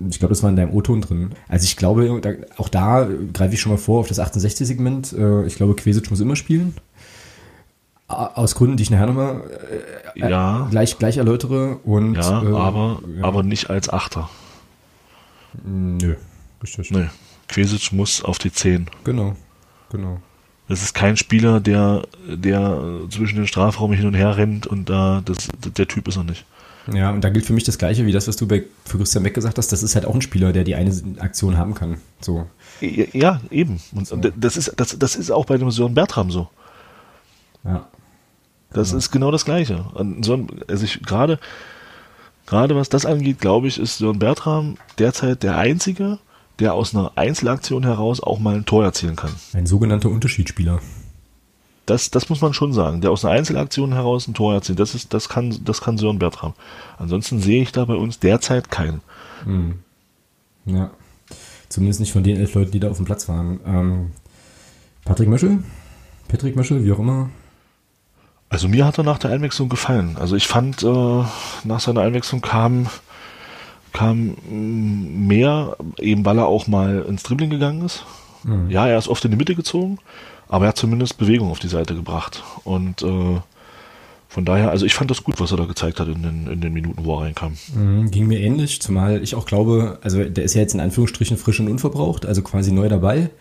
ich 0.10 0.20
glaube, 0.20 0.32
das 0.34 0.44
war 0.44 0.50
in 0.50 0.56
deinem 0.56 0.74
O-Ton 0.74 1.02
drin. 1.02 1.32
Also 1.48 1.66
ich 1.66 1.76
glaube, 1.76 2.22
da, 2.22 2.32
auch 2.58 2.70
da 2.70 3.08
greife 3.34 3.54
ich 3.54 3.62
schon 3.62 3.72
mal 3.72 3.78
vor 3.78 4.00
auf 4.00 4.08
das 4.08 4.20
68-Segment. 4.20 5.14
Äh, 5.14 5.46
ich 5.46 5.56
glaube, 5.56 5.76
Quesic 5.76 6.10
muss 6.10 6.20
immer 6.20 6.36
spielen. 6.36 6.76
Aus 8.08 8.56
Gründen, 8.56 8.78
die 8.78 8.84
ich 8.84 8.92
nachher 8.92 9.08
nochmal 9.08 9.42
äh, 10.16 10.30
ja. 10.30 10.68
gleich, 10.70 10.98
gleich 11.00 11.18
erläutere. 11.18 11.78
Und, 11.84 12.16
ja, 12.16 12.44
äh, 12.44 12.48
aber, 12.48 13.02
ja. 13.18 13.24
aber 13.24 13.44
nicht 13.44 13.70
als 13.70 13.90
Achter. 13.90 14.30
Nö, 15.64 16.16
richtig. 16.62 16.92
Nee. 16.92 17.08
Quesic 17.48 17.92
muss 17.92 18.24
auf 18.24 18.40
die 18.40 18.52
10. 18.52 18.88
Genau, 19.04 19.36
genau. 19.92 20.20
Das 20.68 20.82
ist 20.82 20.94
kein 20.94 21.18
Spieler, 21.18 21.60
der, 21.60 22.04
der 22.28 23.02
zwischen 23.10 23.36
den 23.36 23.48
Strafraum 23.48 23.92
hin 23.92 24.08
und 24.08 24.14
her 24.14 24.38
rennt 24.38 24.66
und 24.66 24.90
da, 24.90 25.22
das, 25.26 25.50
der 25.78 25.88
Typ 25.88 26.08
ist 26.08 26.16
er 26.16 26.24
nicht. 26.24 26.46
Ja, 26.92 27.12
und 27.12 27.22
da 27.24 27.30
gilt 27.30 27.46
für 27.46 27.54
mich 27.54 27.64
das 27.64 27.78
Gleiche 27.78 28.06
wie 28.06 28.12
das, 28.12 28.28
was 28.28 28.36
du 28.36 28.48
bei, 28.48 28.64
für 28.84 28.98
Christian 28.98 29.24
Beck 29.24 29.34
gesagt 29.34 29.58
hast. 29.58 29.72
Das 29.72 29.84
ist 29.84 29.96
halt 29.96 30.06
auch 30.06 30.16
ein 30.16 30.22
Spieler, 30.22 30.52
der 30.52 30.64
die 30.64 30.76
eine 30.76 30.94
Aktion 31.20 31.58
haben 31.58 31.76
kann. 31.76 31.98
So. 32.20 32.48
Ja, 32.82 33.40
eben. 33.52 33.80
Und 33.94 34.08
so. 34.08 34.18
das, 34.18 34.58
ist, 34.58 34.74
das, 34.76 34.98
das 35.00 35.16
ist 35.16 35.32
auch 35.32 35.46
bei 35.46 35.58
dem 35.58 35.72
Sören 35.72 35.94
Bertram 35.94 36.30
so. 36.30 36.50
Ja. 37.64 37.88
Das 38.74 38.90
genau. 38.90 38.98
ist 38.98 39.12
genau 39.12 39.32
das 39.32 39.46
Gleiche. 39.46 39.86
So, 40.22 40.48
also 40.68 40.84
ich 40.84 41.02
gerade, 41.04 41.40
gerade 42.46 42.76
was 42.76 42.90
das 42.90 43.06
angeht, 43.06 43.40
glaube 43.40 43.68
ich, 43.68 43.80
ist 43.80 44.00
Sören 44.00 44.20
Bertram 44.20 44.78
derzeit 44.98 45.44
der 45.44 45.58
einzige, 45.58 46.20
der 46.60 46.74
aus 46.74 46.94
einer 46.94 47.14
Einzelaktion 47.16 47.84
heraus 47.84 48.22
auch 48.22 48.40
mal 48.40 48.56
ein 48.56 48.66
Tor 48.66 48.84
erzielen 48.84 49.16
kann. 49.16 49.32
Ein 49.54 49.68
sogenannter 49.68 50.10
Unterschiedsspieler. 50.10 50.82
Das, 51.86 52.12
das 52.12 52.30
muss 52.30 52.42
man 52.42 52.54
schon 52.54 52.72
sagen. 52.72 53.02
Der 53.02 53.12
aus 53.12 53.26
einer 53.26 53.34
Einzelaktion 53.34 53.94
heraus 53.94 54.28
ein 54.28 54.34
Tor 54.34 54.54
erzielt, 54.54 54.80
das, 54.80 54.96
ist, 54.96 55.14
das, 55.14 55.28
kann, 55.28 55.58
das 55.66 55.82
kann 55.82 55.98
Sören 55.98 56.20
Bertram. 56.20 56.54
Ansonsten 56.98 57.40
sehe 57.40 57.62
ich 57.62 57.72
da 57.72 57.86
bei 57.86 57.96
uns 57.96 58.20
derzeit 58.20 58.72
keinen. 58.72 59.02
Hm. 59.44 59.80
Ja. 60.66 60.92
Zumindest 61.68 62.00
nicht 62.00 62.14
von 62.14 62.24
den 62.24 62.38
elf 62.38 62.54
Leuten, 62.54 62.72
die 62.72 62.80
da 62.80 62.90
auf 62.90 62.98
dem 62.98 63.06
Platz 63.06 63.28
waren. 63.28 63.60
Ähm, 63.66 64.12
Patrick 65.04 65.28
Möschel? 65.28 65.64
Patrick 66.28 66.56
Möschel, 66.56 66.86
wie 66.86 66.92
auch 66.92 67.00
immer. 67.00 67.30
Also 68.48 68.68
mir 68.68 68.86
hat 68.86 68.98
er 68.98 69.04
nach 69.04 69.18
der 69.18 69.32
Einwechslung 69.32 69.68
gefallen. 69.68 70.16
Also 70.20 70.36
ich 70.36 70.48
fand, 70.48 70.84
äh, 70.84 71.24
nach 71.64 71.80
seiner 71.80 72.02
Einwechslung 72.02 72.42
kam, 72.42 72.88
kam 73.92 74.36
mehr, 74.48 75.76
eben 75.98 76.24
weil 76.24 76.38
er 76.38 76.46
auch 76.46 76.68
mal 76.68 77.04
ins 77.08 77.24
Dribbling 77.24 77.50
gegangen 77.50 77.84
ist. 77.84 78.06
Mhm. 78.44 78.70
Ja, 78.70 78.88
er 78.88 78.98
ist 78.98 79.08
oft 79.08 79.26
in 79.26 79.32
die 79.32 79.38
Mitte 79.38 79.56
gezogen, 79.56 79.98
aber 80.54 80.66
er 80.66 80.70
hat 80.70 80.78
zumindest 80.78 81.18
Bewegung 81.18 81.50
auf 81.50 81.58
die 81.58 81.68
Seite 81.68 81.96
gebracht. 81.96 82.44
Und 82.64 83.02
äh, 83.02 83.40
von 84.30 84.46
daher, 84.46 84.70
also 84.70 84.86
ich 84.86 84.94
fand 84.94 85.10
das 85.10 85.24
gut, 85.24 85.40
was 85.40 85.50
er 85.50 85.58
da 85.58 85.66
gezeigt 85.66 86.00
hat 86.00 86.08
in 86.08 86.22
den, 86.22 86.46
in 86.46 86.62
den 86.62 86.72
Minuten, 86.74 87.06
wo 87.06 87.16
er 87.16 87.22
reinkam. 87.22 87.58
Mhm, 87.74 88.12
ging 88.12 88.28
mir 88.28 88.40
ähnlich, 88.40 88.80
zumal 88.80 89.24
ich 89.24 89.34
auch 89.34 89.48
glaube, 89.48 89.98
also 90.04 90.24
der 90.24 90.44
ist 90.44 90.54
ja 90.54 90.62
jetzt 90.62 90.76
in 90.76 90.80
Anführungsstrichen 90.80 91.38
frisch 91.38 91.60
und 91.60 91.70
unverbraucht, 91.70 92.28
also 92.28 92.44
quasi 92.44 92.72
neu 92.72 92.88
dabei. 92.88 93.32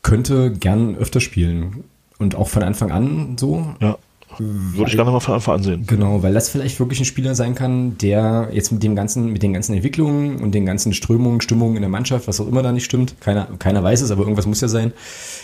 Könnte 0.00 0.50
gern 0.52 0.96
öfter 0.96 1.20
spielen. 1.20 1.84
Und 2.16 2.34
auch 2.34 2.48
von 2.48 2.62
Anfang 2.62 2.92
an 2.92 3.36
so. 3.36 3.66
Ja. 3.82 3.98
Würde 4.38 4.90
ich 4.90 4.96
gerne 4.96 5.10
mal 5.10 5.20
von 5.20 5.34
Anfang 5.34 5.56
an 5.56 5.62
sehen. 5.62 5.84
Genau, 5.86 6.22
weil 6.22 6.34
das 6.34 6.48
vielleicht 6.48 6.78
wirklich 6.78 7.00
ein 7.00 7.04
Spieler 7.04 7.34
sein 7.34 7.54
kann, 7.54 7.98
der 7.98 8.48
jetzt 8.52 8.72
mit 8.72 8.82
dem 8.82 8.96
ganzen, 8.96 9.32
mit 9.32 9.42
den 9.42 9.52
ganzen 9.52 9.74
Entwicklungen 9.74 10.36
und 10.36 10.54
den 10.54 10.66
ganzen 10.66 10.92
Strömungen, 10.92 11.40
Stimmungen 11.40 11.76
in 11.76 11.82
der 11.82 11.90
Mannschaft, 11.90 12.28
was 12.28 12.40
auch 12.40 12.48
immer 12.48 12.62
da 12.62 12.72
nicht 12.72 12.84
stimmt, 12.84 13.20
keiner, 13.20 13.48
keiner 13.58 13.82
weiß 13.82 14.02
es, 14.02 14.10
aber 14.10 14.22
irgendwas 14.22 14.46
muss 14.46 14.60
ja 14.60 14.68
sein, 14.68 14.92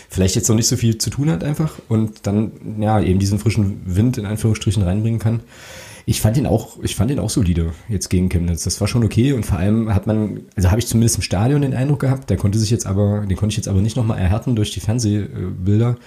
vielleicht 0.09 0.35
jetzt 0.35 0.49
noch 0.49 0.55
nicht 0.55 0.67
so 0.67 0.75
viel 0.75 0.97
zu 0.97 1.09
tun 1.09 1.29
hat 1.29 1.43
einfach 1.43 1.73
und 1.87 2.27
dann, 2.27 2.51
ja, 2.79 2.99
eben 2.99 3.19
diesen 3.19 3.39
frischen 3.39 3.81
Wind 3.85 4.17
in 4.17 4.25
Anführungsstrichen 4.25 4.83
reinbringen 4.83 5.19
kann. 5.19 5.41
Ich 6.05 6.21
fand 6.21 6.37
ihn 6.37 6.47
auch, 6.47 6.77
ich 6.81 6.95
fand 6.95 7.11
ihn 7.11 7.19
auch 7.19 7.29
solide 7.29 7.73
jetzt 7.87 8.09
gegen 8.09 8.29
Chemnitz. 8.29 8.63
Das 8.63 8.81
war 8.81 8.87
schon 8.87 9.03
okay 9.03 9.33
und 9.33 9.45
vor 9.45 9.59
allem 9.59 9.93
hat 9.93 10.07
man, 10.07 10.41
also 10.55 10.71
habe 10.71 10.79
ich 10.79 10.87
zumindest 10.87 11.17
im 11.17 11.21
Stadion 11.21 11.61
den 11.61 11.75
Eindruck 11.75 11.99
gehabt, 11.99 12.31
der 12.31 12.37
konnte 12.37 12.57
sich 12.57 12.71
jetzt 12.71 12.87
aber, 12.87 13.25
den 13.27 13.37
konnte 13.37 13.53
ich 13.53 13.57
jetzt 13.57 13.67
aber 13.67 13.81
nicht 13.81 13.95
nochmal 13.95 14.17
erhärten 14.17 14.55
durch 14.55 14.71
die 14.71 14.79
Fernsehbilder 14.79 15.97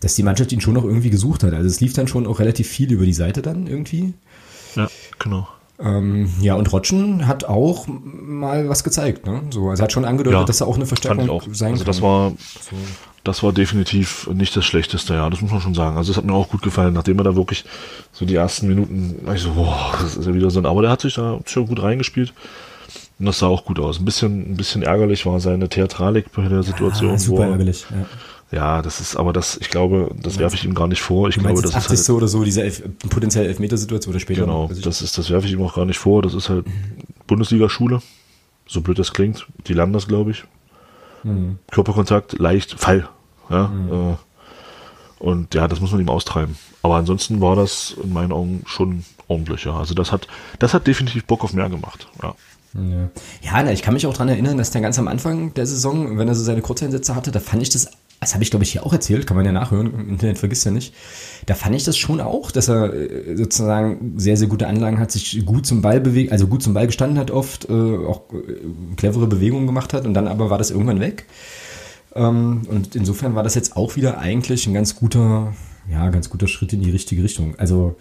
dass 0.00 0.14
die 0.14 0.22
Mannschaft 0.22 0.52
ihn 0.52 0.60
schon 0.60 0.74
noch 0.74 0.84
irgendwie 0.84 1.10
gesucht 1.10 1.42
hat. 1.42 1.52
Also 1.54 1.66
es 1.66 1.80
lief 1.80 1.92
dann 1.92 2.08
schon 2.08 2.26
auch 2.26 2.38
relativ 2.38 2.68
viel 2.68 2.92
über 2.92 3.04
die 3.04 3.12
Seite 3.12 3.42
dann 3.42 3.66
irgendwie. 3.66 4.14
Ja, 4.76 4.88
genau. 5.18 5.48
Ähm, 5.80 6.28
ja, 6.40 6.54
und 6.54 6.72
Rotschen 6.72 7.28
hat 7.28 7.44
auch 7.44 7.86
mal 7.86 8.68
was 8.68 8.82
gezeigt, 8.82 9.26
ne? 9.26 9.42
So, 9.50 9.70
also 9.70 9.82
hat 9.82 9.92
schon 9.92 10.04
angedeutet, 10.04 10.40
ja, 10.40 10.44
dass 10.44 10.60
er 10.60 10.66
auch 10.66 10.74
eine 10.74 10.86
Verstärkung 10.86 11.30
auch. 11.30 11.44
sein 11.52 11.72
also 11.72 11.84
kann. 11.84 11.92
Das 11.92 12.02
war, 12.02 12.30
so. 12.30 12.76
das 13.22 13.42
war 13.44 13.52
definitiv 13.52 14.28
nicht 14.32 14.56
das 14.56 14.64
Schlechteste, 14.64 15.14
ja, 15.14 15.30
das 15.30 15.40
muss 15.40 15.52
man 15.52 15.60
schon 15.60 15.74
sagen. 15.74 15.96
Also 15.96 16.10
es 16.10 16.16
hat 16.16 16.24
mir 16.24 16.32
auch 16.32 16.48
gut 16.48 16.62
gefallen, 16.62 16.94
nachdem 16.94 17.18
er 17.18 17.24
da 17.24 17.36
wirklich 17.36 17.64
so 18.10 18.24
die 18.24 18.34
ersten 18.34 18.66
Minuten, 18.66 19.20
ich 19.32 19.40
so, 19.40 19.52
boah, 19.52 19.94
das 20.00 20.16
ist 20.16 20.26
ja 20.26 20.34
wieder 20.34 20.50
so 20.50 20.58
ein, 20.58 20.66
aber 20.66 20.82
der 20.82 20.90
hat 20.90 21.02
sich 21.02 21.14
da 21.14 21.38
schon 21.46 21.68
gut 21.68 21.80
reingespielt. 21.80 22.32
Und 23.20 23.26
das 23.26 23.38
sah 23.38 23.46
auch 23.46 23.64
gut 23.64 23.78
aus. 23.78 23.98
Ein 23.98 24.04
bisschen, 24.04 24.52
ein 24.52 24.56
bisschen 24.56 24.82
ärgerlich 24.82 25.26
war 25.26 25.38
seine 25.40 25.68
Theatralik 25.68 26.32
bei 26.32 26.48
der 26.48 26.62
Situation. 26.62 27.10
Ja, 27.12 27.18
super 27.18 27.46
ärgerlich, 27.46 27.86
ja. 27.90 28.06
Ja, 28.50 28.80
das 28.80 29.00
ist, 29.00 29.16
aber 29.16 29.32
das, 29.32 29.58
ich 29.60 29.68
glaube, 29.68 30.14
das 30.22 30.38
werfe 30.38 30.56
ich 30.56 30.64
ihm 30.64 30.74
gar 30.74 30.88
nicht 30.88 31.02
vor. 31.02 31.28
Ich 31.28 31.34
du 31.34 31.42
glaube, 31.42 31.60
das 31.60 31.74
80. 31.74 31.92
ist 31.92 32.08
halt, 32.08 32.16
oder 32.16 32.28
so, 32.28 32.44
diese 32.44 32.62
Elf, 32.62 32.82
potenzielle 33.10 33.46
Elfmetersituation 33.48 34.12
oder 34.12 34.20
später. 34.20 34.42
Genau, 34.42 34.68
das 34.68 35.02
ist, 35.02 35.18
das 35.18 35.28
werfe 35.30 35.46
ich 35.46 35.52
ihm 35.52 35.62
auch 35.62 35.74
gar 35.74 35.84
nicht 35.84 35.98
vor. 35.98 36.22
Das 36.22 36.32
ist 36.32 36.48
halt 36.48 36.64
Bundesliga-Schule. 37.26 38.00
So 38.66 38.80
blöd 38.80 38.98
das 38.98 39.12
klingt. 39.12 39.46
Die 39.66 39.74
lernen 39.74 39.92
das, 39.92 40.08
glaube 40.08 40.30
ich. 40.30 40.44
Mhm. 41.24 41.58
Körperkontakt, 41.70 42.38
leicht, 42.38 42.78
Fall. 42.78 43.08
Ja, 43.50 43.68
mhm. 43.68 43.92
äh, 43.92 44.16
und 45.18 45.54
ja, 45.54 45.68
das 45.68 45.80
muss 45.80 45.90
man 45.90 46.00
ihm 46.00 46.08
austreiben. 46.08 46.56
Aber 46.82 46.96
ansonsten 46.96 47.40
war 47.40 47.56
das 47.56 47.96
in 48.02 48.12
meinen 48.12 48.32
Augen 48.32 48.62
schon 48.66 49.04
ordentlich, 49.26 49.64
ja. 49.64 49.76
Also 49.76 49.94
das 49.94 50.12
hat, 50.12 50.26
das 50.58 50.74
hat 50.74 50.86
definitiv 50.86 51.24
Bock 51.24 51.44
auf 51.44 51.52
mehr 51.52 51.68
gemacht, 51.68 52.08
ja. 52.22 52.34
Ja, 52.74 53.10
ja 53.40 53.62
na, 53.62 53.72
ich 53.72 53.82
kann 53.82 53.94
mich 53.94 54.06
auch 54.06 54.12
daran 54.12 54.28
erinnern, 54.28 54.58
dass 54.58 54.70
der 54.70 54.80
ganz 54.80 54.98
am 54.98 55.08
Anfang 55.08 55.54
der 55.54 55.66
Saison, 55.66 56.18
wenn 56.18 56.28
er 56.28 56.34
so 56.34 56.44
seine 56.44 56.62
Kurzeinsätze 56.62 57.14
hatte, 57.14 57.32
da 57.32 57.40
fand 57.40 57.62
ich 57.62 57.70
das 57.70 57.90
das 58.20 58.34
habe 58.34 58.42
ich 58.42 58.50
glaube 58.50 58.64
ich 58.64 58.72
hier 58.72 58.84
auch 58.84 58.92
erzählt, 58.92 59.26
kann 59.26 59.36
man 59.36 59.46
ja 59.46 59.52
nachhören, 59.52 59.92
im 59.92 60.08
Internet 60.08 60.38
vergisst 60.38 60.64
ja 60.64 60.70
nicht. 60.70 60.94
Da 61.46 61.54
fand 61.54 61.74
ich 61.74 61.84
das 61.84 61.96
schon 61.96 62.20
auch, 62.20 62.50
dass 62.50 62.68
er 62.68 62.92
äh, 62.92 63.36
sozusagen 63.36 64.14
sehr, 64.16 64.36
sehr 64.36 64.48
gute 64.48 64.66
Anlagen 64.66 64.98
hat, 64.98 65.12
sich 65.12 65.44
gut 65.46 65.66
zum 65.66 65.82
Ball 65.82 66.00
bewegt, 66.00 66.32
also 66.32 66.46
gut 66.46 66.62
zum 66.62 66.74
Ball 66.74 66.86
gestanden 66.86 67.18
hat 67.18 67.30
oft, 67.30 67.68
äh, 67.68 67.72
auch 67.72 68.22
äh, 68.32 68.96
clevere 68.96 69.26
Bewegungen 69.26 69.66
gemacht 69.66 69.92
hat 69.92 70.06
und 70.06 70.14
dann 70.14 70.28
aber 70.28 70.50
war 70.50 70.58
das 70.58 70.70
irgendwann 70.70 71.00
weg. 71.00 71.26
Ähm, 72.14 72.62
und 72.68 72.96
insofern 72.96 73.34
war 73.34 73.42
das 73.42 73.54
jetzt 73.54 73.76
auch 73.76 73.96
wieder 73.96 74.18
eigentlich 74.18 74.66
ein 74.66 74.74
ganz 74.74 74.96
guter, 74.96 75.54
ja, 75.90 76.08
ganz 76.10 76.28
guter 76.30 76.48
Schritt 76.48 76.72
in 76.72 76.80
die 76.80 76.90
richtige 76.90 77.22
Richtung. 77.22 77.54
Also 77.58 77.96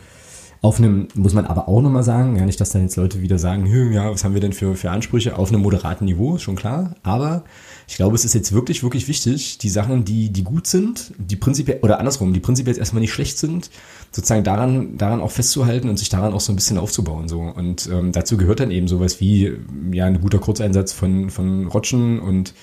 auf 0.61 0.79
einem, 0.79 1.07
muss 1.13 1.33
man 1.33 1.45
aber 1.45 1.67
auch 1.67 1.81
nochmal 1.81 2.03
sagen, 2.03 2.35
ja 2.35 2.45
nicht, 2.45 2.59
dass 2.59 2.71
dann 2.71 2.81
jetzt 2.81 2.95
Leute 2.95 3.21
wieder 3.21 3.37
sagen, 3.37 3.65
hm, 3.65 3.91
ja, 3.91 4.11
was 4.11 4.23
haben 4.23 4.33
wir 4.33 4.41
denn 4.41 4.53
für, 4.53 4.75
für 4.75 4.89
Ansprüche 4.89 5.37
auf 5.37 5.49
einem 5.49 5.61
moderaten 5.61 6.05
Niveau, 6.05 6.35
ist 6.35 6.41
schon 6.41 6.55
klar, 6.55 6.95
aber 7.03 7.43
ich 7.89 7.95
glaube, 7.95 8.15
es 8.15 8.25
ist 8.25 8.33
jetzt 8.33 8.51
wirklich, 8.51 8.83
wirklich 8.83 9.07
wichtig, 9.07 9.59
die 9.59 9.69
Sachen, 9.69 10.03
die, 10.03 10.29
die 10.29 10.43
gut 10.43 10.67
sind, 10.67 11.13
die 11.17 11.37
prinzipiell, 11.37 11.79
oder 11.81 11.99
andersrum, 11.99 12.33
die 12.33 12.41
prinzipiell 12.41 12.77
erstmal 12.77 12.99
nicht 12.99 13.13
schlecht 13.13 13.37
sind, 13.37 13.69
sozusagen 14.11 14.43
daran, 14.43 14.97
daran 14.97 15.21
auch 15.21 15.31
festzuhalten 15.31 15.87
und 15.89 15.97
sich 15.97 16.09
daran 16.09 16.33
auch 16.33 16.41
so 16.41 16.51
ein 16.51 16.57
bisschen 16.57 16.77
aufzubauen. 16.77 17.29
So. 17.29 17.39
Und 17.39 17.87
ähm, 17.91 18.11
dazu 18.11 18.35
gehört 18.35 18.59
dann 18.59 18.71
eben 18.71 18.89
sowas 18.89 19.21
wie 19.21 19.53
ja 19.93 20.05
ein 20.05 20.19
guter 20.19 20.39
Kurzeinsatz 20.39 20.91
von, 20.91 21.29
von 21.29 21.67
Rotschen 21.67 22.19
und 22.19 22.53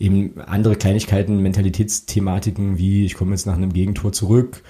eben 0.00 0.40
andere 0.40 0.76
Kleinigkeiten, 0.76 1.42
Mentalitätsthematiken 1.42 2.78
wie 2.78 3.04
ich 3.04 3.14
komme 3.14 3.32
jetzt 3.32 3.46
nach 3.46 3.56
einem 3.56 3.74
Gegentor 3.74 4.12
zurück, 4.12 4.62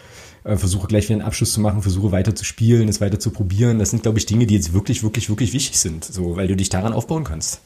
äh, 0.42 0.56
versuche 0.56 0.88
gleich 0.88 1.04
wieder 1.04 1.16
einen 1.16 1.26
Abschluss 1.26 1.52
zu 1.52 1.60
machen, 1.60 1.82
versuche 1.82 2.10
weiter 2.10 2.34
zu 2.34 2.44
spielen, 2.44 2.88
es 2.88 3.00
weiter 3.00 3.20
zu 3.20 3.30
probieren. 3.30 3.78
Das 3.78 3.90
sind, 3.90 4.02
glaube 4.02 4.18
ich, 4.18 4.26
Dinge, 4.26 4.46
die 4.46 4.54
jetzt 4.54 4.72
wirklich, 4.72 5.04
wirklich, 5.04 5.28
wirklich 5.28 5.52
wichtig 5.52 5.78
sind, 5.78 6.04
so, 6.04 6.34
weil 6.34 6.48
du 6.48 6.56
dich 6.56 6.68
daran 6.68 6.92
aufbauen 6.92 7.22
kannst. 7.22 7.60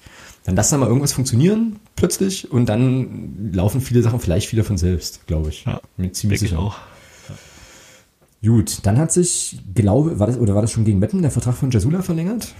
Dann 0.45 0.57
lass 0.57 0.71
da 0.71 0.79
mal 0.79 0.89
irgendwas 0.89 1.13
funktionieren, 1.13 1.77
plötzlich, 1.95 2.51
und 2.51 2.67
dann 2.67 3.51
laufen 3.53 3.81
viele 3.81 4.03
Sachen 4.03 4.19
vielleicht 4.19 4.51
wieder 4.53 4.65
von 4.65 4.77
selbst, 4.77 5.27
glaube 5.27 5.51
ich. 5.51 5.65
Ja, 5.65 5.81
Bin 5.97 6.13
ziemlich 6.13 6.41
sicher. 6.41 6.59
auch. 6.59 6.77
Gut, 8.45 8.79
dann 8.83 8.99
hat 8.99 9.13
sich, 9.13 9.61
glaube, 9.73 10.19
war 10.19 10.27
das, 10.27 10.37
oder 10.37 10.57
war 10.57 10.63
das 10.63 10.73
schon 10.73 10.85
gegen 10.85 10.99
Meppen, 10.99 11.23
der 11.23 11.31
Vertrag 11.31 11.55
von 11.55 11.71
Jasula 11.71 12.03
verlängert? 12.03 12.55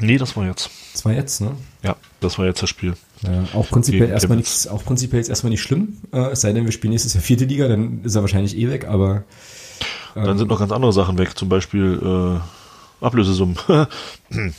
Nee, 0.00 0.18
das 0.18 0.36
war 0.36 0.44
jetzt. 0.46 0.70
Das 0.92 1.04
war 1.04 1.12
jetzt, 1.12 1.40
ne? 1.40 1.52
Ja, 1.84 1.94
das 2.20 2.38
war 2.38 2.46
jetzt 2.46 2.62
das 2.62 2.70
Spiel. 2.70 2.94
Ja, 3.22 3.44
auch 3.54 3.68
prinzipiell 3.68 4.08
erstmal 4.08 4.38
nichts, 4.38 4.66
auch 4.66 4.82
prinzipiell 4.82 5.20
jetzt 5.20 5.28
erstmal 5.28 5.50
nicht 5.50 5.62
schlimm. 5.62 5.98
Äh, 6.12 6.30
es 6.30 6.40
sei 6.40 6.52
denn, 6.52 6.64
wir 6.64 6.72
spielen 6.72 6.90
nächstes 6.90 7.14
Jahr 7.14 7.22
vierte 7.22 7.44
Liga, 7.44 7.68
dann 7.68 8.02
ist 8.02 8.16
er 8.16 8.22
wahrscheinlich 8.22 8.56
eh 8.56 8.68
weg, 8.70 8.88
aber. 8.88 9.24
Äh, 10.16 10.24
dann 10.24 10.38
sind 10.38 10.48
noch 10.48 10.58
ganz 10.58 10.72
andere 10.72 10.92
Sachen 10.92 11.18
weg, 11.18 11.38
zum 11.38 11.48
Beispiel 11.48 12.00
äh, 12.02 12.40
Ablösesummen. 13.00 13.56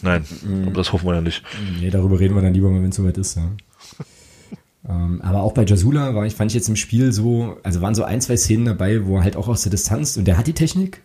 Nein, 0.01 0.25
mm. 0.43 0.73
das 0.73 0.93
hoffen 0.93 1.07
wir 1.07 1.15
ja 1.15 1.21
nicht. 1.21 1.43
Nee, 1.79 1.89
darüber 1.89 2.19
reden 2.19 2.35
wir 2.35 2.41
dann 2.41 2.53
lieber 2.53 2.69
mal, 2.69 2.81
wenn 2.81 2.89
es 2.89 2.95
soweit 2.95 3.17
ist, 3.17 3.35
ja. 3.35 3.43
ähm, 4.89 5.21
aber 5.21 5.41
auch 5.41 5.53
bei 5.53 5.63
Jasula 5.63 6.15
war 6.15 6.25
ich, 6.25 6.35
fand 6.35 6.51
ich 6.51 6.55
jetzt 6.55 6.69
im 6.69 6.75
Spiel 6.75 7.11
so, 7.11 7.57
also 7.63 7.81
waren 7.81 7.95
so 7.95 8.03
ein, 8.03 8.21
zwei 8.21 8.37
Szenen 8.37 8.65
dabei, 8.65 9.05
wo 9.05 9.17
er 9.17 9.23
halt 9.23 9.35
auch 9.35 9.47
aus 9.47 9.61
der 9.61 9.71
Distanz, 9.71 10.17
und 10.17 10.25
der 10.25 10.37
hat 10.37 10.47
die 10.47 10.53
Technik, 10.53 11.01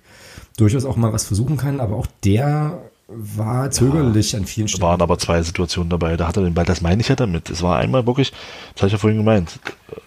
durchaus 0.56 0.84
auch 0.84 0.96
mal 0.96 1.12
was 1.12 1.26
versuchen 1.26 1.56
kann, 1.56 1.80
aber 1.80 1.96
auch 1.96 2.06
der 2.24 2.80
war 3.08 3.70
zögerlich 3.70 4.32
ja, 4.32 4.40
an 4.40 4.46
vielen 4.46 4.66
Stellen. 4.66 4.82
waren 4.82 5.00
aber 5.00 5.18
zwei 5.18 5.40
Situationen 5.42 5.90
dabei, 5.90 6.16
da 6.16 6.26
hat 6.26 6.36
er 6.36 6.42
den 6.42 6.54
Ball, 6.54 6.64
das 6.64 6.80
meine 6.80 7.00
ich 7.00 7.08
ja 7.08 7.14
damit. 7.14 7.50
Es 7.50 7.62
war 7.62 7.78
einmal 7.78 8.06
wirklich, 8.06 8.32
das 8.74 8.82
habe 8.82 8.86
ich 8.88 8.92
ja 8.92 8.98
vorhin 8.98 9.18
gemeint, 9.18 9.60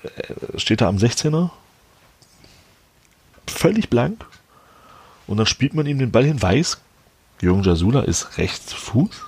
äh, 0.03 0.59
steht 0.59 0.81
er 0.81 0.87
am 0.87 0.97
16er, 0.97 1.51
völlig 3.47 3.89
blank, 3.89 4.25
und 5.29 5.37
dann 5.37 5.45
spielt 5.45 5.75
man 5.75 5.85
ihm 5.85 5.99
den 5.99 6.11
Ball 6.11 6.25
hin, 6.25 6.41
weiß, 6.41 6.79
Jürgen 7.41 7.63
Jasula 7.63 8.01
ist 8.01 8.37
rechts 8.37 8.73
Fuß, 8.73 9.23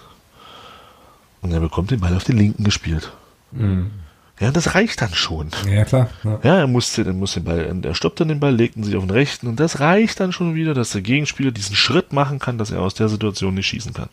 und 1.42 1.52
er 1.52 1.60
bekommt 1.60 1.92
den 1.92 2.00
Ball 2.00 2.16
auf 2.16 2.24
den 2.24 2.38
linken 2.38 2.64
gespielt. 2.64 3.12
Mhm. 3.52 3.92
Ja, 4.40 4.52
das 4.52 4.74
reicht 4.74 5.02
dann 5.02 5.14
schon. 5.14 5.50
Ja, 5.70 5.86
klar. 5.86 6.10
Ja, 6.24 6.40
ja 6.44 6.58
er 6.60 6.68
musste, 6.68 7.04
er 7.04 7.14
musste 7.14 7.42
den 7.42 7.46
Ball, 7.46 7.86
er 7.86 7.94
stoppt 7.96 8.20
dann 8.20 8.28
den 8.28 8.40
Ball, 8.40 8.56
legt 8.56 8.76
ihn 8.76 8.84
sich 8.84 8.96
auf 8.96 9.04
den 9.04 9.12
rechten 9.12 9.48
und 9.48 9.60
das 9.60 9.80
reicht 9.80 10.20
dann 10.20 10.32
schon 10.32 10.56
wieder, 10.56 10.74
dass 10.74 10.92
der 10.92 11.02
Gegenspieler 11.02 11.52
diesen 11.52 11.76
Schritt 11.76 12.12
machen 12.12 12.40
kann, 12.40 12.58
dass 12.58 12.72
er 12.72 12.82
aus 12.82 12.96
der 12.96 13.08
Situation 13.08 13.54
nicht 13.54 13.68
schießen 13.68 13.94
kann. 13.94 14.10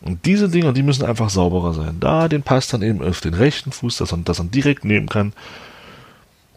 Und 0.00 0.26
diese 0.26 0.48
Dinger, 0.48 0.72
die 0.72 0.82
müssen 0.82 1.04
einfach 1.04 1.30
sauberer 1.30 1.72
sein. 1.72 1.96
Da 1.98 2.28
den 2.28 2.42
Pass 2.42 2.68
dann 2.68 2.82
eben 2.82 3.02
auf 3.02 3.20
den 3.20 3.34
rechten 3.34 3.72
Fuß, 3.72 3.96
dass 3.96 4.12
er, 4.12 4.18
dass 4.18 4.38
er 4.38 4.44
direkt 4.44 4.84
nehmen 4.84 5.08
kann. 5.08 5.32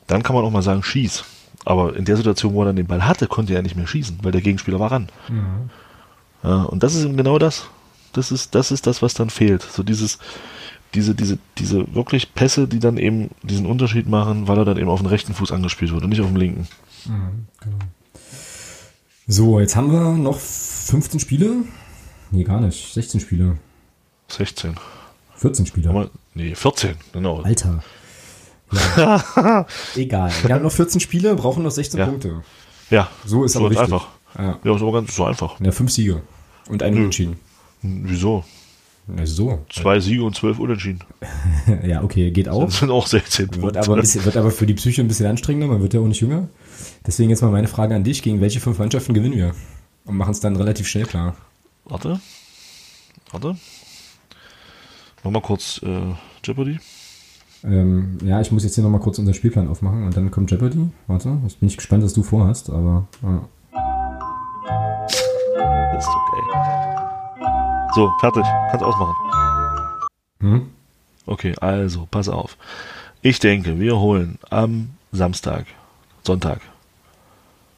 Dann 0.06 0.22
kann 0.22 0.36
man 0.36 0.44
auch 0.44 0.52
mal 0.52 0.62
sagen, 0.62 0.84
schieß. 0.84 1.24
Aber 1.64 1.96
in 1.96 2.06
der 2.06 2.18
Situation, 2.18 2.54
wo 2.54 2.62
er 2.64 2.68
dann 2.68 2.76
den 2.76 2.88
Ball 2.88 3.06
hatte, 3.06 3.28
konnte 3.28 3.56
er 3.56 3.62
nicht 3.62 3.76
mehr 3.76 3.88
schießen, 3.88 4.20
weil 4.22 4.34
der 4.34 4.42
Gegenspieler 4.42 4.80
war 4.80 4.92
ran. 4.92 5.08
Mhm. 5.30 5.70
Ja, 6.44 6.64
und 6.64 6.84
das 6.84 6.96
ist 6.96 7.06
eben 7.06 7.18
genau 7.18 7.40
das. 7.40 7.68
Das 8.14 8.32
ist, 8.32 8.56
das 8.56 8.72
ist 8.72 8.88
das, 8.88 9.02
was 9.02 9.14
dann 9.14 9.30
fehlt. 9.30 9.62
So 9.62 9.84
dieses, 9.84 10.18
diese, 10.94 11.14
diese, 11.14 11.38
diese 11.58 11.94
wirklich 11.94 12.34
Pässe, 12.34 12.68
die 12.68 12.80
dann 12.80 12.98
eben 12.98 13.30
diesen 13.44 13.66
Unterschied 13.66 14.08
machen, 14.08 14.48
weil 14.48 14.58
er 14.58 14.66
dann 14.66 14.78
eben 14.78 14.90
auf 14.90 15.00
den 15.00 15.08
rechten 15.08 15.34
Fuß 15.34 15.52
angespielt 15.52 15.92
wird 15.92 16.04
und 16.04 16.10
nicht 16.10 16.22
auf 16.22 16.28
dem 16.28 16.36
linken. 16.36 16.68
Mhm, 17.06 17.48
genau. 17.60 17.78
So, 19.28 19.60
jetzt 19.60 19.76
haben 19.76 19.92
wir 19.92 20.12
noch 20.12 20.40
15 20.40 21.20
Spiele. 21.20 21.64
Nee, 22.32 22.44
gar 22.44 22.62
nicht. 22.62 22.94
16 22.94 23.20
Spiele. 23.20 23.58
16. 24.30 24.76
14 25.36 25.66
Spiele. 25.66 26.10
Nee, 26.34 26.56
14, 26.56 26.96
genau. 27.14 27.42
Alter. 27.42 27.84
Ja. 28.98 29.66
Egal. 29.96 30.32
Wir 30.44 30.56
haben 30.56 30.64
noch 30.64 30.72
14 30.72 31.00
Spiele, 31.00 31.36
brauchen 31.36 31.64
noch 31.64 31.72
16 31.72 32.00
ja. 32.00 32.06
Punkte. 32.06 32.42
Ja. 32.90 33.10
So 33.26 33.44
ist 33.44 33.54
so 33.54 33.60
aber 33.60 33.70
richtig. 33.70 33.86
einfach. 33.86 34.08
Ja. 34.38 34.60
ja, 34.64 34.76
ist 34.76 34.82
aber 34.82 34.94
ganz 34.94 35.16
so 35.16 35.26
einfach. 35.26 35.60
Ja, 35.60 35.72
fünf 35.72 35.92
Siege. 35.92 36.22
Und 36.70 36.84
einen 36.84 36.98
Unentschieden. 36.98 37.40
Wieso? 37.82 38.44
Na 39.08 39.26
so. 39.26 39.60
Zwei 39.70 40.00
Siege 40.02 40.24
und 40.24 40.36
zwölf 40.36 40.60
Unentschieden. 40.60 41.00
ja, 41.88 42.04
okay, 42.04 42.30
geht 42.32 42.50
auch. 42.50 42.66
Das 42.66 42.80
sind 42.80 42.92
auch 42.92 43.08
16 43.08 43.48
Punkte. 43.48 43.64
Wird 43.64 43.78
aber, 43.78 43.96
ein 43.96 44.02
bisschen, 44.02 44.26
wird 44.26 44.36
aber 44.36 44.52
für 44.52 44.66
die 44.66 44.74
Psyche 44.74 45.02
ein 45.02 45.08
bisschen 45.08 45.28
anstrengender, 45.28 45.68
man 45.68 45.82
wird 45.82 45.94
ja 45.94 46.02
auch 46.02 46.08
nicht 46.08 46.20
jünger. 46.20 46.50
Deswegen 47.06 47.30
jetzt 47.30 47.42
mal 47.42 47.52
meine 47.52 47.70
Frage 47.70 47.96
an 47.96 48.04
dich, 48.04 48.22
gegen 48.22 48.42
welche 48.42 48.60
fünf 48.60 48.80
Mannschaften 48.80 49.14
gewinnen 49.14 49.36
wir? 49.36 49.54
Und 50.04 50.18
machen 50.18 50.32
es 50.32 50.42
dann 50.42 50.58
relativ 50.58 50.88
schnell 50.88 51.06
klar. 51.06 51.36
Warte. 51.86 52.20
Warte. 53.32 53.56
Mach 55.24 55.32
mal 55.32 55.42
kurz 55.42 55.82
äh, 55.84 56.14
Jeopardy. 56.44 56.80
Ähm, 57.64 58.18
ja, 58.24 58.42
ich 58.42 58.52
muss 58.52 58.64
jetzt 58.64 58.76
hier 58.76 58.84
nochmal 58.84 59.02
kurz 59.02 59.20
unseren 59.20 59.34
Spielplan 59.34 59.68
aufmachen 59.68 60.04
und 60.04 60.16
dann 60.16 60.32
kommt 60.32 60.52
Jeopardy. 60.52 60.90
Warte, 61.08 61.38
ich 61.48 61.58
bin 61.58 61.68
nicht 61.68 61.78
gespannt, 61.78 62.04
was 62.04 62.14
du 62.14 62.24
vorhast, 62.24 62.70
aber. 62.70 63.08
Ja. 63.24 63.48
Ist 65.98 66.08
okay. 66.08 66.44
So, 67.96 68.12
fertig. 68.20 68.44
Kannst 68.70 68.86
ausmachen. 68.86 69.16
Hm? 70.40 70.70
Okay, 71.26 71.56
also, 71.60 72.08
pass 72.10 72.30
auf. 72.30 72.58
Ich 73.22 73.40
denke, 73.40 73.80
wir 73.80 73.98
holen 73.98 74.38
am 74.50 74.92
Samstag, 75.12 75.66
Sonntag, 76.24 76.62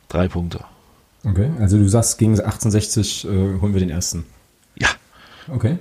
drei 0.09 0.28
Punkte. 0.28 0.65
Okay, 1.24 1.49
also 1.59 1.78
du 1.78 1.88
sagst, 1.88 2.17
gegen 2.17 2.32
1860 2.34 3.26
äh, 3.26 3.28
holen 3.59 3.74
wir 3.74 3.80
den 3.80 3.89
ersten. 3.89 4.26
Ja. 4.78 4.89
Okay. 5.47 5.80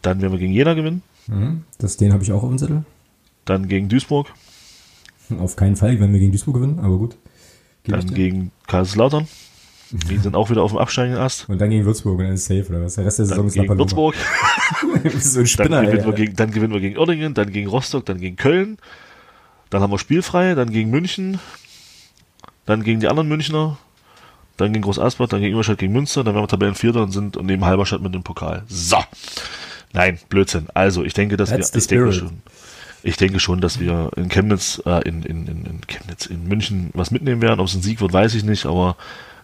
Dann 0.00 0.20
werden 0.22 0.32
wir 0.32 0.38
gegen 0.38 0.52
Jena 0.52 0.74
gewinnen. 0.74 1.02
Mhm. 1.26 1.64
Das, 1.78 1.96
den 1.96 2.12
habe 2.12 2.22
ich 2.22 2.32
auch 2.32 2.42
auf 2.42 2.48
dem 2.48 2.58
Zettel. 2.58 2.84
Dann 3.44 3.68
gegen 3.68 3.88
Duisburg. 3.88 4.28
Auf 5.38 5.56
keinen 5.56 5.76
Fall, 5.76 6.00
wenn 6.00 6.12
wir 6.12 6.20
gegen 6.20 6.32
Duisburg 6.32 6.54
gewinnen, 6.54 6.78
aber 6.78 6.96
gut. 6.96 7.16
Gebe 7.84 7.98
Dann 7.98 8.14
gegen 8.14 8.52
Kaiserslautern. 8.66 9.26
Die 9.92 10.16
sind 10.16 10.34
auch 10.34 10.48
wieder 10.48 10.62
auf 10.62 10.72
dem 10.72 10.78
absteigenden 10.78 11.20
Ast. 11.20 11.48
Und 11.48 11.60
dann 11.60 11.68
gegen 11.68 11.84
Würzburg 11.84 12.18
und 12.18 12.24
dann 12.24 12.34
ist 12.34 12.46
safe, 12.46 12.66
oder 12.70 12.82
was? 12.82 12.94
Der 12.94 13.04
Rest 13.04 13.18
der 13.18 13.26
Saison 13.26 13.38
dann 13.38 13.46
ist 13.48 13.54
gegen 13.54 13.78
Würzburg. 13.78 14.14
so 15.18 15.40
ein 15.40 15.46
Spinner, 15.46 15.82
dann, 15.82 15.86
gewinnen 15.86 16.06
wir 16.06 16.12
gegen, 16.14 16.36
dann 16.36 16.50
gewinnen 16.50 16.72
wir 16.72 16.80
gegen 16.80 16.96
Oerdingen, 16.96 17.34
dann 17.34 17.52
gegen 17.52 17.68
Rostock, 17.68 18.06
dann 18.06 18.18
gegen 18.18 18.36
Köln. 18.36 18.78
Dann 19.68 19.82
haben 19.82 19.90
wir 19.90 19.98
spielfrei, 19.98 20.54
dann 20.54 20.70
gegen 20.70 20.90
München. 20.90 21.38
Dann 22.64 22.82
gegen 22.84 23.00
die 23.00 23.08
anderen 23.08 23.28
Münchner. 23.28 23.78
Dann 24.56 24.72
gegen 24.72 24.82
Groß 24.82 24.98
Asbach, 24.98 25.28
dann 25.28 25.40
gegen 25.40 25.52
Ingolstadt, 25.52 25.78
gegen 25.78 25.92
Münster. 25.92 26.24
Dann 26.24 26.34
werden 26.34 26.44
wir 26.44 26.48
Tabellenvierter 26.48 27.02
und 27.02 27.10
sind 27.10 27.42
neben 27.42 27.64
Halberstadt 27.64 28.02
mit 28.02 28.14
dem 28.14 28.22
Pokal. 28.22 28.62
So. 28.68 28.98
Nein, 29.92 30.18
Blödsinn. 30.28 30.68
Also, 30.74 31.04
ich 31.04 31.14
denke, 31.14 31.36
dass 31.36 31.50
That's 31.50 31.72
wir, 31.72 31.78
ich 31.80 31.86
denke 31.86 32.12
schon, 32.12 32.42
ich 33.02 33.16
denke 33.16 33.40
schon, 33.40 33.60
dass 33.60 33.80
wir 33.80 34.10
in 34.16 34.28
Chemnitz, 34.28 34.80
äh, 34.86 35.06
in, 35.06 35.22
in, 35.22 35.46
in, 35.46 35.66
in 35.66 35.80
Chemnitz, 35.86 36.26
in 36.26 36.46
München 36.48 36.90
was 36.94 37.10
mitnehmen 37.10 37.42
werden. 37.42 37.60
Ob 37.60 37.66
es 37.66 37.74
ein 37.74 37.82
Sieg 37.82 38.00
wird, 38.00 38.12
weiß 38.12 38.34
ich 38.34 38.44
nicht, 38.44 38.66
aber 38.66 38.96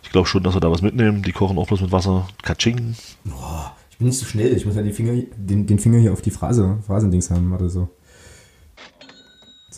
ich 0.03 0.11
glaube 0.11 0.28
schon, 0.28 0.42
dass 0.42 0.55
wir 0.55 0.61
da 0.61 0.70
was 0.70 0.82
mitnehmen. 0.82 1.22
Die 1.22 1.32
kochen 1.32 1.59
auch 1.59 1.66
bloß 1.66 1.80
mit 1.80 1.92
Wasser. 1.92 2.28
Katsching. 2.42 2.94
Boah, 3.24 3.76
ich 3.90 3.99
bin 3.99 4.09
nicht 4.09 4.18
so 4.18 4.26
schnell. 4.26 4.57
Ich 4.57 4.64
muss 4.64 4.76
ja 4.76 4.82
den 4.82 4.92
Finger, 4.92 5.22
den, 5.36 5.66
den 5.66 5.78
Finger 5.78 5.99
hier 5.99 6.12
auf 6.12 6.22
die 6.22 6.30
Phrase, 6.30 6.78
Phrasendings 6.86 7.30
haben 7.30 7.53
oder 7.53 7.68
so. 7.68 7.88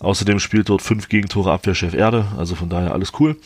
Außerdem 0.01 0.39
spielt 0.39 0.69
dort 0.69 0.83
fünf 0.83 1.09
Gegentore 1.09 1.53
Abwehrchef 1.53 1.93
Erde, 1.93 2.27
also 2.39 2.55
von 2.55 2.71
daher 2.71 2.93
alles 2.93 3.13
cool. 3.21 3.37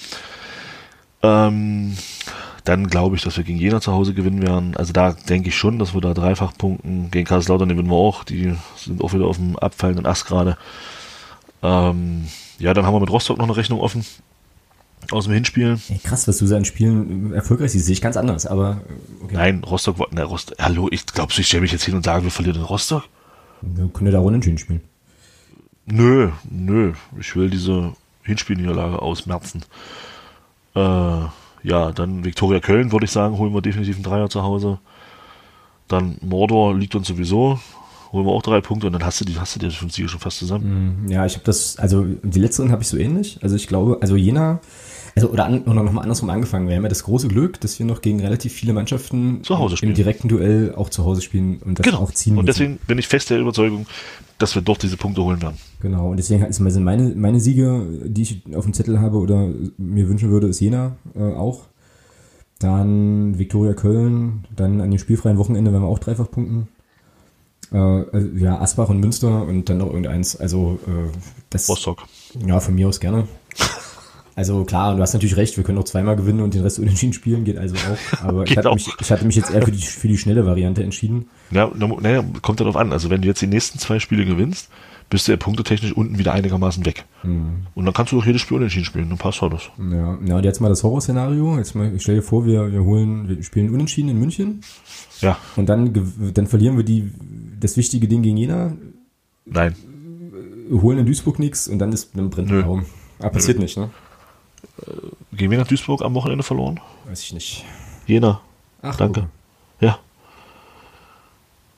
Ähm, 1.22 1.96
dann 2.64 2.86
glaube 2.86 3.16
ich, 3.16 3.22
dass 3.22 3.36
wir 3.36 3.44
gegen 3.44 3.58
Jena 3.58 3.80
zu 3.80 3.92
Hause 3.92 4.14
gewinnen 4.14 4.40
werden. 4.40 4.76
Also 4.76 4.92
da 4.92 5.12
denke 5.12 5.48
ich 5.48 5.56
schon, 5.56 5.78
dass 5.78 5.94
wir 5.94 6.00
da 6.00 6.14
dreifach 6.14 6.56
punkten. 6.56 7.10
Gegen 7.10 7.26
Kaiserslautern 7.26 7.68
gewinnen 7.68 7.90
wir 7.90 7.96
auch. 7.96 8.24
Die 8.24 8.54
sind 8.76 9.02
auch 9.02 9.12
wieder 9.12 9.26
auf 9.26 9.36
dem 9.36 9.56
abfallenden 9.58 10.06
Ast 10.06 10.26
gerade. 10.26 10.56
Ähm, 11.62 12.28
ja, 12.58 12.72
dann 12.72 12.86
haben 12.86 12.94
wir 12.94 13.00
mit 13.00 13.10
Rostock 13.10 13.38
noch 13.38 13.44
eine 13.44 13.56
Rechnung 13.56 13.80
offen 13.80 14.04
aus 15.10 15.24
dem 15.24 15.34
Hinspiel. 15.34 15.78
Ey, 15.88 15.98
krass, 16.02 16.26
was 16.28 16.38
du 16.38 16.46
so 16.46 16.56
an 16.56 16.64
Spielen 16.64 17.32
erfolgreich 17.32 17.72
siehst, 17.72 17.86
sehe 17.86 17.92
ich 17.92 18.00
ganz 18.00 18.16
anders, 18.16 18.46
aber 18.46 18.80
okay. 19.22 19.34
Nein, 19.34 19.64
Rostock, 19.64 20.12
ne, 20.12 20.24
Rostock, 20.24 20.56
hallo, 20.58 20.88
ich 20.90 21.06
glaube, 21.06 21.32
ich 21.36 21.46
stelle 21.46 21.62
mich 21.62 21.72
jetzt 21.72 21.84
hin 21.84 21.94
und 21.94 22.04
sage, 22.04 22.24
wir 22.24 22.30
verlieren 22.30 22.58
in 22.58 22.64
Rostock? 22.64 23.04
Wir 23.62 23.88
können 23.88 24.12
da 24.12 24.20
unentschieden 24.20 24.58
spielen. 24.58 24.80
Nö, 25.86 26.30
nö, 26.50 26.92
ich 27.18 27.36
will 27.36 27.50
diese 27.50 27.92
Hinspielniederlage 28.22 29.00
ausmerzen. 29.00 29.62
Äh, 30.74 30.80
ja, 30.80 31.92
dann 31.92 32.24
Viktoria 32.24 32.60
Köln, 32.60 32.92
würde 32.92 33.04
ich 33.04 33.10
sagen, 33.10 33.38
holen 33.38 33.54
wir 33.54 33.62
definitiv 33.62 33.96
einen 33.96 34.04
Dreier 34.04 34.28
zu 34.28 34.42
Hause. 34.42 34.78
Dann 35.88 36.16
Mordor 36.22 36.76
liegt 36.76 36.94
uns 36.94 37.08
sowieso, 37.08 37.58
holen 38.12 38.26
wir 38.26 38.32
auch 38.32 38.42
drei 38.42 38.60
Punkte 38.60 38.86
und 38.86 38.92
dann 38.92 39.04
hast 39.04 39.20
du 39.20 39.24
die, 39.24 39.38
hast 39.38 39.56
du 39.56 39.60
die 39.60 39.70
fünf 39.70 39.92
Siege 39.92 40.08
schon 40.08 40.20
fast 40.20 40.38
zusammen. 40.38 41.06
Mm, 41.06 41.10
ja, 41.10 41.26
ich 41.26 41.34
habe 41.34 41.44
das, 41.44 41.78
also 41.78 42.06
die 42.22 42.38
letzteren 42.38 42.72
habe 42.72 42.82
ich 42.82 42.88
so 42.88 42.96
ähnlich. 42.96 43.38
Also 43.42 43.56
ich 43.56 43.66
glaube, 43.66 43.98
also 44.00 44.16
Jena, 44.16 44.60
also 45.16 45.30
oder, 45.30 45.46
an, 45.46 45.62
oder 45.62 45.82
nochmal 45.82 46.02
andersrum 46.02 46.30
angefangen. 46.30 46.68
Wir 46.68 46.76
haben 46.76 46.82
ja 46.82 46.88
das 46.88 47.04
große 47.04 47.28
Glück, 47.28 47.60
dass 47.60 47.78
wir 47.78 47.86
noch 47.86 48.00
gegen 48.00 48.20
relativ 48.20 48.52
viele 48.52 48.72
Mannschaften 48.72 49.44
zu 49.44 49.58
Hause 49.58 49.76
spielen. 49.76 49.92
im 49.92 49.96
direkten 49.96 50.28
Duell 50.28 50.74
auch 50.74 50.90
zu 50.90 51.04
Hause 51.04 51.22
spielen 51.22 51.58
und 51.64 51.78
das 51.78 51.84
genau. 51.84 51.98
auch 51.98 52.10
ziehen. 52.10 52.36
Und 52.36 52.46
deswegen 52.46 52.78
bin 52.86 52.98
ich 52.98 53.06
fest 53.06 53.30
der 53.30 53.38
Überzeugung, 53.38 53.86
dass 54.38 54.54
wir 54.54 54.62
dort 54.62 54.82
diese 54.82 54.96
Punkte 54.96 55.22
holen 55.22 55.40
werden. 55.40 55.56
Genau, 55.80 56.10
und 56.10 56.16
deswegen 56.16 56.50
sind 56.52 56.84
meine, 56.84 57.14
meine 57.14 57.38
Siege, 57.38 57.86
die 58.04 58.22
ich 58.22 58.42
auf 58.56 58.64
dem 58.64 58.72
Zettel 58.72 59.00
habe 59.00 59.18
oder 59.18 59.48
mir 59.78 60.08
wünschen 60.08 60.30
würde, 60.30 60.48
ist 60.48 60.60
Jena 60.60 60.96
äh, 61.14 61.20
auch. 61.20 61.66
Dann 62.58 63.38
Viktoria 63.38 63.74
Köln, 63.74 64.44
dann 64.54 64.80
an 64.80 64.90
dem 64.90 64.98
spielfreien 64.98 65.38
Wochenende 65.38 65.72
werden 65.72 65.82
wir 65.82 65.88
auch 65.88 65.98
dreifach 65.98 66.30
punkten. 66.30 66.68
Äh, 67.72 67.76
also, 67.76 68.28
ja, 68.36 68.60
Asbach 68.60 68.88
und 68.88 69.00
Münster 69.00 69.42
und 69.42 69.68
dann 69.68 69.78
noch 69.78 69.88
irgendeins. 69.88 70.34
Also 70.36 70.78
äh, 70.86 71.16
das. 71.50 71.68
Rostock. 71.68 72.04
Ja, 72.46 72.58
von 72.58 72.74
mir 72.74 72.88
aus 72.88 72.98
gerne. 72.98 73.28
Also 74.36 74.64
klar, 74.64 74.96
du 74.96 75.02
hast 75.02 75.12
natürlich 75.12 75.36
recht, 75.36 75.56
wir 75.56 75.64
können 75.64 75.78
auch 75.78 75.84
zweimal 75.84 76.16
gewinnen 76.16 76.40
und 76.40 76.54
den 76.54 76.62
Rest 76.62 76.78
unentschieden 76.80 77.12
spielen, 77.12 77.44
geht 77.44 77.56
also 77.56 77.76
auch. 77.76 78.22
Aber 78.22 78.44
ich 78.48 78.56
hatte, 78.56 78.70
auch. 78.70 78.74
Mich, 78.74 78.88
ich 79.00 79.12
hatte 79.12 79.24
mich 79.24 79.36
jetzt 79.36 79.52
eher 79.52 79.62
für 79.62 79.70
die, 79.70 79.82
für 79.82 80.08
die 80.08 80.18
schnelle 80.18 80.44
Variante 80.44 80.82
entschieden. 80.82 81.26
Ja, 81.50 81.70
naja, 81.74 82.24
kommt 82.42 82.60
darauf 82.60 82.76
an. 82.76 82.92
Also 82.92 83.10
wenn 83.10 83.22
du 83.22 83.28
jetzt 83.28 83.40
die 83.42 83.46
nächsten 83.46 83.78
zwei 83.78 84.00
Spiele 84.00 84.24
gewinnst, 84.24 84.70
bist 85.10 85.28
du 85.28 85.32
ja 85.32 85.36
punktetechnisch 85.36 85.92
unten 85.92 86.18
wieder 86.18 86.32
einigermaßen 86.32 86.84
weg. 86.84 87.04
Mhm. 87.22 87.66
Und 87.74 87.84
dann 87.84 87.94
kannst 87.94 88.12
du 88.12 88.16
doch 88.16 88.26
jedes 88.26 88.40
Spiel 88.40 88.56
unentschieden 88.56 88.84
spielen, 88.84 89.08
dann 89.08 89.18
passt 89.18 89.42
alles. 89.42 89.70
Ja, 89.78 90.18
ja 90.24 90.36
und 90.36 90.44
jetzt 90.44 90.60
mal 90.60 90.68
das 90.68 90.82
Horrorszenario. 90.82 91.56
Jetzt 91.58 91.74
mal, 91.74 91.94
ich 91.94 92.02
stell 92.02 92.16
dir 92.16 92.22
vor, 92.22 92.44
wir, 92.46 92.72
wir 92.72 92.82
holen, 92.82 93.28
wir 93.28 93.42
spielen 93.44 93.72
unentschieden 93.72 94.08
in 94.08 94.18
München. 94.18 94.62
Ja. 95.20 95.38
Und 95.54 95.68
dann, 95.68 95.92
dann 96.34 96.46
verlieren 96.48 96.76
wir 96.76 96.84
die, 96.84 97.12
das 97.60 97.76
wichtige 97.76 98.08
Ding 98.08 98.22
gegen 98.22 98.36
Jena. 98.36 98.72
Nein. 99.44 99.76
Holen 100.70 100.98
in 100.98 101.06
Duisburg 101.06 101.38
nichts 101.38 101.68
und 101.68 101.78
dann 101.78 101.92
ist 101.92 102.16
ein 102.16 102.30
brennender 102.30 102.64
Raum. 102.64 102.86
Ah, 103.20 103.28
passiert 103.28 103.58
Nö. 103.58 103.64
nicht, 103.64 103.76
ne? 103.76 103.90
Äh, 104.82 105.36
gehen 105.36 105.50
wir 105.50 105.58
nach 105.58 105.66
Duisburg 105.66 106.02
am 106.02 106.14
Wochenende 106.14 106.42
verloren? 106.42 106.80
Weiß 107.06 107.22
ich 107.22 107.32
nicht. 107.32 107.64
Jena. 108.06 108.40
Ach, 108.82 108.96
danke. 108.96 109.20
Okay. 109.20 109.28
Ja. 109.86 109.98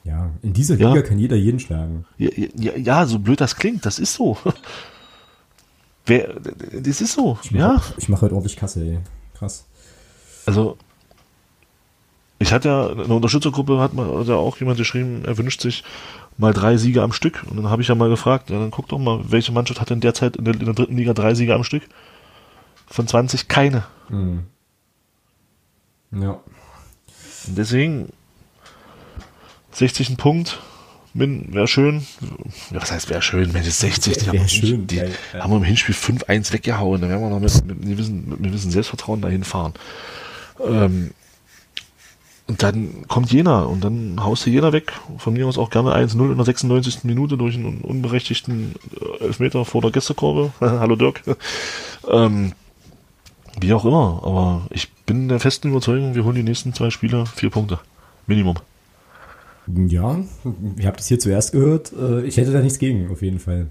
Ja, 0.05 0.31
in 0.43 0.53
dieser 0.53 0.77
Liga 0.77 0.95
ja. 0.95 1.03
kann 1.03 1.19
jeder 1.19 1.37
jeden 1.37 1.59
schlagen. 1.59 2.05
Ja, 2.17 2.31
ja, 2.37 2.77
ja, 2.77 3.07
so 3.07 3.19
blöd 3.19 3.41
das 3.41 3.57
klingt, 3.57 3.85
das 3.85 3.99
ist 3.99 4.15
so. 4.15 4.37
Wer, 6.07 6.35
das 6.73 7.01
ist 7.01 7.15
so, 7.15 7.39
ich 7.43 7.51
mach, 7.51 7.59
ja. 7.59 7.83
Ich 7.97 8.09
mache 8.09 8.23
heute 8.23 8.35
ordentlich 8.35 8.57
Kasse, 8.57 8.83
ey. 8.83 8.99
Krass. 9.37 9.67
Also, 10.47 10.79
ich 12.39 12.53
hatte 12.53 12.69
ja, 12.69 12.91
in 12.91 12.99
der 12.99 13.11
Unterstützergruppe 13.11 13.81
hat 13.81 13.93
hat 13.93 14.29
ja 14.29 14.37
auch 14.37 14.57
jemand 14.59 14.79
geschrieben, 14.79 15.25
er 15.25 15.37
wünscht 15.39 15.61
sich 15.61 15.83
mal 16.39 16.53
drei 16.53 16.77
Siege 16.77 17.03
am 17.03 17.13
Stück. 17.13 17.45
Und 17.51 17.57
dann 17.57 17.71
habe 17.71 17.83
ich 17.83 17.89
ja 17.89 17.95
mal 17.95 18.09
gefragt, 18.09 18.51
ja, 18.51 18.59
dann 18.59 18.71
guck 18.71 18.89
doch 18.89 18.99
mal, 18.99 19.21
welche 19.29 19.53
Mannschaft 19.53 19.81
hat 19.81 19.91
denn 19.91 20.01
derzeit 20.01 20.37
in 20.37 20.45
der, 20.45 20.55
in 20.55 20.65
der 20.65 20.75
dritten 20.75 20.97
Liga 20.97 21.15
drei 21.15 21.35
Siege 21.35 21.55
am 21.55 21.65
Stück? 21.65 21.83
Von 22.87 23.07
20 23.07 23.49
keine. 23.49 23.85
Mhm. 24.09 24.45
Ja. 26.13 26.41
Und 27.47 27.59
deswegen 27.59 28.13
60 29.73 30.11
ein 30.11 30.17
Punkt, 30.17 30.61
wäre 31.15 31.67
schön. 31.67 32.07
Ja, 32.71 32.81
was 32.81 32.93
heißt 32.93 33.11
wäre 33.11 33.23
schön? 33.23 33.55
Wenn 33.55 33.65
jetzt 33.65 33.81
60, 33.81 34.19
die, 34.19 34.29
haben, 34.29 34.49
schön, 34.49 34.87
die 34.87 34.97
ja. 34.97 35.07
haben 35.35 35.51
wir 35.51 35.57
im 35.57 35.65
Hinspiel 35.65 35.95
5-1 35.95 36.53
weggehauen. 36.53 37.01
Dann 37.01 37.11
werden 37.11 37.23
wir 37.23 37.31
noch 37.31 37.41
mit, 37.41 37.67
mit, 37.67 37.79
mit, 37.81 37.89
gewissen, 37.89 38.29
mit 38.29 38.43
gewissen 38.43 38.71
Selbstvertrauen 38.71 39.21
dahin 39.21 39.45
fahren. 39.45 39.75
Ähm, 40.65 41.13
und 42.49 42.63
dann 42.63 43.09
kommt 43.09 43.33
Jena 43.33 43.63
und 43.63 43.83
dann 43.83 44.23
haust 44.23 44.47
du 44.47 44.51
Jena 44.51 44.73
weg. 44.73 44.93
Von 45.19 45.33
mir 45.33 45.47
aus 45.47 45.59
auch 45.59 45.71
gerne 45.71 45.95
1-0 45.95 46.31
in 46.31 46.37
der 46.37 46.45
96. 46.45 47.05
Minute 47.05 47.37
durch 47.37 47.57
einen 47.57 47.81
unberechtigten 47.81 48.75
äh, 49.21 49.25
Elfmeter 49.25 49.65
vor 49.65 49.81
der 49.81 49.91
Gästekurve. 49.91 50.53
Hallo 50.61 50.97
Dirk. 50.97 51.23
ähm, 52.09 52.53
wie 53.61 53.73
auch 53.73 53.85
immer, 53.85 54.21
aber 54.25 54.67
ich 54.71 54.93
bin 55.07 55.29
der 55.29 55.41
festen 55.41 55.71
Überzeugung, 55.71 56.15
wir 56.15 56.25
holen 56.25 56.37
die 56.37 56.43
nächsten 56.43 56.75
zwei 56.75 56.91
Spiele 56.91 57.27
vier 57.27 57.51
Punkte. 57.51 57.79
Minimum. 58.27 58.57
Ja, 59.89 60.19
ihr 60.79 60.87
habt 60.87 61.01
es 61.01 61.09
hier 61.09 61.19
zuerst 61.19 61.53
gehört. 61.53 61.93
Äh, 61.93 62.23
ich 62.23 62.37
hätte 62.37 62.53
da 62.53 62.61
nichts 62.61 62.79
gegen, 62.79 63.11
auf 63.11 63.23
jeden 63.23 63.39
Fall. 63.39 63.69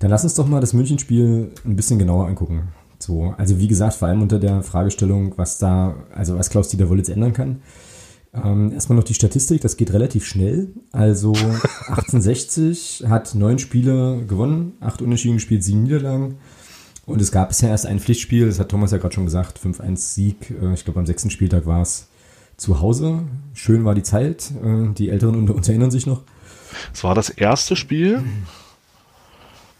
Dann 0.00 0.10
lass 0.10 0.24
uns 0.24 0.34
doch 0.34 0.46
mal 0.46 0.60
das 0.60 0.72
Münchenspiel 0.72 1.52
ein 1.64 1.76
bisschen 1.76 1.98
genauer 1.98 2.26
angucken. 2.26 2.68
So, 2.98 3.34
also 3.36 3.58
wie 3.58 3.68
gesagt, 3.68 3.94
vor 3.94 4.08
allem 4.08 4.22
unter 4.22 4.38
der 4.38 4.62
Fragestellung, 4.62 5.34
was 5.36 5.58
da, 5.58 5.94
also 6.14 6.36
was 6.36 6.50
Klaus 6.50 6.68
Dieter 6.68 6.88
Woll 6.88 6.98
jetzt 6.98 7.10
ändern 7.10 7.32
kann. 7.32 7.62
Ähm, 8.32 8.72
erstmal 8.72 8.96
noch 8.96 9.04
die 9.04 9.14
Statistik, 9.14 9.60
das 9.60 9.76
geht 9.76 9.92
relativ 9.92 10.24
schnell. 10.24 10.68
Also 10.92 11.32
1860 11.88 13.04
hat 13.08 13.34
neun 13.34 13.58
Spiele 13.58 14.24
gewonnen, 14.26 14.72
acht 14.80 15.02
Unentschieden 15.02 15.36
gespielt, 15.36 15.64
sieben 15.64 15.84
Niederlagen. 15.84 16.36
Und 17.10 17.20
es 17.20 17.32
gab 17.32 17.48
bisher 17.48 17.70
erst 17.70 17.86
ein 17.86 17.98
Pflichtspiel, 17.98 18.46
das 18.46 18.60
hat 18.60 18.68
Thomas 18.68 18.92
ja 18.92 18.98
gerade 18.98 19.14
schon 19.14 19.24
gesagt, 19.24 19.58
5-1 19.58 19.96
Sieg. 19.96 20.50
Äh, 20.50 20.74
ich 20.74 20.84
glaube, 20.84 21.00
am 21.00 21.06
sechsten 21.06 21.30
Spieltag 21.30 21.66
war 21.66 21.82
es 21.82 22.06
zu 22.56 22.80
Hause. 22.80 23.22
Schön 23.52 23.84
war 23.84 23.96
die 23.96 24.04
Zeit. 24.04 24.52
Äh, 24.62 24.94
die 24.94 25.10
Älteren 25.10 25.34
unter 25.34 25.56
uns 25.56 25.68
erinnern 25.68 25.90
sich 25.90 26.06
noch. 26.06 26.22
Es 26.94 27.02
war 27.02 27.16
das 27.16 27.28
erste 27.28 27.74
Spiel. 27.74 28.22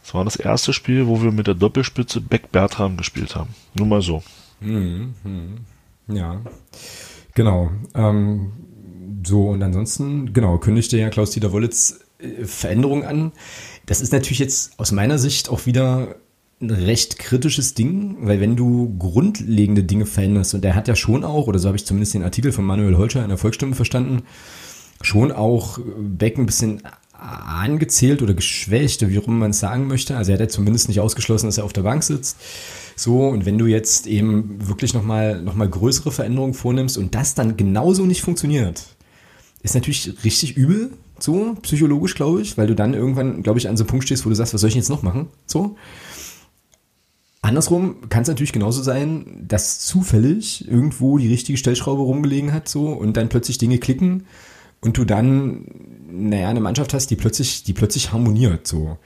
Es 0.03 0.12
war 0.12 0.24
das 0.24 0.35
erste 0.35 0.72
Spiel, 0.72 1.07
wo 1.07 1.22
wir 1.22 1.31
mit 1.31 1.47
der 1.47 1.55
Doppelspitze 1.55 2.20
Beck 2.20 2.51
Bertram 2.51 2.97
gespielt 2.97 3.37
haben. 3.37 3.55
Nur 3.74 3.87
mal 3.87 4.03
so. 4.03 4.24
Mhm, 4.59 5.14
ja, 6.09 6.41
genau. 7.35 7.70
Ähm, 7.95 8.51
so, 9.24 9.51
und 9.51 9.62
ansonsten, 9.62 10.33
genau, 10.33 10.59
kündigte 10.59 10.99
ja 10.99 11.11
Klaus-Dieter 11.11 11.53
Wollitz 11.53 12.01
äh, 12.18 12.45
Veränderungen 12.45 13.05
an. 13.05 13.33
Das 13.87 14.01
ist 14.01 14.12
natürlich 14.12 14.41
jetzt 14.41 14.78
aus 14.81 14.91
meiner 14.91 15.18
Sicht 15.18 15.49
auch 15.49 15.66
wieder 15.66 16.16
ein 16.61 16.71
recht 16.71 17.19
kritisches 17.19 17.75
Ding, 17.75 18.19
weil 18.21 18.41
wenn 18.41 18.57
du 18.57 18.95
grundlegende 18.99 19.83
Dinge 19.83 20.07
veränderst, 20.07 20.55
und 20.55 20.63
der 20.63 20.75
hat 20.75 20.89
ja 20.89 20.97
schon 20.97 21.25
auch, 21.25 21.47
oder 21.47 21.59
so 21.59 21.69
habe 21.69 21.77
ich 21.77 21.87
zumindest 21.87 22.15
den 22.15 22.23
Artikel 22.23 22.53
von 22.53 22.65
Manuel 22.65 22.99
Holscher 22.99 23.23
in 23.23 23.29
der 23.29 23.39
Volksstimme 23.39 23.75
verstanden, 23.75 24.23
schon 25.01 25.33
auch 25.33 25.79
Beck 25.99 26.37
ein 26.37 26.47
bisschen 26.47 26.83
angezählt 27.13 28.23
oder 28.23 28.35
geschwächt, 28.35 29.07
wie 29.09 29.17
rum 29.17 29.39
man 29.39 29.51
es 29.51 29.61
sagen 29.61 29.87
möchte. 29.87 30.17
Also 30.17 30.33
er 30.33 30.35
hat 30.35 30.41
ja 30.41 30.49
zumindest 30.49 30.89
nicht 30.89 31.01
ausgeschlossen, 31.01 31.47
dass 31.47 31.59
er 31.59 31.65
auf 31.65 31.73
der 31.73 31.83
Bank 31.83 32.03
sitzt. 32.03 32.37
So, 32.97 33.29
und 33.29 33.47
wenn 33.47 33.59
du 33.59 33.67
jetzt 33.67 34.07
eben 34.07 34.57
wirklich 34.67 34.95
nochmal 34.95 35.41
noch 35.43 35.55
mal 35.55 35.69
größere 35.69 36.13
Veränderungen 36.13 36.55
vornimmst 36.55 36.99
und 36.99 37.15
das 37.15 37.35
dann 37.35 37.57
genauso 37.57 38.05
nicht 38.05 38.23
funktioniert, 38.23 38.87
ist 39.63 39.75
natürlich 39.75 40.13
richtig 40.25 40.57
übel, 40.57 40.91
so 41.19 41.55
psychologisch, 41.63 42.15
glaube 42.15 42.41
ich, 42.43 42.57
weil 42.57 42.67
du 42.67 42.75
dann 42.75 42.95
irgendwann, 42.95 43.43
glaube 43.43 43.59
ich, 43.59 43.69
an 43.69 43.77
so 43.77 43.85
einem 43.85 43.89
Punkt 43.89 44.07
stehst, 44.07 44.25
wo 44.25 44.31
du 44.31 44.35
sagst, 44.35 44.55
was 44.55 44.61
soll 44.61 44.69
ich 44.69 44.77
jetzt 44.77 44.91
noch 44.91 45.03
machen? 45.03 45.29
So. 45.47 45.77
Andersrum 47.51 48.09
kann 48.11 48.23
es 48.23 48.29
natürlich 48.29 48.53
genauso 48.53 48.81
sein, 48.81 49.45
dass 49.47 49.81
zufällig 49.81 50.69
irgendwo 50.69 51.19
die 51.19 51.27
richtige 51.27 51.59
Stellschraube 51.59 52.03
rumgelegen 52.03 52.53
hat 52.53 52.69
so 52.69 52.89
und 52.89 53.17
dann 53.17 53.29
plötzlich 53.29 53.59
Dinge 53.59 53.79
klicken 53.79 54.25
und 54.81 54.97
du 54.97 55.05
dann, 55.05 55.65
naja, 56.09 56.49
eine 56.49 56.61
Mannschaft 56.61 56.95
hast, 56.95 57.11
die 57.11 57.17
plötzlich, 57.17 57.65
die 57.65 57.73
plötzlich 57.73 58.13
harmoniert 58.13 58.69
so. 58.69 58.99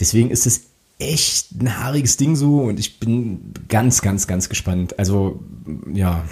Deswegen 0.00 0.30
ist 0.30 0.46
es 0.46 0.62
echt 0.98 1.52
ein 1.60 1.78
haariges 1.78 2.16
Ding 2.16 2.36
so 2.36 2.62
und 2.62 2.80
ich 2.80 3.00
bin 3.00 3.52
ganz, 3.68 4.00
ganz, 4.00 4.26
ganz 4.26 4.48
gespannt. 4.48 4.98
Also 4.98 5.40
ja, 5.92 6.24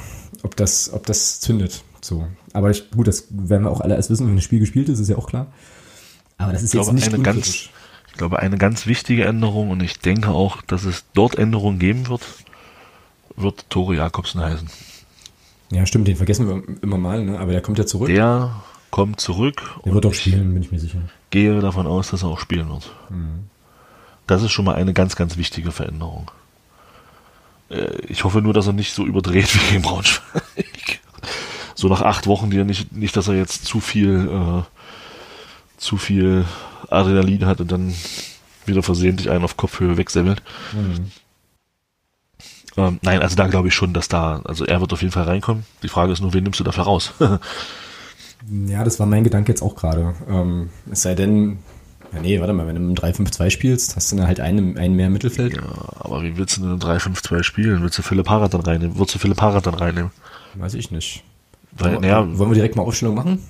ob 0.43 0.57
das, 0.57 0.91
ob 0.91 1.05
das 1.05 1.41
zündet 1.41 1.83
so. 2.01 2.27
Aber 2.55 2.71
ich, 2.71 2.91
gut, 2.91 3.09
das 3.09 3.27
werden 3.31 3.65
wir 3.65 3.71
auch 3.71 3.83
alle 3.83 3.95
erst 3.95 4.09
wissen, 4.09 4.27
wenn 4.27 4.37
das 4.37 4.45
Spiel 4.45 4.61
gespielt 4.61 4.89
ist, 4.89 5.01
ist 5.01 5.11
ja 5.11 5.19
auch 5.19 5.29
klar. 5.29 5.53
Aber 6.39 6.53
das 6.53 6.63
ist 6.63 6.71
ich 6.71 6.79
jetzt 6.79 6.87
glaube, 6.87 6.95
nicht 6.95 7.13
eine 7.13 7.23
ganz, 7.23 7.69
ich 8.19 8.21
glaube, 8.21 8.41
eine 8.41 8.59
ganz 8.59 8.89
wichtige 8.89 9.27
Änderung 9.27 9.71
und 9.71 9.81
ich 9.81 10.01
denke 10.01 10.31
auch, 10.31 10.61
dass 10.63 10.83
es 10.83 11.05
dort 11.15 11.39
Änderungen 11.39 11.79
geben 11.79 12.09
wird, 12.09 12.23
wird 13.37 13.71
Tore 13.71 13.95
Jakobsen 13.95 14.41
heißen. 14.41 14.69
Ja, 15.71 15.87
stimmt, 15.87 16.09
den 16.09 16.17
vergessen 16.17 16.49
wir 16.49 16.83
immer 16.83 16.99
mal, 16.99 17.25
ne? 17.25 17.39
aber 17.39 17.53
der 17.53 17.61
kommt 17.61 17.79
ja 17.79 17.87
zurück. 17.87 18.09
Der 18.09 18.61
kommt 18.91 19.21
zurück. 19.21 19.63
Der 19.85 19.95
wird 19.95 20.05
auch 20.05 20.15
spielen, 20.15 20.53
bin 20.53 20.65
ich 20.65 20.73
mir 20.73 20.81
sicher. 20.81 20.99
Gehe 21.31 21.61
davon 21.61 21.87
aus, 21.87 22.11
dass 22.11 22.25
er 22.25 22.29
auch 22.31 22.41
spielen 22.41 22.69
wird. 22.69 22.91
Mhm. 23.09 23.45
Das 24.27 24.43
ist 24.43 24.51
schon 24.51 24.65
mal 24.65 24.75
eine 24.75 24.95
ganz, 24.95 25.15
ganz 25.15 25.37
wichtige 25.37 25.71
Veränderung. 25.71 26.29
Äh, 27.71 28.01
ich 28.09 28.25
hoffe 28.25 28.43
nur, 28.43 28.53
dass 28.53 28.67
er 28.67 28.73
nicht 28.73 28.95
so 28.95 29.07
überdreht 29.07 29.55
wie 29.55 29.71
gegen 29.71 29.83
Braunschweig. 29.83 30.99
So 31.77 31.87
nach 31.87 32.03
acht 32.03 32.27
Wochen, 32.27 32.51
die 32.51 32.59
er 32.59 32.65
nicht, 32.65 32.91
nicht, 32.91 33.17
dass 33.17 33.29
er 33.29 33.37
jetzt 33.37 33.65
zu 33.65 33.79
viel, 33.79 34.29
äh, 34.29 34.63
zu 35.77 35.99
viel 35.99 36.47
Adrenalin 36.89 37.47
hat 37.47 37.61
und 37.61 37.71
dann 37.71 37.95
wieder 38.67 38.83
versehentlich 38.83 39.31
einen 39.31 39.45
auf 39.45 39.57
Kopfhöhe 39.57 39.97
wegsemmelt. 39.97 40.43
Mhm. 40.73 41.11
Ähm, 42.77 43.01
nein, 43.03 43.23
also 43.23 43.35
da 43.35 43.49
glaube 43.49 43.69
ich 43.69 43.75
schon, 43.75 43.93
dass 43.93 44.09
da, 44.09 44.41
also 44.45 44.65
er 44.65 44.81
wird 44.81 44.93
auf 44.93 45.03
jeden 45.03 45.13
Fall 45.13 45.25
reinkommen. 45.25 45.65
Die 45.83 45.89
Frage 45.89 46.13
ist 46.13 46.21
nur, 46.21 46.33
wen 46.33 46.45
nimmst 46.45 46.61
du 46.61 46.65
dafür 46.65 46.85
raus? 46.85 47.13
ja, 48.67 48.85
das 48.85 49.01
war 49.01 49.07
mein 49.07 49.25
Gedanke 49.25 49.51
jetzt 49.51 49.63
auch 49.63 49.75
gerade. 49.75 50.15
Ähm, 50.29 50.71
es 50.91 51.03
sei 51.03 51.15
denn, 51.15 51.59
ja, 52.13 52.21
nee, 52.21 52.41
warte 52.41 52.53
mal, 52.53 52.67
wenn 52.67 52.77
du 52.77 52.83
im 52.83 52.95
3-5-2 52.95 53.51
spielst, 53.51 53.97
hast 53.97 54.13
du 54.13 54.17
dann 54.17 54.29
halt 54.29 54.39
einen, 54.39 54.79
einen 54.79 54.95
mehr 54.95 55.09
im 55.09 55.13
Mittelfeld. 55.13 55.57
Ja, 55.57 55.63
aber 55.99 56.23
wie 56.23 56.37
willst 56.37 56.57
du 56.57 56.63
denn 56.63 56.73
im 56.73 56.79
3-5-2 56.79 57.43
spielen? 57.43 57.83
Willst 57.83 57.99
du 57.99 58.03
Philipp 58.03 58.29
Harald 58.29 58.55
dann 58.55 58.61
reinnehmen? 58.61 58.97
Würdest 58.97 59.17
du 59.17 59.19
Philipp 59.19 59.41
Harald 59.41 59.67
dann 59.67 59.75
reinnehmen? 59.75 60.13
Weiß 60.55 60.75
ich 60.75 60.91
nicht. 60.91 61.25
Weil, 61.73 61.93
wollen, 61.93 62.03
naja, 62.03 62.39
wollen 62.39 62.51
wir 62.51 62.55
direkt 62.55 62.77
mal 62.77 62.83
Aufstellung 62.83 63.17
machen? 63.17 63.43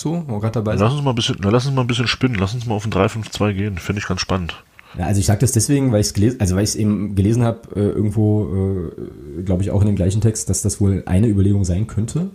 So, 0.00 0.24
wo 0.26 0.34
wir 0.34 0.40
gerade 0.40 0.52
dabei 0.52 0.76
sind. 0.76 0.84
Lass 0.84 0.94
uns 0.94 1.02
mal 1.02 1.10
ein 1.10 1.16
bisschen, 1.16 1.36
na, 1.40 1.50
lass 1.50 1.66
uns 1.66 1.74
mal 1.74 1.82
ein 1.82 1.86
bisschen 1.86 2.06
spinnen. 2.06 2.36
Lass 2.38 2.54
uns 2.54 2.66
mal 2.66 2.74
auf 2.74 2.84
ein 2.84 2.92
3-5-2 2.92 3.52
gehen. 3.52 3.78
Finde 3.78 4.00
ich 4.00 4.08
ganz 4.08 4.20
spannend. 4.20 4.62
Ja, 4.98 5.06
also 5.06 5.18
ich 5.18 5.26
sage 5.26 5.40
das 5.40 5.52
deswegen, 5.52 5.92
weil 5.92 6.00
ich 6.00 6.08
es 6.08 6.14
gelesen, 6.14 6.40
also 6.40 6.56
weil 6.56 6.62
ich 6.62 6.70
es 6.70 6.76
eben 6.76 7.14
gelesen 7.14 7.42
habe, 7.42 7.60
äh, 7.74 7.80
irgendwo, 7.80 8.90
äh, 9.38 9.42
glaube 9.42 9.62
ich, 9.62 9.70
auch 9.70 9.80
in 9.80 9.88
dem 9.88 9.96
gleichen 9.96 10.20
Text, 10.20 10.48
dass 10.50 10.62
das 10.62 10.80
wohl 10.80 11.02
eine 11.06 11.26
Überlegung 11.26 11.64
sein 11.64 11.86
könnte. 11.86 12.30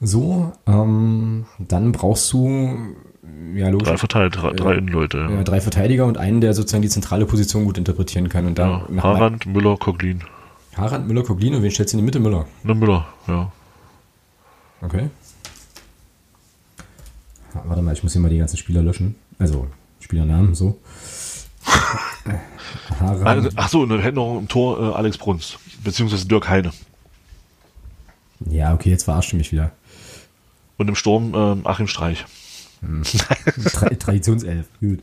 So, 0.00 0.52
ähm, 0.66 1.46
dann 1.58 1.92
brauchst 1.92 2.32
du 2.32 2.94
ja, 3.54 3.68
logisch. 3.68 3.88
Drei, 3.88 3.96
Verteid 3.96 4.36
drei, 4.36 4.50
drei 4.52 4.74
Innenleute. 4.74 5.18
Ja. 5.18 5.30
ja. 5.30 5.44
drei 5.44 5.60
Verteidiger 5.60 6.06
und 6.06 6.18
einen, 6.18 6.40
der 6.40 6.54
sozusagen 6.54 6.82
die 6.82 6.88
zentrale 6.88 7.26
Position 7.26 7.64
gut 7.64 7.78
interpretieren 7.78 8.28
kann. 8.28 8.46
Und 8.46 8.58
da 8.58 8.86
ja, 8.88 9.02
Harand, 9.02 9.46
Müller, 9.46 9.76
Koglin. 9.76 10.22
Harand, 10.76 11.06
Müller, 11.06 11.22
Koglin 11.22 11.54
und 11.54 11.62
wen 11.62 11.70
stellst 11.70 11.92
du 11.92 11.98
in 11.98 12.02
die 12.02 12.04
Mitte? 12.04 12.20
Müller. 12.20 12.46
Ne, 12.64 12.74
Müller, 12.74 13.06
ja. 13.28 13.52
Okay. 14.82 15.08
Warte 17.64 17.82
mal, 17.82 17.92
ich 17.92 18.02
muss 18.02 18.12
hier 18.12 18.20
mal 18.20 18.30
die 18.30 18.38
ganzen 18.38 18.56
Spieler 18.56 18.82
löschen. 18.82 19.14
Also 19.38 19.68
Spielernamen, 20.00 20.54
so. 20.54 20.78
Ach 23.56 23.68
so, 23.68 23.82
eine 23.82 24.02
Änderung 24.02 24.40
im 24.40 24.48
Tor 24.48 24.78
äh, 24.78 24.94
Alex 24.94 25.16
Bruns, 25.18 25.58
beziehungsweise 25.82 26.26
Dirk 26.26 26.48
Heine. 26.48 26.72
Ja, 28.50 28.74
okay, 28.74 28.90
jetzt 28.90 29.04
verarscht 29.04 29.32
du 29.32 29.36
mich 29.36 29.52
wieder. 29.52 29.72
Und 30.76 30.88
im 30.88 30.94
Sturm 30.94 31.34
äh, 31.34 31.68
Achim 31.68 31.86
Streich. 31.86 32.26
Hm. 32.80 33.02
Tra 33.72 33.88
Traditionself, 33.88 34.66
gut. 34.80 35.00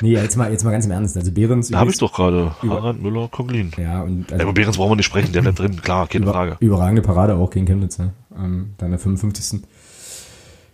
Nee, 0.00 0.12
jetzt 0.12 0.36
mal, 0.36 0.52
jetzt 0.52 0.64
mal 0.64 0.70
ganz 0.70 0.84
im 0.84 0.92
Ernst. 0.92 1.16
Also 1.16 1.32
Behrens. 1.32 1.68
Da 1.68 1.78
habe 1.78 1.90
ich 1.90 1.98
doch 1.98 2.12
gerade. 2.12 2.54
Harald 2.62 3.02
Müller, 3.02 3.28
Koglin. 3.28 3.72
Ja, 3.76 4.02
und. 4.02 4.30
Also, 4.30 4.36
ja, 4.36 4.42
über 4.42 4.52
Behrens 4.52 4.76
brauchen 4.76 4.92
wir 4.92 4.96
nicht 4.96 5.06
sprechen, 5.06 5.32
der 5.32 5.42
bleibt 5.42 5.58
drin, 5.58 5.80
klar, 5.82 6.06
keine 6.06 6.24
über, 6.24 6.32
Frage. 6.32 6.56
Überragende 6.60 7.02
Parade 7.02 7.34
auch 7.34 7.50
gegen 7.50 7.66
Chemnitz, 7.66 7.98
ne? 7.98 8.12
Ähm, 8.36 8.74
dann 8.78 8.90
der 8.90 9.00
55. 9.00 9.62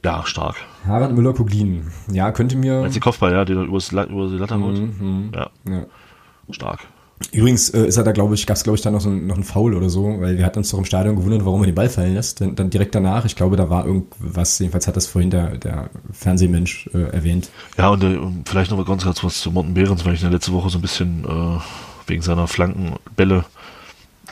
Ja, 0.05 0.25
stark. 0.27 0.57
Harald 0.87 1.15
Müller-Koglin. 1.15 1.91
Ja, 2.13 2.31
könnte 2.31 2.57
mir. 2.57 2.75
Als 2.83 2.93
die 2.93 3.01
Kopfball, 3.01 3.33
ja, 3.33 3.45
der 3.45 3.57
über 3.57 3.79
die 3.79 4.37
Latte 4.37 4.61
holt. 4.61 4.79
Mhm, 4.79 5.33
ja. 5.35 5.51
ja. 5.69 5.87
Stark. 6.51 6.81
Übrigens 7.33 7.71
äh, 7.71 7.87
ist 7.87 7.97
er 7.97 8.05
da, 8.05 8.13
glaube 8.13 8.35
ich, 8.35 8.47
gab 8.47 8.57
es, 8.57 8.65
glaube 8.65 8.77
ich, 8.77 8.83
da 8.83 8.91
noch, 8.91 9.01
so 9.01 9.09
ein, 9.09 9.27
noch 9.27 9.37
ein 9.37 9.45
Foul 9.45 9.75
oder 9.75 9.89
so, 9.89 10.21
weil 10.21 10.37
wir 10.37 10.45
hatten 10.45 10.59
uns 10.59 10.71
doch 10.71 10.79
im 10.79 10.85
Stadion 10.85 11.17
gewundert, 11.17 11.45
warum 11.47 11.63
er 11.63 11.67
den 11.67 11.75
Ball 11.75 11.89
fallen 11.89 12.15
lässt. 12.15 12.41
Dann, 12.41 12.55
dann 12.55 12.69
direkt 12.69 12.95
danach, 12.95 13.25
ich 13.25 13.35
glaube, 13.35 13.57
da 13.57 13.71
war 13.71 13.87
irgendwas, 13.87 14.59
jedenfalls 14.59 14.87
hat 14.87 14.97
das 14.97 15.07
vorhin 15.07 15.31
der, 15.31 15.57
der 15.57 15.89
Fernsehmensch 16.13 16.91
äh, 16.93 17.11
erwähnt. 17.15 17.51
Ja, 17.79 17.89
und 17.89 18.05
äh, 18.05 18.19
vielleicht 18.45 18.71
noch 18.71 18.79
mal 18.79 18.85
ganz 18.85 19.05
kurz 19.05 19.25
was 19.25 19.41
zu 19.41 19.53
Morten 19.53 19.73
Behrens, 19.73 20.05
weil 20.05 20.15
ich 20.15 20.21
in 20.21 20.27
der 20.27 20.37
letzte 20.37 20.53
Woche 20.53 20.69
so 20.69 20.79
ein 20.79 20.83
bisschen 20.83 21.25
äh, 21.25 21.61
wegen 22.09 22.21
seiner 22.21 22.47
Flankenbälle 22.47 23.47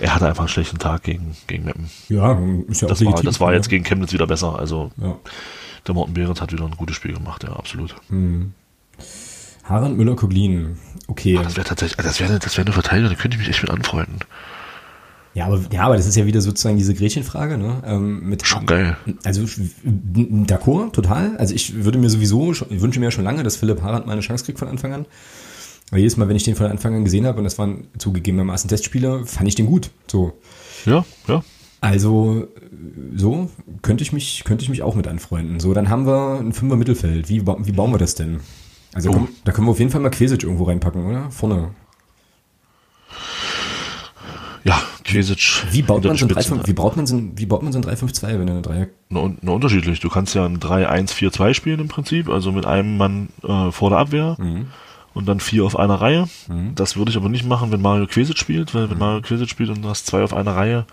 er 0.01 0.15
hatte 0.15 0.27
einfach 0.27 0.45
einen 0.45 0.49
schlechten 0.49 0.79
Tag 0.79 1.03
gegen, 1.05 1.37
gegen 1.47 1.65
Meppen. 1.65 1.91
Ja, 2.09 2.39
ist 2.69 2.81
ja 2.81 2.89
das 2.89 2.99
auch 2.99 3.05
war, 3.05 3.11
legitim, 3.13 3.27
das 3.27 3.41
war 3.41 3.51
ja. 3.51 3.57
jetzt 3.57 3.69
gegen 3.69 3.85
Chemnitz 3.85 4.13
wieder 4.13 4.27
besser. 4.27 4.59
Also 4.59 4.91
Ja. 5.01 5.17
Der 5.87 5.95
Morten 5.95 6.15
Behrens 6.15 6.41
hat 6.41 6.53
wieder 6.53 6.65
ein 6.65 6.73
gutes 6.73 6.97
Spiel 6.97 7.15
gemacht, 7.15 7.45
ja, 7.45 7.51
absolut. 7.51 7.95
Harald 9.65 9.97
Müller-Koglin. 9.97 10.77
Okay. 11.07 11.39
Ah, 11.39 11.43
das 11.43 11.57
wäre 11.57 11.67
tatsächlich, 11.67 11.97
das 11.97 12.21
wäre 12.21 12.39
das 12.39 12.57
wäre 12.57 12.67
eine 12.67 12.73
Verteidigung, 12.73 13.11
da 13.11 13.17
könnte 13.17 13.37
ich 13.37 13.41
mich 13.41 13.49
echt 13.49 13.63
mit 13.63 13.71
anfreunden. 13.71 14.19
Ja, 15.35 15.47
aber, 15.47 15.61
ja, 15.73 15.85
aber 15.85 15.97
das 15.97 16.07
ist 16.07 16.17
ja 16.17 16.27
wieder 16.27 16.43
sozusagen 16.43 16.77
diese 16.77 16.93
Gretchenfrage, 16.93 17.57
ne? 17.57 17.83
Ähm, 17.87 18.29
mit 18.29 18.47
Schon 18.47 18.67
geil. 18.67 18.99
Also 19.25 19.43
d'accord, 19.85 20.93
total. 20.93 21.37
Also 21.39 21.55
ich 21.55 21.85
würde 21.85 21.99
mir 21.99 22.11
sowieso, 22.11 22.53
ich 22.53 22.81
wünsche 22.81 23.01
mir 23.01 23.07
ja 23.07 23.11
schon 23.11 23.25
lange, 23.25 23.43
dass 23.43 23.57
Philipp 23.57 23.81
Harald 23.81 24.05
mal 24.05 24.13
eine 24.13 24.21
Chance 24.21 24.45
kriegt 24.45 24.59
von 24.59 24.69
Anfang 24.69 24.93
an. 24.93 25.07
Weil 25.91 26.01
jedes 26.01 26.17
Mal, 26.17 26.29
wenn 26.29 26.37
ich 26.37 26.45
den 26.45 26.55
von 26.55 26.67
Anfang 26.67 26.95
an 26.95 27.05
gesehen 27.05 27.27
habe, 27.27 27.39
und 27.39 27.45
das 27.45 27.59
waren 27.59 27.89
zugegebenermaßen 27.99 28.69
Testspieler, 28.69 29.25
fand 29.27 29.49
ich 29.49 29.55
den 29.55 29.67
gut. 29.67 29.91
So. 30.07 30.39
Ja, 30.85 31.05
ja. 31.29 31.43
Also, 31.81 32.49
so 33.15 33.51
könnte 33.83 34.03
ich 34.03 34.13
mich, 34.13 34.43
könnte 34.45 34.63
ich 34.65 34.69
mich 34.71 34.83
auch 34.83 34.95
mit 34.95 35.07
anfreunden. 35.09 35.61
So, 35.61 35.73
dann 35.75 35.89
haben 35.89 36.07
wir 36.07 36.39
ein 36.41 36.53
Fünfer 36.53 36.77
Mittelfeld. 36.77 37.29
Wie, 37.29 37.47
wie 37.47 37.73
bauen 37.73 37.93
wir 37.93 37.99
das 37.99 38.15
denn? 38.15 38.41
Also, 38.95 39.11
Oh. 39.11 39.13
komm, 39.15 39.29
da 39.45 39.53
können 39.53 39.67
wir 39.67 39.71
auf 39.73 39.79
jeden 39.79 39.91
Fall 39.91 40.01
mal 40.01 40.11
Quesic 40.11 40.43
irgendwo 40.43 40.65
reinpacken, 40.65 41.07
oder? 41.07 41.31
Vorne. 41.31 41.71
Ja, 44.65 44.81
Kvesic. 45.05 45.65
Wie 45.73 45.83
baut 45.83 46.05
man 46.05 46.17
so 46.17 46.25
ein 46.25 46.29
den 46.29 46.35
Spitzen. 46.37 46.61
3-5, 46.61 46.67
wie 46.69 46.73
baut 46.73 46.97
man 46.97 47.07
so 47.07 47.17
ein, 47.17 47.33
wie 47.37 47.47
baut 47.47 47.63
man 47.65 47.73
so 47.73 47.81
ein 47.81 47.85
3-5-2, 47.85 48.23
wenn 48.39 48.47
er 48.49 48.53
eine 48.55 48.63
Dreier, 48.63 48.87
Na, 49.09 49.29
na, 49.41 49.53
unterschiedlich. 49.53 49.99
Du 50.01 50.09
kannst 50.09 50.35
ja 50.35 50.45
ein 50.47 50.59
3-1-4-2 50.61 51.55
spielen 51.55 51.81
im 51.81 51.89
Prinzip, 51.89 52.29
also 52.29 52.53
mit 52.53 52.65
einem 52.65 52.97
Mann 52.97 53.29
äh, 53.43 53.73
vor 53.73 53.91
der 53.91 53.99
Abwehr 53.99 54.37
Mhm. 54.39 54.67
und 55.15 55.27
dann 55.27 55.41
vier 55.41 55.65
auf 55.65 55.77
einer 55.77 55.95
Reihe. 56.01 56.29
Das 56.77 56.97
würde 56.97 57.11
ich 57.11 57.17
aber 57.17 57.29
nicht 57.29 57.45
machen, 57.45 57.73
wenn 57.73 57.83
Mario 57.83 58.07
Quesic 58.07 58.39
spielt, 58.39 58.73
Mhm. 58.73 58.79
weil 58.79 58.91
wenn 58.91 58.99
Mario 58.99 59.23
Quesic 59.23 59.49
spielt 59.51 59.71
und 59.71 59.83
du 59.83 59.89
hast 59.89 60.07
zwei 60.07 60.23
auf 60.23 60.33
einer 60.33 60.55
Reihe, 60.55 60.87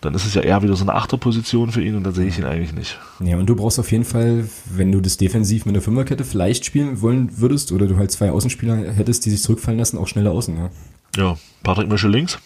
dann 0.00 0.14
ist 0.14 0.26
es 0.26 0.34
ja 0.34 0.42
eher 0.42 0.62
wieder 0.62 0.76
so 0.76 0.84
eine 0.84 0.94
Achterposition 0.94 1.72
für 1.72 1.82
ihn 1.82 1.96
und 1.96 2.04
da 2.04 2.12
sehe 2.12 2.26
ich 2.26 2.38
ihn 2.38 2.44
eigentlich 2.44 2.72
nicht. 2.72 2.98
Ja, 3.20 3.38
und 3.38 3.46
du 3.46 3.56
brauchst 3.56 3.78
auf 3.78 3.90
jeden 3.90 4.04
Fall, 4.04 4.48
wenn 4.66 4.92
du 4.92 5.00
das 5.00 5.16
defensiv 5.16 5.64
mit 5.64 5.74
einer 5.74 5.82
Fünferkette 5.82 6.24
vielleicht 6.24 6.64
spielen 6.64 7.00
wollen 7.00 7.38
würdest 7.38 7.72
oder 7.72 7.86
du 7.86 7.96
halt 7.96 8.10
zwei 8.10 8.30
Außenspieler 8.30 8.92
hättest, 8.92 9.24
die 9.24 9.30
sich 9.30 9.42
zurückfallen 9.42 9.78
lassen, 9.78 9.98
auch 9.98 10.08
schneller 10.08 10.32
außen, 10.32 10.56
ja. 10.56 10.70
Ja, 11.16 11.38
Patrick 11.62 11.88
Mischel 11.88 12.10
links. 12.10 12.38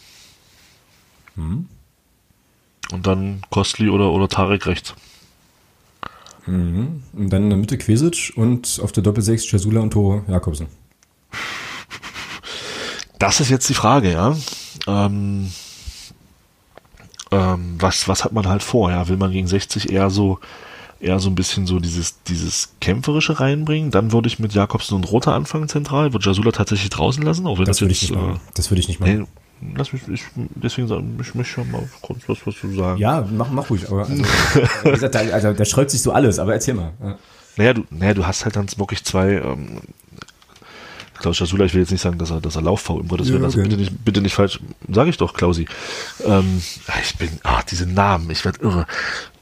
Mhm. 1.35 1.67
Und 2.93 3.07
dann 3.07 3.43
Kostli 3.51 3.89
oder, 3.89 4.13
oder 4.13 4.29
Tarek 4.29 4.67
rechts. 4.67 4.95
Mhm. 6.47 7.03
Und 7.13 7.31
dann 7.31 7.45
in 7.45 7.51
der 7.51 7.59
Mitte 7.59 7.79
Quesic 7.79 8.33
und 8.37 8.81
auf 8.83 8.93
der 8.93 9.03
Doppelsechs 9.03 9.51
Jasula 9.51 9.81
und 9.81 9.93
Toro 9.93 10.23
Jakobsen. 10.29 10.67
Das 13.19 13.41
ist 13.41 13.51
jetzt 13.51 13.69
die 13.69 13.75
Frage, 13.75 14.13
ja. 14.13 14.37
Ähm, 14.87 15.51
ähm, 17.31 17.76
was, 17.78 18.09
was 18.09 18.24
hat 18.24 18.33
man 18.33 18.49
halt 18.49 18.62
vor? 18.62 18.91
Ja, 18.91 19.09
will 19.09 19.16
man 19.16 19.31
gegen 19.33 19.47
60 19.47 19.93
eher 19.93 20.11
so, 20.11 20.39
eher 21.01 21.18
so 21.20 21.31
ein 21.31 21.35
bisschen 21.35 21.66
so 21.66 21.78
dieses, 21.78 22.22
dieses 22.24 22.74
Kämpferische 22.81 23.41
reinbringen? 23.41 23.91
Dann 23.91 24.12
würde 24.12 24.28
ich 24.28 24.39
mit 24.39 24.53
Jakobsen 24.53 24.97
und 24.97 25.11
Roter 25.11 25.35
anfangen 25.35 25.68
zentral. 25.68 26.12
Würde 26.12 26.26
Jasula 26.26 26.53
tatsächlich 26.53 26.91
draußen 26.91 27.22
lassen, 27.22 27.47
auch 27.47 27.59
wenn 27.59 27.66
Das 27.66 27.76
das, 27.76 27.81
würde 27.83 27.93
ich 27.93 28.03
nicht 28.03 28.14
machen. 28.14 28.41
Das 28.55 28.70
würde 28.70 28.81
ich 28.81 28.89
nicht 28.89 29.01
machen. 29.01 29.26
nee, 29.61 29.72
lass 29.76 29.93
mich, 29.93 30.03
ich, 30.09 30.22
deswegen 30.55 30.89
sagen, 30.89 31.18
ich 31.20 31.35
möchte 31.35 31.53
schon 31.53 31.70
mal 31.70 31.89
kurz 32.03 32.20
was, 32.26 32.39
was 32.47 32.57
zu 32.57 32.72
sagen. 32.74 32.99
Ja, 32.99 33.26
mach, 33.31 33.51
mach 33.51 33.70
ruhig, 33.70 33.89
aber 33.89 34.01
also, 34.01 34.12
wie 34.85 34.91
gesagt, 34.91 35.14
da, 35.14 35.20
also, 35.20 35.53
da 35.53 35.64
sträubt 35.64 35.91
sich 35.91 36.03
so 36.03 36.12
alles, 36.12 36.39
aber 36.39 36.55
erzähl 36.55 36.74
mal. 36.74 36.93
Ja. 37.03 37.18
Naja, 37.57 37.74
du, 37.74 37.85
naja, 37.91 38.14
du 38.14 38.26
hast 38.26 38.45
halt 38.45 38.57
dann 38.57 38.66
wirklich 38.76 39.05
zwei, 39.05 39.33
ähm, 39.35 39.81
Klaus 41.21 41.39
Jasula, 41.39 41.66
ich 41.66 41.75
will 41.75 41.81
jetzt 41.81 41.93
nicht 41.93 42.01
sagen, 42.01 42.18
dass 42.18 42.31
er, 42.31 42.41
dass 42.41 42.57
er 42.57 42.62
lauffaul, 42.62 43.01
um 43.01 43.09
Gottes 43.09 43.29
Ja, 43.29 43.35
Willen, 43.35 43.45
also 43.45 43.59
okay. 43.59 43.68
bitte 43.68 43.81
nicht, 43.81 44.05
bitte 44.05 44.21
nicht 44.21 44.35
falsch, 44.35 44.59
sage 44.89 45.11
ich 45.11 45.16
doch, 45.16 45.35
Klausi. 45.35 45.66
Ähm, 46.25 46.61
ich 47.03 47.16
bin, 47.16 47.29
ah, 47.45 47.62
diese 47.71 47.87
Namen, 47.87 48.31
ich 48.31 48.45
werde 48.45 48.61
irre. 48.61 48.87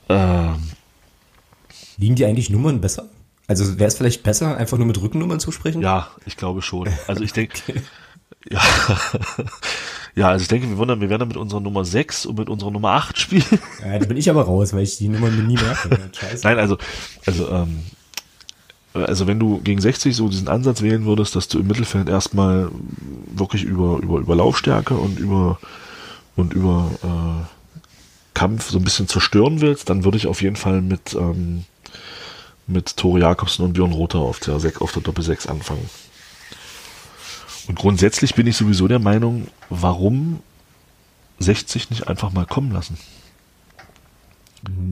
Ähm, 0.09 0.57
Liegen 1.97 2.15
die 2.15 2.25
eigentlich 2.27 2.51
Nummern 2.51 2.81
besser? 2.81 3.09
Also 3.47 3.79
wäre 3.79 3.89
es 3.89 3.97
vielleicht 3.97 4.23
besser, 4.23 4.57
einfach 4.57 4.77
nur 4.77 4.87
mit 4.87 5.01
Rückennummern 5.01 5.41
zu 5.41 5.53
sprechen? 5.53 5.81
ja, 5.81 6.09
ich 6.27 6.37
glaube 6.37 6.63
schon. 6.63 6.89
Also 7.07 7.23
ich 7.23 7.33
denke, 7.33 7.59
ja, 8.51 8.61
ja, 10.15 10.29
also 10.29 10.43
ich 10.43 10.49
denke, 10.49 10.69
wir, 10.69 10.79
wollen, 10.79 11.01
wir 11.01 11.09
werden 11.09 11.21
dann 11.21 11.29
mit 11.29 11.37
unserer 11.37 11.61
Nummer 11.61 11.85
6 11.85 12.27
und 12.27 12.39
mit 12.39 12.49
unserer 12.49 12.71
Nummer 12.71 12.91
8 12.91 13.19
spielen. 13.19 13.45
Ja, 13.85 13.99
da 13.99 14.07
bin 14.07 14.17
ich 14.17 14.29
aber 14.31 14.43
raus, 14.43 14.73
weil 14.73 14.83
ich 14.83 14.99
die 14.99 15.09
Nummern 15.09 15.37
mir 15.37 15.43
nie 15.43 15.57
merke. 15.57 16.11
Scheiße. 16.13 16.47
Nein, 16.47 16.59
also, 16.59 16.77
also, 17.27 17.51
ähm, 17.51 17.81
also 18.95 19.27
wenn 19.27 19.39
du 19.39 19.61
gegen 19.61 19.81
60 19.81 20.17
so 20.17 20.29
diesen 20.29 20.49
Ansatz 20.49 20.83
wählen 20.83 21.05
würdest, 21.05 21.37
dass 21.37 21.49
du 21.49 21.59
im 21.59 21.67
Mittelfeld 21.67 22.09
erstmal 22.09 22.71
wirklich 23.35 23.65
über, 23.65 23.99
über, 23.99 24.19
über 24.19 24.37
Laufstärke 24.37 24.95
und 24.95 25.19
über, 25.19 25.59
und 26.37 26.55
über 26.55 26.91
äh, 27.03 27.45
Kampf 28.35 28.71
so 28.71 28.79
ein 28.79 28.85
bisschen 28.85 29.09
zerstören 29.09 29.61
willst, 29.61 29.91
dann 29.91 30.05
würde 30.05 30.17
ich 30.17 30.27
auf 30.27 30.43
jeden 30.43 30.57
Fall 30.57 30.81
mit, 30.81 31.15
ähm, 31.15 31.65
mit 32.67 32.97
Tore 32.97 33.21
Jakobsen 33.21 33.65
und 33.65 33.73
Björn 33.75 33.93
Rother 33.93 34.21
auf 34.21 34.41
der, 34.41 34.55
auf 34.55 34.93
der 34.93 35.03
Doppel 35.03 35.25
6 35.25 35.47
anfangen. 35.49 35.89
Und 37.67 37.79
grundsätzlich 37.79 38.35
bin 38.35 38.47
ich 38.47 38.57
sowieso 38.57 38.89
der 38.89 38.99
Meinung, 38.99 39.49
warum 39.69 40.41
60 41.39 41.91
nicht 41.91 42.09
einfach 42.09 42.33
mal 42.33 42.47
kommen 42.47 42.73
lassen? 42.73 42.97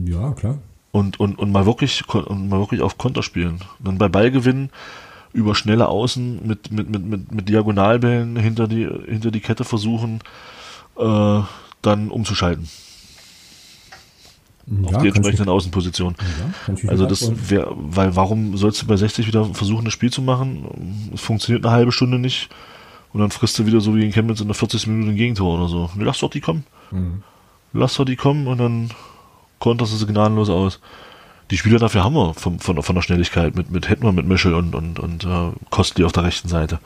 Ja, 0.05 0.31
klar. 0.33 0.59
Und, 0.97 1.19
und, 1.19 1.37
und 1.37 1.51
mal 1.51 1.65
wirklich 1.65 2.07
und 2.09 2.49
mal 2.49 2.59
wirklich 2.59 2.81
auf 2.81 2.97
Konter 2.97 3.21
spielen. 3.21 3.59
Dann 3.79 3.97
bei 3.97 4.09
Ballgewinn 4.09 4.69
über 5.31 5.53
schnelle 5.53 5.87
Außen 5.87 6.45
mit, 6.45 6.71
mit, 6.71 6.89
mit, 6.89 7.05
mit, 7.05 7.31
mit 7.31 7.49
Diagonalbällen 7.49 8.35
hinter 8.35 8.67
die, 8.67 8.89
hinter 9.07 9.29
die 9.29 9.39
Kette 9.39 9.63
versuchen, 9.63 10.21
äh, 10.97 11.41
dann 11.83 12.09
umzuschalten 12.09 12.67
Ja, 14.65 14.97
auf 14.97 15.03
die 15.03 15.09
entsprechenden 15.09 15.49
Außenpositionen. 15.49 16.17
Ja, 16.67 16.89
Also 16.89 17.05
das 17.05 17.49
wäre, 17.49 17.71
weil 17.77 18.15
warum 18.15 18.57
sollst 18.57 18.81
du 18.81 18.87
bei 18.87 18.97
60 18.97 19.27
wieder 19.27 19.45
versuchen, 19.45 19.85
das 19.85 19.93
Spiel 19.93 20.11
zu 20.11 20.23
machen? 20.23 21.11
Es 21.13 21.21
funktioniert 21.21 21.63
eine 21.63 21.75
halbe 21.75 21.91
Stunde 21.91 22.17
nicht 22.17 22.49
und 23.13 23.19
dann 23.19 23.29
frisst 23.29 23.59
du 23.59 23.67
wieder 23.67 23.81
so 23.81 23.95
wie 23.95 24.03
in 24.03 24.11
Chemnitz 24.11 24.41
in 24.41 24.47
der 24.47 24.55
40. 24.55 24.87
Minute 24.87 25.11
ein 25.11 25.15
Gegentor 25.15 25.59
oder 25.59 25.67
so. 25.67 25.91
Lass 25.99 26.19
doch 26.19 26.31
die 26.31 26.41
kommen. 26.41 26.63
Mhm. 26.89 27.21
Lass 27.73 27.93
doch 27.95 28.05
die 28.05 28.15
kommen 28.15 28.47
und 28.47 28.57
dann 28.57 28.89
konterst 29.59 29.93
du 29.93 29.97
sie 29.97 30.05
gnadenlos 30.07 30.49
aus. 30.49 30.79
Die 31.49 31.57
Spieler 31.57 31.79
dafür 31.79 32.03
haben 32.03 32.13
wir 32.15 32.33
von, 32.33 32.59
von, 32.59 32.81
von 32.83 32.95
der 32.95 33.01
Schnelligkeit 33.01 33.55
mit, 33.55 33.71
mit 33.71 33.87
Hetman, 33.89 34.15
mit 34.15 34.27
Mischel 34.27 34.53
und, 34.53 34.75
und, 34.75 34.99
und 34.99 35.23
äh, 35.23 35.51
Kostli 35.69 36.03
auf 36.03 36.11
der 36.11 36.23
rechten 36.23 36.49
Seite. 36.49 36.79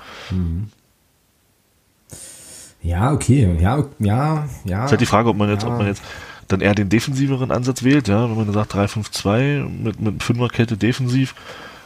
Ja, 2.84 3.12
okay. 3.12 3.58
Ja, 3.60 3.86
ja, 4.00 4.48
ja. 4.66 4.86
ist 4.86 4.92
halt 4.92 5.02
die 5.02 5.06
Frage, 5.06 5.30
ob 5.30 5.38
man 5.38 5.50
jetzt, 5.50 5.64
Ja. 5.64 5.70
ob 5.70 5.78
man 5.78 5.88
jetzt 5.88 6.04
dann 6.48 6.62
eher 6.62 6.76
den 6.76 6.90
defensiveren 6.90 7.52
Ansatz 7.52 7.84
wählt, 7.84 8.08
ja, 8.08 8.30
wenn 8.30 8.36
man 8.36 8.52
sagt 8.54 8.76
3-5-2 8.76 9.68
mit, 9.68 10.02
mit 10.02 10.22
Fünferkette 10.24 10.78
defensiv, 10.78 11.34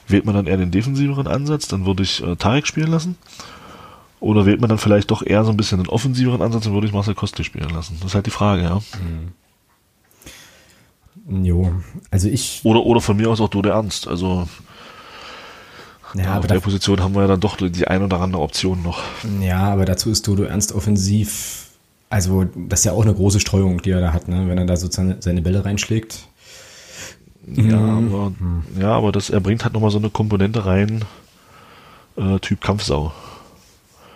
wählt 0.07 0.25
man 0.25 0.35
dann 0.35 0.47
eher 0.47 0.57
den 0.57 0.71
defensiveren 0.71 1.27
Ansatz, 1.27 1.67
dann 1.67 1.85
würde 1.85 2.03
ich 2.03 2.23
äh, 2.23 2.35
Tarek 2.35 2.65
spielen 2.67 2.87
lassen. 2.91 3.17
Oder 4.19 4.45
wählt 4.45 4.61
man 4.61 4.69
dann 4.69 4.79
vielleicht 4.79 5.11
doch 5.11 5.21
eher 5.25 5.43
so 5.43 5.51
ein 5.51 5.57
bisschen 5.57 5.77
den 5.77 5.87
offensiveren 5.89 6.41
Ansatz 6.41 6.65
und 6.65 6.73
würde 6.73 6.87
ich 6.87 6.93
Marcel 6.93 7.13
Kostli 7.15 7.43
spielen 7.43 7.69
lassen. 7.69 7.97
Das 7.99 8.11
ist 8.11 8.15
halt 8.15 8.25
die 8.25 8.31
Frage, 8.31 8.63
ja. 8.63 8.79
Jo, 11.27 11.71
also 12.11 12.27
ich, 12.27 12.61
Oder, 12.63 12.81
oder 12.85 13.01
von 13.01 13.17
mir 13.17 13.29
aus 13.29 13.41
auch 13.41 13.49
Dode 13.49 13.69
Ernst. 13.69 14.07
Also 14.07 14.47
ja, 16.13 16.23
auf 16.23 16.29
aber, 16.37 16.47
der 16.47 16.57
da, 16.57 16.63
Position 16.63 17.01
haben 17.01 17.15
wir 17.15 17.21
ja 17.21 17.27
dann 17.27 17.39
doch 17.39 17.57
die 17.57 17.87
ein 17.87 18.03
oder 18.03 18.21
andere 18.21 18.41
Option 18.41 18.83
noch. 18.83 19.01
ja, 19.41 19.59
aber 19.71 19.85
dazu 19.85 20.09
ist 20.11 20.27
Dodo 20.27 20.43
Ernst 20.43 20.71
offensiv, 20.73 21.65
also 22.09 22.45
das 22.55 22.81
ist 22.81 22.85
ja 22.85 22.91
auch 22.93 23.01
eine 23.01 23.13
große 23.13 23.39
Streuung, 23.39 23.81
die 23.81 23.89
er 23.89 24.01
da 24.01 24.13
hat, 24.13 24.27
ne? 24.27 24.47
wenn 24.47 24.57
er 24.57 24.65
da 24.65 24.77
sozusagen 24.77 25.15
seine 25.19 25.41
Bälle 25.41 25.65
reinschlägt. 25.65 26.27
Ja, 27.47 27.77
Mhm. 27.77 28.13
aber, 28.15 28.31
ja, 28.81 28.91
aber 28.95 29.11
das, 29.11 29.29
er 29.29 29.39
bringt 29.39 29.63
halt 29.63 29.73
nochmal 29.73 29.91
so 29.91 29.97
eine 29.97 30.09
Komponente 30.09 30.65
rein, 30.65 31.03
äh, 32.17 32.39
Typ 32.39 32.61
Kampfsau. 32.61 33.11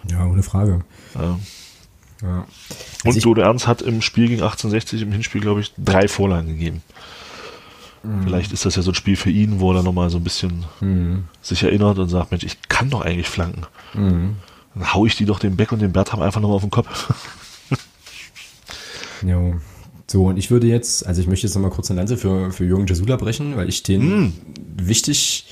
Ja, 0.09 0.25
ohne 0.25 0.41
Frage. 0.43 0.81
Ja. 1.15 1.39
Ja. 2.21 2.37
Und 2.39 2.47
Also 3.05 3.17
ich- 3.17 3.23
Dodo 3.23 3.41
Ernst 3.41 3.67
hat 3.67 3.81
im 3.81 4.01
Spiel 4.01 4.27
gegen 4.27 4.41
1860 4.41 5.01
im 5.03 5.11
Hinspiel, 5.11 5.41
glaube 5.41 5.61
ich, 5.61 5.73
drei 5.77 6.07
Vorlagen 6.07 6.47
gegeben. 6.47 6.81
Mhm. 8.03 8.23
Vielleicht 8.23 8.51
ist 8.53 8.65
das 8.65 8.75
ja 8.75 8.81
so 8.81 8.91
ein 8.91 8.95
Spiel 8.95 9.15
für 9.15 9.29
ihn, 9.29 9.59
wo 9.59 9.73
er 9.73 9.83
nochmal 9.83 10.09
so 10.09 10.17
ein 10.17 10.23
bisschen 10.23 10.65
sich 11.41 11.63
erinnert 11.63 11.99
und 11.99 12.09
sagt, 12.09 12.31
Mensch, 12.31 12.43
ich 12.43 12.57
kann 12.69 12.89
doch 12.89 13.01
eigentlich 13.01 13.29
flanken. 13.29 13.65
Mhm. 13.93 14.35
Dann 14.75 14.93
hau 14.93 15.05
ich 15.05 15.15
die 15.15 15.25
doch 15.25 15.39
den 15.39 15.55
Beck 15.55 15.71
und 15.71 15.81
den 15.81 15.91
Bertram 15.91 16.21
einfach 16.21 16.41
nochmal 16.41 16.57
auf 16.57 16.63
den 16.63 16.71
Kopf. 16.71 17.13
Jo. 19.21 19.55
So, 20.09 20.27
und 20.27 20.37
ich 20.37 20.49
würde 20.49 20.67
jetzt, 20.67 21.05
also 21.05 21.21
ich 21.21 21.27
möchte 21.27 21.45
jetzt 21.45 21.55
nochmal 21.55 21.71
kurz 21.71 21.91
eine 21.91 21.99
Lanze 21.99 22.17
für, 22.17 22.51
für 22.51 22.65
Jürgen 22.65 22.87
Jasula 22.87 23.15
brechen, 23.15 23.57
weil 23.57 23.69
ich 23.69 23.83
den 23.83 24.33
wichtig 24.77 25.45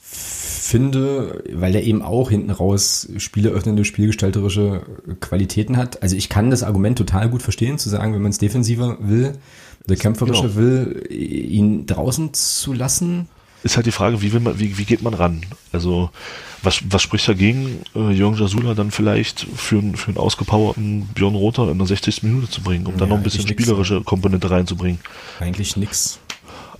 finde, 0.00 1.42
weil 1.52 1.74
er 1.74 1.82
eben 1.82 2.02
auch 2.02 2.30
hinten 2.30 2.50
raus 2.50 3.08
spieleröffnende, 3.18 3.84
spielgestalterische 3.84 4.82
Qualitäten 5.20 5.76
hat. 5.76 6.02
Also 6.02 6.14
ich 6.16 6.28
kann 6.28 6.50
das 6.50 6.62
Argument 6.62 6.98
total 6.98 7.28
gut 7.30 7.42
verstehen, 7.42 7.78
zu 7.78 7.88
sagen, 7.88 8.14
wenn 8.14 8.22
man 8.22 8.30
es 8.30 8.38
defensiver 8.38 8.98
will, 9.00 9.32
oder 9.86 9.96
kämpferischer 9.96 10.42
Genau. 10.42 10.56
will, 10.56 11.06
ihn 11.10 11.86
draußen 11.86 12.34
zu 12.34 12.72
lassen. 12.72 13.28
ist 13.62 13.76
halt 13.76 13.86
die 13.86 13.92
Frage, 13.92 14.22
wie, 14.22 14.32
will 14.32 14.40
man, 14.40 14.58
wie, 14.58 14.78
wie 14.78 14.84
geht 14.84 15.02
man 15.02 15.14
ran? 15.14 15.42
Also, 15.72 16.10
was, 16.62 16.80
was 16.88 17.02
spricht 17.02 17.28
dagegen, 17.28 17.80
äh, 17.94 18.10
Jürgen 18.10 18.36
Jasula 18.36 18.74
dann 18.74 18.90
vielleicht 18.90 19.40
für, 19.56 19.82
für 19.94 20.08
einen 20.08 20.18
ausgepowerten 20.18 21.06
Björn 21.14 21.34
Rother 21.34 21.70
in 21.70 21.78
der 21.78 21.86
60. 21.86 22.22
Minute 22.22 22.50
zu 22.50 22.60
bringen, 22.62 22.86
um 22.86 22.92
ja, 22.94 23.00
dann 23.00 23.08
noch 23.08 23.16
ein 23.16 23.22
bisschen 23.22 23.46
spielerische 23.46 23.94
nix. 23.94 24.06
Komponente 24.06 24.50
reinzubringen? 24.50 25.00
Eigentlich 25.40 25.76
nix. 25.76 26.18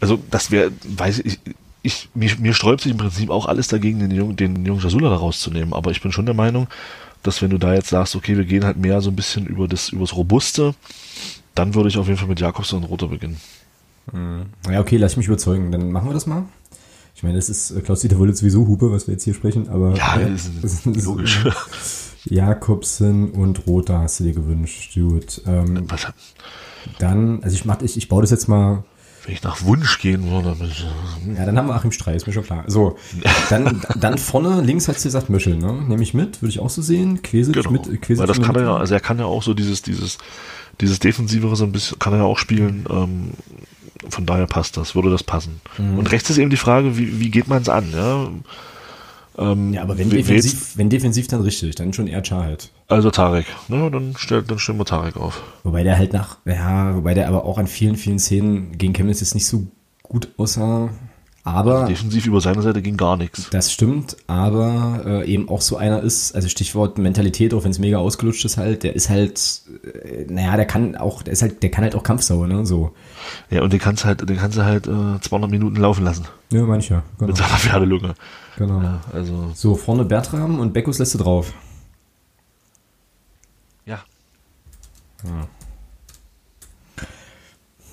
Also, 0.00 0.18
das 0.30 0.50
wäre, 0.50 0.70
weiß 0.84 1.20
ich, 1.20 1.38
ich, 1.82 2.08
mir, 2.14 2.30
mir 2.38 2.52
sträubt 2.52 2.82
sich 2.82 2.92
im 2.92 2.98
Prinzip 2.98 3.30
auch 3.30 3.46
alles 3.46 3.68
dagegen, 3.68 4.00
den 4.00 4.10
Jungen, 4.10 4.36
den 4.36 4.66
Jungen 4.66 4.82
Jasula 4.82 5.08
da 5.08 5.16
rauszunehmen. 5.16 5.72
Aber 5.72 5.92
ich 5.92 6.02
bin 6.02 6.12
schon 6.12 6.26
der 6.26 6.34
Meinung, 6.34 6.66
dass 7.22 7.42
wenn 7.42 7.50
du 7.50 7.58
da 7.58 7.74
jetzt 7.74 7.88
sagst, 7.88 8.16
okay, 8.16 8.36
wir 8.36 8.44
gehen 8.44 8.64
halt 8.64 8.76
mehr 8.76 9.00
so 9.00 9.10
ein 9.10 9.16
bisschen 9.16 9.46
über 9.46 9.68
das, 9.68 9.88
übers 9.90 10.14
Robuste, 10.16 10.74
dann 11.56 11.74
würde 11.74 11.88
ich 11.88 11.98
auf 11.98 12.06
jeden 12.06 12.18
Fall 12.18 12.28
mit 12.28 12.40
Jakobsen 12.40 12.78
und 12.78 12.84
Rother 12.84 13.08
beginnen. 13.08 13.40
Mhm. 14.12 14.46
Ja, 14.70 14.80
okay, 14.80 14.96
lass 14.96 15.16
mich 15.16 15.26
überzeugen. 15.26 15.72
Dann 15.72 15.90
machen 15.90 16.08
wir 16.08 16.14
das 16.14 16.26
mal. 16.26 16.44
Ich 17.14 17.22
meine, 17.22 17.36
das 17.36 17.48
ist 17.48 17.70
äh, 17.70 17.80
Klaus-Dieter 17.80 18.18
Wolle 18.18 18.34
sowieso 18.34 18.66
Hupe, 18.66 18.92
was 18.92 19.06
wir 19.06 19.12
jetzt 19.12 19.24
hier 19.24 19.34
sprechen, 19.34 19.68
aber. 19.68 19.96
Ja, 19.96 20.16
äh, 20.16 20.30
das, 20.62 20.74
ist, 20.74 20.86
das 20.86 20.96
ist 20.96 21.04
logisch. 21.06 21.44
Jakobsen 22.24 23.30
und 23.30 23.66
Rother 23.66 24.00
hast 24.00 24.20
du 24.20 24.24
dir 24.24 24.32
gewünscht. 24.32 24.94
Gut. 24.94 25.42
Ähm, 25.46 25.84
was? 25.88 26.06
Dann, 26.98 27.42
also 27.42 27.54
ich 27.54 27.64
mach, 27.64 27.80
ich, 27.82 27.96
ich 27.96 28.08
baue 28.08 28.20
das 28.22 28.30
jetzt 28.30 28.48
mal 28.48 28.84
wenn 29.26 29.34
ich 29.34 29.42
nach 29.42 29.62
Wunsch 29.62 29.98
gehen 29.98 30.30
würde. 30.30 30.56
Ja, 31.36 31.44
dann 31.44 31.58
haben 31.58 31.66
wir 31.66 31.74
Achim 31.74 31.90
Streit, 31.90 32.16
ist 32.16 32.26
mir 32.26 32.32
schon 32.32 32.44
klar. 32.44 32.64
So, 32.68 32.96
dann, 33.50 33.82
dann 33.96 34.18
vorne 34.18 34.60
links 34.60 34.86
hat 34.86 34.98
sie 34.98 35.08
gesagt 35.08 35.28
Möschel, 35.30 35.56
ne? 35.56 35.72
Nehme 35.72 36.02
ich 36.02 36.14
mit, 36.14 36.42
würde 36.42 36.50
ich 36.50 36.60
auch 36.60 36.70
so 36.70 36.80
sehen. 36.80 37.22
Quesic 37.22 37.54
genau. 37.54 37.70
mit. 37.70 37.84
Quesic 38.02 38.20
Weil 38.20 38.28
das 38.28 38.40
kann 38.40 38.54
er 38.54 38.62
ja, 38.62 38.76
also 38.76 38.94
er 38.94 39.00
kann 39.00 39.18
ja 39.18 39.24
auch 39.24 39.42
so 39.42 39.52
dieses, 39.52 39.82
dieses, 39.82 40.18
dieses 40.80 41.00
Defensivere 41.00 41.56
so 41.56 41.64
ein 41.64 41.72
bisschen, 41.72 41.98
kann 41.98 42.12
er 42.12 42.20
ja 42.20 42.24
auch 42.24 42.38
spielen. 42.38 42.86
Ähm, 42.88 43.30
von 44.08 44.26
daher 44.26 44.46
passt 44.46 44.76
das, 44.76 44.94
würde 44.94 45.10
das 45.10 45.24
passen. 45.24 45.60
Mhm. 45.78 45.98
Und 45.98 46.12
rechts 46.12 46.30
ist 46.30 46.38
eben 46.38 46.50
die 46.50 46.56
Frage, 46.56 46.96
wie, 46.96 47.18
wie 47.18 47.30
geht 47.30 47.48
man 47.48 47.62
es 47.62 47.68
an, 47.68 47.92
ja? 47.92 48.28
Ähm, 49.38 49.74
ja, 49.74 49.82
aber 49.82 49.98
wenn 49.98 50.08
defensiv, 50.08 50.76
wenn 50.76 50.88
defensiv, 50.88 51.28
dann 51.28 51.42
richtig, 51.42 51.74
dann 51.74 51.92
schon 51.92 52.06
eher 52.06 52.22
halt. 52.30 52.70
Also 52.88 53.10
Tarek, 53.10 53.46
ne, 53.68 53.90
dann, 53.90 54.14
stell, 54.16 54.42
dann 54.42 54.58
stellen 54.58 54.78
wir 54.78 54.84
Tarek 54.84 55.16
auf. 55.16 55.42
Wobei 55.62 55.82
der 55.82 55.98
halt 55.98 56.12
nach, 56.12 56.38
ja, 56.44 56.94
wobei 56.96 57.14
der 57.14 57.28
aber 57.28 57.44
auch 57.44 57.58
an 57.58 57.66
vielen, 57.66 57.96
vielen 57.96 58.18
Szenen 58.18 58.78
gegen 58.78 58.92
Chemnitz 58.94 59.20
jetzt 59.20 59.34
nicht 59.34 59.46
so 59.46 59.66
gut 60.02 60.28
aussah. 60.38 60.90
Aber 61.44 61.74
also 61.74 61.86
defensiv 61.86 62.26
über 62.26 62.40
seine 62.40 62.60
Seite 62.60 62.82
ging 62.82 62.96
gar 62.96 63.16
nichts. 63.16 63.50
Das 63.50 63.72
stimmt, 63.72 64.16
aber 64.26 65.02
äh, 65.06 65.32
eben 65.32 65.48
auch 65.48 65.60
so 65.60 65.76
einer 65.76 66.02
ist, 66.02 66.34
also 66.34 66.48
Stichwort 66.48 66.98
Mentalität, 66.98 67.54
auch 67.54 67.62
wenn 67.62 67.70
es 67.70 67.78
mega 67.78 67.98
ausgelutscht 67.98 68.44
ist 68.44 68.56
halt, 68.56 68.82
der 68.82 68.96
ist 68.96 69.10
halt, 69.10 69.60
äh, 69.84 70.24
naja, 70.28 70.56
der 70.56 70.66
kann 70.66 70.96
auch, 70.96 71.22
der 71.22 71.34
ist 71.34 71.42
halt, 71.42 71.62
der 71.62 71.70
kann 71.70 71.84
halt 71.84 71.94
auch 71.94 72.02
Kampfsau, 72.02 72.46
ne, 72.46 72.66
so. 72.66 72.90
Ja, 73.48 73.62
und 73.62 73.72
den 73.72 73.78
kannst 73.78 74.02
du 74.02 74.08
halt, 74.08 74.28
den 74.28 74.36
kannst 74.36 74.58
du 74.58 74.64
halt 74.64 74.88
äh, 74.88 75.20
200 75.20 75.48
Minuten 75.48 75.76
laufen 75.76 76.04
lassen. 76.04 76.24
Ja, 76.50 76.62
mancher, 76.62 77.04
genau. 77.18 77.28
Mit 77.28 77.36
seiner 77.36 77.58
Pferdelunge. 77.58 78.14
Genau. 78.56 78.80
Ja, 78.80 79.00
also. 79.12 79.50
So, 79.54 79.74
vorne 79.74 80.04
Bertram 80.04 80.58
und 80.58 80.72
Beckus 80.72 80.98
lässt 80.98 81.14
du 81.14 81.18
drauf. 81.18 81.52
Ja. 83.84 84.02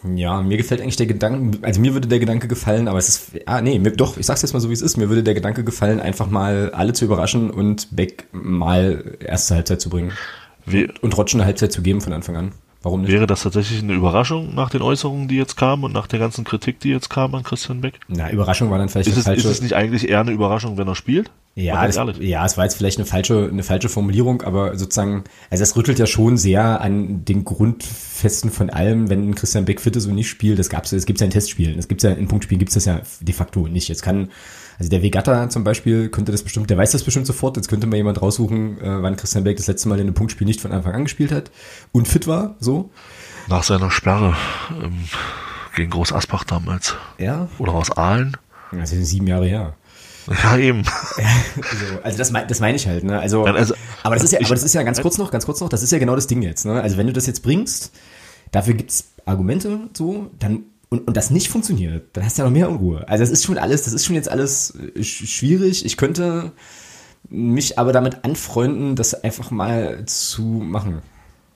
ja. 0.03 0.41
Mir 0.41 0.57
gefällt 0.57 0.82
eigentlich 0.82 0.97
der 0.97 1.05
Gedanke, 1.05 1.59
also 1.66 1.80
mir 1.80 1.93
würde 1.93 2.07
der 2.07 2.20
Gedanke 2.20 2.47
gefallen, 2.49 2.89
aber 2.89 2.99
es 2.99 3.07
ist, 3.07 3.32
ah 3.45 3.61
nee, 3.61 3.80
mir, 3.80 3.91
doch, 3.91 4.18
ich 4.18 4.26
sag's 4.26 4.41
jetzt 4.41 4.51
mal 4.53 4.59
so 4.59 4.70
wie 4.70 4.74
es 4.74 4.82
ist, 4.82 4.97
mir 4.97 5.07
würde 5.07 5.24
der 5.24 5.34
Gedanke 5.34 5.64
gefallen, 5.64 6.01
einfach 6.01 6.28
mal 6.28 6.72
alle 6.72 6.91
zu 6.91 7.05
überraschen 7.05 7.49
und 7.49 7.95
Beck 7.95 8.28
mal 8.34 9.18
erste 9.20 9.55
Halbzeit 9.55 9.80
zu 9.80 9.89
bringen. 9.89 10.11
Wie, 10.66 10.89
und 11.01 11.18
Rotschen 11.18 11.39
eine 11.39 11.47
Halbzeit 11.47 11.72
zu 11.72 11.82
geben 11.82 12.01
von 12.01 12.11
Anfang 12.11 12.36
an. 12.36 12.51
Warum 12.84 13.01
nicht? 13.01 13.11
Wäre 13.11 13.27
das 13.27 13.43
tatsächlich 13.43 13.81
eine 13.81 13.93
Überraschung 13.93 14.53
nach 14.53 14.69
den 14.69 14.81
Äußerungen, 14.81 15.29
die 15.29 15.38
jetzt 15.38 15.55
kamen 15.55 15.86
und 15.86 15.93
nach 15.93 16.05
der 16.05 16.19
ganzen 16.19 16.43
Kritik, 16.43 16.81
die 16.81 16.89
jetzt 16.89 17.09
kam 17.09 17.34
an 17.34 17.43
Christian 17.43 17.79
Beck? 17.79 17.99
Na, 18.09 18.29
Überraschung 18.29 18.69
war 18.69 18.77
dann 18.77 18.89
vielleicht 18.89 19.07
ist 19.07 19.17
es, 19.17 19.23
falsche... 19.23 19.47
Ist 19.47 19.55
es 19.55 19.61
nicht 19.61 19.73
eigentlich 19.73 20.09
eher 20.09 20.19
eine 20.19 20.31
Überraschung, 20.31 20.77
wenn 20.77 20.88
er 20.88 20.95
spielt? 20.95 21.31
Ja, 21.55 21.86
das, 21.86 21.97
ja, 22.19 22.45
es 22.45 22.57
war 22.57 22.65
jetzt 22.65 22.75
vielleicht 22.75 22.97
eine 22.97 23.05
falsche, 23.05 23.47
eine 23.49 23.61
falsche 23.63 23.88
Formulierung, 23.88 24.41
aber 24.41 24.75
sozusagen, 24.75 25.23
also 25.51 25.61
es 25.61 25.77
rüttelt 25.77 25.99
ja 25.99 26.07
schon 26.07 26.36
sehr 26.36 26.81
an 26.81 27.25
den 27.25 27.45
Grundfesten 27.45 28.49
von 28.49 28.71
allem, 28.71 29.09
wenn 29.09 29.36
Christian 29.36 29.63
Beck 29.63 29.79
fit 29.79 29.95
ist 29.95 30.07
und 30.07 30.15
nicht 30.15 30.29
spielt. 30.29 30.57
Das 30.57 30.69
gab's, 30.69 30.91
es 30.91 31.05
gibt 31.05 31.19
ja 31.19 31.25
in 31.25 31.31
Testspielen, 31.31 31.77
es 31.77 31.88
gibt 31.88 32.01
ja 32.01 32.11
in 32.11 32.27
Punktspielen 32.27 32.57
gibt's 32.59 32.73
das 32.73 32.86
ja 32.86 33.01
de 33.21 33.34
facto 33.34 33.67
nicht. 33.67 33.88
Jetzt 33.88 34.01
kann, 34.01 34.29
also 34.84 34.89
der 34.89 35.01
Vegatta 35.01 35.49
zum 35.49 35.63
Beispiel 35.63 36.09
könnte 36.09 36.34
das 36.34 36.43
bestimmt, 36.43 36.69
der 36.69 36.77
weiß 36.77 36.91
das 36.91 37.03
bestimmt 37.03 37.25
sofort. 37.25 37.55
Jetzt 37.55 37.69
könnte 37.69 37.88
mal 37.88 37.95
jemand 37.95 38.21
raussuchen, 38.21 38.81
äh, 38.81 39.01
wann 39.01 39.15
Christian 39.15 39.45
Beck 39.45 39.55
das 39.55 39.67
letzte 39.67 39.88
Mal 39.88 39.95
in 39.95 40.07
einem 40.07 40.13
Punktspiel 40.13 40.45
nicht 40.45 40.59
von 40.59 40.73
Anfang 40.73 40.93
an 40.93 41.03
gespielt 41.03 41.31
hat 41.31 41.51
und 41.93 42.05
fit 42.05 42.27
war, 42.27 42.57
so. 42.59 42.89
Nach 43.47 43.63
seiner 43.63 43.89
Sperre 43.89 44.36
ähm, 44.71 45.05
gegen 45.73 45.89
Groß 45.89 46.11
Asbach 46.11 46.43
damals. 46.43 46.95
Ja. 47.17 47.47
Oder 47.59 47.75
aus 47.75 47.91
Aalen. 47.91 48.36
Sind 48.84 49.05
sieben 49.05 49.27
Jahre 49.27 49.45
her. 49.45 49.73
Ja, 50.43 50.57
eben. 50.57 50.84
also, 51.55 51.86
also 52.03 52.17
das, 52.17 52.31
mein, 52.31 52.47
das 52.49 52.59
meine 52.59 52.75
ich 52.75 52.86
halt, 52.86 53.05
ne? 53.05 53.17
Also, 53.19 53.45
also, 53.45 53.75
aber 54.03 54.15
das 54.15 54.25
ist 54.25 54.31
ja, 54.34 54.39
aber 54.39 54.55
das 54.55 54.63
ist 54.63 54.73
ja 54.73 54.84
ganz 54.84 55.01
kurz 55.01 55.17
noch, 55.17 55.31
ganz 55.31 55.45
kurz 55.45 55.61
noch, 55.61 55.69
das 55.69 55.81
ist 55.81 55.91
ja 55.91 55.99
genau 55.99 56.15
das 56.15 56.27
Ding 56.27 56.41
jetzt, 56.41 56.65
ne? 56.65 56.81
Also 56.81 56.97
wenn 56.97 57.07
du 57.07 57.13
das 57.13 57.25
jetzt 57.25 57.41
bringst, 57.41 57.93
dafür 58.51 58.73
gibt's 58.73 59.13
Argumente 59.25 59.89
so, 59.93 60.29
dann 60.39 60.63
und, 60.93 61.07
und 61.07 61.17
das 61.17 61.31
nicht 61.31 61.49
funktioniert, 61.49 62.15
dann 62.15 62.23
hast 62.23 62.37
du 62.37 62.43
ja 62.43 62.47
noch 62.47 62.53
mehr 62.53 62.69
Unruhe. 62.69 63.09
Also 63.09 63.23
das 63.23 63.31
ist 63.31 63.45
schon 63.45 63.57
alles, 63.57 63.85
das 63.85 63.93
ist 63.93 64.05
schon 64.05 64.13
jetzt 64.13 64.29
alles 64.29 64.75
äh, 64.95 65.03
schwierig. 65.03 65.85
Ich 65.85 65.97
könnte 65.97 66.51
mich 67.29 67.79
aber 67.79 67.93
damit 67.93 68.23
anfreunden, 68.23 68.95
das 68.95 69.23
einfach 69.23 69.49
mal 69.49 70.05
zu 70.05 70.43
machen. 70.43 71.01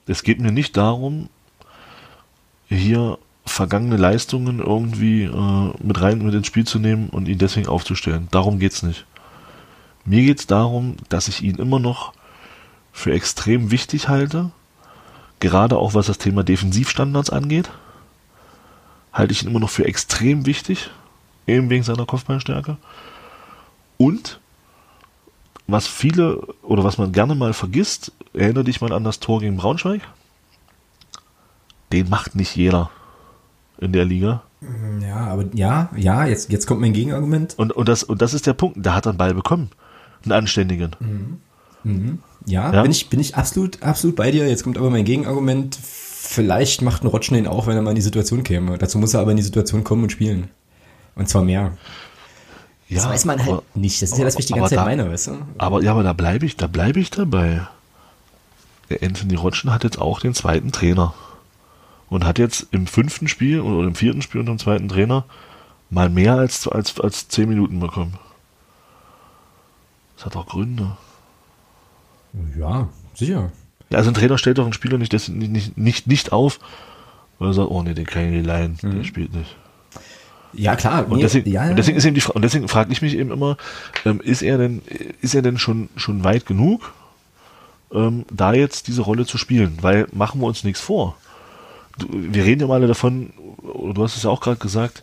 Es 0.08 0.24
geht 0.24 0.40
mir 0.40 0.50
nicht 0.50 0.76
darum, 0.76 1.28
hier 2.66 3.18
vergangene 3.46 3.96
Leistungen 3.96 4.58
irgendwie 4.58 5.22
äh, 5.22 5.72
mit 5.80 6.00
rein 6.00 6.18
mit 6.18 6.34
ins 6.34 6.48
Spiel 6.48 6.66
zu 6.66 6.80
nehmen 6.80 7.08
und 7.08 7.28
ihn 7.28 7.38
deswegen 7.38 7.68
aufzustellen. 7.68 8.26
Darum 8.32 8.58
geht's 8.58 8.82
nicht. 8.82 9.06
Mir 10.04 10.24
geht's 10.24 10.48
darum, 10.48 10.96
dass 11.10 11.28
ich 11.28 11.42
ihn 11.42 11.58
immer 11.58 11.78
noch 11.78 12.12
für 12.92 13.12
extrem 13.12 13.70
wichtig 13.70 14.08
halte, 14.08 14.50
gerade 15.38 15.76
auch 15.78 15.94
was 15.94 16.08
das 16.08 16.18
Thema 16.18 16.42
Defensivstandards 16.42 17.30
angeht, 17.30 17.70
halte 19.18 19.32
ich 19.32 19.42
ihn 19.42 19.48
immer 19.50 19.60
noch 19.60 19.70
für 19.70 19.84
extrem 19.84 20.46
wichtig, 20.46 20.90
eben 21.46 21.68
wegen 21.68 21.82
seiner 21.82 22.06
Kopfballstärke. 22.06 22.76
Und 23.96 24.40
was 25.66 25.86
viele 25.86 26.38
oder 26.62 26.84
was 26.84 26.98
man 26.98 27.12
gerne 27.12 27.34
mal 27.34 27.52
vergisst, 27.52 28.12
erinnere 28.32 28.64
dich 28.64 28.80
mal 28.80 28.92
an 28.92 29.04
das 29.04 29.20
Tor 29.20 29.40
gegen 29.40 29.56
Braunschweig. 29.56 30.00
Den 31.92 32.08
macht 32.08 32.36
nicht 32.36 32.54
jeder 32.54 32.90
in 33.78 33.92
der 33.92 34.04
Liga. 34.04 34.42
Ja, 35.00 35.26
aber 35.26 35.46
ja, 35.54 35.90
ja, 35.96 36.24
jetzt, 36.24 36.50
jetzt 36.50 36.66
kommt 36.66 36.80
mein 36.80 36.92
Gegenargument. 36.92 37.58
Und, 37.58 37.72
und, 37.72 37.88
das, 37.88 38.02
und 38.02 38.22
das 38.22 38.34
ist 38.34 38.46
der 38.46 38.54
Punkt, 38.54 38.78
da 38.78 38.94
hat 38.94 39.06
er 39.06 39.10
einen 39.10 39.18
Ball 39.18 39.34
bekommen. 39.34 39.70
Einen 40.24 40.32
anständigen. 40.32 40.96
Mhm. 41.00 41.40
Mhm. 41.84 42.18
Ja, 42.46 42.72
ja, 42.72 42.82
Bin, 42.82 42.90
ich, 42.90 43.08
bin 43.08 43.20
ich 43.20 43.36
absolut, 43.36 43.82
absolut 43.82 44.16
bei 44.16 44.30
dir. 44.30 44.48
Jetzt 44.48 44.64
kommt 44.64 44.78
aber 44.78 44.90
mein 44.90 45.04
Gegenargument. 45.04 45.78
Vielleicht 46.20 46.82
macht 46.82 47.04
ein 47.04 47.06
Rotschen 47.06 47.36
den 47.36 47.46
auch, 47.46 47.68
wenn 47.68 47.76
er 47.76 47.82
mal 47.82 47.90
in 47.90 47.96
die 47.96 48.02
Situation 48.02 48.42
käme. 48.42 48.76
Dazu 48.76 48.98
muss 48.98 49.14
er 49.14 49.20
aber 49.20 49.30
in 49.30 49.36
die 49.36 49.42
Situation 49.42 49.84
kommen 49.84 50.02
und 50.02 50.10
spielen. 50.10 50.50
Und 51.14 51.28
zwar 51.28 51.44
mehr. 51.44 51.78
Ja, 52.88 52.96
das 52.96 53.08
weiß 53.08 53.24
man 53.24 53.38
halt 53.38 53.48
aber, 53.48 53.62
nicht. 53.74 54.02
Das 54.02 54.10
ist 54.10 54.18
ja 54.18 54.24
das, 54.24 54.34
was 54.34 54.40
ich 54.40 54.46
die 54.46 54.54
ganze 54.54 54.70
Zeit 54.70 54.78
da, 54.78 54.84
meine, 54.84 55.08
weißt 55.08 55.28
du? 55.28 55.38
Aber 55.58 55.80
ja, 55.80 55.92
aber 55.92 56.02
da 56.02 56.12
bleibe 56.12 56.44
ich, 56.44 56.56
da 56.56 56.66
bleibe 56.66 56.98
ich 56.98 57.10
dabei. 57.10 57.66
Der 58.90 59.02
Anthony 59.02 59.36
Rotschen 59.36 59.72
hat 59.72 59.84
jetzt 59.84 60.00
auch 60.00 60.18
den 60.18 60.34
zweiten 60.34 60.72
Trainer 60.72 61.14
und 62.10 62.24
hat 62.24 62.38
jetzt 62.38 62.66
im 62.72 62.88
fünften 62.88 63.28
Spiel 63.28 63.60
oder 63.60 63.86
im 63.86 63.94
vierten 63.94 64.20
Spiel 64.20 64.40
unter 64.40 64.52
dem 64.52 64.58
zweiten 64.58 64.88
Trainer 64.88 65.24
mal 65.88 66.10
mehr 66.10 66.34
als, 66.34 66.66
als, 66.66 66.98
als 66.98 67.28
zehn 67.28 67.48
Minuten 67.48 67.78
bekommen. 67.78 68.18
Das 70.16 70.26
hat 70.26 70.36
auch 70.36 70.46
Gründe. 70.46 70.96
Ja, 72.58 72.88
sicher. 73.14 73.52
Also 73.92 74.10
ein 74.10 74.14
Trainer 74.14 74.38
stellt 74.38 74.58
doch 74.58 74.64
einen 74.64 74.72
Spieler 74.72 74.98
nicht, 74.98 75.12
nicht, 75.30 75.78
nicht, 75.78 76.06
nicht 76.06 76.32
auf, 76.32 76.60
weil 77.38 77.50
er 77.50 77.54
sagt, 77.54 77.70
oh 77.70 77.82
nee, 77.82 77.94
den 77.94 78.06
kann 78.06 78.24
ich 78.26 78.30
nicht 78.30 78.46
leihen, 78.46 78.78
mhm. 78.82 78.96
der 78.96 79.04
spielt 79.04 79.34
nicht. 79.34 79.56
Ja, 80.52 80.76
klar. 80.76 81.06
Und 81.08 81.22
deswegen, 81.22 81.50
ja, 81.50 81.64
ja. 81.64 81.70
Und 81.70 81.76
deswegen 81.76 81.98
ist 81.98 82.04
eben 82.04 82.14
die 82.14 82.22
und 82.24 82.42
deswegen 82.42 82.68
frage 82.68 82.92
ich 82.92 83.02
mich 83.02 83.14
eben 83.16 83.30
immer, 83.30 83.56
ähm, 84.04 84.20
ist 84.20 84.42
er 84.42 84.58
denn, 84.58 84.82
ist 85.20 85.34
er 85.34 85.42
denn 85.42 85.58
schon, 85.58 85.88
schon 85.96 86.24
weit 86.24 86.46
genug, 86.46 86.92
ähm, 87.92 88.24
da 88.30 88.54
jetzt 88.54 88.88
diese 88.88 89.02
Rolle 89.02 89.26
zu 89.26 89.38
spielen? 89.38 89.78
Weil 89.82 90.06
machen 90.12 90.40
wir 90.40 90.46
uns 90.46 90.64
nichts 90.64 90.80
vor 90.80 91.16
wir 92.06 92.44
reden 92.44 92.60
ja 92.60 92.66
mal 92.66 92.86
davon, 92.86 93.32
du 93.62 94.02
hast 94.02 94.16
es 94.16 94.22
ja 94.22 94.30
auch 94.30 94.40
gerade 94.40 94.58
gesagt, 94.58 95.02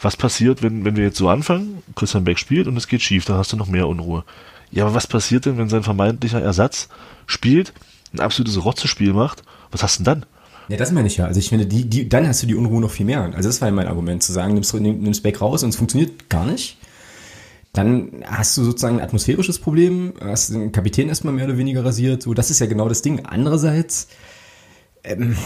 was 0.00 0.16
passiert, 0.16 0.62
wenn, 0.62 0.84
wenn 0.84 0.96
wir 0.96 1.04
jetzt 1.04 1.18
so 1.18 1.28
anfangen, 1.28 1.82
Christian 1.96 2.24
Beck 2.24 2.38
spielt 2.38 2.68
und 2.68 2.76
es 2.76 2.86
geht 2.86 3.02
schief, 3.02 3.24
dann 3.24 3.36
hast 3.36 3.52
du 3.52 3.56
noch 3.56 3.66
mehr 3.66 3.88
Unruhe. 3.88 4.24
Ja, 4.70 4.84
aber 4.84 4.94
was 4.94 5.06
passiert 5.06 5.46
denn, 5.46 5.58
wenn 5.58 5.68
sein 5.68 5.82
vermeintlicher 5.82 6.40
Ersatz 6.40 6.88
spielt, 7.26 7.72
ein 8.12 8.20
absolutes 8.20 8.64
Rotzespiel 8.64 9.12
macht? 9.12 9.42
Was 9.70 9.82
hast 9.82 10.00
du 10.00 10.04
denn 10.04 10.20
dann? 10.20 10.26
Ja, 10.68 10.76
das 10.76 10.92
meine 10.92 11.06
ich 11.06 11.16
ja. 11.16 11.24
Also 11.24 11.40
ich 11.40 11.48
finde, 11.48 11.66
die, 11.66 11.88
die, 11.88 12.08
dann 12.08 12.28
hast 12.28 12.42
du 12.42 12.46
die 12.46 12.54
Unruhe 12.54 12.80
noch 12.80 12.90
viel 12.90 13.06
mehr. 13.06 13.22
Also 13.34 13.48
das 13.48 13.60
war 13.60 13.68
ja 13.68 13.74
mein 13.74 13.88
Argument, 13.88 14.22
zu 14.22 14.32
sagen, 14.32 14.54
nimmst, 14.54 14.74
nimmst 14.74 15.22
Beck 15.22 15.40
raus 15.40 15.62
und 15.62 15.70
es 15.70 15.76
funktioniert 15.76 16.28
gar 16.28 16.44
nicht. 16.44 16.76
Dann 17.72 18.24
hast 18.26 18.56
du 18.56 18.64
sozusagen 18.64 18.96
ein 18.96 19.04
atmosphärisches 19.04 19.58
Problem, 19.58 20.14
hast 20.20 20.52
den 20.52 20.72
Kapitän 20.72 21.08
erstmal 21.08 21.34
mehr 21.34 21.46
oder 21.46 21.58
weniger 21.58 21.84
rasiert. 21.84 22.22
So, 22.22 22.34
das 22.34 22.50
ist 22.50 22.58
ja 22.58 22.66
genau 22.66 22.88
das 22.88 23.02
Ding. 23.02 23.24
Andererseits, 23.24 24.08
ähm, 25.04 25.36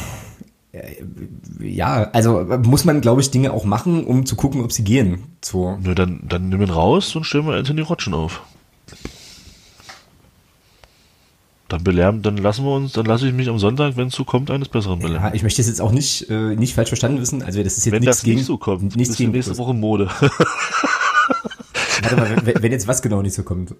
ja, 1.60 2.10
also 2.12 2.44
muss 2.64 2.84
man, 2.84 3.00
glaube 3.00 3.20
ich, 3.20 3.30
Dinge 3.30 3.52
auch 3.52 3.64
machen, 3.64 4.04
um 4.04 4.24
zu 4.24 4.36
gucken, 4.36 4.62
ob 4.62 4.72
sie 4.72 4.84
gehen. 4.84 5.24
So. 5.44 5.78
Ja, 5.84 5.94
dann, 5.94 6.22
dann 6.26 6.48
nimm 6.48 6.62
ihn 6.62 6.70
raus 6.70 7.14
und 7.14 7.24
stellen 7.24 7.46
wir 7.46 7.54
Anthony 7.54 7.82
Rotschen 7.82 8.14
auf. 8.14 8.42
Dann 11.72 11.82
belärmen, 11.84 12.20
dann 12.20 12.36
lassen 12.36 12.66
wir 12.66 12.74
uns, 12.74 12.92
dann 12.92 13.06
lasse 13.06 13.26
ich 13.26 13.32
mich 13.32 13.48
am 13.48 13.58
Sonntag, 13.58 13.96
wenn 13.96 14.08
es 14.08 14.14
so 14.14 14.26
kommt, 14.26 14.50
eines 14.50 14.68
Besseren 14.68 14.98
belehren. 14.98 15.22
Ja, 15.24 15.32
ich 15.32 15.42
möchte 15.42 15.62
es 15.62 15.68
jetzt 15.68 15.80
auch 15.80 15.90
nicht, 15.90 16.28
äh, 16.28 16.54
nicht 16.54 16.74
falsch 16.74 16.90
verstanden 16.90 17.18
wissen. 17.18 17.42
Also 17.42 17.62
das 17.62 17.78
ist 17.78 17.86
jetzt 17.86 17.94
wenn 17.94 18.00
nichts 18.00 18.18
das 18.18 18.24
gegen, 18.24 18.36
nicht 18.36 18.46
so 18.46 18.58
kommt, 18.58 18.94
nichts 18.94 19.16
gegen 19.16 19.32
nächste 19.32 19.56
Woche 19.56 19.72
Mode. 19.72 20.10
Warte 22.02 22.16
mal, 22.16 22.36
wenn, 22.44 22.62
wenn 22.62 22.72
jetzt 22.72 22.86
was 22.86 23.00
genau 23.00 23.22
nicht 23.22 23.32
so 23.32 23.42
kommt. 23.42 23.74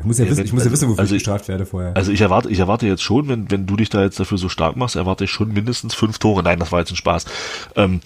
Ich 0.00 0.06
muss 0.06 0.18
ja, 0.18 0.24
ja 0.24 0.30
wissen, 0.30 0.38
wenn, 0.38 0.46
ich 0.46 0.52
muss 0.52 0.64
ja 0.64 0.72
wissen, 0.72 0.88
wofür 0.88 1.00
also 1.00 1.14
ich 1.14 1.22
gestraft 1.22 1.48
werde 1.48 1.66
vorher. 1.66 1.96
Also 1.96 2.10
ich 2.10 2.20
erwarte, 2.20 2.48
ich 2.50 2.58
erwarte 2.58 2.86
jetzt 2.86 3.02
schon, 3.02 3.28
wenn, 3.28 3.50
wenn 3.50 3.66
du 3.66 3.76
dich 3.76 3.90
da 3.90 4.02
jetzt 4.02 4.18
dafür 4.18 4.38
so 4.38 4.48
stark 4.48 4.76
machst, 4.76 4.96
erwarte 4.96 5.24
ich 5.24 5.30
schon 5.30 5.52
mindestens 5.52 5.94
fünf 5.94 6.18
Tore. 6.18 6.42
Nein, 6.42 6.58
das 6.58 6.72
war 6.72 6.80
jetzt 6.80 6.90
ein 6.90 6.96
Spaß. 6.96 7.26
Ähm, 7.76 8.00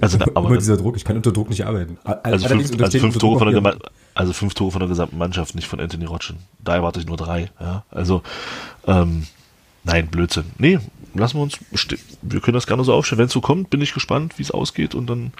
also, 0.00 0.18
aber 0.34 0.56
dieser 0.56 0.76
Druck, 0.76 0.96
ich 0.96 1.04
kann 1.04 1.16
unter 1.16 1.32
Druck 1.32 1.48
nicht 1.48 1.64
arbeiten. 1.66 1.98
Also 2.04 2.48
fünf, 2.48 2.80
also 2.80 2.98
fünf 2.98 3.18
Tore 3.18 3.38
von 3.38 3.52
der 3.52 3.76
also 4.14 4.32
fünf 4.32 4.54
Tore 4.54 4.72
von 4.72 4.80
der 4.80 4.88
gesamten 4.88 5.16
Mannschaft, 5.16 5.54
nicht 5.54 5.68
von 5.68 5.80
Anthony 5.80 6.04
Rotschen. 6.04 6.38
Da 6.62 6.74
erwarte 6.74 7.00
ich 7.00 7.06
nur 7.06 7.16
drei. 7.16 7.50
Ja, 7.60 7.84
also 7.90 8.22
ähm, 8.86 9.26
nein, 9.84 10.08
Blödsinn. 10.08 10.46
Nee, 10.58 10.80
lassen 11.14 11.38
wir 11.38 11.42
uns. 11.42 11.58
Wir 12.22 12.40
können 12.40 12.54
das 12.54 12.66
gerne 12.66 12.84
so 12.84 12.92
aufstellen. 12.92 13.20
Wenn 13.20 13.26
es 13.26 13.32
so 13.32 13.40
kommt, 13.40 13.70
bin 13.70 13.80
ich 13.80 13.94
gespannt, 13.94 14.38
wie 14.38 14.42
es 14.42 14.50
ausgeht 14.50 14.94
und 14.94 15.06
dann 15.08 15.32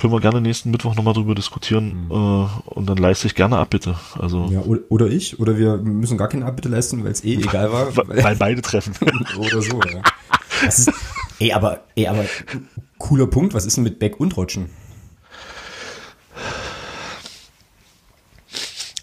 können 0.00 0.14
wir 0.14 0.20
gerne 0.20 0.40
nächsten 0.40 0.70
Mittwoch 0.70 0.94
nochmal 0.94 1.12
drüber 1.12 1.34
diskutieren 1.34 2.06
mhm. 2.06 2.10
äh, 2.10 2.70
und 2.70 2.86
dann 2.86 2.96
leiste 2.96 3.26
ich 3.26 3.34
gerne 3.34 3.58
Abbitte. 3.58 3.96
Also 4.18 4.48
ja, 4.50 4.62
oder 4.88 5.06
ich, 5.08 5.38
oder 5.38 5.58
wir 5.58 5.76
müssen 5.76 6.16
gar 6.16 6.28
keine 6.28 6.46
Abbitte 6.46 6.70
leisten, 6.70 7.04
weil 7.04 7.12
es 7.12 7.22
eh 7.22 7.34
egal 7.36 7.70
war. 7.70 7.94
weil 7.96 8.36
beide 8.36 8.62
treffen. 8.62 8.94
oder 9.38 9.60
so, 9.60 9.78
ja. 9.82 10.02
Ist, 10.66 10.90
ey, 11.38 11.52
aber, 11.52 11.84
ey, 11.96 12.06
aber 12.06 12.24
cooler 12.98 13.26
Punkt, 13.26 13.52
was 13.52 13.66
ist 13.66 13.76
denn 13.76 13.84
mit 13.84 13.98
Beck 13.98 14.18
und 14.18 14.36
Rotschen? 14.36 14.70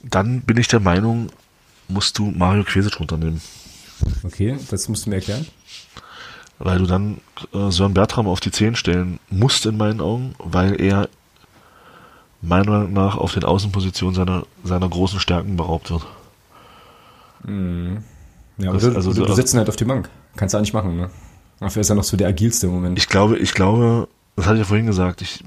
Dann 0.04 0.42
bin 0.42 0.58
ich 0.58 0.68
der 0.68 0.80
Meinung, 0.80 1.28
musst 1.88 2.18
du 2.18 2.32
Mario 2.32 2.64
Quesic 2.64 3.00
runternehmen. 3.00 3.42
Okay, 4.24 4.58
das 4.72 4.90
musst 4.90 5.06
du 5.06 5.12
mir 5.12 5.18
erklären 5.18 5.46
weil 6.60 6.80
du 6.80 6.86
dann 6.86 7.18
äh, 7.54 7.70
Sören 7.70 7.94
Bertram 7.94 8.28
auf 8.28 8.40
die 8.40 8.52
10 8.52 8.76
stellen 8.76 9.20
musst 9.30 9.66
in 9.66 9.78
meinen 9.78 10.02
Augen, 10.02 10.36
weil 10.40 10.80
er 10.82 11.10
meiner 12.42 12.72
Meinung 12.72 12.94
nach 12.94 13.18
auf 13.18 13.34
den 13.34 13.44
Außenpositionen 13.44 14.16
seiner, 14.16 14.44
seiner 14.64 14.90
großen 14.90 15.20
Stärken 15.20 15.58
beraubt 15.58 15.92
wird. 15.92 16.06
Mhm. 17.44 18.04
Ja, 18.58 18.74
das, 18.74 18.84
also, 18.86 19.14
du, 19.14 19.26
du 19.26 19.34
sitzt 19.34 19.56
halt 19.56 19.70
auf 19.70 19.76
die 19.76 19.86
Bank. 19.86 20.10
Kannst 20.36 20.54
du 20.54 20.58
auch 20.58 20.62
nicht 20.62 20.74
machen, 20.74 20.98
ne? 20.98 21.10
Dafür 21.60 21.82
ist 21.82 21.90
er 21.90 21.96
noch 21.96 22.04
so 22.04 22.18
der 22.18 22.28
agilste 22.28 22.68
im 22.68 22.74
Moment. 22.74 22.98
Ich 22.98 23.08
glaube, 23.08 23.38
ich 23.38 23.54
glaube, 23.54 24.08
das 24.36 24.46
hatte 24.46 24.56
ich 24.56 24.62
ja 24.62 24.66
vorhin 24.66 24.86
gesagt, 24.86 25.22
ich 25.22 25.44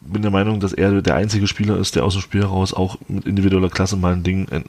bin 0.00 0.22
der 0.22 0.30
Meinung, 0.30 0.60
dass 0.60 0.72
er 0.72 1.02
der 1.02 1.14
einzige 1.14 1.46
Spieler 1.46 1.78
ist, 1.78 1.94
der 1.94 2.04
aus 2.04 2.14
dem 2.14 2.22
Spiel 2.22 2.42
heraus 2.42 2.72
auch 2.72 2.98
mit 3.08 3.26
individueller 3.26 3.68
Klasse 3.68 3.96
mal 3.96 4.12
ein 4.12 4.22
Ding 4.22 4.48
äh, 4.48 4.60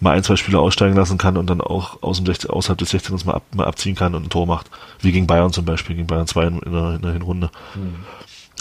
mal 0.00 0.12
ein, 0.12 0.22
zwei 0.22 0.36
Spieler 0.36 0.60
aussteigen 0.60 0.96
lassen 0.96 1.18
kann 1.18 1.36
und 1.36 1.48
dann 1.48 1.60
auch 1.60 2.02
aus 2.02 2.18
dem 2.18 2.26
16, 2.26 2.50
außerhalb 2.50 2.78
des 2.78 2.90
16 2.90 3.16
mal, 3.24 3.34
ab, 3.34 3.42
mal 3.54 3.66
abziehen 3.66 3.94
kann 3.94 4.14
und 4.14 4.24
ein 4.24 4.30
Tor 4.30 4.46
macht. 4.46 4.70
Wie 5.00 5.12
gegen 5.12 5.26
Bayern 5.26 5.52
zum 5.52 5.64
Beispiel, 5.64 5.96
gegen 5.96 6.06
Bayern 6.06 6.26
2 6.26 6.46
in, 6.46 6.58
in, 6.60 6.72
der, 6.72 6.94
in 6.94 7.02
der 7.02 7.12
Hinrunde. 7.12 7.50
Mhm. 7.74 7.94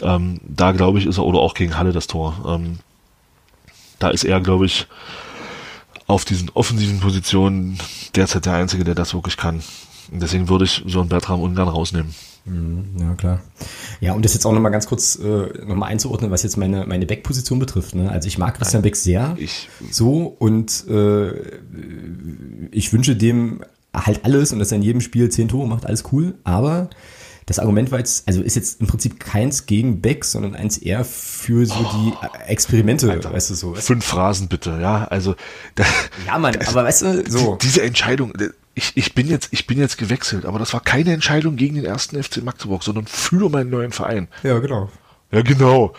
Ähm, 0.02 0.40
da 0.44 0.72
glaube 0.72 1.00
ich, 1.00 1.06
ist 1.06 1.18
er, 1.18 1.26
oder 1.26 1.40
auch 1.40 1.54
gegen 1.54 1.78
Halle 1.78 1.92
das 1.92 2.08
Tor. 2.08 2.36
Ähm, 2.48 2.80
da 4.00 4.10
ist 4.10 4.24
er, 4.24 4.42
glaube 4.42 4.66
ich, 4.66 4.88
auf 6.08 6.26
diesen 6.26 6.50
offensiven 6.54 7.00
Positionen 7.00 7.78
derzeit 8.16 8.46
der 8.46 8.54
Einzige, 8.54 8.84
der 8.84 8.96
das 8.96 9.14
wirklich 9.14 9.38
kann. 9.38 9.64
Und 10.12 10.22
deswegen 10.22 10.50
würde 10.50 10.66
ich 10.66 10.84
so 10.86 11.00
einen 11.00 11.10
Bertram 11.10 11.42
ungern 11.42 11.68
rausnehmen. 11.68 12.14
Mhm, 12.46 12.86
ja, 13.00 13.14
klar. 13.14 13.42
Ja, 14.02 14.14
und 14.14 14.26
das 14.26 14.34
jetzt 14.34 14.46
auch 14.46 14.52
nochmal 14.52 14.72
ganz 14.72 14.88
kurz 14.88 15.18
äh, 15.18 15.66
nochmal 15.66 15.92
einzuordnen, 15.92 16.30
was 16.30 16.44
jetzt 16.44 16.58
meine, 16.58 16.86
meine 16.86 17.06
Backposition 17.06 17.60
betrifft. 17.60 17.96
Ne? 17.96 18.12
Also 18.12 18.28
ich 18.28 18.38
mag 18.38 18.56
Christian 18.56 18.82
Beck 18.82 18.96
sehr 18.96 19.36
ich, 19.40 19.70
so 19.90 20.36
und 20.40 20.86
äh, 20.90 21.32
ich 22.72 22.92
wünsche 22.92 23.16
dem 23.16 23.62
halt 23.94 24.26
alles 24.26 24.52
und 24.52 24.60
dass 24.60 24.72
er 24.72 24.78
in 24.78 24.84
jedem 24.84 25.02
Spiel 25.02 25.30
zehn 25.30 25.48
Tore 25.48 25.68
macht, 25.68 25.86
alles 25.86 26.04
cool, 26.12 26.36
aber 26.44 26.90
das 27.46 27.60
Argument 27.60 27.92
war 27.92 28.00
jetzt, 28.00 28.28
also 28.28 28.42
ist 28.42 28.56
jetzt 28.56 28.82
im 28.82 28.88
Prinzip 28.88 29.20
keins 29.20 29.66
gegen 29.66 30.02
Beck, 30.02 30.26
sondern 30.26 30.56
eins 30.56 30.78
eher 30.78 31.04
für 31.04 31.66
so 31.66 31.76
die 31.76 32.14
Experimente, 32.48 33.10
Alter, 33.12 33.34
weißt 33.34 33.50
du 33.50 33.56
so. 33.56 33.74
Fünf 33.76 34.06
Phrasen 34.06 34.48
bitte, 34.48 34.78
ja, 34.82 35.06
also. 35.06 35.36
Da, 35.76 35.84
ja, 36.26 36.38
Mann, 36.40 36.56
aber 36.66 36.84
weißt 36.84 37.02
du, 37.02 37.30
so. 37.30 37.58
Diese 37.62 37.82
Entscheidung, 37.82 38.34
ich, 38.76 38.94
ich 38.96 39.14
bin 39.14 39.28
jetzt, 39.28 39.50
ich 39.52 39.68
bin 39.68 39.78
jetzt 39.78 39.98
gewechselt, 39.98 40.46
aber 40.46 40.60
das 40.60 40.74
war 40.74 40.82
keine 40.82 41.14
Entscheidung 41.14 41.56
gegen 41.56 41.76
den 41.76 41.86
ersten 41.86 42.22
FC 42.22 42.44
Magdeburg, 42.44 42.84
sondern 42.84 43.06
für 43.06 43.50
meinen 43.50 43.70
neuen 43.70 43.92
Verein. 43.92 44.28
Ja, 44.44 44.60
genau. 44.60 44.90
Ja, 45.32 45.42
genau. 45.42 45.94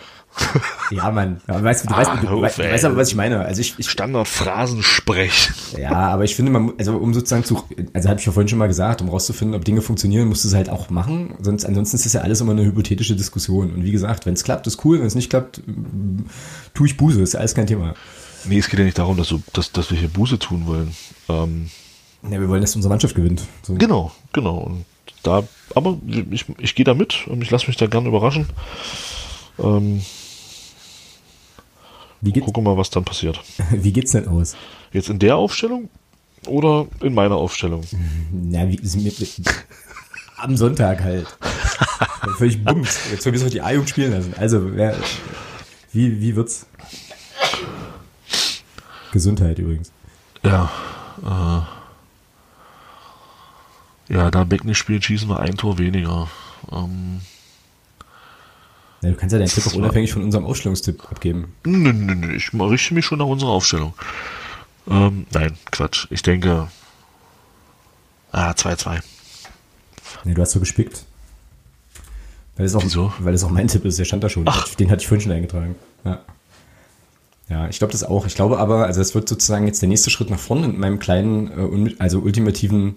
Ja, 0.91 1.11
Mann. 1.11 1.41
Ja, 1.47 1.63
weißt, 1.63 1.83
du, 1.83 1.87
du, 1.87 1.93
ah, 1.93 1.97
weißt, 1.97 2.11
du, 2.23 2.27
du, 2.27 2.41
weißt, 2.41 2.59
weißt 2.59 2.85
aber, 2.85 2.97
was 2.97 3.09
ich 3.09 3.15
meine. 3.15 3.39
Also 3.39 3.61
ich, 3.61 3.75
ich 3.77 3.89
Standardphrasensprech. 3.89 5.51
Ja, 5.79 5.91
aber 5.91 6.23
ich 6.23 6.35
finde, 6.35 6.51
man, 6.51 6.73
also 6.77 6.97
um 6.97 7.13
sozusagen 7.13 7.43
zu, 7.43 7.63
also 7.93 8.09
habe 8.09 8.19
ich 8.19 8.25
ja 8.25 8.31
vorhin 8.31 8.47
schon 8.47 8.59
mal 8.59 8.67
gesagt, 8.67 9.01
um 9.01 9.09
rauszufinden, 9.09 9.55
ob 9.55 9.65
Dinge 9.65 9.81
funktionieren, 9.81 10.27
musst 10.27 10.43
du 10.43 10.49
es 10.49 10.53
halt 10.53 10.69
auch 10.69 10.89
machen. 10.89 11.35
Sonst, 11.41 11.65
ansonsten 11.65 11.95
ist 11.95 12.05
das 12.05 12.13
ja 12.13 12.21
alles 12.21 12.41
immer 12.41 12.51
eine 12.51 12.63
hypothetische 12.63 13.15
Diskussion. 13.15 13.73
Und 13.73 13.83
wie 13.83 13.91
gesagt, 13.91 14.25
wenn 14.25 14.33
es 14.33 14.43
klappt, 14.43 14.67
ist 14.67 14.83
cool. 14.85 14.99
Wenn 14.99 15.07
es 15.07 15.15
nicht 15.15 15.29
klappt, 15.29 15.61
tue 16.73 16.87
ich 16.87 16.97
Buße. 16.97 17.21
Ist 17.21 17.33
ja 17.33 17.39
alles 17.39 17.55
kein 17.55 17.67
Thema. 17.67 17.95
Nee, 18.45 18.59
es 18.59 18.69
geht 18.69 18.79
ja 18.79 18.85
nicht 18.85 18.99
darum, 18.99 19.17
dass, 19.17 19.29
du, 19.29 19.41
dass, 19.53 19.71
dass 19.71 19.89
wir 19.89 19.97
hier 19.97 20.09
Buße 20.09 20.37
tun 20.37 20.67
wollen. 20.67 20.95
Ähm, 21.29 21.69
ja, 22.23 22.39
wir 22.39 22.49
wollen, 22.49 22.61
dass 22.61 22.75
unsere 22.75 22.91
Mannschaft 22.91 23.15
gewinnt. 23.15 23.41
So. 23.63 23.75
Genau, 23.75 24.11
genau. 24.33 24.57
Und 24.57 24.85
da, 25.23 25.43
aber 25.73 25.97
ich, 26.31 26.45
ich 26.59 26.75
gehe 26.75 26.85
da 26.85 26.93
mit 26.93 27.27
und 27.27 27.41
ich 27.41 27.49
lasse 27.49 27.67
mich 27.67 27.77
da 27.77 27.87
gerne 27.87 28.07
überraschen. 28.07 28.47
Ähm, 29.59 30.01
Wie 32.21 32.31
geht's, 32.31 32.45
gucken 32.45 32.63
mal, 32.63 32.77
was 32.77 32.89
dann 32.89 33.03
passiert. 33.05 33.39
Wie 33.71 33.91
geht's 33.91 34.11
denn 34.11 34.27
aus? 34.27 34.55
Jetzt 34.91 35.09
in 35.09 35.19
der 35.19 35.35
Aufstellung 35.35 35.89
oder 36.47 36.87
in 37.01 37.13
meiner 37.13 37.35
Aufstellung? 37.35 37.81
Na, 38.31 38.67
wie, 38.67 38.79
am 40.37 40.57
Sonntag 40.57 41.03
halt. 41.03 41.27
Völlig 42.37 42.63
bums. 42.63 42.99
Jetzt 43.11 43.25
wir 43.25 43.49
die 43.49 43.61
A-Jugend 43.61 43.89
spielen 43.89 44.11
lassen. 44.11 44.33
Also, 44.37 44.75
wer, 44.75 44.95
wie, 45.91 46.21
wie 46.21 46.35
wird's? 46.35 46.67
Gesundheit 49.11 49.59
übrigens. 49.59 49.91
Ja, 50.43 50.71
äh, 51.23 51.61
ja, 54.13 54.29
da 54.29 54.43
Beck 54.43 54.65
nicht 54.65 54.77
spielt, 54.77 55.03
schießen 55.03 55.29
wir 55.29 55.39
ein 55.39 55.57
Tor 55.57 55.77
weniger. 55.77 56.29
Ähm, 56.71 57.21
ja, 59.05 59.11
du 59.11 59.17
kannst 59.17 59.33
ja 59.33 59.39
deinen 59.39 59.49
Tipp 59.49 59.67
auch 59.67 59.73
unabhängig 59.73 60.11
von 60.11 60.23
unserem 60.23 60.45
Ausstellungstipp 60.45 61.11
abgeben. 61.11 61.53
Nö, 61.63 61.93
nö, 61.93 62.15
nö, 62.15 62.35
ich 62.35 62.51
richte 62.53 62.95
mich 62.95 63.05
schon 63.05 63.19
nach 63.19 63.27
unserer 63.27 63.51
Aufstellung. 63.51 63.93
Ähm, 64.89 65.27
nein, 65.31 65.55
Quatsch. 65.71 66.07
Ich 66.09 66.23
denke. 66.23 66.69
Ah, 68.31 68.51
2-2. 68.51 69.01
Nee, 70.23 70.33
du 70.33 70.41
hast 70.41 70.51
so 70.51 70.59
gespickt. 70.59 71.05
Weil 72.57 72.65
es 72.65 72.75
auch, 72.75 72.83
Wieso? 72.83 73.13
Weil 73.19 73.35
es 73.35 73.43
auch 73.43 73.51
mein 73.51 73.67
Tipp 73.67 73.85
ist, 73.85 73.99
der 73.99 74.05
stand 74.05 74.23
da 74.23 74.29
schon. 74.29 74.43
Ach. 74.47 74.73
Den 74.75 74.89
hatte 74.89 75.01
ich 75.01 75.07
vorhin 75.07 75.21
schon 75.21 75.31
eingetragen. 75.33 75.75
Ja. 76.03 76.21
Ja, 77.47 77.67
ich 77.67 77.77
glaube 77.77 77.91
das 77.91 78.03
auch. 78.03 78.25
Ich 78.25 78.33
glaube 78.33 78.57
aber, 78.57 78.87
also 78.87 78.99
das 78.99 79.13
wird 79.13 79.29
sozusagen 79.29 79.67
jetzt 79.67 79.81
der 79.81 79.89
nächste 79.89 80.09
Schritt 80.09 80.31
nach 80.31 80.39
vorne 80.39 80.65
in 80.65 80.79
meinem 80.79 80.97
kleinen, 80.97 81.89
äh, 81.89 81.95
also 81.99 82.19
ultimativen 82.19 82.95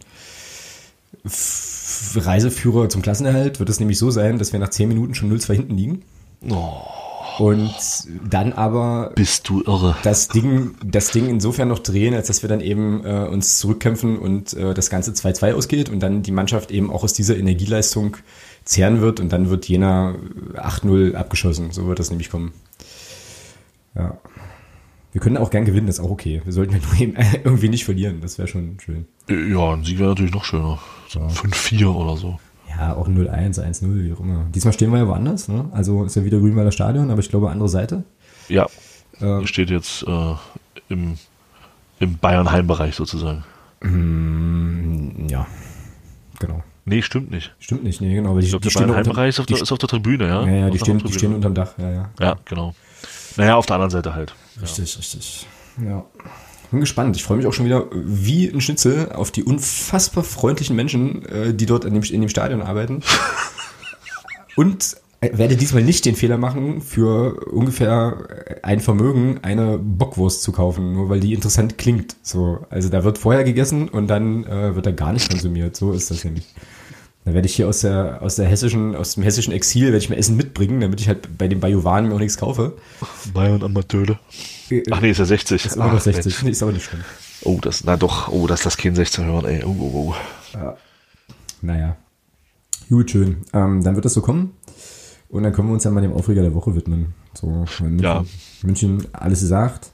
Reiseführer 2.16 2.88
zum 2.88 3.02
Klassenerhalt 3.02 3.58
wird 3.58 3.68
es 3.68 3.80
nämlich 3.80 3.98
so 3.98 4.10
sein, 4.10 4.38
dass 4.38 4.52
wir 4.52 4.60
nach 4.60 4.70
10 4.70 4.88
Minuten 4.88 5.14
schon 5.14 5.32
0-2 5.32 5.52
hinten 5.54 5.76
liegen. 5.76 6.02
Oh. 6.48 6.82
Und 7.38 7.72
dann 8.28 8.52
aber 8.52 9.12
bist 9.14 9.48
du 9.48 9.62
irre. 9.62 9.96
Das 10.02 10.26
Ding, 10.26 10.74
das 10.84 11.12
Ding 11.12 11.28
insofern 11.28 11.68
noch 11.68 11.78
drehen, 11.78 12.14
als 12.14 12.26
dass 12.26 12.42
wir 12.42 12.48
dann 12.48 12.60
eben 12.60 13.04
äh, 13.04 13.28
uns 13.30 13.58
zurückkämpfen 13.60 14.18
und 14.18 14.54
äh, 14.54 14.74
das 14.74 14.90
Ganze 14.90 15.12
2-2 15.12 15.54
ausgeht 15.54 15.88
und 15.88 16.00
dann 16.00 16.22
die 16.22 16.32
Mannschaft 16.32 16.72
eben 16.72 16.90
auch 16.90 17.04
aus 17.04 17.12
dieser 17.12 17.36
Energieleistung 17.36 18.16
zehren 18.64 19.00
wird 19.00 19.20
und 19.20 19.32
dann 19.32 19.50
wird 19.50 19.68
jener 19.68 20.16
8-0 20.54 21.14
abgeschossen. 21.14 21.70
So 21.70 21.86
wird 21.86 22.00
das 22.00 22.10
nämlich 22.10 22.28
kommen. 22.28 22.52
Ja. 23.94 24.18
Wir 25.12 25.20
können 25.20 25.36
auch 25.36 25.50
gern 25.50 25.64
gewinnen, 25.64 25.86
das 25.86 25.98
ist 25.98 26.04
auch 26.04 26.10
okay. 26.10 26.42
Wir 26.44 26.52
sollten 26.52 26.74
ja 26.74 26.80
nur 26.80 26.94
eben 27.00 27.14
irgendwie 27.44 27.68
nicht 27.68 27.84
verlieren, 27.84 28.20
das 28.20 28.38
wäre 28.38 28.48
schon 28.48 28.78
schön. 28.80 29.06
Ja, 29.28 29.74
ein 29.74 29.84
Sieg 29.84 29.98
wäre 29.98 30.10
natürlich 30.10 30.34
noch 30.34 30.44
schöner. 30.44 30.80
So 31.08 31.20
5-4 31.20 31.86
oder 31.86 32.16
so. 32.16 32.38
Ja, 32.68 32.94
auch 32.94 33.08
0-1, 33.08 33.58
1-0, 33.58 34.04
wie 34.04 34.12
auch 34.12 34.20
immer. 34.20 34.44
Diesmal 34.54 34.74
stehen 34.74 34.92
wir 34.92 34.98
ja 34.98 35.08
woanders, 35.08 35.48
ne? 35.48 35.66
Also 35.72 36.04
ist 36.04 36.16
ja 36.16 36.24
wieder 36.24 36.38
Grünwalder 36.38 36.70
Stadion, 36.70 37.10
aber 37.10 37.20
ich 37.20 37.30
glaube 37.30 37.50
andere 37.50 37.68
Seite. 37.68 38.04
Ja. 38.48 38.66
Ähm, 39.20 39.46
steht 39.46 39.70
jetzt 39.70 40.04
äh, 40.06 40.34
im, 40.88 41.18
im 41.98 42.18
Bayern-Heimbereich 42.18 42.94
sozusagen. 42.94 43.44
Mm, 43.80 45.28
ja, 45.28 45.46
genau. 46.38 46.62
Nee, 46.84 47.02
stimmt 47.02 47.30
nicht. 47.30 47.54
Stimmt 47.58 47.84
nicht, 47.84 48.00
nee, 48.00 48.14
genau. 48.14 48.34
Weil 48.34 48.44
ich 48.44 48.50
glaube, 48.50 48.68
der 48.68 48.78
Bayern-Heimbereich 48.78 49.30
ist, 49.30 49.40
auf 49.40 49.46
der, 49.46 49.60
ist 49.60 49.72
auf 49.72 49.78
der 49.78 49.88
Tribüne, 49.88 50.26
ja? 50.26 50.46
Ja, 50.46 50.52
ja, 50.52 50.70
die 50.70 50.78
stehen, 50.78 50.98
die 50.98 51.12
stehen 51.12 51.34
unterm 51.34 51.54
Dach, 51.54 51.72
ja, 51.78 51.90
ja. 51.90 52.10
Ja, 52.20 52.36
genau. 52.44 52.74
Naja, 53.36 53.56
auf 53.56 53.66
der 53.66 53.76
anderen 53.76 53.90
Seite 53.90 54.14
halt. 54.14 54.34
Richtig, 54.60 54.92
ja. 54.92 54.98
richtig. 54.98 55.46
Ja. 55.84 56.04
Bin 56.70 56.80
gespannt. 56.80 57.16
Ich 57.16 57.24
freue 57.24 57.36
mich 57.36 57.46
auch 57.46 57.52
schon 57.52 57.66
wieder 57.66 57.86
wie 57.92 58.48
ein 58.48 58.60
Schnitzel 58.60 59.12
auf 59.12 59.30
die 59.30 59.42
unfassbar 59.42 60.24
freundlichen 60.24 60.76
Menschen, 60.76 61.24
äh, 61.26 61.54
die 61.54 61.66
dort 61.66 61.84
in 61.84 61.94
dem, 61.94 62.02
in 62.02 62.20
dem 62.20 62.28
Stadion 62.28 62.62
arbeiten. 62.62 63.02
Und 64.56 64.96
werde 65.20 65.56
diesmal 65.56 65.82
nicht 65.82 66.04
den 66.04 66.14
Fehler 66.14 66.38
machen, 66.38 66.80
für 66.80 67.44
ungefähr 67.46 68.58
ein 68.62 68.80
Vermögen 68.80 69.40
eine 69.42 69.78
Bockwurst 69.78 70.42
zu 70.42 70.52
kaufen, 70.52 70.92
nur 70.92 71.08
weil 71.08 71.20
die 71.20 71.34
interessant 71.34 71.76
klingt. 71.76 72.16
So, 72.22 72.64
also 72.70 72.88
da 72.88 73.02
wird 73.02 73.18
vorher 73.18 73.42
gegessen 73.42 73.88
und 73.88 74.06
dann 74.08 74.44
äh, 74.44 74.76
wird 74.76 74.86
da 74.86 74.92
gar 74.92 75.12
nicht 75.12 75.28
konsumiert. 75.28 75.76
So 75.76 75.92
ist 75.92 76.10
das 76.10 76.24
nämlich. 76.24 76.46
Da 77.24 77.34
werde 77.34 77.46
ich 77.46 77.56
hier 77.56 77.68
aus 77.68 77.80
der, 77.80 78.22
aus 78.22 78.36
der 78.36 78.46
hessischen, 78.46 78.94
aus 78.94 79.14
dem 79.14 79.22
hessischen 79.22 79.52
Exil 79.52 79.86
werde 79.86 79.98
ich 79.98 80.08
mir 80.08 80.16
Essen 80.16 80.36
mitbringen, 80.36 80.80
damit 80.80 81.00
ich 81.00 81.08
halt 81.08 81.36
bei 81.36 81.48
den 81.48 81.60
Bajuwanen 81.60 82.08
mir 82.08 82.14
auch 82.14 82.20
nichts 82.20 82.38
kaufe. 82.38 82.74
Bayern 83.34 83.62
Amateure. 83.62 84.18
Ach 84.90 85.00
nee, 85.00 85.10
ist 85.10 85.18
ja 85.18 85.24
60. 85.24 85.66
Ist 85.66 85.78
auch 85.78 85.92
noch 85.92 86.00
60. 86.00 86.42
Nee, 86.42 86.50
ist 86.50 86.62
aber 86.62 86.72
nicht 86.72 86.84
schlimm. 86.84 87.04
Oh, 87.42 87.58
das, 87.60 87.84
na 87.84 87.96
doch, 87.96 88.28
oh, 88.28 88.46
dass 88.46 88.62
das 88.62 88.76
kein 88.76 88.94
16 88.94 89.24
hören, 89.24 89.44
ey. 89.46 89.62
Oh, 89.64 89.76
oh, 89.78 89.92
oh. 89.94 90.14
Ja. 90.54 90.76
Naja. 91.62 91.96
Gut, 92.88 93.10
schön. 93.10 93.42
Ähm, 93.52 93.82
dann 93.82 93.94
wird 93.94 94.04
das 94.04 94.14
so 94.14 94.22
kommen. 94.22 94.54
Und 95.28 95.42
dann 95.42 95.52
können 95.52 95.68
wir 95.68 95.74
uns 95.74 95.84
ja 95.84 95.90
mal 95.90 96.00
dem 96.00 96.12
Aufreger 96.12 96.42
der 96.42 96.54
Woche 96.54 96.74
widmen. 96.74 97.14
So, 97.34 97.46
München, 97.46 97.98
ja. 97.98 98.24
München 98.62 99.06
alles 99.12 99.40
gesagt. 99.40 99.90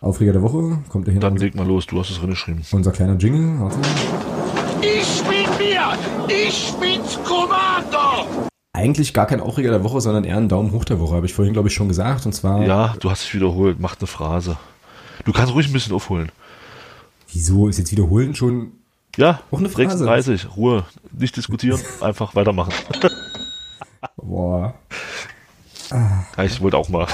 Aufreger 0.00 0.32
der 0.32 0.42
Woche, 0.42 0.78
kommt 0.88 1.08
dahin. 1.08 1.20
Dann 1.20 1.36
leg 1.36 1.54
mal 1.54 1.66
los, 1.66 1.86
du 1.86 1.98
hast 1.98 2.10
es 2.10 2.18
drin 2.18 2.30
geschrieben. 2.30 2.62
Unser 2.70 2.92
kleiner 2.92 3.16
Jingle, 3.16 3.58
warte. 3.60 3.78
Ich 4.82 5.22
bin 5.22 5.48
mir! 5.58 5.98
Ich 6.28 6.72
bin's 6.78 7.18
Kommando! 7.24 8.48
Eigentlich 8.72 9.14
gar 9.14 9.26
kein 9.26 9.40
Aufreger 9.40 9.70
der 9.70 9.82
Woche, 9.82 10.00
sondern 10.00 10.24
eher 10.24 10.36
ein 10.36 10.48
Daumen 10.48 10.72
hoch 10.72 10.84
der 10.84 11.00
Woche, 11.00 11.16
habe 11.16 11.26
ich 11.26 11.34
vorhin, 11.34 11.52
glaube 11.52 11.68
ich, 11.68 11.74
schon 11.74 11.88
gesagt. 11.88 12.26
Und 12.26 12.32
zwar. 12.32 12.64
Ja, 12.64 12.94
du 13.00 13.10
hast 13.10 13.24
dich 13.24 13.34
wiederholt, 13.34 13.80
mach 13.80 13.96
eine 13.98 14.06
Phrase. 14.06 14.56
Du 15.24 15.32
kannst 15.32 15.52
ruhig 15.54 15.66
ein 15.66 15.72
bisschen 15.72 15.94
aufholen. 15.94 16.30
Wieso? 17.32 17.68
Ist 17.68 17.78
jetzt 17.78 17.92
wiederholen 17.92 18.34
schon. 18.34 18.72
Ja, 19.16 19.40
auch 19.50 19.58
eine 19.58 19.68
Phrase. 19.68 19.98
36, 19.98 20.56
Ruhe. 20.56 20.84
Nicht 21.12 21.36
diskutieren, 21.36 21.80
einfach 22.00 22.34
weitermachen. 22.34 22.72
Boah. 24.16 24.74
Ah. 25.90 26.42
Ich 26.44 26.60
wollte 26.60 26.76
auch 26.76 26.88
mal. 26.88 27.06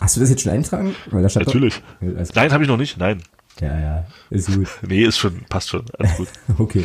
Hast 0.00 0.16
du 0.16 0.20
das 0.20 0.30
jetzt 0.30 0.42
schon 0.42 0.52
eintragen? 0.52 0.94
Natürlich. 1.10 1.82
Doch, 2.00 2.34
Nein, 2.34 2.52
habe 2.52 2.64
ich 2.64 2.68
noch 2.68 2.78
nicht. 2.78 2.96
Nein. 2.96 3.22
Ja, 3.60 3.78
ja, 3.78 4.04
ist 4.30 4.54
gut. 4.54 4.68
nee, 4.88 5.04
ist 5.04 5.18
schon, 5.18 5.40
passt 5.48 5.68
schon. 5.68 5.84
Alles 5.98 6.16
gut. 6.16 6.28
okay. 6.58 6.84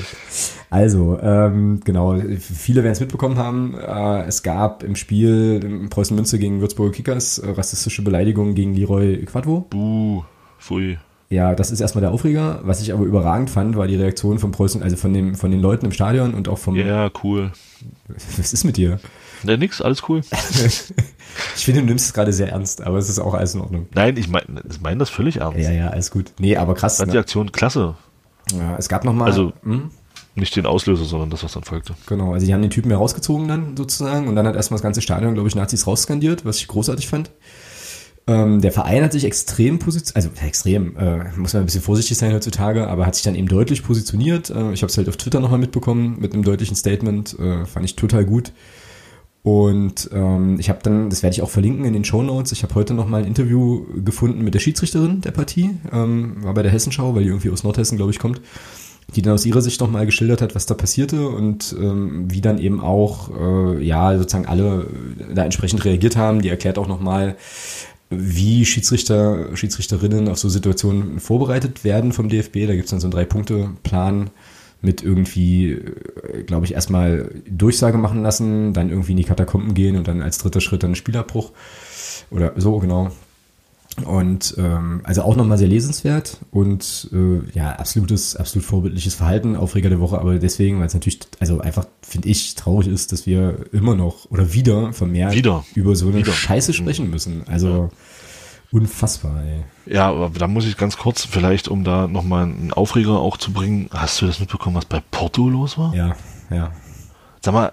Also, 0.69 1.17
ähm, 1.21 1.79
genau, 1.83 2.19
viele 2.37 2.83
werden 2.83 2.93
es 2.93 2.99
mitbekommen 2.99 3.37
haben. 3.37 3.75
Äh, 3.75 4.23
es 4.23 4.43
gab 4.43 4.83
im 4.83 4.95
Spiel 4.95 5.61
im 5.63 5.89
Preußen 5.89 6.15
Münster 6.15 6.37
gegen 6.37 6.61
Würzburger 6.61 6.91
Kickers 6.91 7.37
äh, 7.37 7.49
rassistische 7.51 8.01
Beleidigungen 8.01 8.55
gegen 8.55 8.73
Leroy 8.73 9.23
Quadvo. 9.25 9.61
Buh, 9.69 10.23
pfui. 10.59 10.97
Ja, 11.29 11.55
das 11.55 11.71
ist 11.71 11.81
erstmal 11.81 12.01
der 12.01 12.11
Aufreger. 12.11 12.59
Was 12.63 12.81
ich 12.81 12.93
aber 12.93 13.03
überragend 13.03 13.49
fand, 13.49 13.75
war 13.75 13.87
die 13.87 13.95
Reaktion 13.95 14.37
von 14.37 14.51
Preußen, 14.51 14.83
also 14.83 14.95
von, 14.95 15.13
dem, 15.13 15.35
von 15.35 15.49
den 15.51 15.59
Leuten 15.59 15.85
im 15.85 15.91
Stadion 15.91 16.33
und 16.33 16.47
auch 16.47 16.59
vom. 16.59 16.75
Ja, 16.75 17.09
cool. 17.23 17.51
Was 18.37 18.53
ist 18.53 18.63
mit 18.63 18.77
dir? 18.77 18.99
Ja, 19.47 19.57
nix, 19.57 19.81
alles 19.81 20.03
cool. 20.09 20.21
ich 21.55 21.65
finde, 21.65 21.81
du 21.81 21.87
nimmst 21.87 22.05
es 22.05 22.13
gerade 22.13 22.33
sehr 22.33 22.49
ernst, 22.49 22.81
aber 22.81 22.97
es 22.97 23.09
ist 23.09 23.19
auch 23.19 23.33
alles 23.33 23.55
in 23.55 23.61
Ordnung. 23.61 23.87
Nein, 23.93 24.17
ich 24.17 24.27
meine 24.29 24.63
ich 24.69 24.81
mein 24.81 24.99
das 24.99 25.09
völlig 25.09 25.37
ernst. 25.37 25.59
Ja, 25.59 25.71
ja, 25.71 25.87
alles 25.89 26.11
gut. 26.11 26.31
Nee, 26.39 26.57
aber 26.57 26.75
krass. 26.75 26.97
Fand 26.97 27.07
ne? 27.07 27.13
die 27.13 27.19
Aktion 27.19 27.51
klasse. 27.51 27.95
Ja, 28.57 28.77
es 28.77 28.89
gab 28.89 29.03
nochmal. 29.05 29.27
Also, 29.27 29.53
hm? 29.63 29.91
nicht 30.35 30.55
den 30.55 30.65
Auslöser, 30.65 31.05
sondern 31.05 31.29
das, 31.29 31.43
was 31.43 31.53
dann 31.53 31.63
folgte. 31.63 31.95
Genau, 32.07 32.33
also 32.33 32.45
die 32.45 32.53
haben 32.53 32.61
den 32.61 32.71
Typen 32.71 32.91
herausgezogen 32.91 33.47
dann 33.47 33.77
sozusagen 33.77 34.27
und 34.27 34.35
dann 34.35 34.45
hat 34.45 34.55
erstmal 34.55 34.77
das 34.77 34.83
ganze 34.83 35.01
Stadion, 35.01 35.33
glaube 35.33 35.47
ich, 35.47 35.55
Nazis 35.55 35.87
rausskandiert, 35.87 36.45
was 36.45 36.57
ich 36.57 36.67
großartig 36.67 37.07
fand. 37.07 37.31
Ähm, 38.27 38.59
der 38.59 38.71
Verein 38.71 39.03
hat 39.03 39.11
sich 39.11 39.23
extrem 39.23 39.77
positioniert, 39.77 40.15
also 40.15 40.45
extrem, 40.45 40.97
äh, 40.97 41.37
muss 41.37 41.53
man 41.53 41.61
ein 41.61 41.65
bisschen 41.65 41.83
vorsichtig 41.83 42.17
sein 42.17 42.33
heutzutage, 42.33 42.87
aber 42.87 43.05
hat 43.05 43.15
sich 43.15 43.23
dann 43.23 43.35
eben 43.35 43.47
deutlich 43.47 43.83
positioniert. 43.83 44.49
Äh, 44.49 44.73
ich 44.73 44.81
habe 44.81 44.89
es 44.89 44.97
halt 44.97 45.07
auf 45.07 45.17
Twitter 45.17 45.39
nochmal 45.39 45.59
mitbekommen 45.59 46.17
mit 46.19 46.33
einem 46.33 46.43
deutlichen 46.43 46.75
Statement, 46.75 47.37
äh, 47.39 47.65
fand 47.65 47.85
ich 47.85 47.95
total 47.95 48.25
gut. 48.25 48.51
Und 49.45 50.09
ähm, 50.11 50.59
ich 50.59 50.69
habe 50.69 50.79
dann, 50.81 51.11
das 51.11 51.21
werde 51.21 51.35
ich 51.35 51.43
auch 51.43 51.51
verlinken 51.51 51.85
in 51.85 51.93
den 51.93 52.03
Show 52.03 52.23
Notes. 52.23 52.51
Ich 52.51 52.63
habe 52.63 52.73
heute 52.73 52.95
noch 52.95 53.07
mal 53.07 53.21
ein 53.21 53.27
Interview 53.27 53.85
gefunden 54.03 54.43
mit 54.43 54.55
der 54.55 54.59
Schiedsrichterin 54.59 55.21
der 55.21 55.29
Partie, 55.29 55.69
ähm, 55.93 56.43
war 56.43 56.55
bei 56.55 56.63
der 56.63 56.71
Hessenschau, 56.71 57.13
weil 57.13 57.21
die 57.21 57.29
irgendwie 57.29 57.51
aus 57.51 57.63
Nordhessen, 57.63 57.95
glaube 57.95 58.11
ich, 58.11 58.17
kommt, 58.17 58.41
die 59.15 59.21
dann 59.21 59.35
aus 59.35 59.45
ihrer 59.45 59.61
Sicht 59.61 59.79
noch 59.81 59.91
mal 59.91 60.07
geschildert 60.07 60.41
hat, 60.41 60.55
was 60.55 60.65
da 60.65 60.73
passierte 60.73 61.29
und 61.29 61.75
ähm, 61.79 62.25
wie 62.27 62.41
dann 62.41 62.57
eben 62.57 62.81
auch 62.81 63.29
äh, 63.39 63.85
ja 63.85 64.17
sozusagen 64.17 64.47
alle 64.47 64.87
da 65.31 65.43
entsprechend 65.43 65.85
reagiert 65.85 66.15
haben. 66.15 66.41
Die 66.41 66.49
erklärt 66.49 66.79
auch 66.79 66.87
noch 66.87 66.99
mal, 66.99 67.35
wie 68.09 68.65
Schiedsrichter, 68.65 69.55
Schiedsrichterinnen 69.55 70.27
auf 70.27 70.39
so 70.39 70.49
Situationen 70.49 71.19
vorbereitet 71.19 71.83
werden 71.83 72.13
vom 72.13 72.29
DFB. 72.29 72.65
Da 72.65 72.73
gibt 72.73 72.85
es 72.85 72.89
dann 72.89 72.99
so 72.99 73.05
einen 73.05 73.13
Drei-Punkte-Plan 73.13 74.31
mit 74.81 75.03
irgendwie, 75.03 75.71
äh, 75.71 76.43
glaube 76.45 76.65
ich, 76.65 76.73
erstmal 76.73 77.31
Durchsage 77.49 77.97
machen 77.97 78.21
lassen, 78.23 78.73
dann 78.73 78.89
irgendwie 78.89 79.11
in 79.11 79.17
die 79.17 79.23
Katakomben 79.23 79.73
gehen 79.73 79.97
und 79.97 80.07
dann 80.07 80.21
als 80.21 80.37
dritter 80.37 80.61
Schritt 80.61 80.83
dann 80.83 80.95
Spielabbruch. 80.95 81.51
Oder 82.31 82.53
so, 82.57 82.79
genau. 82.79 83.11
Und 84.03 84.55
ähm, 84.57 85.01
also 85.03 85.21
auch 85.21 85.37
nochmal 85.37 85.57
sehr 85.57 85.69
lesenswert 85.69 86.39
und 86.51 87.09
äh, 87.13 87.39
ja, 87.57 87.71
absolutes, 87.71 88.35
absolut 88.35 88.65
vorbildliches 88.65 89.15
Verhalten, 89.15 89.55
Aufreger 89.55 89.87
der 89.89 90.01
Woche, 90.01 90.19
aber 90.19 90.37
deswegen, 90.37 90.79
weil 90.79 90.87
es 90.87 90.93
natürlich, 90.93 91.19
also 91.39 91.61
einfach, 91.61 91.87
finde 92.01 92.27
ich, 92.27 92.55
traurig 92.55 92.89
ist, 92.89 93.13
dass 93.13 93.25
wir 93.25 93.67
immer 93.71 93.95
noch 93.95 94.29
oder 94.29 94.51
wieder 94.53 94.91
vermehrt 94.91 95.33
wieder. 95.33 95.63
über 95.75 95.95
so 95.95 96.07
eine 96.07 96.17
wieder. 96.17 96.33
Scheiße 96.33 96.73
sprechen 96.73 97.09
müssen. 97.09 97.43
Also 97.47 97.67
ja. 97.67 97.89
Unfassbar, 98.75 99.41
ey. 99.41 99.63
Ja, 99.93 100.09
aber 100.09 100.37
da 100.37 100.47
muss 100.47 100.65
ich 100.65 100.75
ganz 100.75 100.97
kurz, 100.97 101.23
vielleicht, 101.23 101.69
um 101.69 101.83
da 101.83 102.07
nochmal 102.07 102.43
einen 102.43 102.73
Aufreger 102.73 103.19
auch 103.19 103.37
zu 103.37 103.53
bringen, 103.53 103.89
hast 103.91 104.21
du 104.21 104.25
das 104.25 104.39
mitbekommen, 104.39 104.75
was 104.75 104.85
bei 104.85 105.01
Porto 105.11 105.47
los 105.47 105.77
war? 105.77 105.93
Ja, 105.95 106.15
ja. 106.49 106.71
Sag 107.41 107.53
mal, 107.53 107.71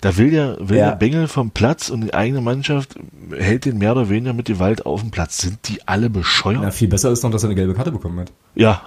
da 0.00 0.16
will 0.16 0.30
der, 0.30 0.56
will 0.58 0.78
ja. 0.78 0.90
der 0.90 0.96
Bengel 0.96 1.28
vom 1.28 1.50
Platz 1.50 1.90
und 1.90 2.00
die 2.00 2.14
eigene 2.14 2.40
Mannschaft 2.40 2.96
hält 3.30 3.66
den 3.66 3.78
mehr 3.78 3.92
oder 3.92 4.08
weniger 4.08 4.32
mit 4.32 4.46
Gewalt 4.46 4.84
auf 4.84 5.00
dem 5.00 5.12
Platz. 5.12 5.38
Sind 5.38 5.68
die 5.68 5.86
alle 5.86 6.10
bescheuert? 6.10 6.62
Ja, 6.62 6.70
viel 6.70 6.88
besser 6.88 7.12
ist 7.12 7.22
noch, 7.22 7.30
dass 7.30 7.44
er 7.44 7.50
eine 7.50 7.54
gelbe 7.54 7.74
Karte 7.74 7.92
bekommen 7.92 8.18
hat. 8.18 8.32
Ja, 8.56 8.82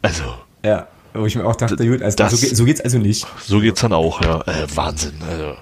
also. 0.00 0.24
Ja, 0.64 0.88
wo 1.12 1.26
ich 1.26 1.36
mir 1.36 1.44
auch 1.44 1.56
dachte, 1.56 1.86
gut, 1.86 2.02
also 2.02 2.16
das, 2.16 2.40
so, 2.40 2.54
so, 2.54 2.64
geht's 2.64 2.80
also 2.80 2.98
nicht. 2.98 3.26
So 3.44 3.60
geht's 3.60 3.80
dann 3.80 3.92
auch, 3.92 4.22
ja. 4.22 4.40
Äh, 4.42 4.66
Wahnsinn. 4.74 5.14
Also. 5.28 5.44
Ja. 5.44 5.56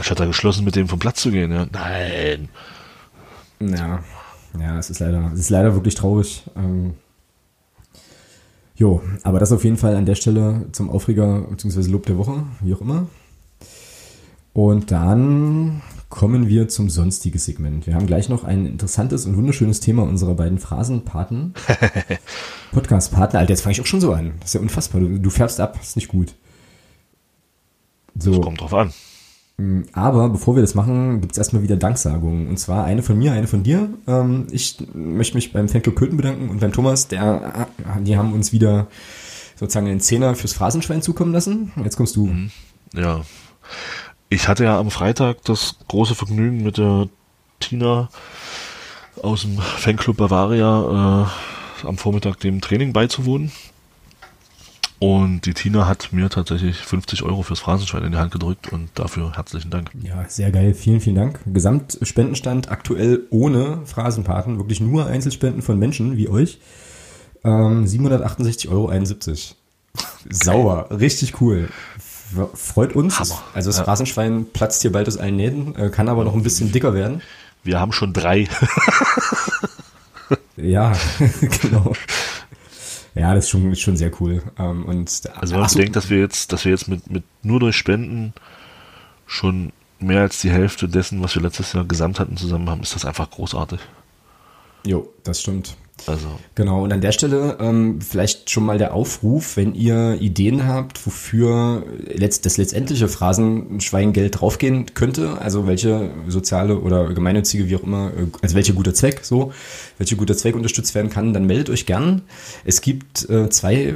Ich 0.00 0.10
hatte 0.10 0.26
geschlossen, 0.26 0.64
mit 0.64 0.76
dem 0.76 0.88
vom 0.88 0.98
Platz 0.98 1.22
zu 1.22 1.30
gehen, 1.30 1.50
ja. 1.50 1.66
Nein. 1.70 2.48
Ja, 3.68 4.02
ja, 4.58 4.78
es 4.78 4.90
ist 4.90 4.98
leider, 4.98 5.30
es 5.32 5.40
ist 5.40 5.50
leider 5.50 5.74
wirklich 5.74 5.94
traurig. 5.94 6.44
Ähm, 6.56 6.94
jo, 8.74 9.02
aber 9.22 9.38
das 9.38 9.52
auf 9.52 9.64
jeden 9.64 9.76
Fall 9.76 9.96
an 9.96 10.06
der 10.06 10.14
Stelle 10.14 10.66
zum 10.72 10.90
Aufreger 10.90 11.42
bzw. 11.42 11.90
Lob 11.90 12.06
der 12.06 12.18
Woche, 12.18 12.44
wie 12.60 12.74
auch 12.74 12.80
immer. 12.80 13.06
Und 14.52 14.90
dann 14.90 15.80
kommen 16.10 16.46
wir 16.46 16.68
zum 16.68 16.90
sonstigen 16.90 17.38
Segment. 17.38 17.86
Wir 17.86 17.94
haben 17.94 18.06
gleich 18.06 18.28
noch 18.28 18.44
ein 18.44 18.66
interessantes 18.66 19.24
und 19.24 19.34
wunderschönes 19.36 19.80
Thema 19.80 20.02
unserer 20.02 20.34
beiden 20.34 20.58
Phrasenpaten. 20.58 21.54
Podcast-Partner. 22.72 23.40
Alter, 23.40 23.52
jetzt 23.52 23.62
fange 23.62 23.72
ich 23.72 23.80
auch 23.80 23.86
schon 23.86 24.02
so 24.02 24.12
an. 24.12 24.34
Das 24.40 24.50
ist 24.50 24.54
ja 24.54 24.60
unfassbar. 24.60 25.00
Du, 25.00 25.18
du 25.18 25.30
färbst 25.30 25.58
ab, 25.58 25.78
ist 25.80 25.96
nicht 25.96 26.08
gut. 26.08 26.34
So. 28.14 28.32
Das 28.32 28.40
kommt 28.42 28.60
drauf 28.60 28.74
an. 28.74 28.92
Mm, 29.56 29.82
aber 29.92 30.28
bevor 30.28 30.54
wir 30.56 30.62
das 30.62 30.74
machen, 30.74 31.20
gibt 31.20 31.32
es 31.32 31.38
erstmal 31.38 31.62
wieder 31.62 31.76
Danksagungen. 31.76 32.48
Und 32.48 32.58
zwar 32.58 32.84
eine 32.84 33.02
von 33.02 33.18
mir, 33.18 33.32
eine 33.32 33.46
von 33.46 33.62
dir. 33.62 33.88
Ähm, 34.06 34.46
ich 34.50 34.78
möchte 34.94 35.36
mich 35.36 35.52
beim 35.52 35.68
Fanclub 35.68 35.96
Köthen 35.96 36.16
bedanken 36.16 36.48
und 36.48 36.60
beim 36.60 36.72
Thomas. 36.72 37.08
Der, 37.08 37.68
die 38.00 38.16
haben 38.16 38.32
uns 38.32 38.52
wieder 38.52 38.86
sozusagen 39.56 39.86
den 39.86 40.00
Zehner 40.00 40.34
fürs 40.34 40.52
Phrasenschwein 40.52 41.02
zukommen 41.02 41.32
lassen. 41.32 41.72
Jetzt 41.82 41.96
kommst 41.96 42.16
du. 42.16 42.26
Mhm. 42.26 42.50
Ja. 42.94 43.22
Ich 44.28 44.48
hatte 44.48 44.64
ja 44.64 44.78
am 44.78 44.90
Freitag 44.90 45.44
das 45.44 45.76
große 45.88 46.14
Vergnügen 46.14 46.62
mit 46.62 46.78
der 46.78 47.08
Tina 47.60 48.08
aus 49.22 49.42
dem 49.42 49.58
Fanclub 49.58 50.16
Bavaria 50.16 51.26
äh, 51.82 51.86
am 51.86 51.98
Vormittag 51.98 52.40
dem 52.40 52.60
Training 52.60 52.92
beizuwohnen. 52.92 53.52
Und 55.02 55.46
die 55.46 55.52
Tina 55.52 55.88
hat 55.88 56.12
mir 56.12 56.30
tatsächlich 56.30 56.76
50 56.76 57.24
Euro 57.24 57.42
fürs 57.42 57.58
Phrasenschwein 57.58 58.04
in 58.04 58.12
die 58.12 58.18
Hand 58.18 58.30
gedrückt 58.30 58.72
und 58.72 58.88
dafür 58.94 59.34
herzlichen 59.34 59.68
Dank. 59.68 59.90
Ja, 60.00 60.24
sehr 60.28 60.52
geil. 60.52 60.74
Vielen, 60.74 61.00
vielen 61.00 61.16
Dank. 61.16 61.40
Gesamtspendenstand 61.44 62.70
aktuell 62.70 63.26
ohne 63.30 63.80
Phrasenpaten, 63.84 64.58
wirklich 64.58 64.80
nur 64.80 65.06
Einzelspenden 65.06 65.60
von 65.60 65.76
Menschen 65.76 66.16
wie 66.16 66.28
euch. 66.28 66.60
Ähm, 67.42 67.84
768,71 67.84 68.68
Euro. 68.70 68.92
Sauber, 70.30 70.86
richtig 70.92 71.40
cool 71.40 71.68
freut 72.54 72.94
uns. 72.94 73.18
Hammer. 73.18 73.42
Also 73.52 73.70
das 73.70 73.78
ja. 73.78 73.84
Rasenschwein 73.84 74.46
platzt 74.52 74.82
hier 74.82 74.92
bald 74.92 75.08
aus 75.08 75.18
allen 75.18 75.36
Nähten, 75.36 75.74
äh, 75.76 75.90
kann 75.90 76.08
aber 76.08 76.24
noch 76.24 76.34
ein 76.34 76.42
bisschen 76.42 76.72
dicker 76.72 76.94
werden. 76.94 77.20
Wir 77.64 77.78
haben 77.78 77.92
schon 77.92 78.12
drei. 78.12 78.48
ja, 80.56 80.92
genau. 81.60 81.92
Ja, 83.14 83.34
das 83.34 83.44
ist 83.44 83.50
schon, 83.50 83.70
ist 83.70 83.80
schon 83.80 83.96
sehr 83.96 84.10
cool. 84.20 84.42
Ähm, 84.58 84.84
und, 84.86 85.22
also 85.34 85.54
wenn 85.54 85.60
man 85.60 85.70
bedenkt, 85.70 85.96
dass 85.96 86.08
wir 86.08 86.18
jetzt, 86.18 86.52
dass 86.52 86.64
wir 86.64 86.72
jetzt 86.72 86.88
mit, 86.88 87.10
mit 87.10 87.24
nur 87.42 87.60
durch 87.60 87.76
Spenden 87.76 88.32
schon 89.26 89.72
mehr 89.98 90.22
als 90.22 90.40
die 90.40 90.50
Hälfte 90.50 90.88
dessen, 90.88 91.22
was 91.22 91.34
wir 91.34 91.42
letztes 91.42 91.72
Jahr 91.72 91.84
gesamt 91.84 92.18
hatten, 92.20 92.36
zusammen 92.36 92.68
haben, 92.68 92.82
ist 92.82 92.94
das 92.94 93.04
einfach 93.04 93.30
großartig. 93.30 93.80
Jo, 94.84 95.12
das 95.22 95.42
stimmt. 95.42 95.76
Also. 96.06 96.26
Genau, 96.54 96.82
und 96.82 96.92
an 96.92 97.00
der 97.00 97.12
Stelle 97.12 97.58
ähm, 97.60 98.00
vielleicht 98.00 98.50
schon 98.50 98.64
mal 98.64 98.78
der 98.78 98.94
Aufruf, 98.94 99.56
wenn 99.56 99.74
ihr 99.74 100.18
Ideen 100.20 100.66
habt, 100.66 101.04
wofür 101.06 101.84
letzt, 102.06 102.44
das 102.44 102.56
letztendliche 102.56 103.08
Phrasenschweingeld 103.08 104.40
draufgehen 104.40 104.94
könnte, 104.94 105.40
also 105.40 105.66
welche 105.66 106.10
soziale 106.28 106.78
oder 106.78 107.12
gemeinnützige, 107.12 107.68
wie 107.68 107.76
auch 107.76 107.82
immer, 107.82 108.08
äh, 108.08 108.26
also 108.42 108.56
welcher 108.56 108.72
guter 108.72 108.94
Zweck, 108.94 109.20
so, 109.22 109.52
welcher 109.98 110.16
guter 110.16 110.36
Zweck 110.36 110.56
unterstützt 110.56 110.94
werden 110.94 111.10
kann, 111.10 111.32
dann 111.32 111.46
meldet 111.46 111.70
euch 111.70 111.86
gern. 111.86 112.22
Es 112.64 112.80
gibt 112.80 113.28
äh, 113.30 113.48
zwei 113.50 113.94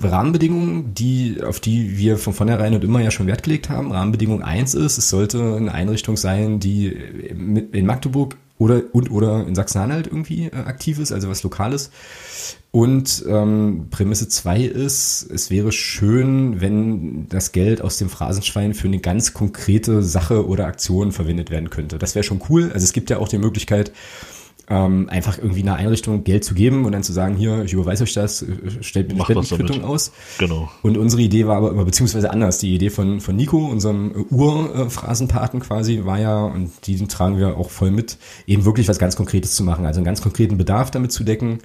Rahmenbedingungen, 0.00 0.94
die, 0.94 1.38
auf 1.42 1.60
die 1.60 1.98
wir 1.98 2.18
von 2.18 2.32
vornherein 2.32 2.74
und 2.74 2.84
immer 2.84 3.00
ja 3.00 3.10
schon 3.10 3.26
Wert 3.26 3.42
gelegt 3.42 3.68
haben. 3.68 3.92
Rahmenbedingung 3.92 4.42
eins 4.42 4.74
ist, 4.74 4.98
es 4.98 5.10
sollte 5.10 5.56
eine 5.56 5.72
Einrichtung 5.72 6.16
sein, 6.16 6.60
die 6.60 6.86
in 6.88 7.86
Magdeburg 7.86 8.36
oder 8.60 8.82
und 8.92 9.10
oder 9.10 9.46
in 9.46 9.54
Sachsen-Anhalt 9.54 10.06
irgendwie 10.06 10.44
äh, 10.44 10.54
aktiv 10.54 10.98
ist, 10.98 11.12
also 11.12 11.30
was 11.30 11.42
Lokales. 11.42 11.90
Und 12.70 13.24
ähm, 13.26 13.86
Prämisse 13.90 14.28
zwei 14.28 14.60
ist, 14.60 15.28
es 15.32 15.50
wäre 15.50 15.72
schön, 15.72 16.60
wenn 16.60 17.26
das 17.28 17.52
Geld 17.52 17.80
aus 17.80 17.96
dem 17.96 18.10
Phrasenschwein 18.10 18.74
für 18.74 18.86
eine 18.86 19.00
ganz 19.00 19.32
konkrete 19.32 20.02
Sache 20.02 20.46
oder 20.46 20.66
Aktion 20.66 21.10
verwendet 21.10 21.50
werden 21.50 21.70
könnte. 21.70 21.98
Das 21.98 22.14
wäre 22.14 22.22
schon 22.22 22.42
cool. 22.50 22.70
Also 22.72 22.84
es 22.84 22.92
gibt 22.92 23.08
ja 23.08 23.16
auch 23.16 23.28
die 23.28 23.38
Möglichkeit, 23.38 23.92
ähm, 24.70 25.08
einfach 25.10 25.36
irgendwie 25.36 25.62
einer 25.62 25.74
Einrichtung 25.74 26.22
Geld 26.22 26.44
zu 26.44 26.54
geben 26.54 26.84
und 26.84 26.92
dann 26.92 27.02
zu 27.02 27.12
sagen, 27.12 27.34
hier, 27.34 27.64
ich 27.64 27.72
überweise 27.72 28.04
euch 28.04 28.14
das, 28.14 28.42
äh, 28.42 28.46
stellt 28.80 29.08
mir 29.08 29.14
eine 29.14 29.24
Spendenquittung 29.24 29.84
aus. 29.84 30.12
Genau. 30.38 30.70
Und 30.82 30.96
unsere 30.96 31.20
Idee 31.22 31.46
war 31.46 31.56
aber, 31.56 31.84
beziehungsweise 31.84 32.30
anders, 32.30 32.58
die 32.58 32.74
Idee 32.74 32.90
von, 32.90 33.20
von 33.20 33.34
Nico, 33.34 33.58
unserem 33.58 34.26
Urphrasenpaten 34.30 35.60
quasi, 35.60 36.04
war 36.04 36.20
ja, 36.20 36.44
und 36.44 36.70
die 36.86 37.04
tragen 37.08 37.36
wir 37.36 37.56
auch 37.56 37.68
voll 37.68 37.90
mit, 37.90 38.16
eben 38.46 38.64
wirklich 38.64 38.88
was 38.88 39.00
ganz 39.00 39.16
Konkretes 39.16 39.54
zu 39.54 39.64
machen, 39.64 39.84
also 39.86 39.98
einen 39.98 40.04
ganz 40.04 40.22
konkreten 40.22 40.56
Bedarf 40.56 40.92
damit 40.92 41.10
zu 41.10 41.24
decken, 41.24 41.58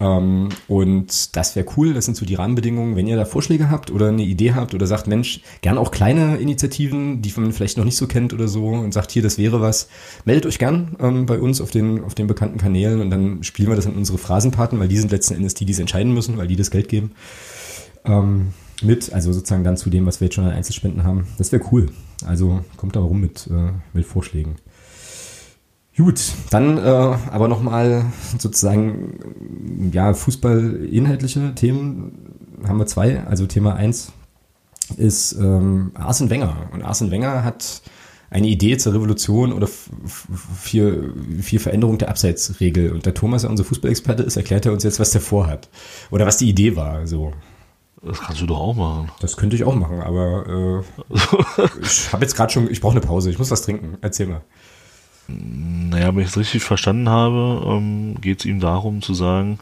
ähm, 0.00 0.50
und 0.68 1.36
das 1.36 1.56
wäre 1.56 1.66
cool, 1.76 1.92
das 1.92 2.04
sind 2.04 2.16
so 2.16 2.24
die 2.24 2.36
Rahmenbedingungen. 2.36 2.94
Wenn 2.94 3.08
ihr 3.08 3.16
da 3.16 3.24
Vorschläge 3.24 3.68
habt 3.68 3.90
oder 3.90 4.08
eine 4.08 4.22
Idee 4.22 4.52
habt 4.52 4.74
oder 4.74 4.86
sagt, 4.86 5.08
Mensch, 5.08 5.40
gern 5.60 5.76
auch 5.76 5.90
kleine 5.90 6.36
Initiativen, 6.36 7.20
die 7.20 7.32
man 7.36 7.52
vielleicht 7.52 7.78
noch 7.78 7.84
nicht 7.84 7.96
so 7.96 8.06
kennt 8.06 8.32
oder 8.32 8.46
so 8.46 8.68
und 8.68 8.94
sagt, 8.94 9.10
hier, 9.10 9.22
das 9.22 9.38
wäre 9.38 9.60
was, 9.60 9.88
meldet 10.24 10.46
euch 10.46 10.58
gern 10.58 10.96
ähm, 11.00 11.26
bei 11.26 11.40
uns 11.40 11.60
auf 11.60 11.70
den, 11.70 12.04
auf 12.04 12.14
den 12.14 12.28
bekannten 12.28 12.58
Kanälen 12.58 13.00
und 13.00 13.10
dann 13.10 13.42
spielen 13.42 13.68
wir 13.68 13.76
das 13.76 13.86
in 13.86 13.94
unsere 13.94 14.18
Phrasenpaten, 14.18 14.78
weil 14.78 14.88
die 14.88 14.98
sind 14.98 15.10
letzten 15.10 15.34
Endes 15.34 15.54
die, 15.54 15.64
die 15.64 15.72
es 15.72 15.80
entscheiden 15.80 16.14
müssen, 16.14 16.36
weil 16.36 16.46
die 16.46 16.56
das 16.56 16.70
Geld 16.70 16.88
geben. 16.88 17.12
Ähm, 18.04 18.48
mit, 18.80 19.12
also 19.12 19.32
sozusagen 19.32 19.64
dann 19.64 19.76
zu 19.76 19.90
dem, 19.90 20.06
was 20.06 20.20
wir 20.20 20.26
jetzt 20.26 20.34
schon 20.34 20.44
an 20.44 20.52
Einzelspenden 20.52 21.02
haben. 21.02 21.26
Das 21.36 21.50
wäre 21.50 21.64
cool. 21.72 21.88
Also 22.24 22.60
kommt 22.76 22.94
da 22.94 23.00
rum 23.00 23.20
mit, 23.20 23.48
äh, 23.48 23.72
mit 23.92 24.06
Vorschlägen. 24.06 24.56
Gut, 25.98 26.32
dann 26.50 26.78
äh, 26.78 26.80
aber 26.80 27.48
nochmal 27.48 28.06
sozusagen 28.38 29.90
ja 29.92 30.14
Fußballinhaltliche 30.14 31.56
Themen 31.56 32.62
haben 32.68 32.78
wir 32.78 32.86
zwei. 32.86 33.24
Also 33.24 33.46
Thema 33.46 33.74
eins 33.74 34.12
ist 34.96 35.32
ähm, 35.32 35.90
Arsene 35.94 36.30
Wenger 36.30 36.70
und 36.72 36.84
Arsene 36.84 37.10
Wenger 37.10 37.42
hat 37.42 37.82
eine 38.30 38.46
Idee 38.46 38.76
zur 38.76 38.94
Revolution 38.94 39.52
oder 39.52 39.66
für, 39.66 41.14
für 41.42 41.58
Veränderung 41.58 41.98
der 41.98 42.10
Abseitsregel. 42.10 42.92
Und 42.92 43.04
der 43.04 43.14
Thomas, 43.14 43.42
der 43.42 43.50
unser 43.50 43.64
Fußballexperte 43.64 44.22
ist, 44.22 44.36
erklärt 44.36 44.66
er 44.66 44.72
uns 44.72 44.84
jetzt, 44.84 45.00
was 45.00 45.10
der 45.10 45.20
vorhat. 45.20 45.68
Oder 46.12 46.26
was 46.26 46.38
die 46.38 46.48
Idee 46.48 46.76
war. 46.76 47.08
So. 47.08 47.32
Das 48.02 48.20
kannst 48.20 48.40
du 48.40 48.46
doch 48.46 48.60
auch 48.60 48.76
machen. 48.76 49.10
Das 49.20 49.36
könnte 49.36 49.56
ich 49.56 49.64
auch 49.64 49.74
machen, 49.74 50.00
aber 50.00 50.84
äh, 50.86 51.62
ich 51.82 52.12
habe 52.12 52.24
jetzt 52.24 52.36
gerade 52.36 52.52
schon, 52.52 52.70
ich 52.70 52.80
brauche 52.80 52.92
eine 52.92 53.00
Pause, 53.00 53.30
ich 53.30 53.38
muss 53.40 53.50
was 53.50 53.62
trinken. 53.62 53.98
Erzähl 54.00 54.28
mal. 54.28 54.42
Naja, 55.28 56.14
wenn 56.14 56.22
ich 56.22 56.28
es 56.28 56.38
richtig 56.38 56.62
verstanden 56.62 57.08
habe, 57.08 57.62
ähm, 57.66 58.20
geht 58.20 58.40
es 58.40 58.46
ihm 58.46 58.60
darum 58.60 59.02
zu 59.02 59.14
sagen, 59.14 59.58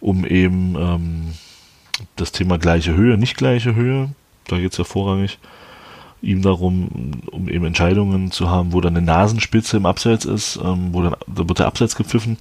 um 0.00 0.24
eben 0.24 0.76
ähm, 0.78 1.34
das 2.16 2.32
Thema 2.32 2.58
gleiche 2.58 2.94
Höhe, 2.94 3.18
nicht 3.18 3.36
gleiche 3.36 3.74
Höhe, 3.74 4.10
da 4.46 4.58
geht 4.58 4.72
es 4.72 4.78
ja 4.78 4.84
vorrangig, 4.84 5.38
ihm 6.22 6.42
darum, 6.42 7.22
um 7.30 7.48
eben 7.48 7.64
Entscheidungen 7.64 8.30
zu 8.30 8.48
haben, 8.48 8.72
wo 8.72 8.80
dann 8.80 8.96
eine 8.96 9.04
Nasenspitze 9.04 9.76
im 9.76 9.86
Abseits 9.86 10.24
ist, 10.24 10.56
ähm, 10.62 10.88
wo 10.92 11.02
dann 11.02 11.16
da 11.26 11.48
wird 11.48 11.58
der 11.58 11.66
Abseits 11.66 11.96
gepfiffen. 11.96 12.38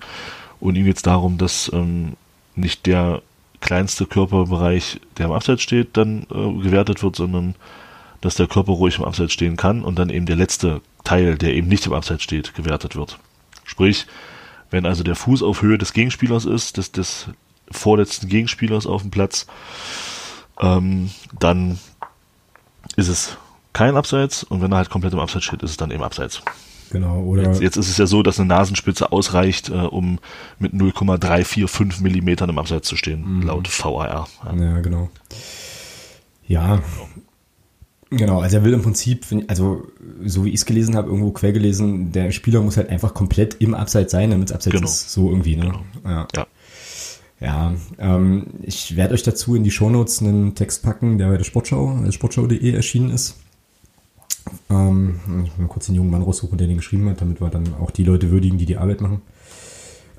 Und 0.60 0.76
ihm 0.76 0.86
geht 0.86 0.98
es 0.98 1.02
darum, 1.02 1.38
dass 1.38 1.72
ähm, 1.74 2.14
nicht 2.56 2.86
der 2.86 3.22
kleinste 3.60 4.06
Körperbereich, 4.06 5.00
der 5.18 5.26
im 5.28 5.32
Abseits 5.32 5.64
steht, 5.64 5.98
dann 5.98 6.24
äh, 6.32 6.62
gewertet 6.62 7.04
wird, 7.04 7.16
sondern 7.16 7.56
dass 8.24 8.36
der 8.36 8.48
Körper 8.48 8.72
ruhig 8.72 8.98
im 9.00 9.04
Abseits 9.04 9.34
stehen 9.34 9.58
kann 9.58 9.84
und 9.84 10.00
dann 10.00 10.10
eben 10.10 10.26
der 10.26 10.38
letzte 10.38 10.80
Teil, 11.04 11.38
der 11.38 11.54
eben 11.54 11.68
nicht 11.68 11.86
im 11.86 11.94
Abseits 11.94 12.24
steht, 12.24 12.56
gewertet 12.56 12.96
wird. 12.96 13.20
Sprich, 13.66 14.08
wenn 14.72 14.86
also 14.86 15.04
der 15.04 15.16
Fuß 15.16 15.44
auf 15.44 15.62
Höhe 15.62 15.78
des 15.78 15.92
Gegenspielers 15.92 16.46
ist, 16.46 16.78
des, 16.78 16.94
des 16.94 17.28
vorletzten 17.70 18.30
Gegenspielers 18.30 18.88
auf 18.88 19.02
dem 19.02 19.12
Platz, 19.12 19.46
ähm, 20.62 21.12
dann 21.38 21.80
ist 22.96 23.10
es 23.10 23.38
kein 23.74 23.98
Abseits 23.98 24.44
und 24.44 24.62
wenn 24.62 24.72
er 24.72 24.78
halt 24.78 24.90
komplett 24.90 25.12
im 25.12 25.20
Abseits 25.20 25.44
steht, 25.44 25.62
ist 25.62 25.72
es 25.72 25.78
dann 25.78 25.92
eben 25.92 26.04
Abseits. 26.04 26.42
Genau, 26.92 27.24
oder? 27.24 27.44
Jetzt, 27.44 27.62
jetzt 27.62 27.76
ist 27.76 27.90
es 27.90 27.98
ja 27.98 28.06
so, 28.06 28.24
dass 28.24 28.40
eine 28.40 28.48
Nasenspitze 28.48 29.12
ausreicht, 29.12 29.68
äh, 29.70 29.74
um 29.74 30.20
mit 30.60 30.74
0,345 30.74 32.02
Millimetern 32.02 32.50
im 32.50 32.58
Abseits 32.58 32.88
zu 32.88 32.96
stehen, 32.96 33.40
mhm. 33.40 33.42
laut 33.42 33.68
VAR. 33.68 34.30
Ja. 34.46 34.56
ja, 34.56 34.80
genau. 34.80 35.10
Ja, 36.48 36.82
Genau, 38.18 38.40
also 38.40 38.58
er 38.58 38.64
will 38.64 38.74
im 38.74 38.82
Prinzip, 38.82 39.26
also 39.48 39.88
so 40.24 40.46
wie 40.46 40.50
ich 40.50 40.56
es 40.56 40.66
gelesen 40.66 40.96
habe, 40.96 41.10
irgendwo 41.10 41.32
quer 41.32 41.52
gelesen, 41.52 42.12
der 42.12 42.32
Spieler 42.32 42.62
muss 42.62 42.78
halt 42.78 42.90
einfach 42.90 43.14
komplett 43.14 43.56
im 43.56 43.74
Abseits 43.74 44.12
sein, 44.12 44.32
damit 44.32 44.50
es 44.50 44.56
Abseits 44.56 44.76
genau. 44.76 44.88
ist. 44.88 45.12
So 45.12 45.30
irgendwie, 45.30 45.56
ne? 45.56 45.66
Genau. 45.66 45.82
Ja. 46.06 46.28
ja. 46.36 46.48
Ja, 47.40 47.74
ähm, 48.00 48.46
ich 48.62 48.96
werde 48.96 49.14
euch 49.16 49.24
dazu 49.24 49.56
in 49.56 49.66
die 49.66 49.72
Shownotes 49.72 50.22
einen 50.22 50.56
Text 50.56 50.82
packen, 50.82 51.18
der 51.18 51.28
bei 51.28 51.36
der 51.36 51.44
Sportschau, 51.44 51.90
also 51.90 52.12
sportschau.de 52.14 52.72
erschienen 52.72 53.10
ist. 53.10 53.36
Ähm, 54.70 55.20
ich 55.44 55.58
will 55.58 55.66
mal 55.66 55.68
kurz 55.68 55.88
den 55.88 55.96
jungen 55.96 56.10
Mann 56.10 56.22
raussuchen, 56.22 56.58
der 56.58 56.68
den 56.68 56.78
geschrieben 56.78 57.10
hat, 57.10 57.20
damit 57.20 57.42
wir 57.42 57.50
dann 57.50 57.74
auch 57.82 57.92
die 57.92 58.06
Leute 58.06 58.32
würdigen, 58.32 58.58
die 58.58 58.66
die 58.66 58.78
Arbeit 58.78 59.02
machen. 59.02 59.22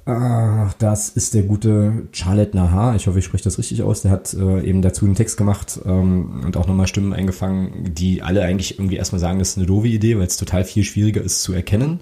Ach, 0.07 0.75
das 0.75 1.09
ist 1.09 1.33
der 1.33 1.45
gute 1.45 2.09
Charlotte 2.13 2.55
Nahar. 2.55 2.95
Ich 2.95 3.07
hoffe, 3.07 3.19
ich 3.19 3.25
spreche 3.25 3.45
das 3.45 3.59
richtig 3.59 3.83
aus. 3.83 4.03
Der 4.03 4.11
hat 4.11 4.35
äh, 4.35 4.61
eben 4.61 4.83
dazu 4.83 5.07
einen 5.07 5.15
Text 5.15 5.39
gemacht 5.39 5.81
ähm, 5.87 6.43
und 6.45 6.59
auch 6.59 6.67
nochmal 6.67 6.87
Stimmen 6.87 7.15
eingefangen, 7.15 7.95
die 7.95 8.23
alle 8.23 8.43
eigentlich 8.43 8.79
irgendwie 8.79 8.97
erstmal 8.97 9.19
sagen, 9.21 9.39
das 9.39 9.51
ist 9.51 9.57
eine 9.57 9.67
doofe 9.67 9.89
Idee, 9.89 10.19
weil 10.19 10.27
es 10.27 10.37
total 10.37 10.65
viel 10.65 10.85
schwieriger 10.85 11.23
ist 11.23 11.43
zu 11.43 11.55
erkennen 11.55 12.01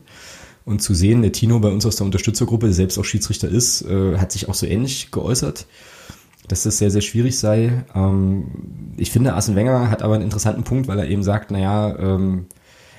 und 0.65 0.83
zu 0.83 0.95
sehen. 0.95 1.23
Der 1.23 1.31
Tino 1.31 1.61
bei 1.61 1.69
uns 1.69 1.87
aus 1.87 1.95
der 1.95 2.07
Unterstützergruppe, 2.07 2.67
der 2.67 2.75
selbst 2.75 2.99
auch 2.99 3.05
Schiedsrichter 3.05 3.49
ist, 3.49 3.83
äh, 3.83 4.19
hat 4.19 4.33
sich 4.33 4.49
auch 4.49 4.55
so 4.55 4.67
ähnlich 4.67 5.13
geäußert, 5.13 5.67
dass 6.49 6.65
das 6.65 6.79
sehr, 6.79 6.91
sehr 6.91 7.03
schwierig 7.03 7.39
sei. 7.39 7.85
Ähm, 7.95 8.95
ich 8.97 9.13
finde, 9.13 9.35
Arsene 9.35 9.57
Wenger 9.57 9.91
hat 9.93 10.03
aber 10.03 10.15
einen 10.15 10.25
interessanten 10.25 10.65
Punkt, 10.65 10.89
weil 10.89 10.99
er 10.99 11.07
eben 11.07 11.23
sagt, 11.23 11.53
naja, 11.53 11.97
ähm, 11.97 12.47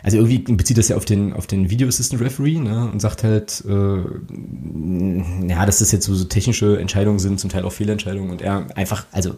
also 0.03 0.17
irgendwie 0.17 0.39
bezieht 0.39 0.77
das 0.77 0.89
ja 0.89 0.97
auf 0.97 1.05
den, 1.05 1.31
auf 1.31 1.47
den 1.47 1.69
Video 1.69 1.87
Assistant 1.87 2.21
Referee, 2.21 2.59
ne, 2.59 2.89
und 2.91 2.99
sagt 2.99 3.23
halt, 3.23 3.63
äh, 3.65 5.47
ja, 5.47 5.65
dass 5.65 5.79
das 5.79 5.93
jetzt 5.93 6.05
so, 6.05 6.13
so 6.13 6.25
technische 6.25 6.77
Entscheidungen 6.77 7.19
sind, 7.19 7.39
zum 7.39 7.49
Teil 7.49 7.63
auch 7.63 7.71
Fehlentscheidungen 7.71 8.29
und 8.29 8.41
er 8.41 8.67
einfach, 8.75 9.05
also 9.13 9.35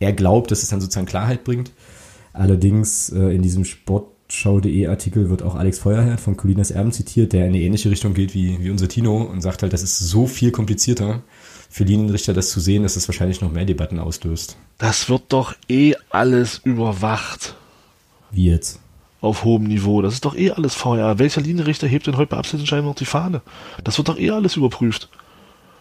er 0.00 0.14
glaubt, 0.14 0.50
dass 0.50 0.62
es 0.62 0.70
dann 0.70 0.80
sozusagen 0.80 1.06
Klarheit 1.06 1.44
bringt. 1.44 1.70
Allerdings 2.32 3.10
äh, 3.10 3.34
in 3.34 3.42
diesem 3.42 3.66
Sportschau.de 3.66 4.86
Artikel 4.86 5.28
wird 5.28 5.42
auch 5.42 5.54
Alex 5.54 5.78
Feuerherd 5.78 6.18
von 6.18 6.38
Colinas 6.38 6.70
Erben 6.70 6.92
zitiert, 6.92 7.34
der 7.34 7.42
in 7.42 7.48
eine 7.48 7.60
ähnliche 7.60 7.90
Richtung 7.90 8.14
geht 8.14 8.34
wie, 8.34 8.58
wie 8.62 8.70
unser 8.70 8.88
Tino 8.88 9.22
und 9.22 9.42
sagt 9.42 9.62
halt, 9.62 9.74
das 9.74 9.82
ist 9.82 9.98
so 9.98 10.26
viel 10.26 10.50
komplizierter 10.50 11.22
für 11.68 11.84
Linienrichter 11.84 12.32
das 12.32 12.48
zu 12.48 12.60
sehen, 12.60 12.84
dass 12.84 12.96
es 12.96 13.06
wahrscheinlich 13.06 13.42
noch 13.42 13.52
mehr 13.52 13.66
Debatten 13.66 13.98
auslöst. 13.98 14.56
Das 14.78 15.10
wird 15.10 15.24
doch 15.28 15.54
eh 15.68 15.94
alles 16.08 16.60
überwacht. 16.64 17.54
Wie 18.30 18.46
jetzt? 18.46 18.80
Auf 19.20 19.44
hohem 19.44 19.64
Niveau. 19.64 20.02
Das 20.02 20.14
ist 20.14 20.24
doch 20.24 20.36
eh 20.36 20.50
alles 20.50 20.74
VR. 20.74 21.18
Welcher 21.18 21.40
Linienrichter 21.40 21.86
hebt 21.86 22.06
denn 22.06 22.16
heute 22.16 22.30
bei 22.30 22.36
Abseitsentscheidungen 22.36 22.90
noch 22.90 22.96
die 22.96 23.06
Fahne? 23.06 23.42
Das 23.82 23.98
wird 23.98 24.08
doch 24.08 24.18
eh 24.18 24.30
alles 24.30 24.56
überprüft. 24.56 25.08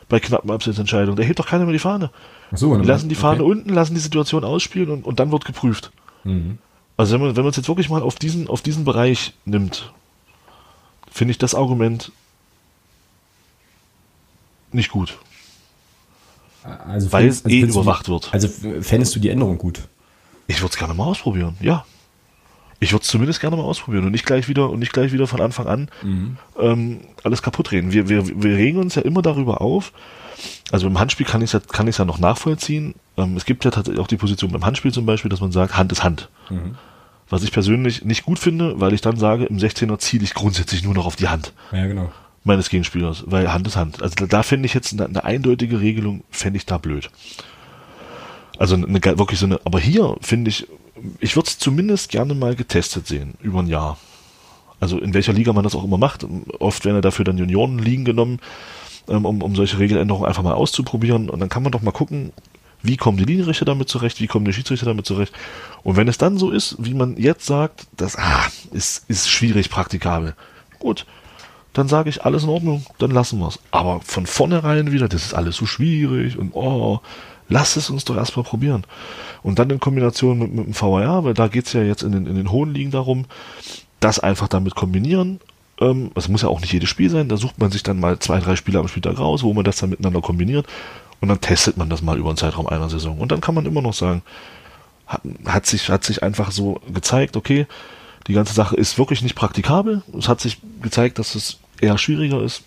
Bei 0.07 0.19
knappen 0.19 0.51
Abseitsentscheidungen. 0.51 1.15
Da 1.15 1.23
hebt 1.23 1.39
doch 1.39 1.47
keiner 1.47 1.65
mehr 1.65 1.73
die 1.73 1.79
Fahne. 1.79 2.11
Ach 2.51 2.57
so, 2.57 2.77
die 2.77 2.85
lassen 2.85 3.09
die 3.09 3.15
Fahne 3.15 3.43
okay. 3.43 3.51
unten, 3.51 3.73
lassen 3.73 3.95
die 3.95 3.99
Situation 3.99 4.43
ausspielen 4.43 4.89
und, 4.89 5.05
und 5.05 5.19
dann 5.19 5.31
wird 5.31 5.45
geprüft. 5.45 5.91
Mhm. 6.23 6.59
Also 6.97 7.13
wenn 7.13 7.21
man, 7.21 7.35
wenn 7.35 7.43
man 7.43 7.49
es 7.49 7.57
jetzt 7.57 7.67
wirklich 7.67 7.89
mal 7.89 8.01
auf 8.01 8.15
diesen, 8.15 8.47
auf 8.47 8.61
diesen 8.61 8.85
Bereich 8.85 9.33
nimmt, 9.45 9.91
finde 11.11 11.31
ich 11.31 11.37
das 11.37 11.55
Argument 11.55 12.11
nicht 14.71 14.91
gut. 14.91 15.17
Also 16.63 17.11
Weil 17.11 17.27
es 17.27 17.45
eh 17.45 17.61
überwacht 17.61 18.09
wird. 18.09 18.33
Also 18.33 18.47
fändest 18.81 19.15
du 19.15 19.19
die 19.19 19.29
Änderung 19.29 19.57
gut? 19.57 19.87
Ich 20.47 20.61
würde 20.61 20.71
es 20.71 20.77
gerne 20.77 20.93
mal 20.93 21.05
ausprobieren, 21.05 21.55
ja. 21.59 21.85
Ich 22.85 22.93
würde 22.93 23.01
es 23.01 23.09
zumindest 23.09 23.41
gerne 23.41 23.55
mal 23.55 23.63
ausprobieren 23.63 24.05
und 24.05 24.11
nicht 24.11 24.27
gleich 24.27 24.47
wieder 24.47 24.69
und 24.69 24.79
nicht 24.79 24.93
gleich 24.93 25.11
wieder 25.11 25.25
von 25.25 25.41
Anfang 25.41 25.65
an 25.65 25.89
mhm. 26.03 26.37
ähm, 26.59 26.99
alles 27.23 27.41
kaputt 27.41 27.71
reden. 27.71 27.91
Wir, 27.91 28.09
wir, 28.09 28.27
wir 28.27 28.55
regen 28.55 28.77
uns 28.77 28.93
ja 28.93 29.01
immer 29.01 29.23
darüber 29.23 29.59
auf. 29.59 29.91
Also 30.71 30.85
im 30.85 30.99
Handspiel 30.99 31.25
kann 31.25 31.41
ich 31.41 31.53
ja, 31.53 31.59
kann 31.59 31.87
ich 31.87 31.97
ja 31.97 32.05
noch 32.05 32.19
nachvollziehen. 32.19 32.93
Ähm, 33.17 33.35
es 33.37 33.45
gibt 33.45 33.65
ja 33.65 33.71
tatsächlich 33.71 33.99
auch 33.99 34.07
die 34.07 34.17
Position 34.17 34.51
beim 34.51 34.63
Handspiel 34.63 34.93
zum 34.93 35.07
Beispiel, 35.07 35.29
dass 35.29 35.41
man 35.41 35.51
sagt, 35.51 35.75
Hand 35.75 35.91
ist 35.91 36.03
Hand. 36.03 36.29
Mhm. 36.51 36.75
Was 37.27 37.41
ich 37.41 37.51
persönlich 37.51 38.05
nicht 38.05 38.23
gut 38.23 38.37
finde, 38.37 38.79
weil 38.79 38.93
ich 38.93 39.01
dann 39.01 39.17
sage, 39.17 39.45
im 39.45 39.57
16er 39.57 39.97
ziele 39.97 40.23
ich 40.23 40.35
grundsätzlich 40.35 40.83
nur 40.83 40.93
noch 40.93 41.07
auf 41.07 41.15
die 41.15 41.27
Hand. 41.27 41.53
Ja, 41.71 41.87
genau. 41.87 42.11
meines 42.43 42.69
Gegenspielers, 42.69 43.23
weil 43.25 43.51
Hand 43.51 43.65
ist 43.65 43.77
Hand. 43.77 44.03
Also 44.03 44.13
da, 44.15 44.25
da 44.27 44.43
finde 44.43 44.67
ich 44.67 44.75
jetzt 44.75 44.93
eine, 44.93 45.07
eine, 45.07 45.23
eindeutige 45.23 45.81
Regelung, 45.81 46.23
fände 46.29 46.57
ich 46.57 46.67
da 46.67 46.77
blöd. 46.77 47.09
Also 48.59 48.75
eine, 48.75 49.03
wirklich 49.17 49.39
so 49.39 49.47
eine, 49.47 49.59
aber 49.65 49.79
hier 49.79 50.15
finde 50.21 50.49
ich, 50.49 50.67
ich 51.19 51.35
würde 51.35 51.47
es 51.47 51.57
zumindest 51.57 52.09
gerne 52.09 52.33
mal 52.33 52.55
getestet 52.55 53.07
sehen, 53.07 53.35
über 53.41 53.59
ein 53.59 53.67
Jahr. 53.67 53.97
Also 54.79 54.99
in 54.99 55.13
welcher 55.13 55.33
Liga 55.33 55.53
man 55.53 55.63
das 55.63 55.75
auch 55.75 55.83
immer 55.83 55.97
macht. 55.97 56.25
Oft 56.59 56.85
werden 56.85 56.97
ja 56.97 57.01
dafür 57.01 57.25
dann 57.25 57.37
Juniorenligen 57.37 58.05
genommen, 58.05 58.39
ähm, 59.07 59.25
um, 59.25 59.41
um 59.41 59.55
solche 59.55 59.79
Regeländerungen 59.79 60.27
einfach 60.27 60.43
mal 60.43 60.53
auszuprobieren. 60.53 61.29
Und 61.29 61.39
dann 61.39 61.49
kann 61.49 61.63
man 61.63 61.71
doch 61.71 61.81
mal 61.81 61.91
gucken, 61.91 62.33
wie 62.81 62.97
kommen 62.97 63.17
die 63.17 63.23
Linienrichter 63.23 63.65
damit 63.65 63.89
zurecht, 63.89 64.19
wie 64.19 64.27
kommen 64.27 64.45
die 64.45 64.53
Schiedsrichter 64.53 64.85
damit 64.85 65.05
zurecht. 65.05 65.33
Und 65.83 65.95
wenn 65.95 66.07
es 66.07 66.17
dann 66.17 66.37
so 66.37 66.51
ist, 66.51 66.75
wie 66.79 66.93
man 66.93 67.17
jetzt 67.17 67.45
sagt, 67.45 67.87
das 67.97 68.17
ah, 68.17 68.45
ist, 68.71 69.09
ist 69.09 69.29
schwierig 69.29 69.69
praktikabel. 69.69 70.35
Gut, 70.79 71.05
dann 71.73 71.87
sage 71.87 72.09
ich, 72.09 72.23
alles 72.23 72.43
in 72.43 72.49
Ordnung, 72.49 72.85
dann 72.99 73.11
lassen 73.11 73.39
wir 73.39 73.47
es. 73.47 73.59
Aber 73.71 74.01
von 74.01 74.25
vornherein 74.25 74.91
wieder, 74.91 75.09
das 75.09 75.25
ist 75.25 75.33
alles 75.33 75.55
so 75.55 75.65
schwierig 75.65 76.37
und 76.37 76.51
oh, 76.53 77.01
lass 77.49 77.75
es 77.75 77.89
uns 77.89 78.05
doch 78.05 78.15
erstmal 78.15 78.45
probieren. 78.45 78.83
Und 79.43 79.59
dann 79.59 79.69
in 79.69 79.79
Kombination 79.79 80.39
mit, 80.39 80.53
mit 80.53 80.65
dem 80.65 80.79
VAR, 80.79 81.23
weil 81.23 81.33
da 81.33 81.47
geht 81.47 81.67
es 81.67 81.73
ja 81.73 81.83
jetzt 81.83 82.03
in 82.03 82.11
den, 82.11 82.25
in 82.25 82.35
den 82.35 82.51
hohen 82.51 82.73
Ligen 82.73 82.91
darum, 82.91 83.25
das 83.99 84.19
einfach 84.19 84.47
damit 84.47 84.75
kombinieren. 84.75 85.39
Ähm, 85.79 86.11
es 86.15 86.27
muss 86.27 86.41
ja 86.41 86.47
auch 86.47 86.61
nicht 86.61 86.73
jedes 86.73 86.89
Spiel 86.89 87.09
sein, 87.09 87.29
da 87.29 87.37
sucht 87.37 87.59
man 87.59 87.71
sich 87.71 87.83
dann 87.83 87.99
mal 87.99 88.17
zwei, 88.19 88.39
drei 88.39 88.55
Spiele 88.55 88.79
am 88.79 88.87
Spieltag 88.87 89.19
raus, 89.19 89.43
wo 89.43 89.53
man 89.53 89.65
das 89.65 89.77
dann 89.77 89.89
miteinander 89.89 90.21
kombiniert 90.21 90.67
und 91.19 91.29
dann 91.29 91.41
testet 91.41 91.77
man 91.77 91.89
das 91.89 92.01
mal 92.01 92.17
über 92.17 92.29
einen 92.29 92.37
Zeitraum 92.37 92.67
einer 92.67 92.89
Saison. 92.89 93.17
Und 93.19 93.31
dann 93.31 93.41
kann 93.41 93.55
man 93.55 93.65
immer 93.65 93.81
noch 93.81 93.93
sagen, 93.93 94.21
hat, 95.07 95.21
hat 95.45 95.65
sich, 95.65 95.89
hat 95.89 96.03
sich 96.03 96.23
einfach 96.23 96.51
so 96.51 96.81
gezeigt, 96.93 97.35
okay, 97.35 97.67
die 98.27 98.33
ganze 98.33 98.53
Sache 98.53 98.75
ist 98.75 98.97
wirklich 98.97 99.21
nicht 99.21 99.35
praktikabel. 99.35 100.01
Es 100.17 100.27
hat 100.27 100.41
sich 100.41 100.59
gezeigt, 100.81 101.19
dass 101.19 101.35
es 101.35 101.59
eher 101.79 101.97
schwieriger 101.97 102.41
ist. 102.41 102.63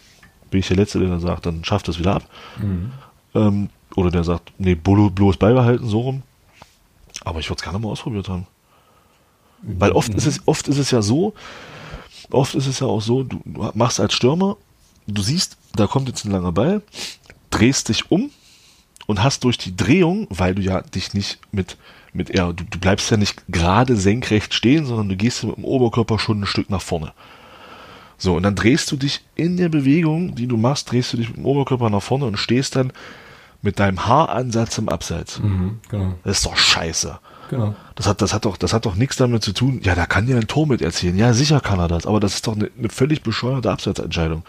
Bin 0.51 0.61
ich 0.61 0.69
der 0.69 0.77
Letzte, 0.77 1.01
der 1.01 1.09
dann 1.09 1.21
sagt, 1.21 1.47
dann 1.47 1.65
schafft 1.65 1.89
es 1.89 1.99
wieder 1.99 2.17
ab. 2.17 2.25
Mhm. 2.61 2.93
Ähm, 3.35 3.71
oder 3.99 4.11
der 4.11 4.25
sagt, 4.25 4.53
nee, 4.59 4.75
bloß 4.75 5.37
beibehalten, 5.37 5.87
so 5.89 6.01
rum. 6.01 6.23
Aber 7.25 7.41
ich 7.41 7.49
würde 7.51 7.59
es 7.59 7.62
gerne 7.62 7.79
mal 7.79 7.89
ausprobiert 7.89 8.29
haben. 8.29 8.47
Weil 9.62 9.93
oft 9.93 10.15
ist 10.15 10.27
es, 10.27 10.41
oft 10.47 10.69
ist 10.69 10.79
es 10.79 10.91
ja 10.93 11.03
so, 11.03 11.35
oft 12.31 12.55
ist 12.55 12.66
es 12.66 12.79
ja 12.79 12.87
auch 12.87 13.03
so, 13.03 13.25
du 13.25 13.41
machst 13.75 13.99
als 13.99 14.15
Stürmer, 14.15 14.57
du 15.07 15.20
siehst, 15.20 15.57
da 15.75 15.87
kommt 15.87 16.09
jetzt 16.09 16.25
ein 16.25 16.31
langer 16.31 16.53
Ball, 16.53 16.83
drehst 17.51 17.89
dich 17.89 18.11
um 18.11 18.31
und 19.07 19.23
hast 19.23 19.43
durch 19.45 19.59
die 19.59 19.77
Drehung, 19.77 20.29
weil 20.31 20.55
du 20.55 20.62
ja 20.62 20.83
dich 20.83 21.12
nicht 21.12 21.41
mit, 21.51 21.77
mit 22.12 22.31
eher, 22.31 22.53
du, 22.53 22.65
du 22.65 22.79
bleibst 22.79 23.11
ja 23.11 23.16
nicht 23.16 23.43
gerade 23.49 23.97
senkrecht 23.97 24.55
stehen, 24.55 24.87
sondern 24.87 25.09
du 25.09 25.16
gehst 25.16 25.43
mit 25.43 25.57
dem 25.57 25.65
Oberkörper 25.65 26.20
schon 26.20 26.43
ein 26.43 26.47
Stück 26.47 26.70
nach 26.70 26.83
vorne. 26.83 27.12
So, 28.16 28.37
und 28.37 28.43
dann 28.43 28.57
drehst 28.57 28.91
du 28.91 28.97
dich 28.97 29.23
in 29.35 29.57
der 29.57 29.69
Bewegung, 29.69 30.35
die 30.35 30.47
du 30.47 30.57
machst, 30.57 30.91
drehst 30.91 31.12
du 31.12 31.16
dich 31.16 31.29
mit 31.29 31.39
dem 31.39 31.47
Oberkörper 31.47 31.89
nach 31.91 32.03
vorne 32.03 32.27
und 32.27 32.37
stehst 32.37 32.77
dann 32.77 32.93
mit 33.63 33.79
deinem 33.79 34.07
Haaransatz 34.07 34.79
im 34.79 34.89
Abseits. 34.89 35.41
Mhm, 35.41 35.81
genau. 35.89 36.15
Das 36.25 36.39
ist 36.39 36.47
doch 36.47 36.57
scheiße. 36.57 37.19
Genau. 37.51 37.75
Das 37.95 38.07
hat, 38.07 38.23
das 38.23 38.35
hat 38.35 38.45
doch, 38.45 38.57
das 38.57 38.73
hat 38.73 38.87
doch 38.87 38.95
nichts 38.95 39.17
damit 39.17 39.43
zu 39.43 39.53
tun. 39.53 39.81
Ja, 39.83 39.95
da 39.95 40.07
kann 40.07 40.27
der 40.27 40.37
ein 40.37 40.47
Tor 40.47 40.67
mit 40.67 40.83
erzielen. 40.83 41.17
Ja, 41.17 41.33
sicher 41.33 41.61
kann 41.61 41.79
er 41.79 41.89
das. 41.89 42.07
Aber 42.07 42.21
das 42.21 42.35
ist 42.35 42.47
doch 42.47 42.55
eine, 42.55 42.71
eine 42.79 42.89
völlig 42.89 43.23
bescheuerte 43.23 43.71
Abseitsentscheidung. 43.71 44.43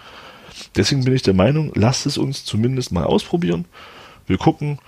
Deswegen 0.75 1.03
bin 1.03 1.15
ich 1.15 1.21
der 1.21 1.33
Meinung, 1.33 1.71
lasst 1.75 2.05
es 2.05 2.17
uns 2.17 2.43
zumindest 2.45 2.91
mal 2.91 3.05
ausprobieren. 3.05 3.65
Wir 4.27 4.37
gucken. 4.37 4.79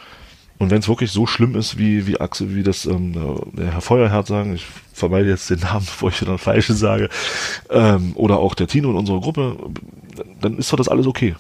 Und 0.60 0.70
wenn 0.70 0.80
es 0.80 0.88
wirklich 0.88 1.12
so 1.12 1.26
schlimm 1.26 1.56
ist, 1.56 1.80
wie, 1.80 2.06
wie 2.06 2.20
Axel, 2.20 2.54
wie 2.54 2.62
das 2.62 2.86
ähm, 2.86 3.14
der 3.54 3.72
Herr 3.72 3.82
Feuerherd 3.82 4.28
sagen, 4.28 4.54
ich 4.54 4.64
vermeide 4.94 5.28
jetzt 5.28 5.50
den 5.50 5.60
Namen, 5.60 5.86
bevor 5.86 6.10
ich 6.10 6.20
dann 6.20 6.38
falsche 6.38 6.74
sage, 6.74 7.10
ähm, 7.72 8.12
oder 8.14 8.38
auch 8.38 8.54
der 8.54 8.68
Tino 8.68 8.92
in 8.92 8.98
unserer 8.98 9.22
Gruppe, 9.22 9.58
dann 10.40 10.60
ist 10.60 10.72
doch 10.72 10.78
das 10.78 10.88
alles 10.88 11.08
okay. 11.08 11.36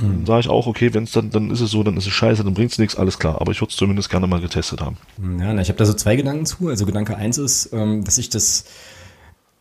Mhm. 0.00 0.26
sage 0.26 0.40
ich 0.40 0.48
auch, 0.48 0.66
okay, 0.66 0.92
wenn 0.94 1.04
es 1.04 1.12
dann, 1.12 1.30
dann 1.30 1.50
ist 1.50 1.60
es 1.60 1.70
so, 1.70 1.82
dann 1.82 1.96
ist 1.96 2.06
es 2.06 2.12
scheiße, 2.12 2.44
dann 2.44 2.54
bringt 2.54 2.72
es 2.72 2.78
nichts, 2.78 2.96
alles 2.96 3.18
klar. 3.18 3.40
Aber 3.40 3.52
ich 3.52 3.60
würde 3.60 3.70
es 3.70 3.76
zumindest 3.76 4.10
gerne 4.10 4.26
mal 4.26 4.40
getestet 4.40 4.80
haben. 4.80 4.96
Ja, 5.40 5.52
na, 5.52 5.60
ich 5.60 5.68
habe 5.68 5.78
da 5.78 5.84
so 5.84 5.94
zwei 5.94 6.16
Gedanken 6.16 6.46
zu. 6.46 6.68
Also 6.68 6.86
Gedanke 6.86 7.16
eins 7.16 7.38
ist, 7.38 7.70
ähm, 7.72 8.04
dass 8.04 8.18
ich 8.18 8.30
das 8.30 8.64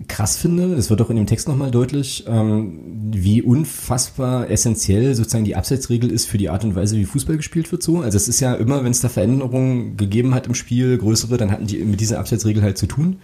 krass 0.07 0.38
finde, 0.38 0.76
das 0.76 0.91
wird 0.91 1.01
auch 1.01 1.09
in 1.09 1.15
dem 1.15 1.26
Text 1.26 1.47
nochmal 1.47 1.72
deutlich, 1.72 2.26
ähm, 2.27 2.80
wie 3.11 3.41
unfassbar 3.41 4.49
essentiell 4.49 5.15
sozusagen 5.15 5.43
die 5.43 5.55
Abseitsregel 5.55 6.11
ist 6.11 6.26
für 6.26 6.38
die 6.38 6.49
Art 6.49 6.64
und 6.64 6.76
Weise, 6.76 6.97
wie 6.97 7.05
Fußball 7.05 7.38
gespielt 7.38 7.72
wird 7.72 7.81
so. 7.81 8.01
Also 8.01 8.15
es 8.15 8.27
ist 8.27 8.39
ja 8.39 8.53
immer, 8.53 8.84
wenn 8.84 8.91
es 8.91 9.01
da 9.01 9.09
Veränderungen 9.09 9.97
gegeben 9.97 10.35
hat 10.35 10.45
im 10.45 10.53
Spiel, 10.53 10.99
größere, 10.99 11.38
dann 11.38 11.51
hatten 11.51 11.65
die 11.65 11.80
mit 11.80 11.99
dieser 11.99 12.19
Abseitsregel 12.19 12.61
halt 12.61 12.77
zu 12.77 12.85
tun. 12.85 13.18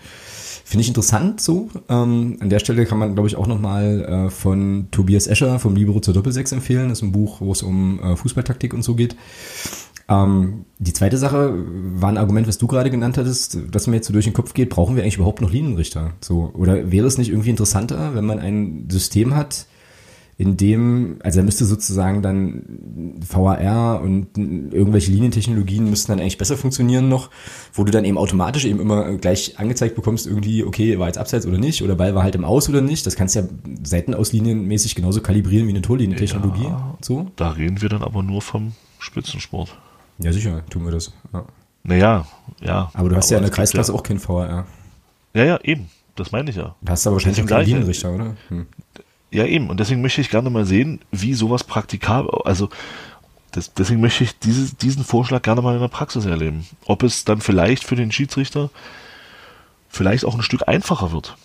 Finde 0.74 0.82
ich 0.82 0.88
interessant 0.88 1.40
so. 1.40 1.70
Ähm, 1.88 2.38
an 2.40 2.50
der 2.50 2.58
Stelle 2.58 2.88
kann 2.88 2.98
man, 2.98 3.14
glaube 3.14 3.28
ich, 3.30 3.36
auch 3.36 3.46
nochmal 3.46 4.06
äh, 4.06 4.30
von 4.32 4.88
Tobias 4.90 5.28
Escher 5.28 5.60
vom 5.60 5.76
Libero 5.76 6.00
zur 6.00 6.16
Doppelsechs 6.16 6.52
empfehlen. 6.52 6.90
Das 6.90 6.98
ist 6.98 7.04
ein 7.04 7.12
Buch, 7.12 7.42
wo 7.42 7.52
es 7.52 7.62
um 7.62 8.00
äh, 8.00 8.16
Fußballtaktik 8.16 8.74
und 8.74 8.82
so 8.82 8.96
geht. 8.96 9.16
Ähm, 10.10 10.66
die 10.80 10.92
zweite 10.92 11.20
Sache 11.20 11.54
war 11.94 12.10
ein 12.10 12.18
Argument, 12.18 12.48
was 12.48 12.58
du 12.58 12.66
gerade 12.66 12.90
genannt 12.90 13.20
hattest, 13.20 13.60
dass 13.70 13.86
mir 13.86 13.98
jetzt 13.98 14.08
so 14.08 14.14
durch 14.14 14.26
den 14.26 14.34
Kopf 14.34 14.56
geht, 14.56 14.72
brauchen 14.72 14.96
wir 14.96 15.04
eigentlich 15.04 15.18
überhaupt 15.18 15.42
noch 15.42 15.52
Linienrichter? 15.52 16.14
So, 16.22 16.50
oder 16.56 16.92
wäre 16.92 17.06
es 17.06 17.20
nicht 17.20 17.30
irgendwie 17.30 17.52
interessanter, 17.52 18.16
wenn 18.16 18.26
man 18.26 18.40
ein 18.40 18.88
System 18.90 19.36
hat, 19.36 19.68
in 20.38 20.58
dem, 20.58 21.18
also 21.24 21.40
er 21.40 21.46
müsste 21.46 21.66
sozusagen 21.66 22.22
dann 22.22 22.64
VAR 23.28 24.02
und 24.02 24.36
irgendwelche 24.38 25.12
Linientechnologien 25.12 25.90
müssten 25.90 26.12
dann 26.12 26.20
eigentlich 26.20 26.40
besser 26.40 26.58
funktionieren 26.58 27.08
noch, 27.08 27.30
wo 27.74 27.84
du 27.84 27.92
dann 27.92 28.04
eben 28.04 28.18
automatisch 28.18 28.66
eben 28.66 28.80
immer 28.80 29.14
gleich 29.18 29.60
angezeigt 29.60 29.96
bekommst, 29.96 30.26
irgendwie, 30.26 30.64
okay, 30.64 30.98
war 30.98 31.08
jetzt 31.08 31.20
abseits 31.20 31.46
oder 31.46 31.60
nicht, 31.60 31.84
oder 31.84 31.96
Ball 31.96 32.16
war 32.16 32.24
halt 32.24 32.36
im 32.36 32.46
Aus 32.46 32.68
oder 32.68 32.82
nicht. 32.82 33.06
Das 33.06 33.16
kannst 33.16 33.36
du 33.36 33.42
ja 33.42 33.46
seitenauslinienmäßig 33.84 34.96
genauso 34.96 35.22
kalibrieren 35.22 35.68
wie 35.68 35.72
eine 35.72 35.82
Torlinientechnologie. 35.82 36.66
Ja, 36.66 36.98
so. 37.02 37.32
Da 37.36 37.52
reden 37.52 37.82
wir 37.82 37.90
dann 37.90 38.02
aber 38.02 38.24
nur 38.24 38.42
vom 38.42 38.74
Spitzensport. 38.98 39.78
Ja, 40.18 40.34
sicher, 40.34 40.64
tun 40.70 40.86
wir 40.86 40.92
das. 40.92 41.14
Ja. 41.32 41.46
Naja, 41.84 42.26
ja. 42.62 42.90
Aber 42.94 43.10
du 43.10 43.16
hast 43.16 43.28
aber 43.28 43.34
ja 43.34 43.38
in 43.40 43.44
der 43.44 43.52
Kreisklasse 43.52 43.92
ja, 43.92 43.98
auch 43.98 44.04
kein 44.04 44.24
VAR. 44.26 44.66
Ja, 45.34 45.44
ja, 45.44 45.60
eben. 45.64 45.90
Das 46.16 46.32
meine 46.32 46.50
ich 46.50 46.56
ja. 46.56 46.76
Da 46.82 46.94
hast 46.94 47.06
du 47.06 47.10
aber 47.10 47.16
wahrscheinlich 47.16 47.44
auch 47.44 47.48
keinen 47.48 47.66
Linienrichter, 47.66 48.14
oder? 48.14 48.36
Hm. 48.50 48.68
Ja, 49.34 49.46
eben. 49.46 49.72
Und 49.72 49.80
deswegen 49.80 50.04
möchte 50.04 50.22
ich 50.22 50.30
gerne 50.30 50.52
mal 50.52 50.66
sehen, 50.66 51.00
wie 51.12 51.34
sowas 51.34 51.64
praktikabel, 51.64 52.30
also 52.46 52.70
das, 53.52 53.74
deswegen 53.74 54.00
möchte 54.00 54.24
ich 54.24 54.38
dieses, 54.38 54.78
diesen 54.78 55.04
Vorschlag 55.04 55.42
gerne 55.42 55.64
mal 55.64 55.74
in 55.74 55.82
der 55.82 55.88
Praxis 55.88 56.26
erleben. 56.26 56.68
Ob 56.86 57.02
es 57.02 57.26
dann 57.26 57.42
vielleicht 57.42 57.84
für 57.84 57.96
den 57.96 58.12
Schiedsrichter 58.12 58.70
vielleicht 59.90 60.26
auch 60.26 60.36
ein 60.36 60.44
Stück 60.44 60.68
einfacher 60.68 61.12
wird. 61.12 61.36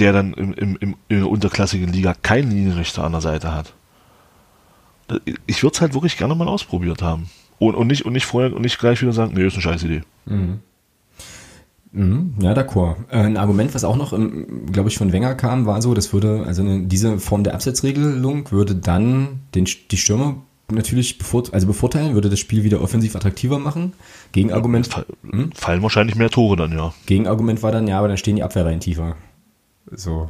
Der 0.00 0.12
dann 0.12 0.34
im, 0.34 0.52
im, 0.54 0.76
im, 0.76 0.96
in 1.08 1.18
der 1.18 1.30
unterklassigen 1.30 1.92
Liga 1.92 2.14
keinen 2.14 2.50
Linienrichter 2.50 3.04
an 3.04 3.12
der 3.12 3.20
Seite 3.20 3.54
hat. 3.54 3.72
Ich 5.46 5.62
würde 5.62 5.74
es 5.74 5.80
halt 5.80 5.94
wirklich 5.94 6.16
gerne 6.16 6.34
mal 6.34 6.48
ausprobiert 6.48 7.02
haben. 7.02 7.30
Und, 7.60 7.76
und, 7.76 7.86
nicht, 7.86 8.04
und 8.04 8.14
nicht 8.14 8.26
vorher 8.26 8.52
und 8.52 8.62
nicht 8.62 8.80
gleich 8.80 9.00
wieder 9.00 9.12
sagen, 9.12 9.34
nee, 9.34 9.46
ist 9.46 9.54
eine 9.54 9.62
scheiß 9.62 9.84
Idee. 9.84 10.02
Mhm. 10.24 10.60
Mhm, 11.96 12.34
ja, 12.40 12.52
d'accord. 12.52 12.96
Äh, 13.10 13.20
ein 13.20 13.38
Argument, 13.38 13.74
was 13.74 13.82
auch 13.82 13.96
noch, 13.96 14.10
glaube 14.70 14.90
ich, 14.90 14.98
von 14.98 15.12
Wenger 15.12 15.34
kam, 15.34 15.64
war 15.64 15.80
so, 15.80 15.94
das 15.94 16.12
würde, 16.12 16.44
also 16.46 16.62
diese 16.80 17.18
Form 17.18 17.42
der 17.42 17.54
Absetzregelung 17.54 18.50
würde 18.52 18.74
dann 18.74 19.40
den, 19.54 19.66
die 19.90 19.96
Stürmer 19.96 20.36
natürlich 20.70 21.16
bevor, 21.16 21.44
also 21.52 21.66
bevorteilen, 21.66 22.12
würde 22.12 22.28
das 22.28 22.38
Spiel 22.38 22.64
wieder 22.64 22.82
offensiv 22.82 23.16
attraktiver 23.16 23.58
machen. 23.58 23.94
Gegenargument. 24.32 24.88
Ja, 24.88 25.04
hm? 25.30 25.52
Fallen 25.54 25.82
wahrscheinlich 25.82 26.16
mehr 26.16 26.28
Tore 26.28 26.56
dann, 26.56 26.72
ja. 26.72 26.92
Gegenargument 27.06 27.62
war 27.62 27.72
dann, 27.72 27.88
ja, 27.88 27.98
aber 27.98 28.08
dann 28.08 28.18
stehen 28.18 28.36
die 28.36 28.42
Abwehrreihen 28.42 28.80
tiefer. 28.80 29.16
So. 29.90 30.28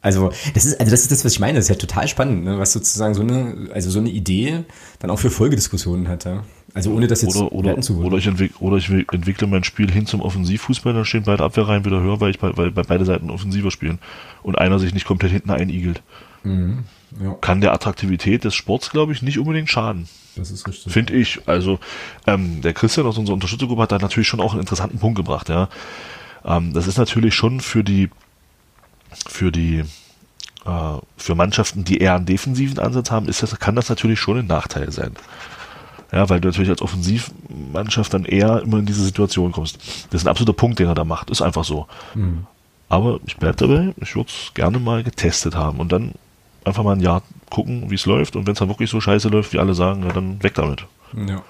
Also, 0.00 0.30
das 0.54 0.64
ist, 0.66 0.78
also 0.78 0.92
das 0.92 1.00
ist 1.00 1.10
das, 1.10 1.24
was 1.24 1.32
ich 1.32 1.40
meine. 1.40 1.58
Das 1.58 1.64
ist 1.64 1.70
ja 1.70 1.74
total 1.74 2.06
spannend, 2.06 2.44
ne? 2.44 2.60
was 2.60 2.72
sozusagen 2.72 3.14
so 3.14 3.22
eine, 3.22 3.70
also 3.72 3.90
so 3.90 3.98
eine 3.98 4.10
Idee 4.10 4.64
dann 5.00 5.10
auch 5.10 5.18
für 5.18 5.30
Folgediskussionen 5.30 6.06
hat, 6.06 6.26
ja. 6.26 6.44
Also 6.78 6.92
ohne 6.92 7.08
das 7.08 7.22
jetzt 7.22 7.34
oder, 7.34 7.50
oder, 7.50 7.80
zu 7.80 7.96
wollen. 7.96 8.06
Oder 8.06 8.18
ich, 8.18 8.28
entwick, 8.28 8.52
oder 8.60 8.76
ich 8.76 8.88
entwickle 8.88 9.48
mein 9.48 9.64
Spiel 9.64 9.90
hin 9.90 10.06
zum 10.06 10.20
Offensivfußball, 10.20 10.94
dann 10.94 11.04
stehen 11.04 11.24
beide 11.24 11.42
Abwehrreihen 11.42 11.84
wieder 11.84 12.00
höher, 12.00 12.20
weil 12.20 12.30
ich 12.30 12.38
bei, 12.38 12.56
weil 12.56 12.70
bei 12.70 12.84
beide 12.84 13.04
Seiten 13.04 13.30
offensiver 13.30 13.72
spielen 13.72 13.98
und 14.44 14.56
einer 14.56 14.78
sich 14.78 14.94
nicht 14.94 15.04
komplett 15.04 15.32
hinten 15.32 15.50
einigelt. 15.50 16.02
Mhm, 16.44 16.84
ja. 17.20 17.34
Kann 17.40 17.60
der 17.60 17.72
Attraktivität 17.72 18.44
des 18.44 18.54
Sports, 18.54 18.90
glaube 18.90 19.12
ich, 19.12 19.22
nicht 19.22 19.40
unbedingt 19.40 19.68
schaden. 19.68 20.08
Das 20.36 20.52
ist 20.52 20.68
richtig. 20.68 20.92
Finde 20.92 21.14
ich. 21.14 21.40
Also 21.46 21.80
ähm, 22.28 22.60
der 22.62 22.74
Christian 22.74 23.06
aus 23.06 23.18
unserer 23.18 23.34
Unterstützergruppe 23.34 23.82
hat 23.82 23.90
da 23.90 23.98
natürlich 23.98 24.28
schon 24.28 24.40
auch 24.40 24.52
einen 24.52 24.60
interessanten 24.60 25.00
Punkt 25.00 25.16
gebracht. 25.16 25.48
Ja, 25.48 25.68
ähm, 26.44 26.72
das 26.74 26.86
ist 26.86 26.96
natürlich 26.96 27.34
schon 27.34 27.58
für 27.58 27.82
die 27.82 28.08
für 29.26 29.50
die 29.50 29.82
äh, 30.64 30.98
für 31.16 31.34
Mannschaften, 31.34 31.82
die 31.82 31.98
eher 31.98 32.14
einen 32.14 32.26
defensiven 32.26 32.78
Ansatz 32.78 33.10
haben, 33.10 33.26
ist 33.26 33.42
das, 33.42 33.58
kann 33.58 33.74
das 33.74 33.88
natürlich 33.88 34.20
schon 34.20 34.38
ein 34.38 34.46
Nachteil 34.46 34.92
sein. 34.92 35.16
Ja, 36.10 36.28
weil 36.30 36.40
du 36.40 36.48
natürlich 36.48 36.70
als 36.70 36.80
Offensivmannschaft 36.80 38.14
dann 38.14 38.24
eher 38.24 38.62
immer 38.62 38.78
in 38.78 38.86
diese 38.86 39.04
Situation 39.04 39.52
kommst. 39.52 39.76
Das 40.10 40.22
ist 40.22 40.26
ein 40.26 40.30
absoluter 40.30 40.54
Punkt, 40.54 40.78
den 40.78 40.88
er 40.88 40.94
da 40.94 41.04
macht. 41.04 41.30
Ist 41.30 41.42
einfach 41.42 41.64
so. 41.64 41.86
Mhm. 42.14 42.46
Aber 42.88 43.20
ich 43.26 43.36
bleibe 43.36 43.56
dabei, 43.56 43.94
ich 44.00 44.16
würde 44.16 44.30
es 44.30 44.54
gerne 44.54 44.78
mal 44.78 45.02
getestet 45.02 45.54
haben 45.54 45.78
und 45.78 45.92
dann 45.92 46.12
einfach 46.64 46.82
mal 46.82 46.96
ein 46.96 47.00
Jahr 47.00 47.22
gucken, 47.50 47.90
wie 47.90 47.94
es 47.94 48.06
läuft. 48.06 48.36
Und 48.36 48.46
wenn 48.46 48.54
es 48.54 48.58
dann 48.58 48.68
wirklich 48.68 48.90
so 48.90 49.00
scheiße 49.00 49.28
läuft, 49.28 49.52
wie 49.52 49.58
alle 49.58 49.74
sagen, 49.74 50.04
ja, 50.04 50.12
dann 50.12 50.42
weg 50.42 50.54
damit. 50.54 50.86
Ja. 51.14 51.42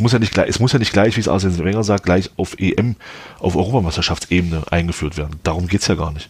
Muss 0.00 0.12
ja 0.12 0.18
nicht 0.18 0.34
gleich, 0.34 0.48
es 0.48 0.60
muss 0.60 0.72
ja 0.72 0.78
nicht 0.78 0.92
gleich, 0.92 1.16
wie 1.16 1.20
es 1.20 1.28
Arsene 1.28 1.56
Wenger 1.58 1.84
sagt, 1.84 2.04
gleich 2.04 2.30
auf 2.36 2.58
EM, 2.58 2.96
auf 3.38 3.56
Europameisterschaftsebene 3.56 4.64
eingeführt 4.70 5.16
werden. 5.16 5.36
Darum 5.44 5.66
geht 5.66 5.80
es 5.80 5.86
ja 5.86 5.94
gar 5.94 6.12
nicht. 6.12 6.28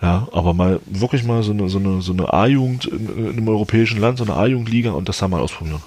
Ja, 0.00 0.28
aber 0.32 0.54
mal 0.54 0.80
wirklich 0.86 1.24
mal 1.24 1.42
so 1.42 1.52
eine, 1.52 1.68
so 1.68 1.78
eine, 1.78 2.02
so 2.02 2.12
eine 2.12 2.32
A-Jugend 2.32 2.86
in, 2.86 3.08
in, 3.08 3.28
einem 3.30 3.48
europäischen 3.48 4.00
Land, 4.00 4.18
so 4.18 4.24
eine 4.24 4.34
A-Jugendliga 4.34 4.92
und 4.92 5.08
das 5.08 5.18
da 5.18 5.28
mal 5.28 5.40
ausprobieren. 5.40 5.82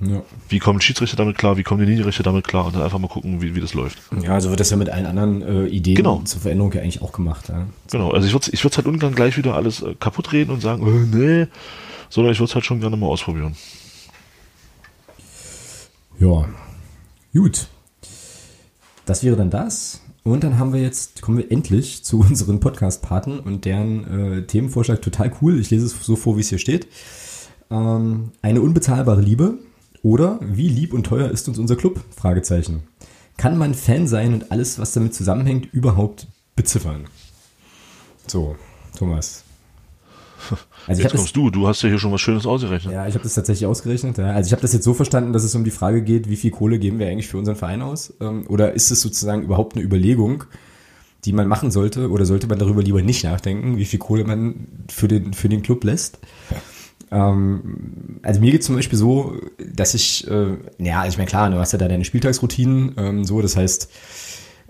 Ja. 0.00 0.22
Wie 0.48 0.58
kommen 0.58 0.80
Schiedsrichter 0.80 1.16
damit 1.16 1.36
klar, 1.36 1.56
wie 1.58 1.62
kommen 1.62 1.80
die 1.80 1.86
Linienrichter 1.86 2.22
damit 2.22 2.46
klar 2.46 2.66
und 2.66 2.74
dann 2.74 2.82
einfach 2.82 2.98
mal 2.98 3.08
gucken, 3.08 3.42
wie, 3.42 3.54
wie 3.54 3.60
das 3.60 3.74
läuft. 3.74 3.98
Ja, 4.22 4.32
also 4.32 4.48
wird 4.48 4.60
das 4.60 4.70
ja 4.70 4.76
mit 4.76 4.88
allen 4.88 5.04
anderen 5.04 5.42
äh, 5.42 5.66
Ideen 5.66 5.96
genau. 5.96 6.22
zur 6.24 6.40
Veränderung 6.40 6.72
ja 6.72 6.80
eigentlich 6.80 7.02
auch 7.02 7.12
gemacht. 7.12 7.48
Ja. 7.48 7.66
Genau, 7.90 8.10
also 8.10 8.26
ich 8.26 8.32
würde 8.32 8.50
ich 8.50 8.64
halt 8.64 8.86
ungern 8.86 9.14
gleich 9.14 9.36
wieder 9.36 9.54
alles 9.54 9.82
äh, 9.82 9.94
kaputt 9.94 10.32
reden 10.32 10.52
und 10.52 10.62
sagen, 10.62 10.86
äh, 10.86 11.16
nee, 11.16 11.46
sondern 12.08 12.32
ich 12.32 12.38
würde 12.38 12.48
es 12.48 12.54
halt 12.54 12.64
schon 12.64 12.80
gerne 12.80 12.96
mal 12.96 13.06
ausprobieren. 13.06 13.54
Ja, 16.18 16.48
gut. 17.34 17.68
Das 19.04 19.22
wäre 19.22 19.36
dann 19.36 19.50
das. 19.50 20.02
Und 20.22 20.44
dann 20.44 20.58
haben 20.58 20.72
wir 20.72 20.80
jetzt, 20.80 21.22
kommen 21.22 21.38
wir 21.38 21.50
endlich 21.50 22.04
zu 22.04 22.20
unseren 22.28 22.60
Podcast-Paten 22.60 23.40
und 23.40 23.64
deren 23.66 24.38
äh, 24.38 24.46
Themenvorschlag 24.46 25.02
total 25.02 25.32
cool. 25.42 25.60
Ich 25.60 25.70
lese 25.70 25.86
es 25.86 26.04
so 26.04 26.16
vor, 26.16 26.36
wie 26.36 26.40
es 26.40 26.48
hier 26.48 26.58
steht. 26.58 26.88
Ähm, 27.70 28.32
eine 28.42 28.60
unbezahlbare 28.60 29.20
Liebe 29.20 29.58
oder 30.02 30.38
wie 30.42 30.68
lieb 30.68 30.92
und 30.92 31.04
teuer 31.04 31.30
ist 31.30 31.48
uns 31.48 31.58
unser 31.58 31.76
Club? 31.76 32.00
Fragezeichen. 32.16 32.82
Kann 33.36 33.58
man 33.58 33.74
Fan 33.74 34.06
sein 34.06 34.34
und 34.34 34.52
alles, 34.52 34.78
was 34.78 34.92
damit 34.92 35.14
zusammenhängt, 35.14 35.72
überhaupt 35.72 36.26
beziffern? 36.56 37.06
So, 38.26 38.56
Thomas. 38.96 39.44
Also 40.86 41.02
jetzt 41.02 41.10
kommst 41.12 41.26
das, 41.26 41.32
du, 41.34 41.50
du 41.50 41.68
hast 41.68 41.82
ja 41.82 41.90
hier 41.90 41.98
schon 41.98 42.10
was 42.10 42.22
Schönes 42.22 42.46
ausgerechnet. 42.46 42.94
Ja, 42.94 43.06
ich 43.06 43.14
habe 43.14 43.22
das 43.22 43.34
tatsächlich 43.34 43.66
ausgerechnet. 43.66 44.16
Ja. 44.16 44.32
Also 44.32 44.48
ich 44.48 44.52
habe 44.52 44.62
das 44.62 44.72
jetzt 44.72 44.84
so 44.84 44.94
verstanden, 44.94 45.34
dass 45.34 45.44
es 45.44 45.54
um 45.54 45.62
die 45.62 45.70
Frage 45.70 46.02
geht, 46.02 46.28
wie 46.30 46.36
viel 46.36 46.50
Kohle 46.50 46.78
geben 46.78 46.98
wir 46.98 47.06
eigentlich 47.06 47.28
für 47.28 47.36
unseren 47.36 47.56
Verein 47.56 47.82
aus? 47.82 48.14
Ähm, 48.20 48.46
oder 48.48 48.72
ist 48.72 48.90
es 48.90 49.02
sozusagen 49.02 49.42
überhaupt 49.42 49.76
eine 49.76 49.84
Überlegung, 49.84 50.44
die 51.26 51.34
man 51.34 51.46
machen 51.46 51.70
sollte? 51.70 52.10
Oder 52.10 52.24
sollte 52.24 52.46
man 52.46 52.58
darüber 52.58 52.82
lieber 52.82 53.02
nicht 53.02 53.24
nachdenken, 53.24 53.76
wie 53.76 53.84
viel 53.84 53.98
Kohle 53.98 54.24
man 54.24 54.66
für 54.90 55.06
den, 55.06 55.34
für 55.34 55.50
den 55.50 55.62
Club 55.62 55.84
lässt? 55.84 56.18
Ähm, 57.10 58.20
also 58.22 58.40
mir 58.40 58.52
geht 58.52 58.64
zum 58.64 58.76
Beispiel 58.76 58.98
so, 58.98 59.36
dass 59.58 59.94
ich, 59.94 60.28
äh, 60.28 60.56
ja, 60.78 61.06
ich 61.06 61.16
meine 61.16 61.28
klar, 61.28 61.50
du 61.50 61.58
hast 61.58 61.72
ja 61.72 61.78
da 61.78 61.88
deine 61.88 62.04
Spieltagsroutinen, 62.04 62.94
ähm, 62.96 63.24
so, 63.24 63.42
das 63.42 63.56
heißt, 63.56 63.90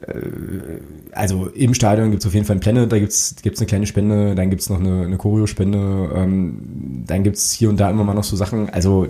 äh, 0.07 0.81
also 1.12 1.47
im 1.49 1.75
Stadion 1.75 2.11
gibt 2.11 2.23
es 2.23 2.27
auf 2.27 2.35
jeden 2.35 2.47
Fall 2.47 2.57
ein 2.57 2.61
Planet, 2.61 2.91
da 2.91 2.99
gibt 2.99 3.12
es 3.12 3.37
eine 3.43 3.67
kleine 3.67 3.87
Spende, 3.87 4.35
dann 4.35 4.49
gibt 4.49 4.62
es 4.62 4.71
noch 4.71 4.81
eine, 4.81 5.05
eine 5.05 5.19
Choreo-Spende, 5.19 6.11
ähm, 6.15 7.05
dann 7.07 7.25
gibt 7.25 7.37
es 7.37 7.53
hier 7.53 7.69
und 7.69 7.79
da 7.79 7.91
immer 7.91 8.05
mal 8.05 8.15
noch 8.15 8.25
so 8.25 8.37
Sachen, 8.37 8.71
also 8.71 9.09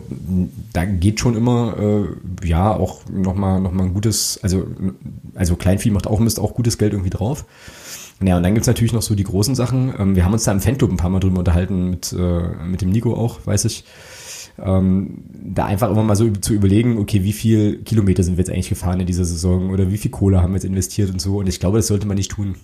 da 0.72 0.84
geht 0.84 1.20
schon 1.20 1.36
immer, 1.36 1.76
äh, 1.78 2.46
ja, 2.48 2.74
auch 2.74 3.02
nochmal 3.08 3.60
noch 3.60 3.72
mal 3.72 3.84
ein 3.84 3.94
gutes, 3.94 4.40
also, 4.42 4.66
also 5.34 5.56
Kleinvieh 5.56 5.90
macht 5.90 6.06
auch 6.06 6.18
Mist, 6.18 6.40
auch 6.40 6.54
gutes 6.54 6.78
Geld 6.78 6.92
irgendwie 6.92 7.10
drauf. 7.10 7.44
Ja, 8.22 8.36
und 8.36 8.42
dann 8.42 8.54
gibt's 8.54 8.66
natürlich 8.66 8.92
noch 8.92 9.02
so 9.02 9.14
die 9.14 9.24
großen 9.24 9.54
Sachen. 9.54 9.94
Ähm, 9.98 10.14
wir 10.14 10.24
haben 10.24 10.32
uns 10.32 10.44
da 10.44 10.52
im 10.52 10.60
Fanclub 10.60 10.90
ein 10.90 10.96
paar 10.96 11.10
Mal 11.10 11.20
drüber 11.20 11.38
unterhalten, 11.38 11.88
mit, 11.90 12.12
äh, 12.12 12.64
mit 12.64 12.82
dem 12.82 12.90
Nico 12.90 13.14
auch, 13.14 13.46
weiß 13.46 13.64
ich. 13.64 13.84
Ähm, 14.58 15.24
da 15.32 15.64
einfach 15.64 15.90
immer 15.90 16.02
mal 16.02 16.16
so 16.16 16.30
zu 16.30 16.52
überlegen, 16.52 16.98
okay, 16.98 17.24
wie 17.24 17.32
viel 17.32 17.82
Kilometer 17.82 18.22
sind 18.22 18.36
wir 18.36 18.42
jetzt 18.42 18.50
eigentlich 18.50 18.68
gefahren 18.68 19.00
in 19.00 19.06
dieser 19.06 19.24
Saison 19.24 19.70
oder 19.70 19.90
wie 19.90 19.96
viel 19.96 20.10
Kohle 20.10 20.42
haben 20.42 20.50
wir 20.52 20.56
jetzt 20.56 20.64
investiert 20.64 21.10
und 21.10 21.20
so. 21.20 21.38
Und 21.38 21.48
ich 21.48 21.60
glaube, 21.60 21.78
das 21.78 21.86
sollte 21.86 22.06
man 22.06 22.16
nicht 22.16 22.30
tun. 22.30 22.56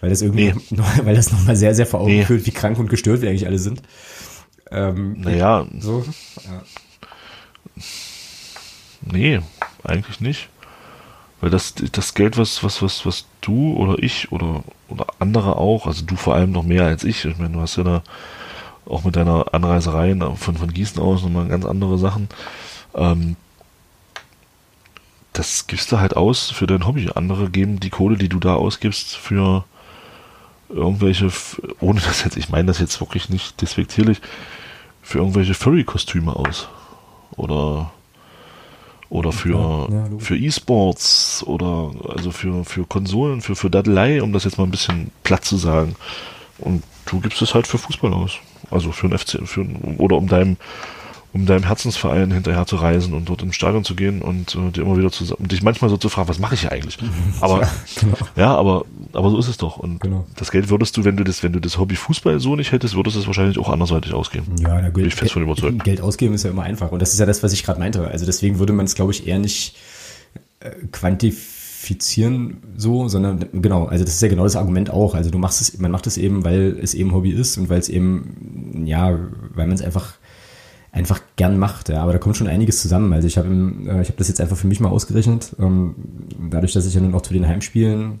Weil 0.00 0.10
das 0.10 0.20
irgendwie, 0.20 0.52
nee. 0.52 0.60
noch, 0.76 1.04
weil 1.04 1.14
das 1.14 1.30
nochmal 1.30 1.54
sehr, 1.54 1.76
sehr 1.76 1.86
vor 1.86 2.00
Augen 2.00 2.16
nee. 2.16 2.24
führt, 2.24 2.44
wie 2.44 2.50
krank 2.50 2.78
und 2.78 2.90
gestört 2.90 3.22
wir 3.22 3.30
eigentlich 3.30 3.46
alle 3.46 3.60
sind. 3.60 3.82
Ähm, 4.72 5.20
naja. 5.20 5.66
So. 5.78 6.04
Ja. 6.44 6.62
Nee, 9.12 9.40
eigentlich 9.84 10.20
nicht. 10.20 10.48
Weil 11.42 11.50
das, 11.50 11.74
das 11.74 12.14
Geld, 12.14 12.38
was, 12.38 12.62
was, 12.62 12.82
was, 12.82 13.04
was 13.04 13.26
du 13.40 13.74
oder 13.74 14.00
ich 14.00 14.30
oder, 14.30 14.62
oder 14.88 15.06
andere 15.18 15.56
auch, 15.56 15.88
also 15.88 16.04
du 16.04 16.14
vor 16.14 16.36
allem 16.36 16.52
noch 16.52 16.62
mehr 16.62 16.84
als 16.84 17.02
ich, 17.02 17.24
ich 17.24 17.36
meine, 17.36 17.54
du 17.54 17.60
hast 17.60 17.76
ja 17.76 17.82
da 17.82 18.02
auch 18.86 19.02
mit 19.02 19.16
deiner 19.16 19.52
Anreiserei 19.52 20.14
von, 20.36 20.56
von 20.56 20.72
Gießen 20.72 21.02
aus 21.02 21.22
nochmal 21.22 21.48
ganz 21.48 21.64
andere 21.64 21.98
Sachen. 21.98 22.28
Ähm, 22.94 23.34
das 25.32 25.66
gibst 25.66 25.90
du 25.90 25.98
halt 25.98 26.16
aus 26.16 26.52
für 26.52 26.68
dein 26.68 26.86
Hobby. 26.86 27.10
Andere 27.12 27.50
geben 27.50 27.80
die 27.80 27.90
Kohle, 27.90 28.16
die 28.16 28.28
du 28.28 28.38
da 28.38 28.54
ausgibst, 28.54 29.16
für 29.16 29.64
irgendwelche, 30.68 31.28
ohne 31.80 32.00
das 32.00 32.22
jetzt, 32.22 32.36
ich 32.36 32.50
meine 32.50 32.66
das 32.66 32.78
jetzt 32.78 33.00
wirklich 33.00 33.28
nicht 33.28 33.60
despektierlich, 33.60 34.20
für 35.02 35.18
irgendwelche 35.18 35.54
Furry-Kostüme 35.54 36.36
aus. 36.36 36.68
Oder 37.32 37.90
oder 39.12 39.30
für, 39.30 39.88
ja, 39.90 40.08
für 40.18 40.38
E-Sports 40.38 41.44
oder 41.46 41.90
also 42.08 42.30
für, 42.30 42.64
für 42.64 42.86
Konsolen, 42.86 43.42
für, 43.42 43.54
für 43.54 43.68
Dadelei, 43.68 44.22
um 44.22 44.32
das 44.32 44.44
jetzt 44.44 44.56
mal 44.56 44.64
ein 44.64 44.70
bisschen 44.70 45.10
platt 45.22 45.44
zu 45.44 45.58
sagen. 45.58 45.96
Und 46.58 46.82
du 47.04 47.20
gibst 47.20 47.42
es 47.42 47.52
halt 47.52 47.66
für 47.66 47.76
Fußball 47.76 48.14
aus. 48.14 48.38
Also 48.70 48.90
für 48.90 49.08
ein 49.08 49.18
FC, 49.18 49.46
für, 49.46 49.66
oder 49.98 50.16
um 50.16 50.28
deinem, 50.28 50.56
um 51.34 51.44
deinem 51.44 51.64
Herzensverein 51.64 52.32
hinterher 52.32 52.64
zu 52.64 52.76
reisen 52.76 53.12
und 53.12 53.28
dort 53.28 53.42
ins 53.42 53.54
Stadion 53.54 53.84
zu 53.84 53.94
gehen 53.94 54.22
und 54.22 54.54
äh, 54.54 54.70
dir 54.70 54.80
immer 54.80 54.96
wieder 54.96 55.12
zu 55.12 55.36
und 55.36 55.52
dich 55.52 55.62
manchmal 55.62 55.90
so 55.90 55.98
zu 55.98 56.08
fragen, 56.08 56.30
was 56.30 56.38
mache 56.38 56.54
ich 56.54 56.62
hier 56.62 56.72
eigentlich? 56.72 56.96
Aber 57.42 57.60
ja, 57.60 57.70
genau. 58.00 58.16
ja, 58.36 58.54
aber 58.54 58.86
aber 59.14 59.30
so 59.30 59.38
ist 59.38 59.48
es 59.48 59.56
doch. 59.56 59.76
Und 59.78 60.00
genau. 60.00 60.26
das 60.36 60.50
Geld 60.50 60.70
würdest 60.70 60.96
du, 60.96 61.04
wenn 61.04 61.16
du 61.16 61.24
das, 61.24 61.42
wenn 61.42 61.52
du 61.52 61.60
das 61.60 61.78
Hobby 61.78 61.96
Fußball 61.96 62.40
so 62.40 62.56
nicht 62.56 62.72
hättest, 62.72 62.94
würdest 62.94 63.16
du 63.16 63.20
es 63.20 63.26
wahrscheinlich 63.26 63.58
auch 63.58 63.68
anderseitig 63.68 64.12
ausgeben. 64.12 64.56
Ja, 64.58 64.80
da 64.80 64.88
Bin 64.90 65.06
ich 65.06 65.14
fest 65.14 65.32
von 65.32 65.42
überzeugt. 65.42 65.84
Geld 65.84 66.00
ausgeben 66.00 66.34
ist 66.34 66.44
ja 66.44 66.50
immer 66.50 66.62
einfach. 66.62 66.92
Und 66.92 67.00
das 67.00 67.12
ist 67.12 67.20
ja 67.20 67.26
das, 67.26 67.42
was 67.42 67.52
ich 67.52 67.64
gerade 67.64 67.78
meinte. 67.80 68.06
Also 68.06 68.26
deswegen 68.26 68.58
würde 68.58 68.72
man 68.72 68.86
es, 68.86 68.94
glaube 68.94 69.12
ich, 69.12 69.26
eher 69.26 69.38
nicht 69.38 69.76
äh, 70.60 70.70
quantifizieren 70.90 72.58
so, 72.76 73.08
sondern 73.08 73.46
genau, 73.52 73.86
also 73.86 74.04
das 74.04 74.14
ist 74.14 74.22
ja 74.22 74.28
genau 74.28 74.44
das 74.44 74.56
Argument 74.56 74.90
auch. 74.90 75.14
Also 75.14 75.30
du 75.30 75.38
machst 75.38 75.60
es, 75.60 75.78
man 75.78 75.90
macht 75.90 76.06
es 76.06 76.16
eben, 76.16 76.44
weil 76.44 76.78
es 76.80 76.94
eben 76.94 77.12
Hobby 77.12 77.30
ist 77.30 77.58
und 77.58 77.68
weil 77.68 77.80
es 77.80 77.88
eben, 77.88 78.84
ja, 78.86 79.18
weil 79.54 79.66
man 79.66 79.74
es 79.74 79.82
einfach 79.82 80.14
einfach 80.92 81.20
gern 81.36 81.58
macht. 81.58 81.88
Ja. 81.88 82.02
Aber 82.02 82.12
da 82.12 82.18
kommt 82.18 82.36
schon 82.36 82.46
einiges 82.46 82.80
zusammen. 82.80 83.12
Also 83.12 83.26
ich 83.26 83.38
habe 83.38 83.48
äh, 83.48 84.02
ich 84.02 84.08
hab 84.08 84.16
das 84.18 84.28
jetzt 84.28 84.40
einfach 84.40 84.56
für 84.56 84.66
mich 84.66 84.78
mal 84.78 84.90
ausgerechnet. 84.90 85.56
Ähm, 85.58 85.94
dadurch, 86.50 86.74
dass 86.74 86.86
ich 86.86 86.94
ja 86.94 87.00
nun 87.00 87.14
auch 87.14 87.22
zu 87.22 87.32
den 87.32 87.48
Heimspielen 87.48 88.20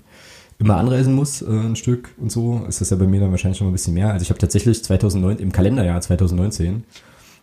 immer 0.58 0.76
anreisen 0.76 1.14
muss, 1.14 1.42
äh, 1.42 1.46
ein 1.46 1.76
Stück 1.76 2.10
und 2.18 2.30
so, 2.30 2.64
ist 2.68 2.80
das 2.80 2.90
ja 2.90 2.96
bei 2.96 3.06
mir 3.06 3.20
dann 3.20 3.30
wahrscheinlich 3.30 3.58
schon 3.58 3.68
ein 3.68 3.72
bisschen 3.72 3.94
mehr. 3.94 4.12
Also 4.12 4.22
ich 4.22 4.30
habe 4.30 4.38
tatsächlich 4.38 4.82
2009, 4.84 5.38
im 5.38 5.52
Kalenderjahr 5.52 6.00
2019, 6.00 6.84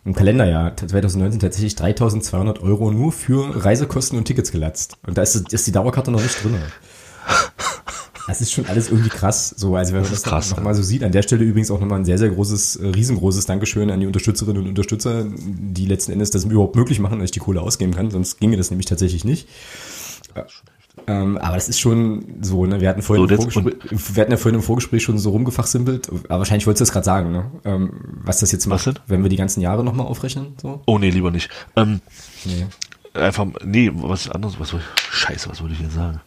im 0.04 0.14
Kalenderjahr 0.14 0.76
2019 0.76 1.40
tatsächlich 1.40 1.76
3200 1.76 2.62
Euro 2.62 2.90
nur 2.90 3.12
für 3.12 3.64
Reisekosten 3.64 4.16
und 4.18 4.24
Tickets 4.24 4.50
gelatzt. 4.50 4.96
Und 5.06 5.18
da 5.18 5.22
ist, 5.22 5.52
ist 5.52 5.66
die 5.66 5.72
Dauerkarte 5.72 6.10
noch 6.10 6.22
nicht 6.22 6.42
drin. 6.42 6.54
Das 8.26 8.40
ist 8.40 8.52
schon 8.52 8.66
alles 8.66 8.90
irgendwie 8.90 9.08
krass. 9.08 9.52
So, 9.56 9.74
also 9.74 9.92
wenn 9.92 10.02
man 10.02 10.10
das, 10.10 10.22
das 10.22 10.50
nochmal 10.50 10.74
so 10.74 10.82
sieht, 10.82 11.02
an 11.02 11.10
der 11.10 11.22
Stelle 11.22 11.44
übrigens 11.44 11.70
auch 11.70 11.80
nochmal 11.80 11.98
ein 11.98 12.04
sehr, 12.04 12.16
sehr 12.16 12.28
großes, 12.30 12.76
äh, 12.76 12.86
riesengroßes 12.86 13.44
Dankeschön 13.46 13.90
an 13.90 13.98
die 13.98 14.06
Unterstützerinnen 14.06 14.62
und 14.62 14.68
Unterstützer, 14.68 15.26
die 15.26 15.86
letzten 15.86 16.12
Endes 16.12 16.30
das 16.30 16.44
überhaupt 16.44 16.76
möglich 16.76 17.00
machen, 17.00 17.18
dass 17.18 17.26
ich 17.26 17.30
die 17.32 17.40
Kohle 17.40 17.60
ausgeben 17.60 17.92
kann, 17.92 18.10
sonst 18.10 18.38
ginge 18.38 18.56
das 18.56 18.70
nämlich 18.70 18.86
tatsächlich 18.86 19.24
nicht. 19.24 19.48
Ähm, 21.10 21.38
aber 21.38 21.56
das 21.56 21.68
ist 21.68 21.80
schon 21.80 22.24
so, 22.40 22.66
ne? 22.66 22.80
Wir 22.80 22.88
hatten 22.88 23.02
vorhin, 23.02 23.26
so, 23.26 23.34
im 23.34 23.50
Vorgespräch, 23.50 24.14
wir 24.14 24.20
hatten 24.20 24.30
ja 24.30 24.36
vorhin 24.36 24.54
im 24.54 24.62
Vorgespräch 24.62 25.02
schon 25.02 25.18
so 25.18 25.30
rumgefachsimpelt, 25.30 26.08
aber 26.08 26.38
wahrscheinlich 26.38 26.68
wolltest 26.68 26.82
du 26.82 26.84
das 26.84 26.92
gerade 26.92 27.04
sagen, 27.04 27.32
ne? 27.32 27.50
Ähm, 27.64 27.90
was 28.22 28.38
das 28.38 28.52
jetzt 28.52 28.66
macht, 28.66 29.02
wenn 29.08 29.22
wir 29.24 29.28
die 29.28 29.36
ganzen 29.36 29.60
Jahre 29.60 29.82
nochmal 29.82 30.06
aufrechnen. 30.06 30.54
So? 30.62 30.82
Oh 30.86 30.98
nee, 30.98 31.10
lieber 31.10 31.32
nicht. 31.32 31.50
Ähm, 31.74 32.00
nee. 32.44 32.66
Einfach, 33.14 33.46
nee, 33.64 33.90
was 33.92 34.30
anderes, 34.30 34.60
was 34.60 34.68
soll 34.68 34.80
ich, 34.80 35.12
scheiße, 35.12 35.50
was 35.50 35.60
wollte 35.60 35.74
ich 35.74 35.80
denn 35.80 35.90
sagen? 35.90 36.20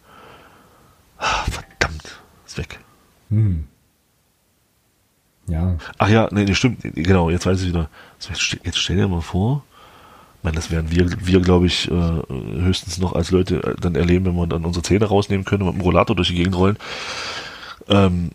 Ah, 1.16 1.44
verdammt, 1.50 2.20
ist 2.44 2.58
weg. 2.58 2.78
Hm. 3.30 3.64
Ja. 5.46 5.78
Ach 5.96 6.08
ja, 6.08 6.28
nee, 6.30 6.44
nee, 6.44 6.54
stimmt, 6.54 6.80
genau, 6.82 7.30
jetzt 7.30 7.46
weiß 7.46 7.62
ich 7.62 7.68
wieder. 7.68 7.88
Jetzt 8.64 8.78
stell 8.78 8.96
dir 8.96 9.08
mal 9.08 9.22
vor, 9.22 9.64
meine, 10.44 10.56
das 10.56 10.70
werden 10.70 10.90
wir, 10.90 11.08
wir 11.26 11.40
glaube 11.40 11.66
ich, 11.66 11.90
äh, 11.90 11.92
höchstens 11.92 12.98
noch 12.98 13.14
als 13.14 13.30
Leute 13.30 13.62
äh, 13.62 13.74
dann 13.80 13.94
erleben, 13.94 14.26
wenn 14.26 14.36
wir 14.36 14.46
dann 14.46 14.64
unsere 14.64 14.82
Zähne 14.82 15.06
rausnehmen 15.06 15.44
können 15.44 15.62
und 15.62 15.68
mit 15.68 15.76
dem 15.76 15.84
Rollator 15.84 16.14
durch 16.14 16.28
die 16.28 16.34
Gegend 16.34 16.56
rollen. 16.56 16.76
Ähm, 17.88 18.30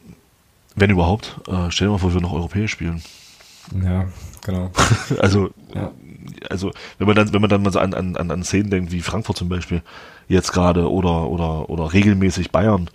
wenn 0.76 0.90
überhaupt, 0.90 1.40
äh, 1.48 1.70
stell 1.70 1.88
dir 1.88 1.92
mal 1.92 1.98
vor, 2.00 2.14
wir 2.14 2.22
noch 2.22 2.34
europäisch 2.34 2.72
spielen. 2.72 3.02
Ja, 3.84 4.08
genau. 4.44 4.72
also, 5.20 5.52
ja. 5.74 5.92
also, 6.50 6.72
wenn 6.98 7.08
man 7.08 7.16
dann, 7.16 7.34
wenn 7.34 7.42
man 7.42 7.50
dann 7.50 7.62
mal 7.62 7.72
so 7.72 7.80
an, 7.80 7.94
an, 7.94 8.16
an 8.16 8.44
Szenen 8.44 8.70
denkt, 8.70 8.92
wie 8.92 9.02
Frankfurt 9.02 9.38
zum 9.38 9.50
Beispiel, 9.50 9.82
jetzt 10.28 10.52
gerade, 10.52 10.92
oder, 10.92 11.28
oder, 11.28 11.70
oder 11.70 11.94
regelmäßig 11.94 12.52
Bayern, 12.52 12.90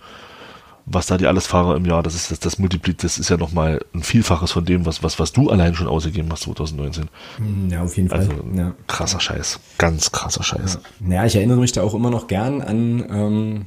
was 0.85 1.07
da 1.07 1.17
die 1.17 1.25
alles 1.25 1.47
Fahrer 1.47 1.75
im 1.75 1.85
Jahr, 1.85 2.03
das 2.03 2.13
ist 2.15 2.31
das, 2.31 2.39
das 2.39 2.59
Multiplit, 2.59 3.03
das 3.03 3.17
ist 3.17 3.29
ja 3.29 3.37
nochmal 3.37 3.83
ein 3.93 4.03
Vielfaches 4.03 4.51
von 4.51 4.65
dem, 4.65 4.85
was, 4.85 5.01
was, 5.01 5.19
was 5.19 5.33
du 5.33 5.49
allein 5.49 5.73
schon 5.73 5.87
ausgegeben 5.87 6.31
hast 6.31 6.43
2019. 6.43 7.09
Hm, 7.37 7.69
ja, 7.71 7.81
auf 7.81 7.97
jeden 7.97 8.09
Fall. 8.09 8.19
Also, 8.19 8.33
ja. 8.55 8.75
krasser 8.87 9.19
Scheiß. 9.19 9.59
Ganz 9.77 10.11
krasser 10.11 10.43
Scheiß. 10.43 10.79
Ja. 11.07 11.15
ja, 11.15 11.25
ich 11.25 11.35
erinnere 11.35 11.57
mich 11.57 11.71
da 11.71 11.81
auch 11.81 11.95
immer 11.95 12.11
noch 12.11 12.27
gern 12.27 12.61
an 12.61 13.05
ähm, 13.09 13.65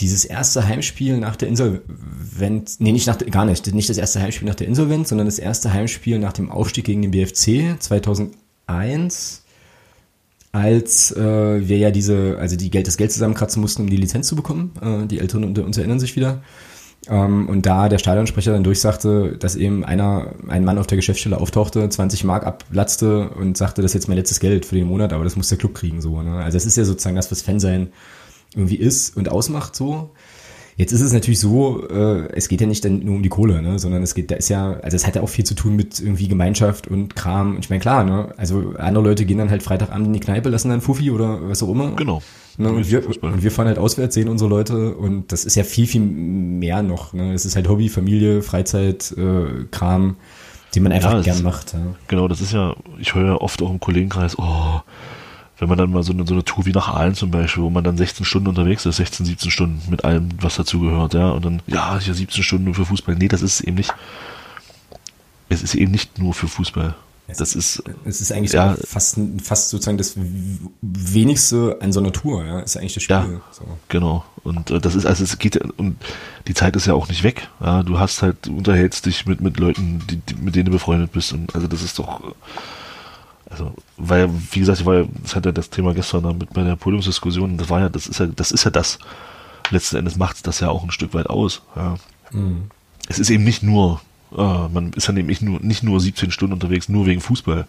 dieses 0.00 0.24
erste 0.24 0.66
Heimspiel 0.66 1.18
nach 1.18 1.36
der 1.36 1.48
Insolvenz. 1.48 2.80
Nee, 2.80 2.92
nicht 2.92 3.06
nach 3.06 3.18
gar 3.18 3.44
nicht. 3.44 3.72
Nicht 3.72 3.88
das 3.88 3.96
erste 3.96 4.20
Heimspiel 4.20 4.48
nach 4.48 4.56
der 4.56 4.66
Insolvenz, 4.66 5.08
sondern 5.08 5.26
das 5.26 5.38
erste 5.38 5.72
Heimspiel 5.72 6.18
nach 6.18 6.32
dem 6.32 6.50
Aufstieg 6.50 6.84
gegen 6.84 7.02
den 7.02 7.12
BFC 7.12 7.80
2001 7.80 9.44
als 10.56 11.12
äh, 11.12 11.68
wir 11.68 11.76
ja 11.76 11.90
diese, 11.90 12.38
also 12.40 12.56
die 12.56 12.70
Geld, 12.70 12.86
das 12.86 12.96
Geld 12.96 13.12
zusammenkratzen 13.12 13.60
mussten, 13.60 13.82
um 13.82 13.90
die 13.90 13.96
Lizenz 13.96 14.26
zu 14.26 14.36
bekommen. 14.36 14.72
Äh, 14.80 15.06
die 15.06 15.20
Älteren 15.20 15.44
unter 15.44 15.64
uns 15.64 15.76
erinnern 15.76 16.00
sich 16.00 16.16
wieder. 16.16 16.42
Ähm, 17.08 17.46
und 17.48 17.66
da 17.66 17.90
der 17.90 17.98
Stadionsprecher 17.98 18.52
dann 18.52 18.64
durchsagte, 18.64 19.36
dass 19.38 19.54
eben 19.54 19.84
einer, 19.84 20.34
ein 20.48 20.64
Mann 20.64 20.78
auf 20.78 20.86
der 20.86 20.96
Geschäftsstelle 20.96 21.38
auftauchte, 21.38 21.86
20 21.86 22.24
Mark 22.24 22.46
abplatzte 22.46 23.28
und 23.28 23.58
sagte, 23.58 23.82
das 23.82 23.90
ist 23.90 23.94
jetzt 23.94 24.08
mein 24.08 24.16
letztes 24.16 24.40
Geld 24.40 24.64
für 24.64 24.76
den 24.76 24.86
Monat, 24.86 25.12
aber 25.12 25.24
das 25.24 25.36
muss 25.36 25.50
der 25.50 25.58
Club 25.58 25.74
kriegen, 25.74 26.00
so, 26.00 26.22
ne? 26.22 26.42
Also 26.42 26.56
das 26.56 26.64
ist 26.64 26.76
ja 26.76 26.84
sozusagen 26.84 27.16
das, 27.16 27.30
was 27.30 27.42
Fansein 27.42 27.88
irgendwie 28.54 28.76
ist 28.76 29.14
und 29.14 29.28
ausmacht, 29.28 29.76
so. 29.76 30.10
Jetzt 30.76 30.92
ist 30.92 31.00
es 31.00 31.12
natürlich 31.14 31.40
so, 31.40 31.88
äh, 31.88 32.28
es 32.34 32.48
geht 32.48 32.60
ja 32.60 32.66
nicht 32.66 32.84
dann 32.84 32.98
nur 32.98 33.14
um 33.16 33.22
die 33.22 33.30
Kohle, 33.30 33.62
ne, 33.62 33.78
sondern 33.78 34.02
es 34.02 34.14
geht, 34.14 34.30
da 34.30 34.34
ist 34.34 34.50
ja, 34.50 34.74
also 34.82 34.94
es 34.94 35.06
hat 35.06 35.16
ja 35.16 35.22
auch 35.22 35.28
viel 35.28 35.44
zu 35.44 35.54
tun 35.54 35.74
mit 35.74 35.98
irgendwie 36.00 36.28
Gemeinschaft 36.28 36.86
und 36.86 37.16
Kram. 37.16 37.56
Und 37.56 37.64
ich 37.64 37.70
meine, 37.70 37.80
klar, 37.80 38.04
ne, 38.04 38.34
also 38.36 38.74
andere 38.76 39.02
Leute 39.02 39.24
gehen 39.24 39.38
dann 39.38 39.48
halt 39.48 39.62
Freitagabend 39.62 40.08
in 40.08 40.12
die 40.12 40.20
Kneipe, 40.20 40.50
lassen 40.50 40.68
dann 40.68 40.82
Fuffi 40.82 41.10
oder 41.10 41.48
was 41.48 41.62
auch 41.62 41.70
immer. 41.70 41.92
Genau. 41.96 42.22
Ne, 42.58 42.70
und, 42.70 42.90
wir, 42.90 43.02
und 43.22 43.42
wir 43.42 43.50
fahren 43.50 43.68
halt 43.68 43.78
auswärts, 43.78 44.14
sehen 44.14 44.28
unsere 44.28 44.50
Leute 44.50 44.94
und 44.94 45.32
das 45.32 45.46
ist 45.46 45.56
ja 45.56 45.64
viel, 45.64 45.86
viel 45.86 46.02
mehr 46.02 46.82
noch. 46.82 47.14
Ne? 47.14 47.32
Es 47.32 47.46
ist 47.46 47.56
halt 47.56 47.68
Hobby, 47.68 47.88
Familie, 47.88 48.42
Freizeit, 48.42 49.12
äh, 49.16 49.64
Kram, 49.70 50.16
den 50.74 50.82
man 50.82 50.92
einfach 50.92 51.12
Ja, 51.12 51.20
gern 51.20 51.42
macht. 51.42 51.72
Ja. 51.72 51.80
Genau, 52.08 52.28
das 52.28 52.42
ist 52.42 52.52
ja, 52.52 52.74
ich 52.98 53.14
höre 53.14 53.24
ja 53.24 53.34
oft 53.34 53.62
auch 53.62 53.70
im 53.70 53.80
Kollegenkreis, 53.80 54.38
oh, 54.38 54.80
wenn 55.58 55.68
man 55.68 55.78
dann 55.78 55.90
mal 55.90 56.02
so 56.02 56.12
eine, 56.12 56.26
so 56.26 56.34
eine 56.34 56.44
Tour 56.44 56.66
wie 56.66 56.72
nach 56.72 56.88
Aalen 56.88 57.14
zum 57.14 57.30
Beispiel, 57.30 57.62
wo 57.62 57.70
man 57.70 57.82
dann 57.84 57.96
16 57.96 58.24
Stunden 58.26 58.48
unterwegs 58.48 58.84
ist, 58.86 58.96
16, 58.96 59.24
17 59.26 59.50
Stunden 59.50 59.80
mit 59.90 60.04
allem, 60.04 60.28
was 60.40 60.56
dazugehört, 60.56 61.14
ja, 61.14 61.30
und 61.30 61.44
dann, 61.44 61.62
ja, 61.66 61.98
hier 61.98 62.14
17 62.14 62.42
Stunden 62.42 62.64
nur 62.64 62.74
für 62.74 62.84
Fußball. 62.84 63.14
Nee, 63.14 63.28
das 63.28 63.42
ist 63.42 63.60
eben 63.62 63.76
nicht, 63.76 63.94
es 65.48 65.62
ist 65.62 65.74
eben 65.74 65.90
nicht 65.92 66.18
nur 66.18 66.34
für 66.34 66.48
Fußball. 66.48 66.94
Das 67.38 67.56
ist, 67.56 67.82
Es 68.04 68.20
ist 68.20 68.30
eigentlich 68.30 68.52
Ja. 68.52 68.76
fast, 68.84 69.18
fast 69.42 69.70
sozusagen 69.70 69.98
das 69.98 70.14
wenigste 70.80 71.76
an 71.80 71.92
so 71.92 71.98
einer 71.98 72.12
Tour, 72.12 72.44
ja, 72.44 72.60
ist 72.60 72.76
eigentlich 72.76 72.94
das 72.94 73.02
Spiel. 73.02 73.16
Ja. 73.16 73.26
So. 73.50 73.64
Genau. 73.88 74.24
Und 74.44 74.70
äh, 74.70 74.78
das 74.78 74.94
ist, 74.94 75.06
also 75.06 75.24
es 75.24 75.36
geht 75.38 75.56
ja, 75.56 75.62
und 75.76 75.96
die 76.46 76.54
Zeit 76.54 76.76
ist 76.76 76.86
ja 76.86 76.94
auch 76.94 77.08
nicht 77.08 77.24
weg. 77.24 77.48
Ja, 77.60 77.82
du 77.82 77.98
hast 77.98 78.22
halt, 78.22 78.46
du 78.46 78.56
unterhältst 78.56 79.06
dich 79.06 79.26
mit, 79.26 79.40
mit 79.40 79.58
Leuten, 79.58 80.02
die, 80.08 80.18
die, 80.18 80.34
mit 80.36 80.54
denen 80.54 80.66
du 80.66 80.70
befreundet 80.70 81.10
bist. 81.12 81.32
Und 81.32 81.52
also 81.54 81.66
das 81.66 81.82
ist 81.82 81.98
doch, 81.98 82.20
also, 83.48 83.72
weil, 83.96 84.28
wie 84.50 84.60
gesagt, 84.60 84.80
ich 84.80 84.86
war 84.86 84.94
ja, 84.94 85.04
das 85.22 85.36
hat 85.36 85.46
ja 85.46 85.52
das 85.52 85.70
Thema 85.70 85.94
gestern 85.94 86.24
da 86.24 86.32
mit 86.32 86.52
bei 86.52 86.64
der 86.64 86.76
Podiumsdiskussion, 86.76 87.56
das 87.56 87.70
war 87.70 87.80
ja, 87.80 87.88
das 87.88 88.06
ist 88.06 88.18
ja, 88.18 88.26
das 88.26 88.50
ist 88.50 88.64
ja 88.64 88.70
das, 88.70 88.98
letzten 89.70 89.96
Endes 89.96 90.16
macht 90.16 90.46
das 90.46 90.60
ja 90.60 90.68
auch 90.68 90.82
ein 90.82 90.90
Stück 90.90 91.14
weit 91.14 91.28
aus. 91.28 91.62
Ja. 91.74 91.96
Es 93.08 93.18
ist 93.18 93.30
eben 93.30 93.44
nicht 93.44 93.62
nur, 93.62 94.00
äh, 94.36 94.68
man 94.68 94.92
ist 94.94 95.06
ja 95.06 95.12
nämlich 95.12 95.40
nur, 95.42 95.60
nicht 95.60 95.82
nur 95.82 96.00
17 96.00 96.30
Stunden 96.30 96.54
unterwegs, 96.54 96.88
nur 96.88 97.06
wegen 97.06 97.20
Fußball, 97.20 97.66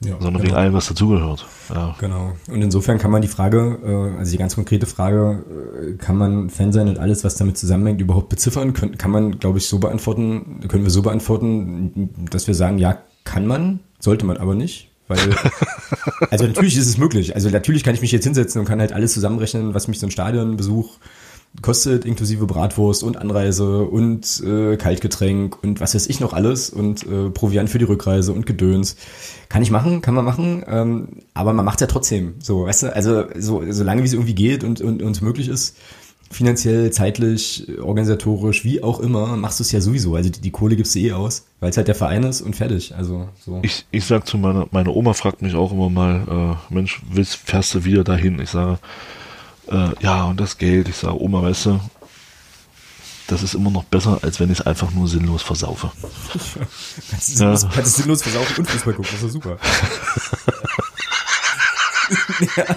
Ja, 0.00 0.14
sondern 0.14 0.34
genau. 0.34 0.44
wegen 0.44 0.54
allem, 0.56 0.72
was 0.74 0.88
dazugehört. 0.88 1.46
Ja. 1.72 1.94
Genau. 2.00 2.32
Und 2.48 2.62
insofern 2.62 2.98
kann 2.98 3.12
man 3.12 3.22
die 3.22 3.28
Frage, 3.28 3.78
äh, 3.84 4.18
also 4.18 4.32
die 4.32 4.38
ganz 4.38 4.56
konkrete 4.56 4.86
Frage, 4.86 5.44
äh, 5.80 5.92
kann 5.96 6.16
man 6.16 6.50
Fan 6.50 6.72
sein 6.72 6.88
und 6.88 6.98
alles, 6.98 7.22
was 7.22 7.36
damit 7.36 7.56
zusammenhängt, 7.56 8.00
überhaupt 8.00 8.28
beziffern? 8.28 8.72
Kann 8.72 9.10
man, 9.10 9.38
glaube 9.38 9.58
ich, 9.58 9.68
so 9.68 9.78
beantworten, 9.78 10.60
können 10.68 10.82
wir 10.82 10.90
so 10.90 11.02
beantworten, 11.02 12.10
dass 12.30 12.48
wir 12.48 12.54
sagen, 12.54 12.78
ja, 12.78 12.98
kann 13.24 13.46
man, 13.46 13.80
sollte 13.98 14.26
man 14.26 14.36
aber 14.36 14.54
nicht. 14.54 14.88
Weil, 15.08 15.18
also 16.30 16.46
natürlich 16.46 16.76
ist 16.76 16.86
es 16.86 16.98
möglich. 16.98 17.34
Also 17.34 17.50
natürlich 17.50 17.84
kann 17.84 17.94
ich 17.94 18.00
mich 18.00 18.12
jetzt 18.12 18.24
hinsetzen 18.24 18.60
und 18.60 18.66
kann 18.66 18.80
halt 18.80 18.92
alles 18.92 19.12
zusammenrechnen, 19.12 19.74
was 19.74 19.88
mich 19.88 19.98
so 19.98 20.06
ein 20.06 20.10
Stadionbesuch 20.10 20.98
kostet, 21.60 22.06
inklusive 22.06 22.46
Bratwurst 22.46 23.02
und 23.02 23.18
Anreise 23.18 23.82
und 23.82 24.42
äh, 24.42 24.76
Kaltgetränk 24.78 25.62
und 25.62 25.80
was 25.80 25.94
weiß 25.94 26.06
ich 26.06 26.18
noch 26.18 26.32
alles 26.32 26.70
und 26.70 27.06
äh, 27.06 27.28
Proviant 27.28 27.68
für 27.68 27.78
die 27.78 27.84
Rückreise 27.84 28.32
und 28.32 28.46
Gedöns. 28.46 28.96
Kann 29.50 29.62
ich 29.62 29.70
machen, 29.70 30.00
kann 30.00 30.14
man 30.14 30.24
machen, 30.24 30.64
ähm, 30.66 31.08
aber 31.34 31.52
man 31.52 31.66
macht 31.66 31.82
ja 31.82 31.86
trotzdem. 31.86 32.36
So, 32.38 32.64
weißt 32.64 32.84
du, 32.84 32.94
also 32.94 33.24
so, 33.38 33.62
solange 33.68 34.02
wie 34.02 34.06
es 34.06 34.14
irgendwie 34.14 34.34
geht 34.34 34.64
und, 34.64 34.80
und 34.80 35.02
uns 35.02 35.20
möglich 35.20 35.48
ist, 35.48 35.76
finanziell, 36.32 36.90
zeitlich, 36.90 37.66
organisatorisch, 37.80 38.64
wie 38.64 38.82
auch 38.82 39.00
immer, 39.00 39.36
machst 39.36 39.60
du 39.60 39.64
es 39.64 39.72
ja 39.72 39.80
sowieso. 39.80 40.14
Also 40.16 40.30
die, 40.30 40.40
die 40.40 40.50
Kohle 40.50 40.76
gibst 40.76 40.94
du 40.94 40.98
eh 40.98 41.12
aus, 41.12 41.46
weil 41.60 41.70
es 41.70 41.76
halt 41.76 41.88
der 41.88 41.94
Verein 41.94 42.22
ist 42.24 42.40
und 42.40 42.56
fertig. 42.56 42.94
Also 42.94 43.28
so. 43.44 43.60
Ich, 43.62 43.86
ich 43.90 44.04
sag 44.04 44.26
zu 44.26 44.38
meiner, 44.38 44.66
meine 44.70 44.90
Oma 44.90 45.12
fragt 45.12 45.42
mich 45.42 45.54
auch 45.54 45.72
immer 45.72 45.90
mal, 45.90 46.56
äh, 46.70 46.74
Mensch, 46.74 47.00
willst, 47.10 47.36
fährst 47.36 47.74
du 47.74 47.84
wieder 47.84 48.04
dahin? 48.04 48.40
Ich 48.40 48.50
sage, 48.50 48.78
äh, 49.68 49.90
ja, 50.00 50.24
und 50.24 50.40
das 50.40 50.58
Geld. 50.58 50.88
Ich 50.88 50.96
sage, 50.96 51.20
Oma, 51.20 51.42
weißt 51.42 51.66
du, 51.66 51.80
das 53.28 53.42
ist 53.42 53.54
immer 53.54 53.70
noch 53.70 53.84
besser, 53.84 54.18
als 54.22 54.40
wenn 54.40 54.50
ich 54.50 54.60
es 54.60 54.66
einfach 54.66 54.90
nur 54.90 55.08
sinnlos 55.08 55.42
versaufe. 55.42 55.92
Kannst 57.10 57.30
du 57.30 57.36
sinnlos, 57.36 57.66
kannst 57.72 57.98
du 57.98 58.02
sinnlos 58.02 58.22
versaufen 58.22 58.56
und 58.58 58.70
Fußball 58.70 58.94
gucken, 58.94 59.10
das 59.12 59.22
ist 59.22 59.32
super. 59.32 59.58
ja. 62.56 62.76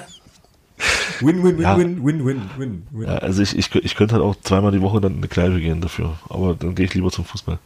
Win, 1.21 1.43
win, 1.43 1.57
win, 1.57 1.61
Ja. 1.61 1.77
win, 1.77 2.05
win, 2.05 2.25
win, 2.25 2.41
win, 2.57 2.83
win. 2.91 3.07
Ja, 3.07 3.17
also 3.17 3.41
ich, 3.41 3.57
ich, 3.57 3.73
ich 3.75 3.95
könnte 3.95 4.15
halt 4.15 4.23
auch 4.23 4.35
zweimal 4.41 4.71
die 4.71 4.81
Woche 4.81 5.01
dann 5.01 5.13
in 5.13 5.17
eine 5.19 5.27
Kneipe 5.27 5.59
gehen 5.59 5.81
dafür, 5.81 6.17
aber 6.29 6.55
dann 6.55 6.75
gehe 6.75 6.85
ich 6.85 6.93
lieber 6.93 7.11
zum 7.11 7.25
Fußball. 7.25 7.59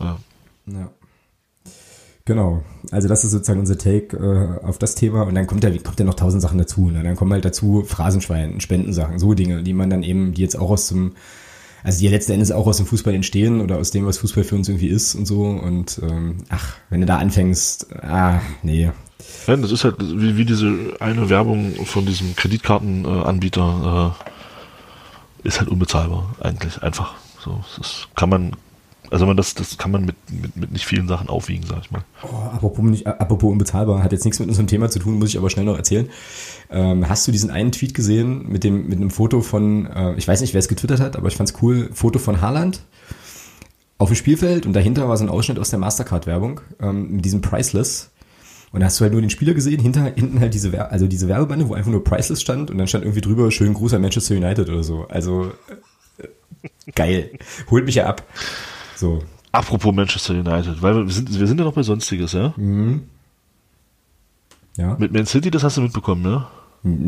Ja. 0.00 0.18
Ja. 0.66 0.90
Genau. 2.24 2.62
Also 2.90 3.08
das 3.08 3.24
ist 3.24 3.30
sozusagen 3.30 3.60
unser 3.60 3.78
Take 3.78 4.14
äh, 4.16 4.64
auf 4.64 4.76
das 4.76 4.94
Thema. 4.94 5.22
Und 5.22 5.34
dann 5.34 5.46
kommt 5.46 5.64
ja, 5.64 5.70
kommt 5.70 5.98
ja 5.98 6.04
noch 6.04 6.12
tausend 6.14 6.42
Sachen 6.42 6.58
dazu. 6.58 6.90
Ne? 6.90 7.02
Dann 7.02 7.16
kommen 7.16 7.32
halt 7.32 7.46
dazu 7.46 7.84
Phrasenschwein, 7.86 8.60
Spendensachen, 8.60 9.18
so 9.18 9.32
Dinge, 9.32 9.62
die 9.62 9.72
man 9.72 9.88
dann 9.88 10.02
eben, 10.02 10.34
die 10.34 10.42
jetzt 10.42 10.58
auch 10.58 10.70
aus 10.70 10.88
dem, 10.88 11.12
also 11.82 11.98
die 11.98 12.06
ja 12.06 12.10
letzten 12.10 12.32
Endes 12.32 12.50
auch 12.50 12.66
aus 12.66 12.78
dem 12.78 12.86
Fußball 12.86 13.14
entstehen 13.14 13.60
oder 13.60 13.76
aus 13.76 13.90
dem, 13.90 14.06
was 14.06 14.18
Fußball 14.18 14.44
für 14.44 14.54
uns 14.54 14.68
irgendwie 14.68 14.88
ist 14.88 15.14
und 15.14 15.26
so. 15.26 15.42
Und 15.42 16.00
ähm, 16.02 16.38
ach, 16.48 16.76
wenn 16.90 17.00
du 17.00 17.06
da 17.06 17.18
anfängst, 17.18 17.92
ah, 18.02 18.40
nee. 18.62 18.90
Ja, 19.46 19.56
das 19.56 19.72
ist 19.72 19.84
halt 19.84 19.96
wie, 19.98 20.36
wie 20.36 20.44
diese 20.44 20.96
eine 21.00 21.28
Werbung 21.28 21.74
von 21.84 22.06
diesem 22.06 22.36
Kreditkartenanbieter 22.36 23.26
Anbieter, 23.26 24.16
äh, 24.16 25.46
ist 25.46 25.60
halt 25.60 25.68
unbezahlbar 25.68 26.34
eigentlich 26.40 26.82
einfach. 26.82 27.14
So, 27.40 27.64
das 27.76 28.08
kann 28.16 28.28
man, 28.28 28.52
also 29.10 29.26
man 29.26 29.36
das, 29.36 29.54
das 29.54 29.78
kann 29.78 29.90
man 29.90 30.04
mit, 30.04 30.16
mit, 30.30 30.56
mit 30.56 30.72
nicht 30.72 30.86
vielen 30.86 31.08
Sachen 31.08 31.28
aufwiegen, 31.28 31.64
sag 31.66 31.80
ich 31.82 31.90
mal. 31.90 32.02
Oh, 32.22 32.36
apropos, 32.54 32.84
nicht, 32.84 33.06
apropos 33.06 33.50
unbezahlbar, 33.50 34.02
hat 34.02 34.12
jetzt 34.12 34.24
nichts 34.24 34.38
mit 34.38 34.48
unserem 34.48 34.66
Thema 34.66 34.90
zu 34.90 34.98
tun, 34.98 35.18
muss 35.18 35.28
ich 35.30 35.38
aber 35.38 35.50
schnell 35.50 35.64
noch 35.64 35.76
erzählen. 35.76 36.08
Ähm, 36.70 37.08
hast 37.08 37.26
du 37.26 37.32
diesen 37.32 37.50
einen 37.50 37.72
Tweet 37.72 37.94
gesehen 37.94 38.48
mit 38.48 38.64
dem 38.64 38.88
mit 38.88 38.98
einem 38.98 39.10
Foto 39.10 39.40
von, 39.40 39.86
äh, 39.86 40.14
ich 40.16 40.26
weiß 40.28 40.40
nicht, 40.40 40.54
wer 40.54 40.58
es 40.60 40.68
getwittert 40.68 41.00
hat, 41.00 41.16
aber 41.16 41.28
ich 41.28 41.36
fand's 41.36 41.54
cool, 41.62 41.90
Foto 41.92 42.18
von 42.18 42.40
Haaland 42.40 42.80
auf 43.98 44.10
dem 44.10 44.16
Spielfeld 44.16 44.64
und 44.64 44.74
dahinter 44.74 45.08
war 45.08 45.16
so 45.16 45.24
ein 45.24 45.30
Ausschnitt 45.30 45.58
aus 45.58 45.70
der 45.70 45.78
Mastercard-Werbung 45.80 46.60
ähm, 46.80 47.10
mit 47.16 47.24
diesem 47.24 47.40
Priceless. 47.40 48.10
Und 48.70 48.80
da 48.80 48.86
hast 48.86 49.00
du 49.00 49.02
halt 49.02 49.12
nur 49.12 49.22
den 49.22 49.30
Spieler 49.30 49.54
gesehen, 49.54 49.80
hinter, 49.80 50.12
hinten 50.14 50.40
halt 50.40 50.52
diese, 50.52 50.72
Wer- 50.72 50.92
also 50.92 51.06
diese 51.06 51.26
Werbebande, 51.26 51.68
wo 51.70 51.74
einfach 51.74 51.90
nur 51.90 52.04
Priceless 52.04 52.42
stand 52.42 52.70
und 52.70 52.76
dann 52.76 52.86
stand 52.86 53.02
irgendwie 53.02 53.22
drüber, 53.22 53.50
schönen 53.50 53.72
Gruß 53.72 53.94
an 53.94 54.02
Manchester 54.02 54.34
United 54.36 54.68
oder 54.68 54.82
so. 54.82 55.06
Also 55.08 55.52
äh, 56.18 56.68
geil. 56.94 57.30
Holt 57.70 57.86
mich 57.86 57.94
ja 57.94 58.06
ab. 58.06 58.22
So, 58.98 59.22
Apropos 59.52 59.94
Manchester 59.94 60.34
United, 60.34 60.82
weil 60.82 61.06
wir 61.06 61.12
sind, 61.12 61.38
wir 61.38 61.46
sind 61.46 61.58
ja 61.58 61.64
noch 61.64 61.72
bei 61.72 61.82
Sonstiges, 61.82 62.32
ja? 62.32 62.52
ja. 64.76 64.96
Mit 64.98 65.12
Man 65.12 65.24
City, 65.24 65.50
das 65.50 65.62
hast 65.62 65.76
du 65.76 65.82
mitbekommen, 65.82 66.22
ne? 66.22 66.46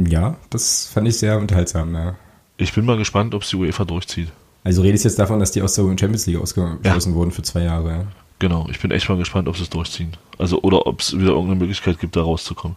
Ja, 0.09 0.37
das 0.51 0.87
fand 0.87 1.09
ich 1.09 1.19
sehr 1.19 1.39
unterhaltsam, 1.39 1.93
ja. 1.95 2.15
Ich 2.57 2.73
bin 2.73 2.85
mal 2.85 2.97
gespannt, 2.97 3.35
ob 3.35 3.43
es 3.43 3.51
die 3.51 3.57
UEFA 3.57 3.85
durchzieht. 3.85 4.29
Also 4.63 4.83
redest 4.83 5.05
jetzt 5.05 5.19
davon, 5.19 5.41
dass 5.41 5.51
die 5.51 5.63
aus 5.63 5.75
der 5.75 5.83
Champions 5.85 6.27
League 6.27 6.41
ausgeschlossen 6.41 7.15
wurden 7.15 7.31
für 7.31 7.43
zwei 7.43 7.63
Jahre. 7.63 7.91
Ja. 7.91 8.05
Genau, 8.39 8.69
ich 8.71 8.81
bin 8.81 8.91
echt 8.91 9.09
mal 9.09 9.19
gespannt, 9.19 9.49
ob 9.49 9.57
sie 9.57 9.65
es 9.65 9.71
durchziehen. 9.71 10.13
Also, 10.39 10.63
oder 10.63 10.87
ob 10.87 11.01
es 11.01 11.13
wieder 11.13 11.31
irgendeine 11.31 11.59
Möglichkeit 11.59 11.99
gibt, 11.99 12.17
da 12.17 12.23
rauszukommen. 12.23 12.77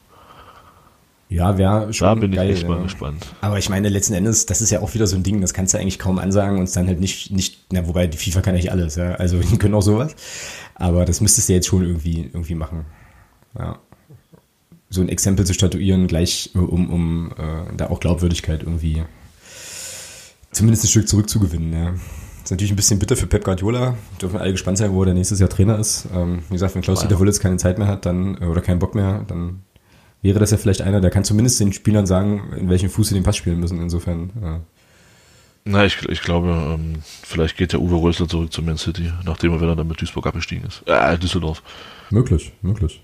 Ja, 1.34 1.58
wäre 1.58 1.92
schon 1.94 2.06
Da 2.06 2.16
bin 2.16 2.32
ich 2.32 2.38
geil. 2.38 2.52
echt 2.52 2.68
mal 2.68 2.78
ja. 2.78 2.84
gespannt. 2.84 3.26
Aber 3.42 3.58
ich 3.58 3.68
meine, 3.68 3.90
letzten 3.90 4.14
Endes, 4.14 4.46
das 4.46 4.62
ist 4.62 4.70
ja 4.70 4.82
auch 4.82 4.94
wieder 4.94 5.08
so 5.08 5.16
ein 5.16 5.24
Ding, 5.24 5.42
das 5.42 5.54
kannst 5.54 5.74
du 5.74 5.80
eigentlich 5.80 5.98
kaum 5.98 6.20
ansagen 6.20 6.60
und 6.60 6.66
es 6.66 6.74
dann 6.74 6.86
halt 6.86 7.00
nicht, 7.00 7.32
nicht, 7.32 7.66
na, 7.72 7.88
wobei 7.88 8.06
die 8.06 8.18
FIFA 8.18 8.42
kann 8.42 8.54
eigentlich 8.54 8.72
alles, 8.72 8.96
ja. 8.96 9.16
Also 9.16 9.40
die 9.52 9.58
können 9.58 9.74
auch 9.74 9.82
sowas. 9.82 10.16
Aber 10.76 11.06
das 11.06 11.22
müsstest 11.22 11.50
du 11.50 11.54
jetzt 11.54 11.68
schon 11.68 11.84
irgendwie, 11.84 12.30
irgendwie 12.32 12.54
machen. 12.54 12.86
Ja. 13.58 13.80
So 14.90 15.02
ein 15.02 15.10
Exempel 15.10 15.44
zu 15.46 15.56
statuieren, 15.56 16.08
gleich 16.08 16.52
äh, 16.54 16.60
um, 16.60 16.94
um 16.94 17.32
äh, 17.32 17.76
da 17.78 17.90
auch 17.90 18.00
Glaubwürdigkeit 18.00 18.62
irgendwie 18.62 19.04
zumindest 20.52 20.86
ein 20.86 20.90
Stück 20.90 21.08
zurückzugewinnen, 21.10 21.74
ja. 21.74 21.94
Ist 22.44 22.52
natürlich 22.52 22.74
ein 22.74 22.76
bisschen 22.76 23.00
bitter 23.00 23.16
für 23.16 23.26
Pep 23.26 23.44
Guardiola. 23.46 23.96
Dürfen 24.22 24.38
alle 24.38 24.52
gespannt 24.52 24.78
sein, 24.78 24.92
wo 24.92 25.04
er 25.04 25.14
nächstes 25.14 25.40
Jahr 25.40 25.50
Trainer 25.50 25.80
ist. 25.80 26.08
Ähm, 26.14 26.44
wie 26.50 26.54
gesagt, 26.54 26.76
wenn 26.76 26.82
Klaus-Dieter 26.82 27.18
Wulitz 27.18 27.40
keine 27.40 27.56
Zeit 27.56 27.80
mehr 27.80 27.88
hat, 27.88 28.06
dann, 28.06 28.38
äh, 28.40 28.46
oder 28.46 28.60
keinen 28.60 28.80
Bock 28.80 28.96
mehr, 28.96 29.24
dann 29.28 29.62
wäre 30.30 30.40
das 30.40 30.52
ja 30.52 30.58
vielleicht 30.58 30.82
einer, 30.82 31.02
der 31.02 31.12
kann 31.12 31.24
zumindest 31.24 31.60
den 31.60 31.74
Spielern 31.74 32.06
sagen, 32.06 32.54
in 32.58 32.70
welchem 32.70 32.90
Fuß 32.90 33.10
sie 33.10 33.16
den 33.16 33.24
Pass 33.24 33.38
spielen 33.38 33.60
müssen. 33.60 33.82
Insofern, 33.82 34.32
ja. 34.42 34.62
Na, 35.66 35.86
ich, 35.86 36.02
ich 36.10 36.22
glaube, 36.22 36.50
ähm, 36.50 36.96
vielleicht 37.24 37.58
geht 37.58 37.72
der 37.72 37.82
Uwe 37.82 37.96
Rösler 37.96 38.28
zurück 38.28 38.52
zu 38.52 38.62
Man 38.62 38.78
City, 38.78 39.12
nachdem 39.26 39.54
er 39.54 39.62
wieder 39.62 39.76
dann 39.76 39.88
mit 39.88 40.02
Duisburg 40.02 40.28
abgestiegen 40.28 40.66
ist. 40.66 40.84
Äh, 40.88 41.18
Düsseldorf. 41.18 41.64
möglich, 42.10 42.52
möglich. 42.62 43.02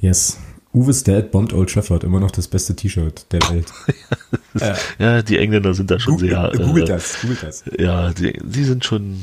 Yes. 0.00 0.38
Uwe's 0.72 1.02
Dad 1.02 1.30
bombed 1.30 1.52
Old 1.52 1.72
Trafford, 1.72 2.04
immer 2.04 2.20
noch 2.20 2.30
das 2.30 2.48
beste 2.48 2.76
T-Shirt 2.76 3.26
der 3.32 3.40
Welt. 3.50 3.72
Ja, 4.98 5.20
die 5.20 5.36
Engländer 5.36 5.74
sind 5.74 5.90
da 5.90 5.98
schon 5.98 6.16
sehr. 6.16 6.50
Google 6.56 6.84
äh, 6.84 6.86
das, 6.86 7.20
googelt 7.20 7.42
das. 7.42 7.62
Ja, 7.78 8.10
die, 8.14 8.38
die 8.42 8.64
sind 8.64 8.86
schon, 8.86 9.20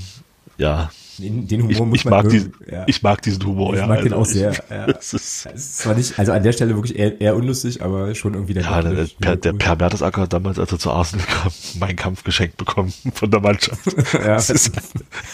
ja, 0.59 0.91
Den, 1.17 1.47
den 1.47 1.61
Humor 1.61 1.71
ich, 1.71 1.79
muss 1.79 1.95
ich 1.99 2.05
man 2.05 2.13
mag 2.23 2.29
diesen, 2.29 2.53
Ja. 2.71 2.83
ich 2.87 3.03
mag 3.03 3.21
diesen 3.21 3.45
Humor, 3.45 3.73
Ich 3.73 3.79
ja. 3.79 3.87
mag 3.87 4.01
den 4.01 4.13
also 4.13 4.21
auch 4.23 4.25
sehr. 4.25 4.51
Ich, 4.51 4.59
Ja. 4.69 4.85
ist, 4.85 5.13
Es 5.13 5.45
ist 5.45 5.77
zwar 5.77 5.95
nicht, 5.95 6.17
also 6.17 6.31
an 6.31 6.41
der 6.43 6.51
Stelle 6.53 6.75
wirklich 6.75 6.97
eher, 6.97 7.19
eher 7.21 7.35
unlustig, 7.35 7.81
aber 7.81 8.15
schon 8.15 8.33
irgendwie 8.33 8.53
der 8.53 8.63
ja, 8.63 8.81
der, 8.81 9.07
der, 9.19 9.35
der 9.35 9.51
cool. 9.53 9.57
Per 9.59 9.75
Mertesacker 9.75 10.21
hat 10.21 10.33
damals, 10.33 10.57
als 10.59 10.71
er 10.71 10.79
zu 10.79 10.91
Arsenal 10.91 11.25
kam, 11.25 11.51
meinen 11.79 11.95
Kampf 11.95 12.23
geschenkt 12.23 12.57
bekommen 12.57 12.93
von 13.13 13.29
der 13.29 13.39
Mannschaft. 13.41 13.81
ja, 14.13 14.35
Das 14.35 14.49
ist, 14.49 14.71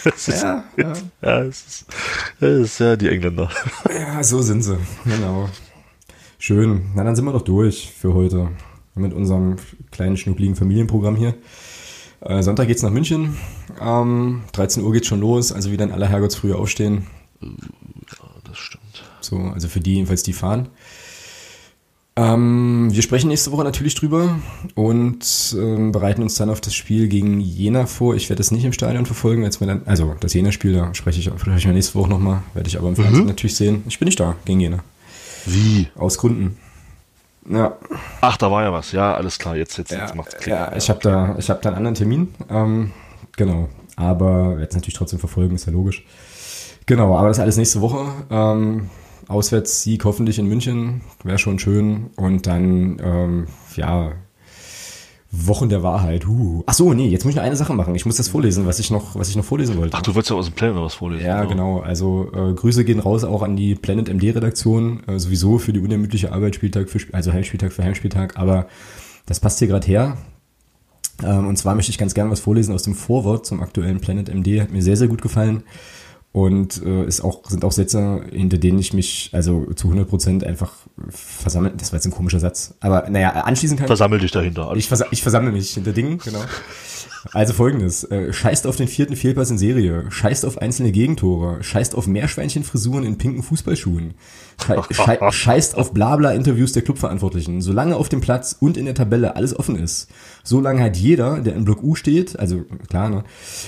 das 0.04 0.28
ist, 0.28 0.42
ja, 0.42 0.64
ja. 0.76 0.92
ja, 1.22 1.40
es 1.42 1.66
ist, 1.66 1.86
das 2.40 2.50
ist 2.60 2.78
ja 2.80 2.96
die 2.96 3.08
Engländer. 3.08 3.50
ja, 3.88 4.22
so 4.22 4.42
sind 4.42 4.62
sie. 4.62 4.76
Genau. 5.04 5.48
Schön. 6.38 6.90
Na, 6.94 7.04
dann 7.04 7.16
sind 7.16 7.24
wir 7.24 7.32
doch 7.32 7.42
durch 7.42 7.92
für 7.98 8.14
heute 8.14 8.48
mit 8.94 9.12
unserem 9.14 9.56
kleinen, 9.90 10.16
schnuckligen 10.16 10.56
Familienprogramm 10.56 11.16
hier. 11.16 11.34
Äh, 12.20 12.42
Sonntag 12.42 12.68
geht's 12.68 12.82
nach 12.82 12.90
München. 12.90 13.36
Ähm, 13.80 14.42
13 14.52 14.84
Uhr 14.84 14.92
geht's 14.92 15.06
schon 15.06 15.20
los, 15.20 15.52
also 15.52 15.70
wieder 15.70 15.84
in 15.84 15.92
aller 15.92 16.08
Herrgottsfrühe 16.08 16.56
aufstehen. 16.56 17.06
Das 18.44 18.58
stimmt. 18.58 19.04
So, 19.20 19.38
also 19.38 19.68
für 19.68 19.80
die 19.80 19.94
jedenfalls, 19.94 20.22
die 20.22 20.32
fahren. 20.32 20.68
Ähm, 22.16 22.88
wir 22.90 23.02
sprechen 23.02 23.28
nächste 23.28 23.52
Woche 23.52 23.64
natürlich 23.64 23.94
drüber 23.94 24.38
und 24.74 25.56
ähm, 25.56 25.92
bereiten 25.92 26.22
uns 26.22 26.34
dann 26.34 26.50
auf 26.50 26.60
das 26.60 26.74
Spiel 26.74 27.08
gegen 27.08 27.40
Jena 27.40 27.86
vor. 27.86 28.14
Ich 28.14 28.28
werde 28.28 28.40
es 28.42 28.50
nicht 28.50 28.64
im 28.64 28.72
Stadion 28.72 29.06
verfolgen, 29.06 29.42
wir 29.42 29.66
dann, 29.66 29.82
also 29.86 30.14
das 30.20 30.34
Jena-Spiel, 30.34 30.72
da 30.72 30.92
spreche 30.94 31.20
ich, 31.20 31.26
spreche 31.26 31.56
ich 31.56 31.66
nächste 31.66 31.94
Woche 31.94 32.10
nochmal, 32.10 32.42
werde 32.52 32.68
ich 32.68 32.76
aber 32.76 32.88
im 32.88 32.96
Fernsehen 32.96 33.26
natürlich 33.26 33.54
sehen. 33.54 33.84
Ich 33.88 33.98
bin 33.98 34.06
nicht 34.06 34.20
da 34.20 34.36
gegen 34.44 34.60
Jena. 34.60 34.84
Wie? 35.46 35.88
Aus 35.94 36.18
Gründen. 36.18 36.58
Ja, 37.48 37.76
Ach, 38.20 38.36
da 38.36 38.50
war 38.50 38.62
ja 38.62 38.72
was. 38.72 38.92
Ja, 38.92 39.14
alles 39.14 39.38
klar. 39.38 39.56
Jetzt, 39.56 39.78
jetzt, 39.78 39.90
ja, 39.90 40.00
jetzt 40.00 40.14
macht's 40.14 40.36
Klick. 40.36 40.48
ja 40.48 40.74
ich 40.76 40.88
habe 40.90 41.00
da, 41.00 41.36
ich 41.38 41.48
habe 41.50 41.60
da 41.62 41.70
einen 41.70 41.78
anderen 41.78 41.94
Termin. 41.94 42.34
Ähm, 42.50 42.92
genau, 43.36 43.68
aber 43.96 44.50
werde 44.50 44.68
es 44.68 44.74
natürlich 44.74 44.94
trotzdem 44.94 45.18
verfolgen, 45.18 45.54
ist 45.54 45.66
ja 45.66 45.72
logisch. 45.72 46.04
Genau, 46.86 47.16
aber 47.16 47.28
das 47.28 47.38
alles 47.38 47.56
nächste 47.56 47.80
Woche. 47.80 48.06
Ähm, 48.30 48.90
Auswärtssieg 49.28 50.04
hoffentlich 50.04 50.38
in 50.38 50.46
München, 50.46 51.02
wäre 51.22 51.38
schon 51.38 51.58
schön. 51.58 52.10
Und 52.16 52.46
dann, 52.46 53.00
ähm, 53.02 53.46
ja, 53.76 54.12
Wochen 55.32 55.68
der 55.68 55.82
Wahrheit. 55.84 56.26
Uh. 56.26 56.64
Ach 56.66 56.74
so, 56.74 56.92
nee, 56.92 57.08
jetzt 57.08 57.24
muss 57.24 57.30
ich 57.30 57.36
noch 57.36 57.44
eine 57.44 57.54
Sache 57.54 57.72
machen. 57.72 57.94
Ich 57.94 58.04
muss 58.04 58.16
das 58.16 58.28
vorlesen, 58.28 58.66
was 58.66 58.80
ich 58.80 58.90
noch, 58.90 59.14
was 59.14 59.28
ich 59.28 59.36
noch 59.36 59.44
vorlesen 59.44 59.76
wollte. 59.76 59.96
Ach, 59.96 60.02
du 60.02 60.14
wolltest 60.14 60.30
ja 60.30 60.36
aus 60.36 60.46
dem 60.46 60.54
Plan 60.54 60.74
noch 60.74 60.84
was 60.84 60.94
vorlesen. 60.94 61.24
Ja, 61.24 61.44
genau. 61.44 61.80
Also 61.80 62.30
äh, 62.34 62.52
Grüße 62.52 62.84
gehen 62.84 62.98
raus 62.98 63.22
auch 63.22 63.42
an 63.42 63.56
die 63.56 63.76
Planet 63.76 64.08
MD 64.08 64.34
Redaktion, 64.34 65.02
äh, 65.06 65.20
sowieso 65.20 65.58
für 65.58 65.72
die 65.72 65.78
unermüdliche 65.78 66.32
Arbeit 66.32 66.56
Spieltag 66.56 66.88
für 66.88 66.98
also 67.12 67.32
Heimspieltag 67.32 67.72
für 67.72 67.84
Heimspieltag, 67.84 68.36
aber 68.36 68.66
das 69.26 69.38
passt 69.38 69.60
hier 69.60 69.68
gerade 69.68 69.86
her. 69.86 70.16
Ähm, 71.22 71.46
und 71.46 71.56
zwar 71.56 71.76
möchte 71.76 71.92
ich 71.92 71.98
ganz 71.98 72.14
gerne 72.14 72.30
was 72.30 72.40
vorlesen 72.40 72.74
aus 72.74 72.82
dem 72.82 72.96
Vorwort 72.96 73.46
zum 73.46 73.62
aktuellen 73.62 74.00
Planet 74.00 74.34
MD. 74.34 74.60
Hat 74.60 74.72
mir 74.72 74.82
sehr, 74.82 74.96
sehr 74.96 75.08
gut 75.08 75.22
gefallen. 75.22 75.62
Und 76.32 76.80
äh, 76.84 77.04
ist 77.06 77.22
auch, 77.22 77.40
sind 77.48 77.64
auch 77.64 77.72
Sätze, 77.72 78.22
hinter 78.30 78.56
denen 78.58 78.78
ich 78.78 78.92
mich 78.92 79.30
also 79.32 79.66
zu 79.74 79.88
100 79.88 80.08
Prozent 80.08 80.44
einfach 80.44 80.74
versammeln. 81.08 81.74
Das 81.76 81.92
war 81.92 81.96
jetzt 81.96 82.06
ein 82.06 82.12
komischer 82.12 82.38
Satz. 82.38 82.74
Aber 82.78 83.10
naja, 83.10 83.30
anschließen 83.30 83.76
kann 83.76 83.88
Versammel 83.88 84.20
dich 84.20 84.30
dahinter. 84.30 84.72
Ich, 84.76 84.86
versa 84.86 85.06
ich 85.10 85.22
versammle 85.22 85.50
mich 85.50 85.74
hinter 85.74 85.92
Dingen, 85.92 86.18
genau. 86.18 86.40
Also 87.32 87.52
folgendes, 87.52 88.04
äh, 88.04 88.32
scheißt 88.32 88.66
auf 88.66 88.76
den 88.76 88.88
vierten 88.88 89.16
Fehlpass 89.16 89.50
in 89.50 89.58
Serie, 89.58 90.04
scheißt 90.10 90.46
auf 90.46 90.58
einzelne 90.58 90.90
Gegentore, 90.90 91.62
scheißt 91.62 91.94
auf 91.94 92.06
Meerschweinchenfrisuren 92.06 93.04
in 93.04 93.18
pinken 93.18 93.42
Fußballschuhen, 93.42 94.14
schei 94.64 94.80
schei 94.90 95.18
scheißt 95.30 95.76
auf 95.76 95.92
Blabla-Interviews 95.92 96.72
der 96.72 96.82
Clubverantwortlichen. 96.82 97.60
Solange 97.60 97.96
auf 97.96 98.08
dem 98.08 98.20
Platz 98.20 98.56
und 98.58 98.76
in 98.76 98.86
der 98.86 98.94
Tabelle 98.94 99.36
alles 99.36 99.58
offen 99.58 99.76
ist, 99.76 100.08
solange 100.44 100.82
hat 100.82 100.96
jeder, 100.96 101.40
der 101.40 101.54
in 101.54 101.64
Block 101.64 101.82
U 101.82 101.94
steht, 101.94 102.38
also 102.38 102.64
klar, 102.88 103.10
ne, 103.10 103.24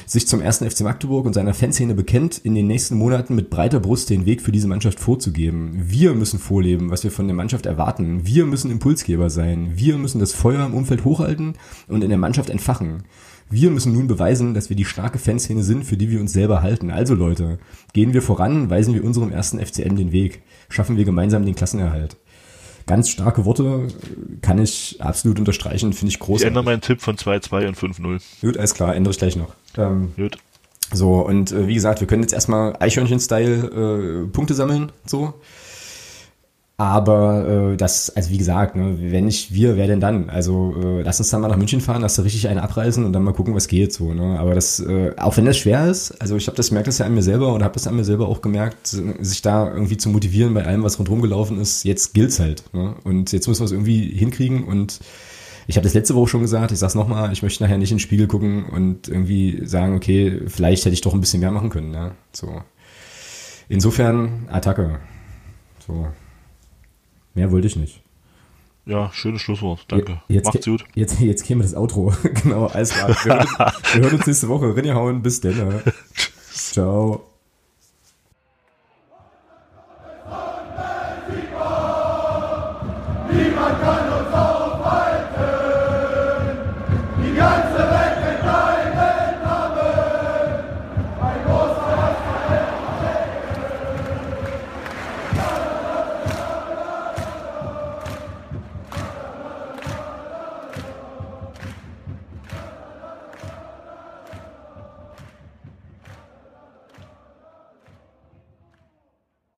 sich 0.06 0.26
zum 0.26 0.40
ersten 0.40 0.68
FC 0.68 0.80
Magdeburg 0.80 1.26
und 1.26 1.34
seiner 1.34 1.54
Fanszene 1.54 1.94
bekennt, 1.94 2.38
in 2.38 2.54
den 2.54 2.66
nächsten 2.66 2.96
Monaten 2.96 3.34
mit 3.34 3.50
breiter 3.50 3.80
Brust 3.80 4.08
den 4.10 4.24
Weg 4.24 4.40
für 4.40 4.52
diese 4.52 4.68
Mannschaft 4.68 4.98
vorzugeben. 4.98 5.82
Wir 5.84 6.14
müssen 6.14 6.38
vorleben, 6.38 6.90
was 6.90 7.04
wir 7.04 7.10
von 7.10 7.26
der 7.26 7.36
Mannschaft 7.36 7.66
erwarten. 7.66 8.26
Wir 8.26 8.46
müssen 8.46 8.70
Impulsgeber 8.70 9.28
sein. 9.30 9.72
Wir 9.74 9.98
müssen 9.98 10.20
das 10.20 10.32
Feuer 10.32 10.64
im 10.64 10.74
Umfeld 10.74 11.04
hochhalten 11.04 11.54
und 11.88 12.02
in 12.02 12.08
der 12.08 12.18
Mannschaft 12.18 12.48
entfachen. 12.48 13.04
Wir 13.52 13.70
müssen 13.70 13.92
nun 13.92 14.06
beweisen, 14.06 14.54
dass 14.54 14.70
wir 14.70 14.76
die 14.76 14.86
starke 14.86 15.18
Fanszene 15.18 15.62
sind, 15.62 15.84
für 15.84 15.98
die 15.98 16.10
wir 16.10 16.20
uns 16.20 16.32
selber 16.32 16.62
halten. 16.62 16.90
Also 16.90 17.14
Leute, 17.14 17.58
gehen 17.92 18.14
wir 18.14 18.22
voran, 18.22 18.70
weisen 18.70 18.94
wir 18.94 19.04
unserem 19.04 19.30
ersten 19.30 19.58
FCM 19.60 19.94
den 19.96 20.10
Weg. 20.10 20.40
Schaffen 20.70 20.96
wir 20.96 21.04
gemeinsam 21.04 21.44
den 21.44 21.54
Klassenerhalt. 21.54 22.16
Ganz 22.86 23.10
starke 23.10 23.44
Worte, 23.44 23.88
kann 24.40 24.58
ich 24.58 24.96
absolut 25.00 25.38
unterstreichen, 25.38 25.92
finde 25.92 26.08
ich 26.08 26.14
Ich 26.14 26.20
großartig. 26.20 26.46
ändere 26.48 26.64
meinen 26.64 26.80
Tipp 26.80 27.02
von 27.02 27.16
2-2 27.16 27.68
und 27.68 27.76
5-0. 27.76 28.20
Gut, 28.40 28.56
alles 28.56 28.72
klar, 28.74 28.96
ändere 28.96 29.12
ich 29.12 29.18
gleich 29.18 29.36
noch. 29.36 29.54
Ähm, 29.76 30.12
Gut. 30.16 30.38
so, 30.90 31.16
und 31.20 31.52
äh, 31.52 31.68
wie 31.68 31.74
gesagt, 31.74 32.00
wir 32.00 32.08
können 32.08 32.22
jetzt 32.22 32.32
erstmal 32.32 32.74
Eichhörnchen-Style 32.80 34.24
äh, 34.24 34.26
Punkte 34.28 34.54
sammeln, 34.54 34.90
so. 35.04 35.34
Aber 36.78 37.72
äh, 37.72 37.76
das, 37.76 38.10
also 38.16 38.30
wie 38.30 38.38
gesagt, 38.38 38.74
ne, 38.74 38.96
wenn 38.98 39.26
nicht 39.26 39.54
wir, 39.54 39.76
wer 39.76 39.86
denn 39.86 40.00
dann? 40.00 40.30
Also 40.30 40.74
äh, 40.82 41.02
lass 41.02 41.20
uns 41.20 41.30
dann 41.30 41.40
mal 41.40 41.48
nach 41.48 41.56
München 41.56 41.80
fahren, 41.80 42.02
lass 42.02 42.16
da 42.16 42.22
richtig 42.22 42.48
einen 42.48 42.58
abreißen 42.58 43.04
und 43.04 43.12
dann 43.12 43.22
mal 43.22 43.34
gucken, 43.34 43.54
was 43.54 43.68
geht 43.68 43.92
so. 43.92 44.14
Ne? 44.14 44.38
Aber 44.38 44.54
das, 44.54 44.80
äh, 44.80 45.12
auch 45.16 45.36
wenn 45.36 45.44
das 45.44 45.58
schwer 45.58 45.88
ist, 45.88 46.20
also 46.20 46.36
ich 46.36 46.46
habe 46.46 46.56
das 46.56 46.70
merkt 46.70 46.88
das 46.88 46.98
ja 46.98 47.06
an 47.06 47.14
mir 47.14 47.22
selber 47.22 47.52
und 47.52 47.62
habe 47.62 47.74
das 47.74 47.86
an 47.86 47.94
mir 47.94 48.04
selber 48.04 48.26
auch 48.26 48.40
gemerkt, 48.40 48.88
sich 48.88 49.42
da 49.42 49.72
irgendwie 49.72 49.96
zu 49.96 50.08
motivieren 50.08 50.54
bei 50.54 50.64
allem, 50.64 50.82
was 50.82 50.98
rundherum 50.98 51.22
gelaufen 51.22 51.60
ist. 51.60 51.84
Jetzt 51.84 52.14
gilt's 52.14 52.40
halt. 52.40 52.64
Ne? 52.72 52.96
Und 53.04 53.32
jetzt 53.32 53.46
müssen 53.46 53.60
wir 53.60 53.66
es 53.66 53.72
irgendwie 53.72 54.08
hinkriegen 54.08 54.64
und 54.64 55.00
ich 55.68 55.76
habe 55.76 55.84
das 55.84 55.94
letzte 55.94 56.14
Woche 56.16 56.28
schon 56.28 56.40
gesagt, 56.40 56.72
ich 56.72 56.78
sag's 56.78 56.94
nochmal, 56.94 57.32
ich 57.32 57.42
möchte 57.42 57.62
nachher 57.62 57.78
nicht 57.78 57.92
in 57.92 57.98
den 57.98 58.00
Spiegel 58.02 58.26
gucken 58.26 58.64
und 58.64 59.08
irgendwie 59.08 59.64
sagen, 59.64 59.94
okay, 59.94 60.40
vielleicht 60.48 60.84
hätte 60.84 60.94
ich 60.94 61.00
doch 61.00 61.14
ein 61.14 61.20
bisschen 61.20 61.40
mehr 61.40 61.52
machen 61.52 61.70
können. 61.70 61.94
Ja? 61.94 62.12
So. 62.32 62.62
Insofern 63.68 64.48
Attacke. 64.50 64.98
So. 65.86 66.08
Mehr 67.34 67.50
wollte 67.50 67.66
ich 67.66 67.76
nicht. 67.76 68.02
Ja, 68.84 69.10
schönes 69.12 69.40
Schlusswort. 69.42 69.84
Danke. 69.88 70.20
Jetzt, 70.28 70.46
Macht's 70.46 70.66
gut. 70.66 70.84
Jetzt, 70.94 71.20
jetzt 71.20 71.44
käme 71.44 71.62
das 71.62 71.74
Outro. 71.74 72.12
genau, 72.42 72.66
alles 72.66 72.90
klar. 72.90 73.08
Wir 73.08 73.34
hören, 73.34 73.40
uns, 73.40 73.94
wir 73.94 74.02
hören 74.02 74.14
uns 74.14 74.26
nächste 74.26 74.48
Woche. 74.48 74.74
Rinnehauen, 74.74 75.22
bis 75.22 75.40
dann. 75.40 75.82
Ciao. 76.52 77.31